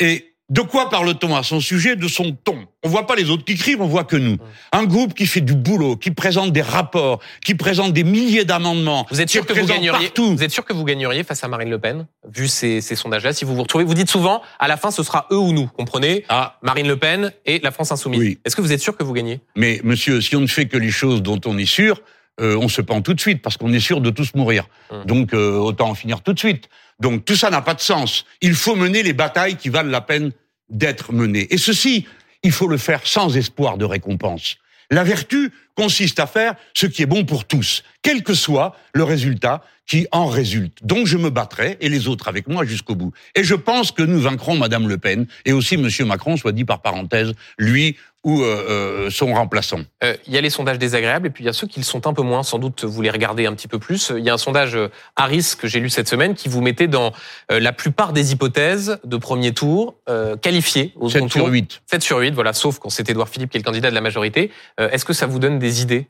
Et 0.00 0.35
de 0.48 0.60
quoi 0.60 0.90
parle-t-on 0.90 1.34
à 1.34 1.42
son 1.42 1.58
sujet 1.58 1.96
De 1.96 2.06
son 2.06 2.30
ton? 2.30 2.66
On 2.84 2.88
voit 2.88 3.06
pas 3.06 3.16
les 3.16 3.30
autres 3.30 3.44
qui 3.44 3.56
crient, 3.56 3.76
on 3.80 3.88
voit 3.88 4.04
que 4.04 4.14
nous. 4.14 4.36
Un 4.70 4.84
groupe 4.84 5.12
qui 5.12 5.26
fait 5.26 5.40
du 5.40 5.54
boulot, 5.54 5.96
qui 5.96 6.12
présente 6.12 6.52
des 6.52 6.62
rapports, 6.62 7.18
qui 7.44 7.56
présente 7.56 7.92
des 7.92 8.04
milliers 8.04 8.44
d'amendements. 8.44 9.06
Vous 9.10 9.20
êtes 9.20 9.28
sûr 9.28 9.44
que 9.44 9.52
vous 9.52 9.66
gagneriez 9.66 10.06
partout. 10.06 10.36
Vous 10.36 10.44
êtes 10.44 10.52
sûr 10.52 10.64
que 10.64 10.72
vous 10.72 10.84
gagneriez 10.84 11.24
face 11.24 11.42
à 11.42 11.48
Marine 11.48 11.68
Le 11.70 11.80
Pen, 11.80 12.06
vu 12.32 12.46
ces, 12.46 12.80
ces 12.80 12.94
sondages-là, 12.94 13.32
si 13.32 13.44
vous 13.44 13.56
vous 13.56 13.62
retrouvez 13.62 13.84
Vous 13.84 13.94
dites 13.94 14.10
souvent, 14.10 14.40
à 14.60 14.68
la 14.68 14.76
fin, 14.76 14.92
ce 14.92 15.02
sera 15.02 15.26
eux 15.32 15.38
ou 15.38 15.52
nous. 15.52 15.66
Comprenez? 15.66 16.24
Ah, 16.28 16.58
Marine 16.62 16.86
Le 16.86 16.96
Pen 16.96 17.32
et 17.44 17.58
la 17.58 17.72
France 17.72 17.90
insoumise. 17.90 18.20
Oui. 18.20 18.38
Est-ce 18.44 18.54
que 18.54 18.62
vous 18.62 18.72
êtes 18.72 18.80
sûr 18.80 18.96
que 18.96 19.02
vous 19.02 19.14
gagnez? 19.14 19.40
Mais 19.56 19.80
monsieur, 19.82 20.20
si 20.20 20.36
on 20.36 20.40
ne 20.40 20.46
fait 20.46 20.66
que 20.66 20.76
les 20.76 20.92
choses 20.92 21.22
dont 21.22 21.40
on 21.44 21.58
est 21.58 21.66
sûr, 21.66 22.00
euh, 22.40 22.56
on 22.56 22.68
se 22.68 22.80
pend 22.80 23.02
tout 23.02 23.14
de 23.14 23.20
suite 23.20 23.42
parce 23.42 23.56
qu'on 23.56 23.72
est 23.72 23.80
sûr 23.80 24.00
de 24.00 24.10
tous 24.10 24.34
mourir. 24.34 24.68
Hum. 24.90 25.04
Donc 25.04 25.34
euh, 25.34 25.56
autant 25.56 25.90
en 25.90 25.94
finir 25.94 26.22
tout 26.22 26.32
de 26.32 26.38
suite. 26.38 26.68
Donc 27.00 27.24
tout 27.24 27.36
ça 27.36 27.50
n'a 27.50 27.62
pas 27.62 27.74
de 27.74 27.80
sens. 27.80 28.24
Il 28.40 28.54
faut 28.54 28.76
mener 28.76 29.02
les 29.02 29.12
batailles 29.12 29.56
qui 29.56 29.68
valent 29.68 29.90
la 29.90 30.00
peine 30.00 30.32
d'être 30.68 31.12
menées. 31.12 31.46
Et 31.52 31.58
ceci, 31.58 32.06
il 32.42 32.52
faut 32.52 32.68
le 32.68 32.78
faire 32.78 33.06
sans 33.06 33.36
espoir 33.36 33.78
de 33.78 33.84
récompense. 33.84 34.56
La 34.90 35.02
vertu 35.02 35.52
consiste 35.74 36.20
à 36.20 36.26
faire 36.26 36.54
ce 36.74 36.86
qui 36.86 37.02
est 37.02 37.06
bon 37.06 37.24
pour 37.24 37.44
tous, 37.44 37.82
quel 38.02 38.22
que 38.22 38.34
soit 38.34 38.76
le 38.94 39.02
résultat 39.02 39.62
qui 39.86 40.06
en 40.10 40.26
résulte. 40.26 40.78
Donc 40.82 41.06
je 41.06 41.16
me 41.16 41.30
battrai, 41.30 41.76
et 41.80 41.88
les 41.88 42.08
autres 42.08 42.28
avec 42.28 42.48
moi, 42.48 42.64
jusqu'au 42.64 42.94
bout. 42.94 43.12
Et 43.34 43.44
je 43.44 43.54
pense 43.54 43.92
que 43.92 44.02
nous 44.02 44.20
vaincrons 44.20 44.56
Madame 44.56 44.88
Le 44.88 44.98
Pen, 44.98 45.26
et 45.44 45.52
aussi 45.52 45.76
Monsieur 45.76 46.04
Macron, 46.04 46.36
soit 46.36 46.52
dit 46.52 46.64
par 46.64 46.82
parenthèse, 46.82 47.32
lui 47.58 47.96
ou 48.26 48.42
euh, 48.42 48.66
euh, 49.06 49.10
son 49.10 49.32
remplaçant. 49.32 49.80
Euh, 50.02 50.16
Il 50.26 50.34
y 50.34 50.36
a 50.36 50.40
les 50.40 50.50
sondages 50.50 50.78
désagréables 50.78 51.28
et 51.28 51.30
puis 51.30 51.44
il 51.44 51.46
y 51.46 51.48
a 51.48 51.52
ceux 51.52 51.68
qui 51.68 51.78
le 51.78 51.84
sont 51.84 52.08
un 52.08 52.12
peu 52.12 52.22
moins. 52.22 52.42
Sans 52.42 52.58
doute 52.58 52.82
vous 52.84 53.00
les 53.00 53.10
regardez 53.10 53.46
un 53.46 53.54
petit 53.54 53.68
peu 53.68 53.78
plus. 53.78 54.12
Il 54.18 54.24
y 54.24 54.28
a 54.30 54.34
un 54.34 54.38
sondage 54.38 54.74
euh, 54.74 54.88
Harris 55.14 55.52
que 55.58 55.68
j'ai 55.68 55.78
lu 55.78 55.88
cette 55.88 56.08
semaine 56.08 56.34
qui 56.34 56.48
vous 56.48 56.60
mettait 56.60 56.88
dans 56.88 57.12
euh, 57.52 57.60
la 57.60 57.72
plupart 57.72 58.12
des 58.12 58.32
hypothèses 58.32 58.98
de 59.04 59.16
premier 59.16 59.52
tour 59.54 59.94
euh, 60.08 60.36
qualifiées 60.36 60.92
au 60.96 61.08
7 61.08 61.14
second 61.20 61.28
sur 61.28 61.40
tour. 61.42 61.50
8. 61.52 61.82
7 61.86 62.02
sur 62.02 62.18
8, 62.18 62.32
voilà, 62.34 62.52
sauf 62.52 62.80
quand 62.80 62.90
c'est 62.90 63.08
Édouard 63.08 63.28
Philippe 63.28 63.50
qui 63.50 63.58
est 63.58 63.60
le 63.60 63.64
candidat 63.64 63.90
de 63.90 63.94
la 63.94 64.00
majorité. 64.00 64.50
Euh, 64.80 64.90
Est-ce 64.90 65.04
que 65.04 65.12
ça 65.12 65.26
vous 65.26 65.38
donne 65.38 65.60
des 65.60 65.82
idées? 65.82 66.08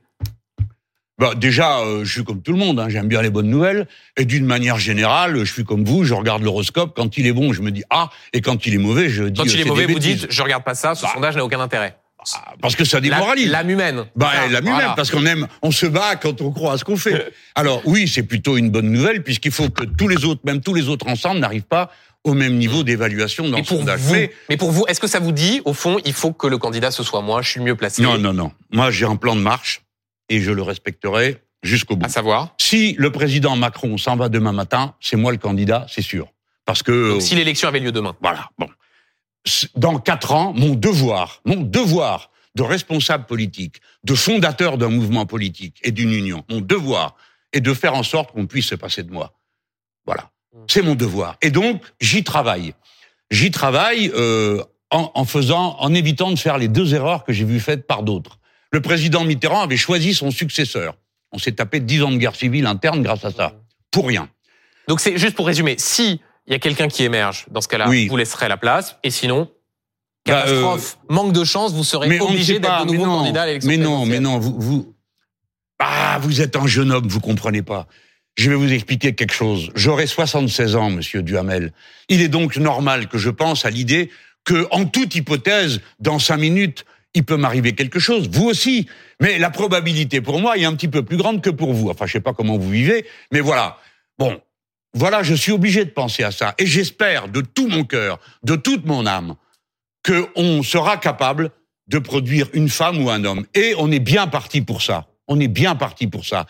Bah, 1.19 1.33
déjà, 1.35 1.79
euh, 1.79 2.05
je 2.05 2.13
suis 2.13 2.25
comme 2.25 2.43
tout 2.43 2.53
le 2.53 2.59
monde, 2.59 2.79
hein, 2.79 2.91
j'aime 2.91 3.09
bien 3.09 3.23
les 3.23 3.31
bonnes 3.31 3.49
nouvelles. 3.49 3.89
Et 4.19 4.27
d'une 4.27 4.45
manière 4.45 4.79
générale, 4.79 5.39
je 5.45 5.51
suis 5.51 5.65
comme 5.65 5.83
vous, 5.83 6.05
je 6.05 6.13
regarde 6.13 6.43
l'horoscope. 6.43 6.93
Quand 6.95 7.17
il 7.17 7.27
est 7.27 7.33
bon, 7.33 7.55
je 7.55 7.63
me 7.63 7.71
dis 7.71 7.85
ah, 7.89 8.11
et 8.35 8.43
quand 8.43 8.67
il 8.67 8.75
est 8.75 8.79
mauvais, 8.79 9.09
je 9.09 9.25
dis 9.25 9.41
Quand 9.41 9.47
euh, 9.47 9.53
il 9.55 9.61
est 9.61 9.65
mauvais, 9.65 9.87
vous 9.87 9.99
dites 9.99 10.27
je 10.29 10.43
regarde 10.43 10.63
pas 10.63 10.75
ça, 10.75 10.95
ce 10.95 11.03
Bah. 11.05 11.11
sondage 11.15 11.37
n'a 11.37 11.45
aucun 11.45 11.61
intérêt. 11.61 11.97
Ah, 12.35 12.55
parce 12.61 12.75
que 12.77 12.85
ça 12.85 13.01
démoralise. 13.01 13.51
L'âme 13.51 13.71
humaine. 13.71 14.05
Bah, 14.17 14.31
Ah, 14.35 14.61
voilà. 14.63 14.95
parce 14.97 15.11
qu'on 15.11 15.25
aime, 15.27 15.47
on 15.63 15.71
se 15.71 15.87
bat 15.87 16.17
quand 16.17 16.41
on 16.41 16.51
croit 16.51 16.73
à 16.73 16.79
ce 16.79 16.85
qu'on 16.85 16.97
fait. 16.97 17.33
Alors 17.55 17.83
oui, 17.85 18.09
c'est 18.09 18.23
plutôt 18.25 18.57
une 18.57 18.71
bonne 18.71 18.91
nouvelle 18.91 19.23
puisqu'il 19.23 19.53
faut 19.53 19.69
que 19.71 19.85
tous 19.85 20.09
les 20.09 20.25
autres, 20.25 20.41
même 20.45 20.61
tous 20.61 20.75
les 20.75 20.89
autres 20.89 21.07
ensemble, 21.09 21.41
n'arrivent 21.41 21.63
pas 21.63 21.91
au 22.25 22.35
même 22.35 22.57
niveau 22.57 22.83
d'évaluation 22.83 23.45
dans 23.45 23.51
Mais 23.57 23.63
le 23.63 23.67
pour 23.67 23.79
sondage. 23.79 24.01
vous, 24.01 24.13
Mais- 24.15 24.33
mais 24.49 24.57
pour 24.57 24.73
vous, 24.73 24.85
est-ce 24.89 24.99
que 24.99 25.07
ça 25.07 25.21
vous 25.21 25.31
dit, 25.33 25.63
au 25.65 25.73
fond, 25.73 25.99
il 26.05 26.13
faut 26.13 26.33
que 26.33 26.49
le 26.49 26.59
candidat 26.59 26.91
ce 26.91 27.05
soit 27.05 27.23
moi, 27.23 27.41
je 27.43 27.51
suis 27.51 27.61
le 27.61 27.67
mieux 27.67 27.77
placé? 27.77 28.03
Non, 28.03 28.19
non, 28.19 28.33
non. 28.33 28.51
Moi, 28.73 28.91
j'ai 28.91 29.07
un 29.07 29.15
plan 29.17 29.37
de 29.37 29.41
marche 29.41 29.83
et 30.29 30.41
je 30.41 30.51
le 30.51 30.63
respecterai 30.63 31.41
jusqu'au 31.63 31.95
bout. 31.95 32.07
À 32.07 32.09
savoir? 32.09 32.55
Si 32.59 32.97
le 32.99 33.11
président 33.13 33.55
Macron 33.57 33.97
s'en 33.99 34.17
va 34.17 34.29
demain 34.29 34.53
matin, 34.53 34.95
c'est 35.01 35.17
moi 35.17 35.31
le 35.31 35.39
candidat, 35.39 35.87
c'est 35.89 36.03
sûr. 36.03 36.27
Parce 36.65 36.83
que 36.83 37.13
Donc, 37.13 37.23
si 37.23 37.37
l'élection 37.37 37.69
avait 37.69 37.79
lieu 37.79 37.93
demain. 37.93 38.17
voilà, 38.21 38.51
bon. 38.59 38.67
Dans 39.75 39.99
quatre 39.99 40.33
ans, 40.33 40.53
mon 40.55 40.75
devoir, 40.75 41.41
mon 41.45 41.61
devoir 41.61 42.31
de 42.55 42.63
responsable 42.63 43.27
politique, 43.27 43.81
de 44.03 44.15
fondateur 44.15 44.79
d'un 44.79 44.89
mouvement 44.89 45.27
politique 45.27 45.79
et 45.83 45.93
d'une 45.93 46.13
union, 46.13 46.45
mon 46.49 46.61
devoir 46.61 47.17
est 47.53 47.61
de 47.61 47.75
faire 47.75 47.95
en 47.95 48.03
sorte 48.03 48.33
qu'on 48.33 48.47
puisse 48.47 48.67
se 48.67 48.75
passer 48.75 49.03
de 49.03 49.13
moi. 49.13 49.35
Voilà, 50.05 50.31
c'est 50.69 50.83
mon 50.83 50.95
devoir. 50.95 51.37
Et 51.43 51.51
donc, 51.51 51.83
j'y 52.01 52.25
travaille. 52.25 52.75
J'y 53.31 53.51
travaille 53.51 54.11
euh, 54.15 54.63
en, 54.91 55.11
en 55.15 55.25
faisant, 55.25 55.77
en 55.79 55.95
évitant 55.95 56.31
de 56.31 56.39
faire 56.39 56.59
les 56.59 56.69
deux 56.69 56.95
erreurs 56.95 57.25
que 57.25 57.33
j'ai 57.33 57.45
vues 57.45 57.61
faites 57.61 57.87
par 57.87 58.03
d'autres. 58.03 58.39
Le 58.73 58.81
président 58.81 59.25
Mitterrand 59.25 59.63
avait 59.63 59.77
choisi 59.77 60.15
son 60.15 60.31
successeur. 60.31 60.97
On 61.33 61.39
s'est 61.39 61.53
tapé 61.53 61.81
dix 61.81 62.03
ans 62.03 62.11
de 62.11 62.17
guerre 62.17 62.35
civile 62.35 62.67
interne 62.67 63.03
grâce 63.03 63.25
à 63.25 63.31
ça. 63.31 63.55
Pour 63.91 64.07
rien. 64.07 64.29
Donc 64.89 65.01
c'est 65.01 65.19
juste 65.19 65.35
pour 65.35 65.47
résumer. 65.47 65.77
Si 65.79 66.21
il 66.47 66.53
y 66.53 66.57
a 66.57 66.59
quelqu'un 66.59 66.89
qui 66.89 67.05
émerge, 67.05 67.47
dans 67.51 67.61
ce 67.61 67.69
cas-là, 67.69 67.89
Oui. 67.89 68.09
vous 68.09 68.17
laisserez 68.17 68.49
la 68.49 68.57
place. 68.57 68.97
Et 69.03 69.11
sinon, 69.11 69.51
Bah, 70.27 70.43
catastrophe, 70.43 70.99
manque 71.09 71.33
de 71.33 71.45
chance, 71.45 71.73
vous 71.73 71.85
serez 71.85 72.21
obligé 72.21 72.59
d'être 72.59 72.87
de 72.87 72.93
nouveau 72.93 73.05
candidat 73.05 73.43
à 73.43 73.47
l'élection 73.47 73.71
mais 73.71 73.77
non, 73.77 74.07
mais 74.07 74.21
non, 74.21 74.39
vous, 74.39 74.55
vous, 74.59 74.95
ah, 75.79 76.19
vous 76.23 76.41
êtes 76.41 76.57
un 76.57 76.67
jeune 76.67 76.91
homme, 76.93 77.07
vous 77.09 77.21
comprenez 77.21 77.63
pas. 77.63 77.87
Je 78.37 78.51
vais 78.51 78.57
vous 78.57 78.71
expliquer 78.73 79.15
quelque 79.15 79.33
chose. 79.33 79.71
J'aurai 79.75 80.07
76 80.07 80.77
ans, 80.77 80.91
monsieur 80.91 81.23
Duhamel. 81.23 81.73
Il 82.09 82.21
est 82.21 82.29
donc 82.29 82.57
normal 82.57 83.09
que 83.09 83.17
je 83.19 83.31
pense 83.31 83.65
à 83.65 83.71
l'idée 83.71 84.11
que, 84.45 84.67
en 84.71 84.85
toute 84.85 85.15
hypothèse, 85.15 85.81
dans 86.01 86.19
cinq 86.19 86.37
minutes, 86.37 86.85
il 87.15 87.25
peut 87.25 87.37
m'arriver 87.39 87.73
quelque 87.75 87.99
chose. 87.99 88.29
Vous 88.31 88.45
aussi. 88.47 88.89
Mais 89.21 89.39
la 89.39 89.49
probabilité 89.49 90.21
pour 90.21 90.39
moi 90.39 90.59
est 90.59 90.67
un 90.67 90.75
petit 90.75 90.89
peu 90.89 91.03
plus 91.03 91.17
grande 91.17 91.41
que 91.41 91.49
pour 91.49 91.73
vous. 91.73 91.89
Enfin, 91.89 92.05
je 92.07 92.13
sais 92.13 92.21
pas 92.21 92.35
comment 92.35 92.59
vous 92.59 92.69
vivez, 92.71 93.07
mais 93.33 93.41
voilà. 93.41 93.79
Bon. 94.19 94.39
Voilà, 94.97 95.23
je 95.23 95.35
suis 95.35 95.53
obligé 95.53 95.85
de 95.85 95.91
penser 95.91 96.23
à 96.23 96.31
ça. 96.31 96.55
Et 96.57 96.65
j'espère 96.65 97.29
de 97.29 97.43
tout 97.43 97.69
mon 97.69 97.85
cœur, 97.85 98.19
de 98.43 98.57
toute 98.57 98.87
mon 98.87 99.05
âme, 99.05 99.35
qu'on 100.03 100.63
sera 100.63 100.97
capable 100.97 101.51
de 101.87 101.99
produire 101.99 102.49
une 102.55 102.71
femme 102.71 103.05
ou 103.05 103.11
un 103.11 103.23
homme. 103.25 103.45
Et 103.55 103.75
on 103.77 103.93
est 103.93 104.01
bien 104.01 104.27
parti 104.27 104.63
pour 104.63 104.81
ça. 104.81 105.07
On 105.29 105.39
est 105.39 105.49
bien 105.49 105.75
parti 105.75 106.07
pour 106.07 106.25
ça. 106.25 106.47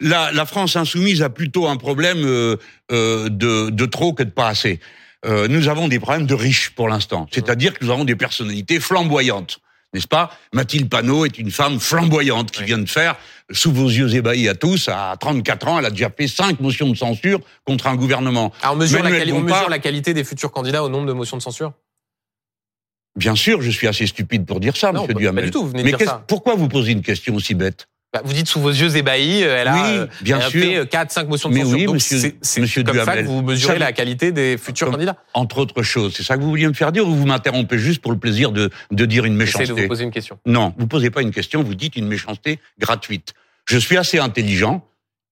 La, 0.00 0.32
la 0.32 0.46
France 0.46 0.74
insoumise 0.74 1.22
a 1.22 1.28
plutôt 1.28 1.66
un 1.66 1.76
problème 1.76 2.24
euh, 2.24 2.56
euh, 2.92 3.28
de, 3.28 3.68
de 3.68 3.86
trop 3.86 4.14
que 4.14 4.22
de 4.22 4.30
pas 4.30 4.48
assez. 4.48 4.80
Euh, 5.26 5.46
nous 5.46 5.68
avons 5.68 5.86
des 5.86 6.00
problèmes 6.00 6.26
de 6.26 6.34
riches 6.34 6.70
pour 6.70 6.88
l'instant. 6.88 7.26
C'est-à-dire 7.30 7.78
que 7.78 7.84
nous 7.84 7.92
avons 7.92 8.04
des 8.04 8.16
personnalités 8.16 8.80
flamboyantes. 8.80 9.60
N'est-ce 9.92 10.08
pas? 10.08 10.30
Mathilde 10.54 10.88
Panot 10.88 11.26
est 11.26 11.38
une 11.38 11.50
femme 11.50 11.78
flamboyante 11.78 12.50
qui 12.50 12.60
Oui. 12.60 12.66
vient 12.66 12.78
de 12.78 12.88
faire, 12.88 13.16
sous 13.50 13.72
vos 13.72 13.88
yeux 13.88 14.14
ébahis 14.14 14.48
à 14.48 14.54
tous, 14.54 14.88
à 14.88 15.14
34 15.20 15.68
ans, 15.68 15.78
elle 15.78 15.84
a 15.86 15.90
déjà 15.90 16.08
fait 16.10 16.26
cinq 16.28 16.60
motions 16.60 16.88
de 16.88 16.96
censure 16.96 17.40
contre 17.64 17.86
un 17.88 17.96
gouvernement. 17.96 18.52
Ah, 18.62 18.72
on 18.72 18.76
mesure, 18.76 18.98
la, 18.98 19.04
Manuel 19.04 19.20
quali- 19.20 19.32
on 19.32 19.40
Bompard- 19.40 19.56
mesure 19.58 19.70
la 19.70 19.78
qualité 19.78 20.14
des 20.14 20.24
futurs 20.24 20.50
candidats 20.50 20.82
au 20.82 20.88
nombre 20.88 21.06
de 21.06 21.12
motions 21.12 21.36
de 21.36 21.42
censure? 21.42 21.72
Bien 23.16 23.34
sûr, 23.34 23.60
je 23.60 23.70
suis 23.70 23.86
assez 23.86 24.06
stupide 24.06 24.46
pour 24.46 24.58
dire 24.60 24.74
ça, 24.76 24.90
Non, 24.92 25.02
monsieur 25.02 25.12
Duhamel. 25.14 25.44
pas 25.44 25.46
du 25.48 25.52
tout, 25.52 25.62
vous 25.64 25.68
venez 25.68 25.80
de 25.80 25.84
Mais 25.84 25.90
dire 25.90 25.98
qu'est-ce- 25.98 26.10
ça. 26.10 26.24
pourquoi 26.26 26.54
vous 26.54 26.68
posez 26.68 26.92
une 26.92 27.02
question 27.02 27.34
aussi 27.34 27.54
bête? 27.54 27.86
Vous 28.24 28.34
dites 28.34 28.46
sous 28.46 28.60
vos 28.60 28.68
yeux 28.68 28.94
ébahis, 28.94 29.42
euh, 29.42 29.56
elle 29.58 29.68
a, 29.68 29.74
Oui, 29.74 29.80
euh, 29.96 30.06
bien 30.20 30.36
elle 30.36 30.42
a 30.44 30.50
sûr. 30.50 30.60
fait 30.82 30.86
4, 30.90 31.10
5 31.10 31.28
motions 31.28 31.48
de 31.48 31.54
Mais 31.54 31.60
censure. 31.62 31.78
oui, 31.78 31.84
Donc 31.86 31.94
monsieur- 31.94 32.18
c'est- 32.42 32.60
monsieur 32.60 32.82
comme 32.82 32.94
ça 32.94 33.04
Duhamel. 33.04 33.24
que 33.24 33.30
vous 33.30 33.40
mesurez 33.40 33.72
Ça- 33.72 33.78
la 33.78 33.92
qualité 33.92 34.32
des 34.32 34.58
futurs 34.58 34.86
Comme- 34.88 34.96
candidats. 34.96 35.16
Entre 35.32 35.56
autres 35.56 35.82
choses, 35.82 36.12
c'est 36.14 36.22
ça 36.22 36.36
que 36.36 36.42
vous 36.42 36.50
vouliez 36.50 36.66
me 36.68 36.74
faire 36.74 36.92
dire 36.92 37.08
ou 37.08 37.14
vous 37.14 37.24
m'interrompez 37.24 37.78
juste 37.78 38.02
pour 38.02 38.12
le 38.12 38.18
plaisir 38.18 38.52
de, 38.52 38.68
de 38.90 39.06
dire 39.06 39.24
une 39.24 39.32
J'essaie 39.40 39.52
de 39.54 39.58
méchanceté 39.62 39.82
vous 39.82 39.88
poser 39.88 40.04
une 40.04 40.10
question. 40.10 40.38
Non, 40.44 40.74
vous 40.76 40.86
posez 40.86 41.08
pas 41.08 41.22
une 41.22 41.30
question, 41.30 41.62
vous 41.62 41.74
dites 41.74 41.96
une 41.96 42.06
méchanceté 42.06 42.58
gratuite. 42.78 43.32
Je 43.66 43.78
suis 43.78 43.96
assez 43.96 44.18
intelligent 44.18 44.86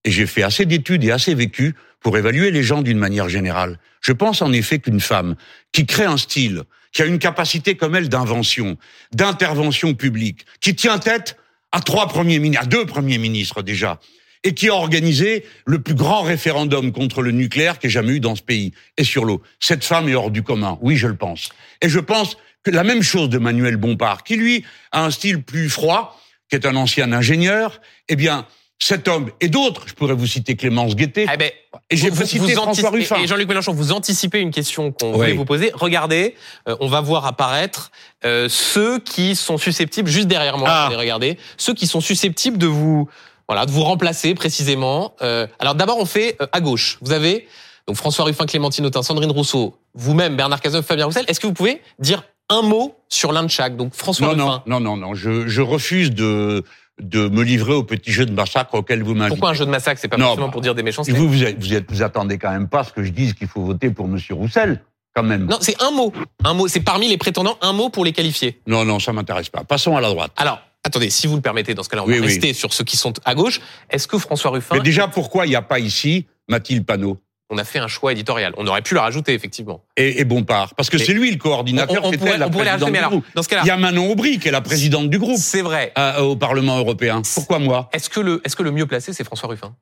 et 0.07 0.11
j'ai 0.11 0.25
fait 0.27 0.43
assez 0.43 0.65
d'études 0.65 1.05
et 1.05 1.11
assez 1.13 1.35
vécu 1.35 1.75
pour 2.01 2.17
évaluer 2.17 2.51
les 2.51 2.63
gens 2.63 2.81
d'une 2.81 2.97
manière 2.99 3.29
générale. 3.29 3.79
Je 4.01 4.13
pense 4.13 4.41
en 4.41 4.53
effet 4.55 4.79
qu'une 4.79 5.01
femme 5.01 5.35
qui 5.73 5.85
crée 5.85 6.07
un 6.07 6.17
style, 6.17 6.63
qui 6.93 7.03
a 7.03 7.05
une 7.05 7.19
capacité 7.19 7.75
comme 7.77 7.95
elle 7.95 8.09
d'invention, 8.09 8.79
d'intervention 9.13 9.93
publique, 9.93 10.47
qui 10.63 10.75
tient 10.75 10.99
tête 10.99 11.37
à 11.73 11.81
trois 11.81 12.09
premiers 12.09 12.39
ministres, 12.39 12.65
à 12.65 12.67
deux 12.67 12.87
premiers 12.87 13.19
ministres 13.19 13.63
déjà, 13.63 14.01
et 14.43 14.55
qui 14.55 14.69
a 14.69 14.75
organisé 14.75 15.45
le 15.67 15.81
plus 15.81 15.95
grand 15.95 16.23
référendum 16.23 16.93
contre 16.93 17.23
le 17.23 17.31
nucléaire 17.31 17.79
qu'il 17.79 17.89
y 17.89 17.91
ait 17.91 17.95
jamais 17.95 18.13
eu 18.13 18.21
dans 18.21 18.37
ce 18.37 18.43
pays, 18.43 18.73
et 18.97 19.05
sur 19.05 19.25
l'eau. 19.25 19.43
Cette 19.61 19.85
femme 19.85 20.09
est 20.09 20.15
hors 20.15 20.31
du 20.31 20.43
commun, 20.43 20.79
oui, 20.81 20.97
je 20.97 21.07
le 21.07 21.17
pense. 21.17 21.51
Et 21.83 21.89
je 21.89 22.01
pense 22.01 22.37
que 22.63 22.71
la 22.71 22.85
même 22.85 23.03
chose 23.03 23.29
de 23.29 23.39
Manuel 23.39 23.77
Bompard, 23.77 24.25
qui 24.25 24.37
lui 24.37 24.65
a 24.93 25.05
un 25.05 25.11
style 25.11 25.43
plus 25.43 25.69
froid, 25.69 26.21
qui 26.49 26.57
est 26.57 26.67
un 26.67 26.77
ancien 26.77 27.13
ingénieur, 27.13 27.81
eh 28.09 28.17
bien, 28.17 28.47
cet 28.83 29.09
homme 29.09 29.31
et 29.41 29.49
d'autres, 29.49 29.83
je 29.87 29.93
pourrais 29.95 30.15
vous 30.15 30.27
citer 30.27 30.57
Clémence 30.57 30.97
Guettet, 30.97 31.27
Eh 31.33 31.37
ben, 31.37 31.51
et 31.91 31.97
j'ai 31.97 32.09
vous- 32.09 32.25
vous- 32.25 32.49
François 32.49 32.91
Ruffin. 32.91 33.17
Et 33.17 33.27
Jean-Luc 33.27 33.47
Mélenchon, 33.49 33.73
vous 33.75 33.93
anticipez 33.93 34.41
une 34.41 34.51
question 34.51 34.91
qu'on 34.91 35.11
Oui. 35.11 35.17
voulait 35.17 35.33
vous 35.35 35.45
poser. 35.45 35.71
Regardez, 35.75 36.35
euh, 36.69 36.77
on 36.81 36.89
va 36.89 37.01
voir 37.03 37.27
apparaître 37.27 37.91
euh, 38.25 38.49
ceux 38.49 38.99
qui 38.99 39.37
sont 39.37 39.59
susceptibles, 39.59 40.09
juste 40.09 40.29
derrière 40.29 40.57
moi, 40.59 40.69
Ah. 40.71 40.87
allez 40.87 40.97
regarder, 40.97 41.39
ceux 41.59 41.75
qui 41.75 41.87
sont 41.87 42.01
susceptibles 42.01 42.57
de 42.59 42.67
vous, 42.67 43.09
voilà, 43.49 43.67
de 43.67 43.71
vous 43.71 43.83
remplacer 43.85 44.35
précisément. 44.35 45.15
Euh, 45.23 45.47
alors 45.59 45.75
d'abord, 45.75 45.99
on 45.99 46.07
fait 46.07 46.37
euh, 46.41 46.47
à 46.53 46.61
gauche. 46.61 46.99
Vous 47.03 47.13
avez 47.13 47.47
donc 47.87 47.97
François 47.97 48.25
Ruffin, 48.25 48.47
Clémentine 48.47 48.87
Autain, 48.87 49.03
Sandrine 49.03 49.31
Rousseau, 49.31 49.77
vous-même, 49.95 50.37
Bernard 50.37 50.61
Cazeneuve, 50.61 50.85
Fabien 50.87 51.05
Roussel. 51.07 51.25
Est-ce 51.29 51.41
que 51.41 51.47
vous 51.47 51.53
pouvez 51.55 51.83
dire 51.99 52.23
un 52.49 52.63
mot 52.63 52.95
sur 53.09 53.33
l'un 53.33 53.43
de 53.43 53.49
chaque 53.51 53.77
Donc 53.77 53.95
François 53.95 54.35
Non, 54.35 54.47
Ruffin. 54.47 54.63
non, 54.67 54.81
non, 54.81 54.97
non, 54.97 55.09
non, 55.09 55.15
je, 55.15 55.49
je 55.49 55.61
refuse 55.63 56.11
de, 56.13 56.65
de 57.01 57.29
me 57.29 57.43
livrer 57.43 57.73
au 57.75 57.83
petit 57.83 58.13
jeu 58.13 58.27
de 58.27 58.33
massacre 58.33 58.75
auquel 58.75 59.03
vous 59.03 59.15
m'invitez. 59.15 59.31
Pourquoi 59.37 59.51
un 59.51 59.55
jeu 59.55 59.65
de 59.67 59.71
massacre 59.71 60.01
C'est 60.01 60.09
pas 60.09 60.17
Non, 60.17 60.27
forcément 60.27 60.47
bah, 60.49 60.53
pour 60.53 60.61
dire 60.63 60.75
des 60.75 60.83
méchancetés. 60.83 61.13
vous, 61.13 61.29
vous, 61.29 61.39
vous, 61.39 61.77
vous 61.89 62.03
attendez 62.03 62.39
quand 62.39 62.51
même 62.51 62.69
pas 62.69 62.85
ce 62.85 62.93
que 62.93 63.03
je 63.03 63.11
dise 63.11 63.35
qu'il 63.35 63.49
faut 63.49 63.63
voter 63.63 63.91
pour 63.91 64.09
Monsieur 64.09 64.35
Roussel, 64.35 64.83
quand 65.15 65.23
même. 65.23 65.47
Non, 65.47 65.59
c'est 65.61 65.81
un 65.83 65.91
mot. 65.91 66.13
Un 66.45 66.55
mot. 66.55 66.69
C'est 66.69 66.81
parmi 66.81 67.09
les 67.09 67.17
prétendants 67.19 67.59
un 67.63 67.73
mot 67.73 67.89
pour 67.91 68.05
les 68.05 68.13
qualifier. 68.13 68.61
non, 68.67 68.85
non, 68.85 68.99
ça 68.99 69.13
m'intéresse 69.13 69.49
pas. 69.49 69.65
Passons 69.65 69.97
à 69.97 70.01
la 70.01 70.09
droite. 70.09 70.33
Alors, 70.37 70.61
attendez, 70.85 71.11
si 71.11 71.27
vous 71.27 71.37
le 71.37 71.43
permettez, 71.43 71.75
dans 71.75 71.83
ce 71.83 71.89
cas-là, 71.89 72.03
on 72.05 72.07
Oui, 72.07 72.15
va 72.15 72.21
oui. 72.21 72.27
rester 72.27 72.53
sur 72.53 72.73
ceux 72.73 72.85
qui 72.85 72.97
sont 72.97 73.13
à 73.25 73.35
gauche. 73.35 73.61
Est-ce 73.91 74.07
que 74.07 74.19
François 74.19 74.51
Ruffin, 74.53 74.77
Mais 74.77 74.83
déjà, 74.83 75.09
pourquoi 75.09 75.47
il 75.47 75.51
n'y 75.51 75.57
a 75.57 75.63
pas 75.63 75.79
ici 75.79 76.27
Mathilde 76.49 76.85
Panot? 76.87 77.19
On 77.51 77.59
a 77.59 77.65
fait 77.65 77.79
un 77.79 77.89
choix 77.89 78.13
éditorial 78.13 78.55
On 78.57 78.67
aurait 78.67 78.83
pu 78.83 78.95
le 78.95 79.01
rajouter, 79.01 79.35
effectivement. 79.35 79.83
et, 79.97 80.21
et 80.21 80.25
Bompard 80.25 80.75
Parce 80.77 80.89
que 80.89 80.99
c'est 80.99 81.13
lui 81.13 81.31
le 81.31 81.37
coordinateur, 81.37 82.05
on- 82.05 82.11
pourrait, 82.13 82.39
la 82.39 82.47
on 82.47 82.51
pourrait 82.51 82.65
les 82.65 82.71
rajouter, 82.71 82.91
mais 82.93 82.99
alors, 82.99 83.13
dans 83.35 83.43
ce 83.43 83.49
Il 83.63 83.67
y 83.67 83.71
a 83.71 83.77
Manon 83.77 84.11
Aubry, 84.11 84.39
qui 84.39 84.49
est 84.49 84.53
la 84.53 84.61
présidente 84.61 85.11
du 85.11 85.19
groupe 85.19 85.39
c'est 85.39 85.63
vrai. 85.63 85.93
euh, 85.99 86.21
au 86.21 86.37
Parlement 86.37 86.79
européen. 86.79 87.23
Pourquoi 87.35 87.59
moi? 87.59 87.89
Est-ce 87.93 88.09
que 88.09 88.21
le, 88.21 88.41
est-ce 88.45 88.57
que 88.57 88.63
le 88.63 88.71
mieux 88.71 88.87
placé, 88.87 89.13
c'est 89.13 89.25
François 89.25 89.49
Ruffin? 89.49 89.75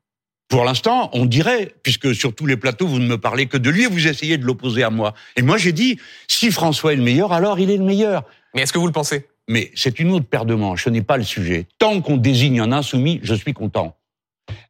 Pour 0.49 0.65
l'instant, 0.65 1.11
on 1.13 1.25
dirait, 1.27 1.75
puisque 1.83 2.15
sur 2.15 2.33
tous 2.33 2.47
les 2.47 2.57
plateaux, 2.57 2.87
vous 2.87 2.97
ne 2.97 3.05
me 3.05 3.19
parlez 3.19 3.45
que 3.45 3.57
de 3.57 3.69
lui 3.69 3.83
et 3.83 3.87
vous 3.87 4.07
essayez 4.07 4.37
de 4.39 4.45
l'opposer 4.45 4.81
à 4.83 4.89
moi. 4.89 5.13
Et 5.35 5.43
moi, 5.43 5.57
j'ai 5.59 5.71
dit, 5.73 5.99
si 6.27 6.49
François 6.51 6.93
est 6.93 6.95
le 6.95 7.03
meilleur, 7.03 7.33
alors 7.33 7.59
il 7.59 7.69
est 7.69 7.77
le 7.77 7.83
meilleur. 7.83 8.23
Mais 8.55 8.63
est-ce 8.63 8.73
que 8.73 8.79
vous 8.79 8.87
le 8.87 8.91
pensez? 8.91 9.27
Mais 9.47 9.71
c'est 9.75 9.99
une 9.99 10.09
autre 10.11 10.25
paire 10.25 10.45
de 10.45 10.55
manches, 10.55 10.85
ce 10.85 10.89
n'est 10.89 11.03
pas 11.03 11.17
le 11.17 11.23
sujet. 11.23 11.67
Tant 11.77 12.01
qu'on 12.01 12.17
désigne 12.17 12.59
un 12.61 12.71
insoumis, 12.71 13.19
je 13.21 13.35
suis 13.35 13.53
content. 13.53 13.95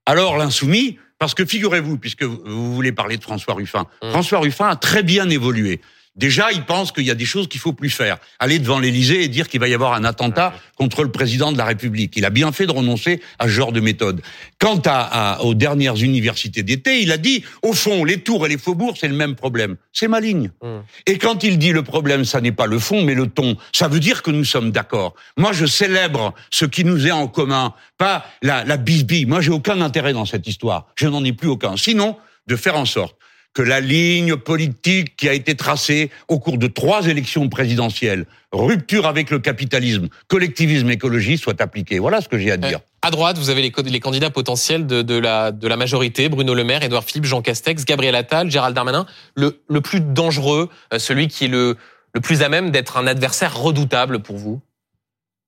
Alors 0.06 0.38
l'insoumis, 0.38 0.98
parce 1.20 1.34
que 1.36 1.46
figurez-vous, 1.46 1.98
puisque 1.98 2.24
vous 2.24 2.74
voulez 2.74 2.92
parler 2.92 3.18
de 3.18 3.24
François 3.24 3.54
Ruffin, 3.54 3.86
Hum. 4.02 4.10
François 4.12 4.40
Ruffin 4.40 4.68
a 4.70 4.76
très 4.76 5.04
bien 5.04 5.30
évolué. 5.30 5.82
Déjà, 6.20 6.52
il 6.52 6.64
pense 6.66 6.92
qu'il 6.92 7.06
y 7.06 7.12
a 7.12 7.16
des 7.16 7.24
choses 7.26 7.48
qu'il 7.48 7.62
faut 7.62 7.72
plus 7.72 7.90
faire. 7.90 8.18
Aller 8.40 8.60
devant 8.60 8.78
l'Élysée 8.78 9.24
et 9.24 9.30
dire 9.30 9.48
qu'il 9.48 9.62
va 9.62 9.70
y 9.70 9.74
avoir 9.74 9.94
un 9.94 10.04
attentat 10.04 10.54
contre 10.76 11.04
le 11.04 11.12
président 11.12 11.54
de 11.54 11.58
la 11.58 11.64
République. 11.64 12.14
Il 12.18 12.26
a 12.26 12.30
bien 12.30 12.52
fait 12.52 12.66
de 12.68 12.74
renoncer 12.74 13.22
à 13.40 13.46
ce 13.46 13.52
genre 13.52 13.72
de 13.72 13.80
méthode. 13.80 14.22
Quant 14.60 14.82
à, 14.86 15.38
à- 15.38 15.42
aux 15.44 15.54
dernières 15.54 15.96
universités 15.96 16.62
d'été, 16.62 17.02
il 17.02 17.14
a 17.14 17.18
dit, 17.18 17.46
au 17.64 17.72
fond, 17.72 18.04
les 18.04 18.20
tours 18.20 18.46
et 18.46 18.50
les 18.50 18.58
faubourgs, 18.58 18.98
c'est 19.00 19.08
le 19.08 19.16
même 19.16 19.36
problème. 19.36 19.78
C'est 19.94 20.10
ma 20.10 20.20
ligne. 20.20 20.52
Hum. 20.62 20.84
Et 21.08 21.18
quand 21.18 21.44
il 21.44 21.58
dit 21.58 21.72
le 21.72 21.84
problème, 21.84 22.26
ça 22.26 22.42
n'est 22.42 22.52
pas 22.52 22.66
le 22.68 22.80
fond, 22.80 23.02
mais 23.02 23.14
le 23.16 23.28
ton, 23.28 23.56
ça 23.72 23.88
veut 23.88 24.02
dire 24.02 24.22
que 24.22 24.32
nous 24.32 24.44
sommes 24.44 24.72
d'accord. 24.72 25.16
Moi, 25.38 25.54
je 25.54 25.66
célèbre 25.66 26.34
ce 26.52 26.66
qui 26.66 26.84
nous 26.84 27.08
est 27.08 27.12
en 27.12 27.30
commun, 27.30 27.74
pas 27.98 28.26
la, 28.42 28.66
la 28.66 28.76
bisbille. 28.76 29.26
Moi, 29.26 29.40
j'ai 29.40 29.52
aucun 29.52 29.80
intérêt 29.80 30.12
dans 30.12 30.26
cette 30.26 30.48
histoire. 30.48 30.88
Je 30.96 31.08
n'en 31.08 31.24
ai 31.24 31.32
plus 31.32 31.48
aucun. 31.48 31.78
Sinon, 31.78 32.18
de 32.48 32.56
faire 32.58 32.76
en 32.76 32.86
sorte 32.86 33.16
que 33.60 33.64
la 33.64 33.82
ligne 33.82 34.38
politique 34.38 35.18
qui 35.18 35.28
a 35.28 35.34
été 35.34 35.54
tracée 35.54 36.12
au 36.30 36.40
cours 36.40 36.58
de 36.58 36.68
trois 36.68 37.08
élections 37.08 37.50
présidentielles, 37.50 38.26
rupture 38.54 39.06
avec 39.06 39.30
le 39.32 39.40
capitalisme, 39.40 40.08
collectivisme, 40.30 40.90
écologie, 40.90 41.38
soit 41.38 41.60
appliquée. 41.60 42.00
Voilà 42.00 42.22
ce 42.22 42.30
que 42.30 42.38
j'ai 42.38 42.52
à 42.52 42.56
dire. 42.56 42.78
Euh, 42.78 43.08
À 43.08 43.12
droite, 43.12 43.38
vous 43.38 43.50
avez 43.50 43.62
les, 43.62 44.00
candidats 44.00 44.30
potentiels 44.30 44.88
de, 44.88 45.02
de 45.02 45.18
la, 45.20 45.52
de 45.52 45.68
la 45.68 45.76
majorité 45.76 46.30
Bruno 46.30 46.54
Le 46.54 46.64
Maire, 46.64 46.84
Édouard 46.84 47.04
Philippe, 47.04 47.26
Jean 47.26 47.42
Castex, 47.42 47.84
Gabriel 47.84 48.16
Attal, 48.16 48.50
Gérald 48.50 48.74
Darmanin. 48.74 49.06
Le, 49.36 49.60
le 49.68 49.82
plus 49.82 50.00
dangereux, 50.00 50.70
euh, 50.94 50.98
celui 50.98 51.28
qui 51.28 51.44
est 51.44 51.50
le, 51.50 51.76
le 52.14 52.22
plus 52.22 52.44
à 52.44 52.48
même 52.48 52.72
d'être 52.72 52.96
un 52.96 53.08
adversaire 53.08 53.60
redoutable 53.60 54.20
pour 54.20 54.38
vous? 54.38 54.62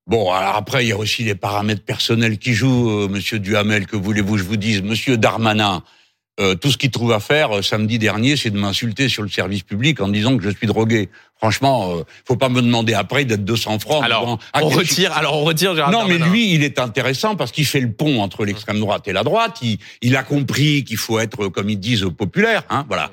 Bon, 0.06 0.34
alors 0.34 0.58
après, 0.58 0.84
il 0.84 0.90
y 0.90 0.92
a 0.92 0.98
aussi 0.98 1.24
les 1.24 1.36
paramètres 1.36 1.86
personnels 1.86 2.40
qui 2.40 2.56
jouent, 2.56 2.90
euh, 2.90 3.08
Monsieur 3.08 3.40
Duhamel, 3.40 3.88
que 3.88 3.96
voulez-vous 3.96 4.34
que 4.34 4.40
je 4.40 4.44
vous 4.44 4.58
dise? 4.58 4.82
Monsieur 4.82 5.16
Darmanin, 5.16 5.82
euh, 6.40 6.56
tout 6.56 6.72
ce 6.72 6.78
qu'il 6.78 6.92
trouve 6.92 7.12
à 7.12 7.20
faire 7.20 7.58
euh, 7.58 7.62
samedi 7.62 8.00
dernier, 8.00 8.38
c'est 8.38 8.50
de 8.50 8.58
m'insulter 8.58 9.10
sur 9.10 9.22
le 9.22 9.30
service 9.30 9.64
public 9.64 10.00
en 10.00 10.08
disant 10.08 10.38
que 10.38 10.44
je 10.44 10.50
suis 10.50 10.66
drogué. 10.66 11.10
Franchement, 11.38 11.96
euh, 11.98 12.04
faut 12.26 12.38
pas 12.38 12.50
me 12.50 12.62
demander 12.62 12.94
après 12.94 13.26
d'être 13.26 13.44
200 13.44 13.80
francs. 13.80 14.04
Alors, 14.04 14.40
ah, 14.54 14.60
on 14.64 14.70
quel 14.70 14.78
retire. 14.80 15.12
Alors, 15.14 15.38
on 15.38 15.44
retire. 15.44 15.74
Non, 15.92 16.06
mais 16.08 16.18
lui, 16.18 16.54
il 16.54 16.64
est 16.64 16.80
intéressant 16.80 17.36
parce 17.36 17.52
qu'il 17.52 17.66
fait 17.66 17.82
le 17.82 17.92
pont 17.92 18.22
entre 18.22 18.46
l'extrême 18.46 18.80
droite 18.80 19.08
et 19.08 19.14
la 19.14 19.24
droite. 19.24 19.58
Il, 19.62 19.78
il 20.02 20.16
a 20.16 20.24
compris 20.24 20.84
qu'il 20.84 20.98
faut 20.98 21.20
être, 21.20 21.48
comme 21.50 21.70
ils 21.70 21.80
disent, 21.80 22.08
populaire. 22.18 22.64
Hein, 22.70 22.86
voilà. 22.88 23.12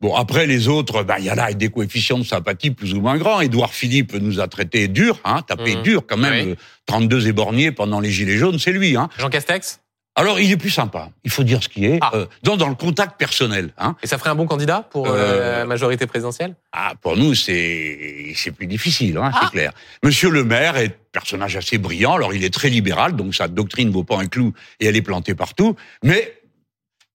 Bon, 0.00 0.14
après 0.14 0.46
les 0.46 0.68
autres, 0.68 1.02
bah, 1.02 1.16
il 1.18 1.24
y 1.24 1.30
en 1.30 1.38
a 1.38 1.52
des 1.54 1.70
coefficients 1.70 2.18
de 2.18 2.24
sympathie 2.24 2.70
plus 2.70 2.92
ou 2.94 3.00
moins 3.00 3.16
grands. 3.16 3.40
Édouard 3.40 3.72
Philippe 3.72 4.14
nous 4.14 4.38
a 4.38 4.48
traités 4.48 4.86
dur, 4.86 5.18
hein, 5.24 5.40
tapé 5.46 5.76
Mhm. 5.76 5.82
dur 5.82 6.02
quand 6.06 6.18
même. 6.18 6.46
Oui. 6.46 6.52
euh, 6.52 6.56
32 6.86 7.26
éborgnés 7.28 7.72
pendant 7.72 8.00
les 8.00 8.10
Gilets 8.10 8.36
jaunes, 8.36 8.58
c'est 8.58 8.72
lui. 8.72 8.96
Hein. 8.96 9.08
Jean 9.18 9.30
Castex? 9.30 9.80
Alors, 10.16 10.38
il 10.38 10.50
est 10.52 10.56
plus 10.56 10.70
sympa. 10.70 11.10
Il 11.24 11.30
faut 11.30 11.42
dire 11.42 11.60
ce 11.62 11.68
qui 11.68 11.86
est. 11.86 11.98
Ah. 12.00 12.12
euh, 12.14 12.26
dans, 12.42 12.56
dans 12.56 12.68
le 12.68 12.76
contact 12.76 13.18
personnel. 13.18 13.72
Hein. 13.78 13.96
Et 14.02 14.06
ça 14.06 14.16
ferait 14.16 14.30
un 14.30 14.36
bon 14.36 14.46
candidat 14.46 14.86
pour 14.90 15.08
euh, 15.08 15.12
Euh, 15.16 15.58
la 15.60 15.64
majorité 15.66 16.06
présidentielle? 16.06 16.54
Ah, 16.72 16.92
pour 17.00 17.16
nous, 17.16 17.34
c'est 17.34 18.32
c'est 18.36 18.52
plus 18.52 18.66
difficile, 18.68 19.16
hein, 19.16 19.30
Ah. 19.34 19.40
c'est 19.42 19.50
clair. 19.50 19.72
Monsieur 20.04 20.30
le 20.30 20.44
maire 20.44 20.76
est 20.76 20.86
un 20.86 20.92
personnage 21.12 21.56
assez 21.56 21.78
brillant. 21.78 22.14
Alors, 22.14 22.32
il 22.32 22.44
est 22.44 22.54
très 22.54 22.68
libéral, 22.68 23.16
donc 23.16 23.34
sa 23.34 23.48
doctrine 23.48 23.90
vaut 23.90 24.04
pas 24.04 24.18
un 24.18 24.26
clou 24.26 24.52
et 24.78 24.86
elle 24.86 24.96
est 24.96 25.02
plantée 25.02 25.34
partout. 25.34 25.74
Mais 26.04 26.40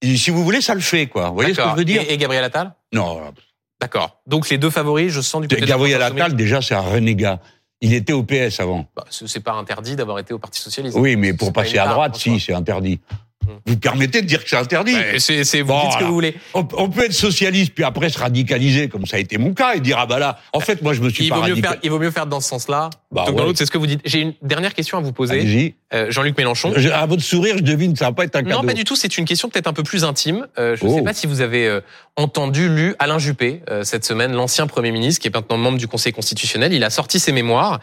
si 0.02 0.30
vous 0.30 0.44
voulez, 0.44 0.60
ça 0.60 0.74
le 0.74 0.80
fait, 0.80 1.06
quoi. 1.06 1.28
Vous 1.28 1.34
voyez 1.34 1.54
ce 1.54 1.60
que 1.62 1.68
je 1.70 1.76
veux 1.76 1.84
dire? 1.84 2.02
Et, 2.02 2.12
et 2.14 2.16
Gabriel 2.18 2.44
Attal? 2.44 2.74
Non, 2.92 3.32
D'accord. 3.80 4.20
Donc 4.26 4.50
les 4.50 4.58
deux 4.58 4.68
favoris, 4.68 5.10
je 5.10 5.22
sens 5.22 5.40
du 5.40 5.48
côté 5.48 5.64
Gabriel 5.64 6.02
Attal, 6.02 6.36
déjà, 6.36 6.60
c'est 6.60 6.74
un 6.74 6.80
renégat. 6.82 7.40
Il 7.82 7.94
était 7.94 8.12
au 8.12 8.22
PS 8.22 8.60
avant. 8.60 8.86
Bah, 8.94 9.04
ce- 9.08 9.26
c'est 9.26 9.40
pas 9.40 9.52
interdit 9.52 9.96
d'avoir 9.96 10.18
été 10.18 10.34
au 10.34 10.38
Parti 10.38 10.60
socialiste. 10.60 10.96
Oui, 10.98 11.16
mais 11.16 11.32
pour 11.32 11.52
passer 11.52 11.78
à 11.78 11.88
droite, 11.88 12.16
si, 12.16 12.38
c'est 12.38 12.52
interdit. 12.52 13.00
Hmm. 13.42 13.52
Vous 13.64 13.76
permettez 13.78 14.20
de 14.20 14.26
dire 14.26 14.44
que 14.44 14.50
c'est 14.50 14.56
interdit 14.56 14.94
c'est, 15.16 15.44
c'est- 15.44 15.62
vous 15.62 15.68
Bon, 15.68 15.80
dites 15.84 15.92
ce 15.94 15.98
que 15.98 16.04
vous 16.04 16.12
voulez. 16.12 16.34
on, 16.52 16.66
on 16.76 16.90
peut 16.90 17.06
être 17.06 17.14
socialiste 17.14 17.72
puis 17.74 17.84
après 17.84 18.10
se 18.10 18.18
radicaliser 18.18 18.88
comme 18.88 19.06
ça 19.06 19.16
a 19.16 19.18
été 19.18 19.38
mon 19.38 19.54
cas 19.54 19.72
et 19.74 19.80
dire 19.80 19.96
ah 19.98 20.04
bah 20.04 20.18
là 20.18 20.38
en 20.52 20.60
fait 20.60 20.82
moi 20.82 20.92
je 20.92 21.00
me 21.00 21.08
suis 21.08 21.24
Il 21.24 21.30
pas 21.30 21.36
vaut, 21.36 21.42
mieux 21.44 21.48
radical- 21.54 21.70
faire, 21.72 21.80
il 21.82 21.90
vaut 21.90 21.98
mieux 21.98 22.10
faire 22.10 22.26
dans 22.26 22.40
ce 22.40 22.48
sens-là 22.50 22.90
Bah 23.10 23.22
plutôt 23.22 23.32
que 23.32 23.38
dans 23.38 23.46
l'autre. 23.46 23.56
C'est 23.58 23.64
ce 23.64 23.70
que 23.70 23.78
vous 23.78 23.86
dites. 23.86 24.02
J'ai 24.04 24.20
une 24.20 24.34
dernière 24.42 24.74
question 24.74 24.98
à 24.98 25.00
vous 25.00 25.12
poser. 25.12 25.74
Euh, 25.94 26.10
Jean-Luc 26.10 26.36
Mélenchon. 26.36 26.74
Je- 26.76 26.90
À 26.90 27.06
votre 27.06 27.22
sourire, 27.22 27.56
je 27.56 27.62
devine, 27.62 27.96
ça 27.96 28.04
va 28.06 28.12
pas 28.12 28.24
être 28.24 28.36
un 28.36 28.42
cadeau. 28.42 28.56
Non, 28.60 28.62
pas 28.62 28.74
du 28.74 28.84
tout. 28.84 28.94
C'est 28.94 29.16
une 29.16 29.24
question 29.24 29.48
peut-être 29.48 29.66
un 29.68 29.72
peu 29.72 29.82
plus 29.84 30.04
intime. 30.04 30.46
Euh, 30.58 30.76
je 30.76 30.84
ne 30.84 30.90
Oh. 30.90 30.96
sais 30.98 31.02
pas 31.02 31.14
si 31.14 31.26
vous 31.26 31.40
avez 31.40 31.66
euh, 31.66 31.80
entendu, 32.16 32.68
lu 32.68 32.94
Alain 32.98 33.18
Juppé 33.18 33.62
euh, 33.70 33.82
cette 33.84 34.04
semaine, 34.04 34.32
l'ancien 34.32 34.66
Premier 34.66 34.92
ministre, 34.92 35.20
qui 35.22 35.28
est 35.28 35.34
maintenant 35.34 35.56
membre 35.56 35.78
du 35.78 35.88
Conseil 35.88 36.12
constitutionnel. 36.12 36.72
Il 36.74 36.84
a 36.84 36.90
sorti 36.90 37.18
ses 37.18 37.32
mémoires 37.32 37.80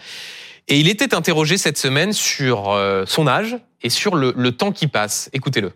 et 0.68 0.80
il 0.80 0.88
était 0.88 1.13
interrogé 1.13 1.57
cette 1.57 1.78
semaine 1.78 2.13
sur 2.13 2.72
euh, 2.72 3.03
son 3.07 3.28
âge 3.28 3.57
et 3.82 3.89
sur 3.89 4.15
le, 4.15 4.34
le 4.36 4.51
temps 4.51 4.72
qui 4.72 4.88
passe. 4.88 5.30
Écoutez-le. 5.34 5.72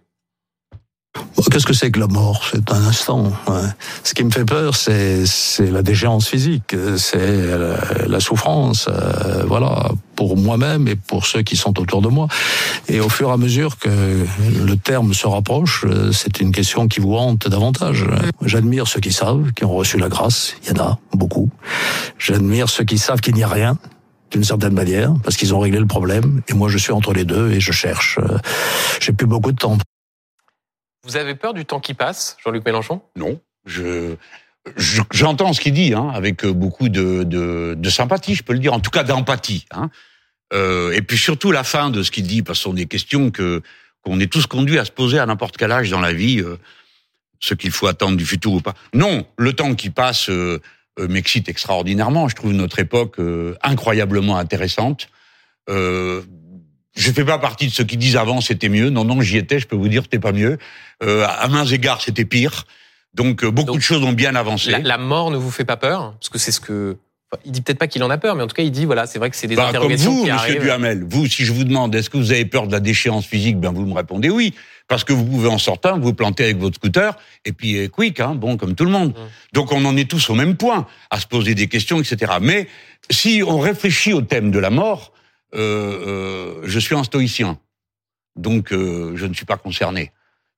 Qu'est-ce 1.51 1.65
que 1.65 1.73
c'est 1.73 1.91
que 1.91 1.99
la 1.99 2.07
mort? 2.07 2.41
C'est 2.49 2.71
un 2.71 2.85
instant. 2.85 3.33
ouais. 3.47 3.67
Ce 4.05 4.13
qui 4.13 4.23
me 4.23 4.31
fait 4.31 4.45
peur, 4.45 4.75
c'est 4.75 5.25
la 5.59 5.81
déchéance 5.81 6.29
physique, 6.29 6.73
c'est 6.95 7.57
la, 7.57 8.07
la 8.07 8.19
souffrance, 8.21 8.87
euh, 8.87 9.43
voilà, 9.45 9.89
pour 10.15 10.37
moi-même 10.37 10.87
et 10.87 10.95
pour 10.95 11.25
ceux 11.25 11.41
qui 11.41 11.57
sont 11.57 11.77
autour 11.81 12.01
de 12.01 12.07
moi. 12.07 12.29
Et 12.87 13.01
au 13.01 13.09
fur 13.09 13.29
et 13.29 13.33
à 13.33 13.37
mesure 13.37 13.77
que 13.77 13.89
le 14.65 14.75
terme 14.77 15.13
se 15.13 15.27
rapproche, 15.27 15.83
euh, 15.85 16.13
c'est 16.13 16.39
une 16.39 16.53
question 16.53 16.87
qui 16.87 17.01
vous 17.01 17.15
hante 17.15 17.49
davantage. 17.49 18.05
J'admire 18.45 18.87
ceux 18.87 19.01
qui 19.01 19.11
savent, 19.11 19.51
qui 19.51 19.65
ont 19.65 19.75
reçu 19.75 19.97
la 19.97 20.07
grâce. 20.07 20.55
Il 20.63 20.69
y 20.69 20.79
en 20.79 20.83
a 20.83 20.99
beaucoup. 21.13 21.49
J'admire 22.17 22.69
ceux 22.69 22.85
qui 22.85 22.97
savent 22.97 23.19
qu'il 23.19 23.35
n'y 23.35 23.43
a 23.43 23.49
rien 23.49 23.77
d'une 24.31 24.43
certaine 24.43 24.73
manière, 24.73 25.13
parce 25.23 25.35
qu'ils 25.37 25.53
ont 25.53 25.59
réglé 25.59 25.79
le 25.79 25.85
problème. 25.85 26.41
Et 26.47 26.53
moi, 26.53 26.69
je 26.69 26.77
suis 26.77 26.91
entre 26.91 27.13
les 27.13 27.25
deux 27.25 27.51
et 27.51 27.59
je 27.59 27.71
cherche. 27.71 28.17
Euh, 28.19 28.37
J'ai 28.99 29.11
plus 29.13 29.27
beaucoup 29.27 29.51
de 29.51 29.57
temps. 29.57 29.77
Vous 31.03 31.17
avez 31.17 31.35
peur 31.35 31.53
du 31.53 31.65
temps 31.65 31.79
qui 31.79 31.93
passe, 31.93 32.37
Jean-Luc 32.43 32.65
Mélenchon? 32.65 33.01
Non, 33.15 33.39
je 33.65 34.15
je- 34.77 35.01
j'entends 35.11 35.53
ce 35.53 35.59
qu'il 35.59 35.73
dit 35.73 35.93
hein, 35.95 36.09
avec 36.13 36.45
beaucoup 36.45 36.87
de, 36.87 37.23
de 37.23 37.75
de 37.77 37.89
sympathie, 37.89 38.35
je 38.35 38.43
peux 38.43 38.53
le 38.53 38.59
dire, 38.59 38.73
en 38.73 38.79
tout 38.79 38.91
cas 38.91 39.03
d'empathie. 39.03 39.65
Hein. 39.71 39.89
Euh, 40.53 40.91
et 40.91 41.01
puis 41.01 41.17
surtout 41.17 41.51
la 41.51 41.63
fin 41.63 41.89
de 41.89 42.03
ce 42.03 42.11
qu'il 42.11 42.27
dit, 42.27 42.43
parce 42.43 42.59
que 42.59 42.63
ce 42.63 42.69
sont 42.69 42.73
des 42.73 42.85
questions 42.85 43.31
que 43.31 43.61
qu'on 44.03 44.19
est 44.19 44.31
tous 44.31 44.45
conduits 44.47 44.77
à 44.79 44.85
se 44.85 44.91
poser 44.91 45.19
à 45.19 45.25
n'importe 45.25 45.57
quel 45.57 45.71
âge 45.71 45.89
dans 45.89 45.99
la 46.01 46.13
vie, 46.13 46.39
euh, 46.41 46.57
ce 47.39 47.55
qu'il 47.55 47.71
faut 47.71 47.87
attendre 47.87 48.15
du 48.17 48.25
futur 48.25 48.53
ou 48.53 48.61
pas. 48.61 48.75
Non, 48.93 49.25
le 49.37 49.53
temps 49.53 49.73
qui 49.73 49.89
passe 49.89 50.29
euh, 50.29 50.33
euh, 50.33 50.59
m'excite 50.99 51.49
extraordinairement. 51.49 52.27
Je 52.27 52.35
trouve 52.35 52.53
notre 52.53 52.79
époque 52.79 53.19
euh, 53.19 53.55
incroyablement 53.63 54.37
intéressante. 54.37 55.09
Euh, 55.69 56.21
je 56.95 57.11
fais 57.11 57.23
pas 57.23 57.37
partie 57.37 57.67
de 57.67 57.71
ceux 57.71 57.85
qui 57.85 57.97
disent 57.97 58.17
avant 58.17 58.41
c'était 58.41 58.69
mieux. 58.69 58.89
Non, 58.89 59.05
non, 59.05 59.21
j'y 59.21 59.37
étais. 59.37 59.59
Je 59.59 59.67
peux 59.67 59.75
vous 59.75 59.87
dire 59.87 60.03
c'était 60.03 60.19
pas 60.19 60.33
mieux. 60.33 60.57
Euh, 61.03 61.25
à 61.27 61.47
mains 61.47 61.65
égards 61.65 62.01
c'était 62.01 62.25
pire. 62.25 62.65
Donc 63.13 63.43
euh, 63.43 63.51
beaucoup 63.51 63.67
Donc, 63.67 63.77
de 63.77 63.81
choses 63.81 64.03
ont 64.03 64.11
bien 64.13 64.35
avancé. 64.35 64.71
la, 64.71 64.79
la 64.79 64.97
mort 64.97 65.31
ne 65.31 65.37
vous 65.37 65.51
fait 65.51 65.65
pas 65.65 65.77
peur? 65.77 66.13
Parce 66.13 66.29
que 66.29 66.37
c'est 66.37 66.51
ce 66.51 66.59
que... 66.59 66.97
il 67.45 67.51
dit 67.51 67.61
peut-être 67.61 67.79
pas 67.79 67.87
qu'il 67.87 68.03
en 68.03 68.09
a 68.09 68.17
peur, 68.17 68.35
mais 68.35 68.43
en 68.43 68.47
tout 68.47 68.55
cas, 68.55 68.63
il 68.63 68.71
dit, 68.71 68.85
voilà, 68.85 69.07
c'est 69.07 69.19
vrai 69.19 69.29
que 69.29 69.35
c'est 69.35 69.47
des 69.47 69.55
Bah, 69.55 69.71
comme 69.73 69.93
vous, 69.93 70.23
qui 70.23 70.31
Monsieur 70.31 70.33
arrivent. 70.33 70.61
Duhamel, 70.61 71.03
vous, 71.07 71.27
si 71.27 71.45
je 71.45 71.53
vous 71.53 71.63
demande, 71.63 71.95
est-ce 71.95 72.09
que 72.09 72.17
vous 72.17 72.31
avez 72.31 72.45
peur 72.45 72.67
de 72.67 72.71
la 72.71 72.79
déchéance 72.79 73.25
physique 73.25 73.59
Ben 73.59 73.71
vous 73.71 73.85
me 73.85 73.93
répondez 73.93 74.29
oui, 74.29 74.53
parce 74.87 75.03
que 75.03 75.13
vous 75.13 75.23
pouvez 75.23 75.47
en 75.47 75.57
sortir, 75.57 75.97
vous 75.97 76.13
planter 76.13 76.43
avec 76.43 76.57
votre 76.57 76.75
scooter, 76.75 77.17
et 77.45 77.53
puis 77.53 77.77
euh, 77.77 77.87
quick, 77.87 78.19
hein, 78.19 78.35
bon 78.35 78.57
comme 78.57 78.75
tout 78.75 78.85
le 78.85 78.91
monde. 78.91 79.11
Mm. 79.11 79.53
Donc 79.53 79.71
on 79.71 79.85
en 79.85 79.95
est 79.95 80.09
tous 80.09 80.29
au 80.29 80.35
même 80.35 80.57
point, 80.57 80.87
à 81.09 81.19
se 81.19 81.27
poser 81.27 81.55
des 81.55 81.67
questions, 81.67 82.01
etc. 82.01 82.33
Mais 82.41 82.67
si 83.09 83.41
on 83.45 83.59
réfléchit 83.59 84.13
au 84.13 84.21
thème 84.21 84.51
de 84.51 84.59
la 84.59 84.69
mort, 84.69 85.13
euh, 85.55 85.59
euh, 86.07 86.61
je 86.63 86.79
suis 86.79 86.95
un 86.95 87.03
stoïcien, 87.03 87.59
donc 88.35 88.71
euh, 88.71 89.13
je 89.15 89.25
ne 89.25 89.33
suis 89.33 89.45
pas 89.45 89.57
concerné, 89.57 90.11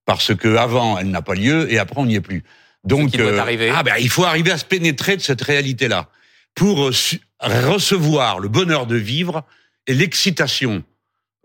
parce 0.06 0.36
que 0.36 0.56
avant 0.56 0.98
elle 0.98 1.10
n'a 1.10 1.22
pas 1.22 1.36
lieu 1.36 1.72
et 1.72 1.78
après 1.78 2.00
on 2.00 2.06
n'y 2.06 2.16
est 2.16 2.22
plus. 2.22 2.44
Donc 2.84 3.12
doit 3.12 3.40
arriver. 3.40 3.72
ah 3.74 3.84
ben 3.84 3.96
il 4.00 4.10
faut 4.10 4.26
arriver 4.26 4.52
à 4.52 4.58
se 4.58 4.66
pénétrer 4.66 5.16
de 5.16 5.22
cette 5.22 5.42
réalité-là 5.42 6.10
pour 6.56 6.84
euh, 6.84 6.92
recevoir 7.40 8.40
le 8.40 8.48
bonheur 8.48 8.86
de 8.86 8.96
vivre 8.96 9.44
et 9.88 9.94
l'excitation 9.94 10.84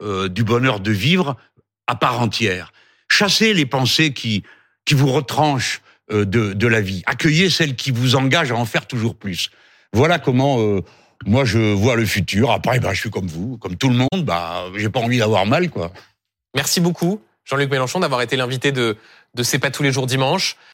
euh, 0.02 0.28
du 0.28 0.44
bonheur 0.44 0.80
de 0.80 0.90
vivre 0.90 1.36
à 1.86 1.96
part 1.96 2.20
entière. 2.20 2.72
Chasser 3.09 3.54
les 3.54 3.66
pensées 3.66 4.12
qui 4.12 4.42
qui 4.84 4.94
vous 4.94 5.12
retranchent 5.12 5.82
euh, 6.11 6.24
de 6.24 6.52
de 6.52 6.66
la 6.66 6.80
vie. 6.80 7.02
Accueillez 7.06 7.50
celles 7.50 7.76
qui 7.76 7.90
vous 7.90 8.16
engagent 8.16 8.52
à 8.52 8.56
en 8.56 8.64
faire 8.64 8.86
toujours 8.86 9.14
plus. 9.14 9.50
Voilà 9.92 10.18
comment 10.18 10.59
moi 11.24 11.46
je 11.46 11.72
vois 11.72 11.96
le 11.96 12.04
futur. 12.04 12.50
Après, 12.50 12.78
bah, 12.78 12.92
je 12.92 13.00
suis 13.00 13.11
comme 13.11 13.26
vous, 13.26 13.56
comme 13.56 13.76
tout 13.76 13.88
le 13.88 13.96
monde. 13.96 14.24
Bah, 14.24 14.66
j'ai 14.76 14.90
pas 14.90 15.00
envie 15.00 15.16
d'avoir 15.16 15.46
mal, 15.46 15.70
quoi. 15.70 15.92
Merci 16.54 16.82
beaucoup, 16.82 17.22
Jean-Luc 17.46 17.70
Mélenchon, 17.70 18.00
d'avoir 18.00 18.20
été 18.20 18.36
l'invité 18.36 18.70
de, 18.70 18.98
de 19.34 19.42
C'est 19.42 19.59
pas 19.59 19.70
tous 19.70 19.82
les 19.82 19.92
jours 19.92 20.06
dimanche. 20.06 20.59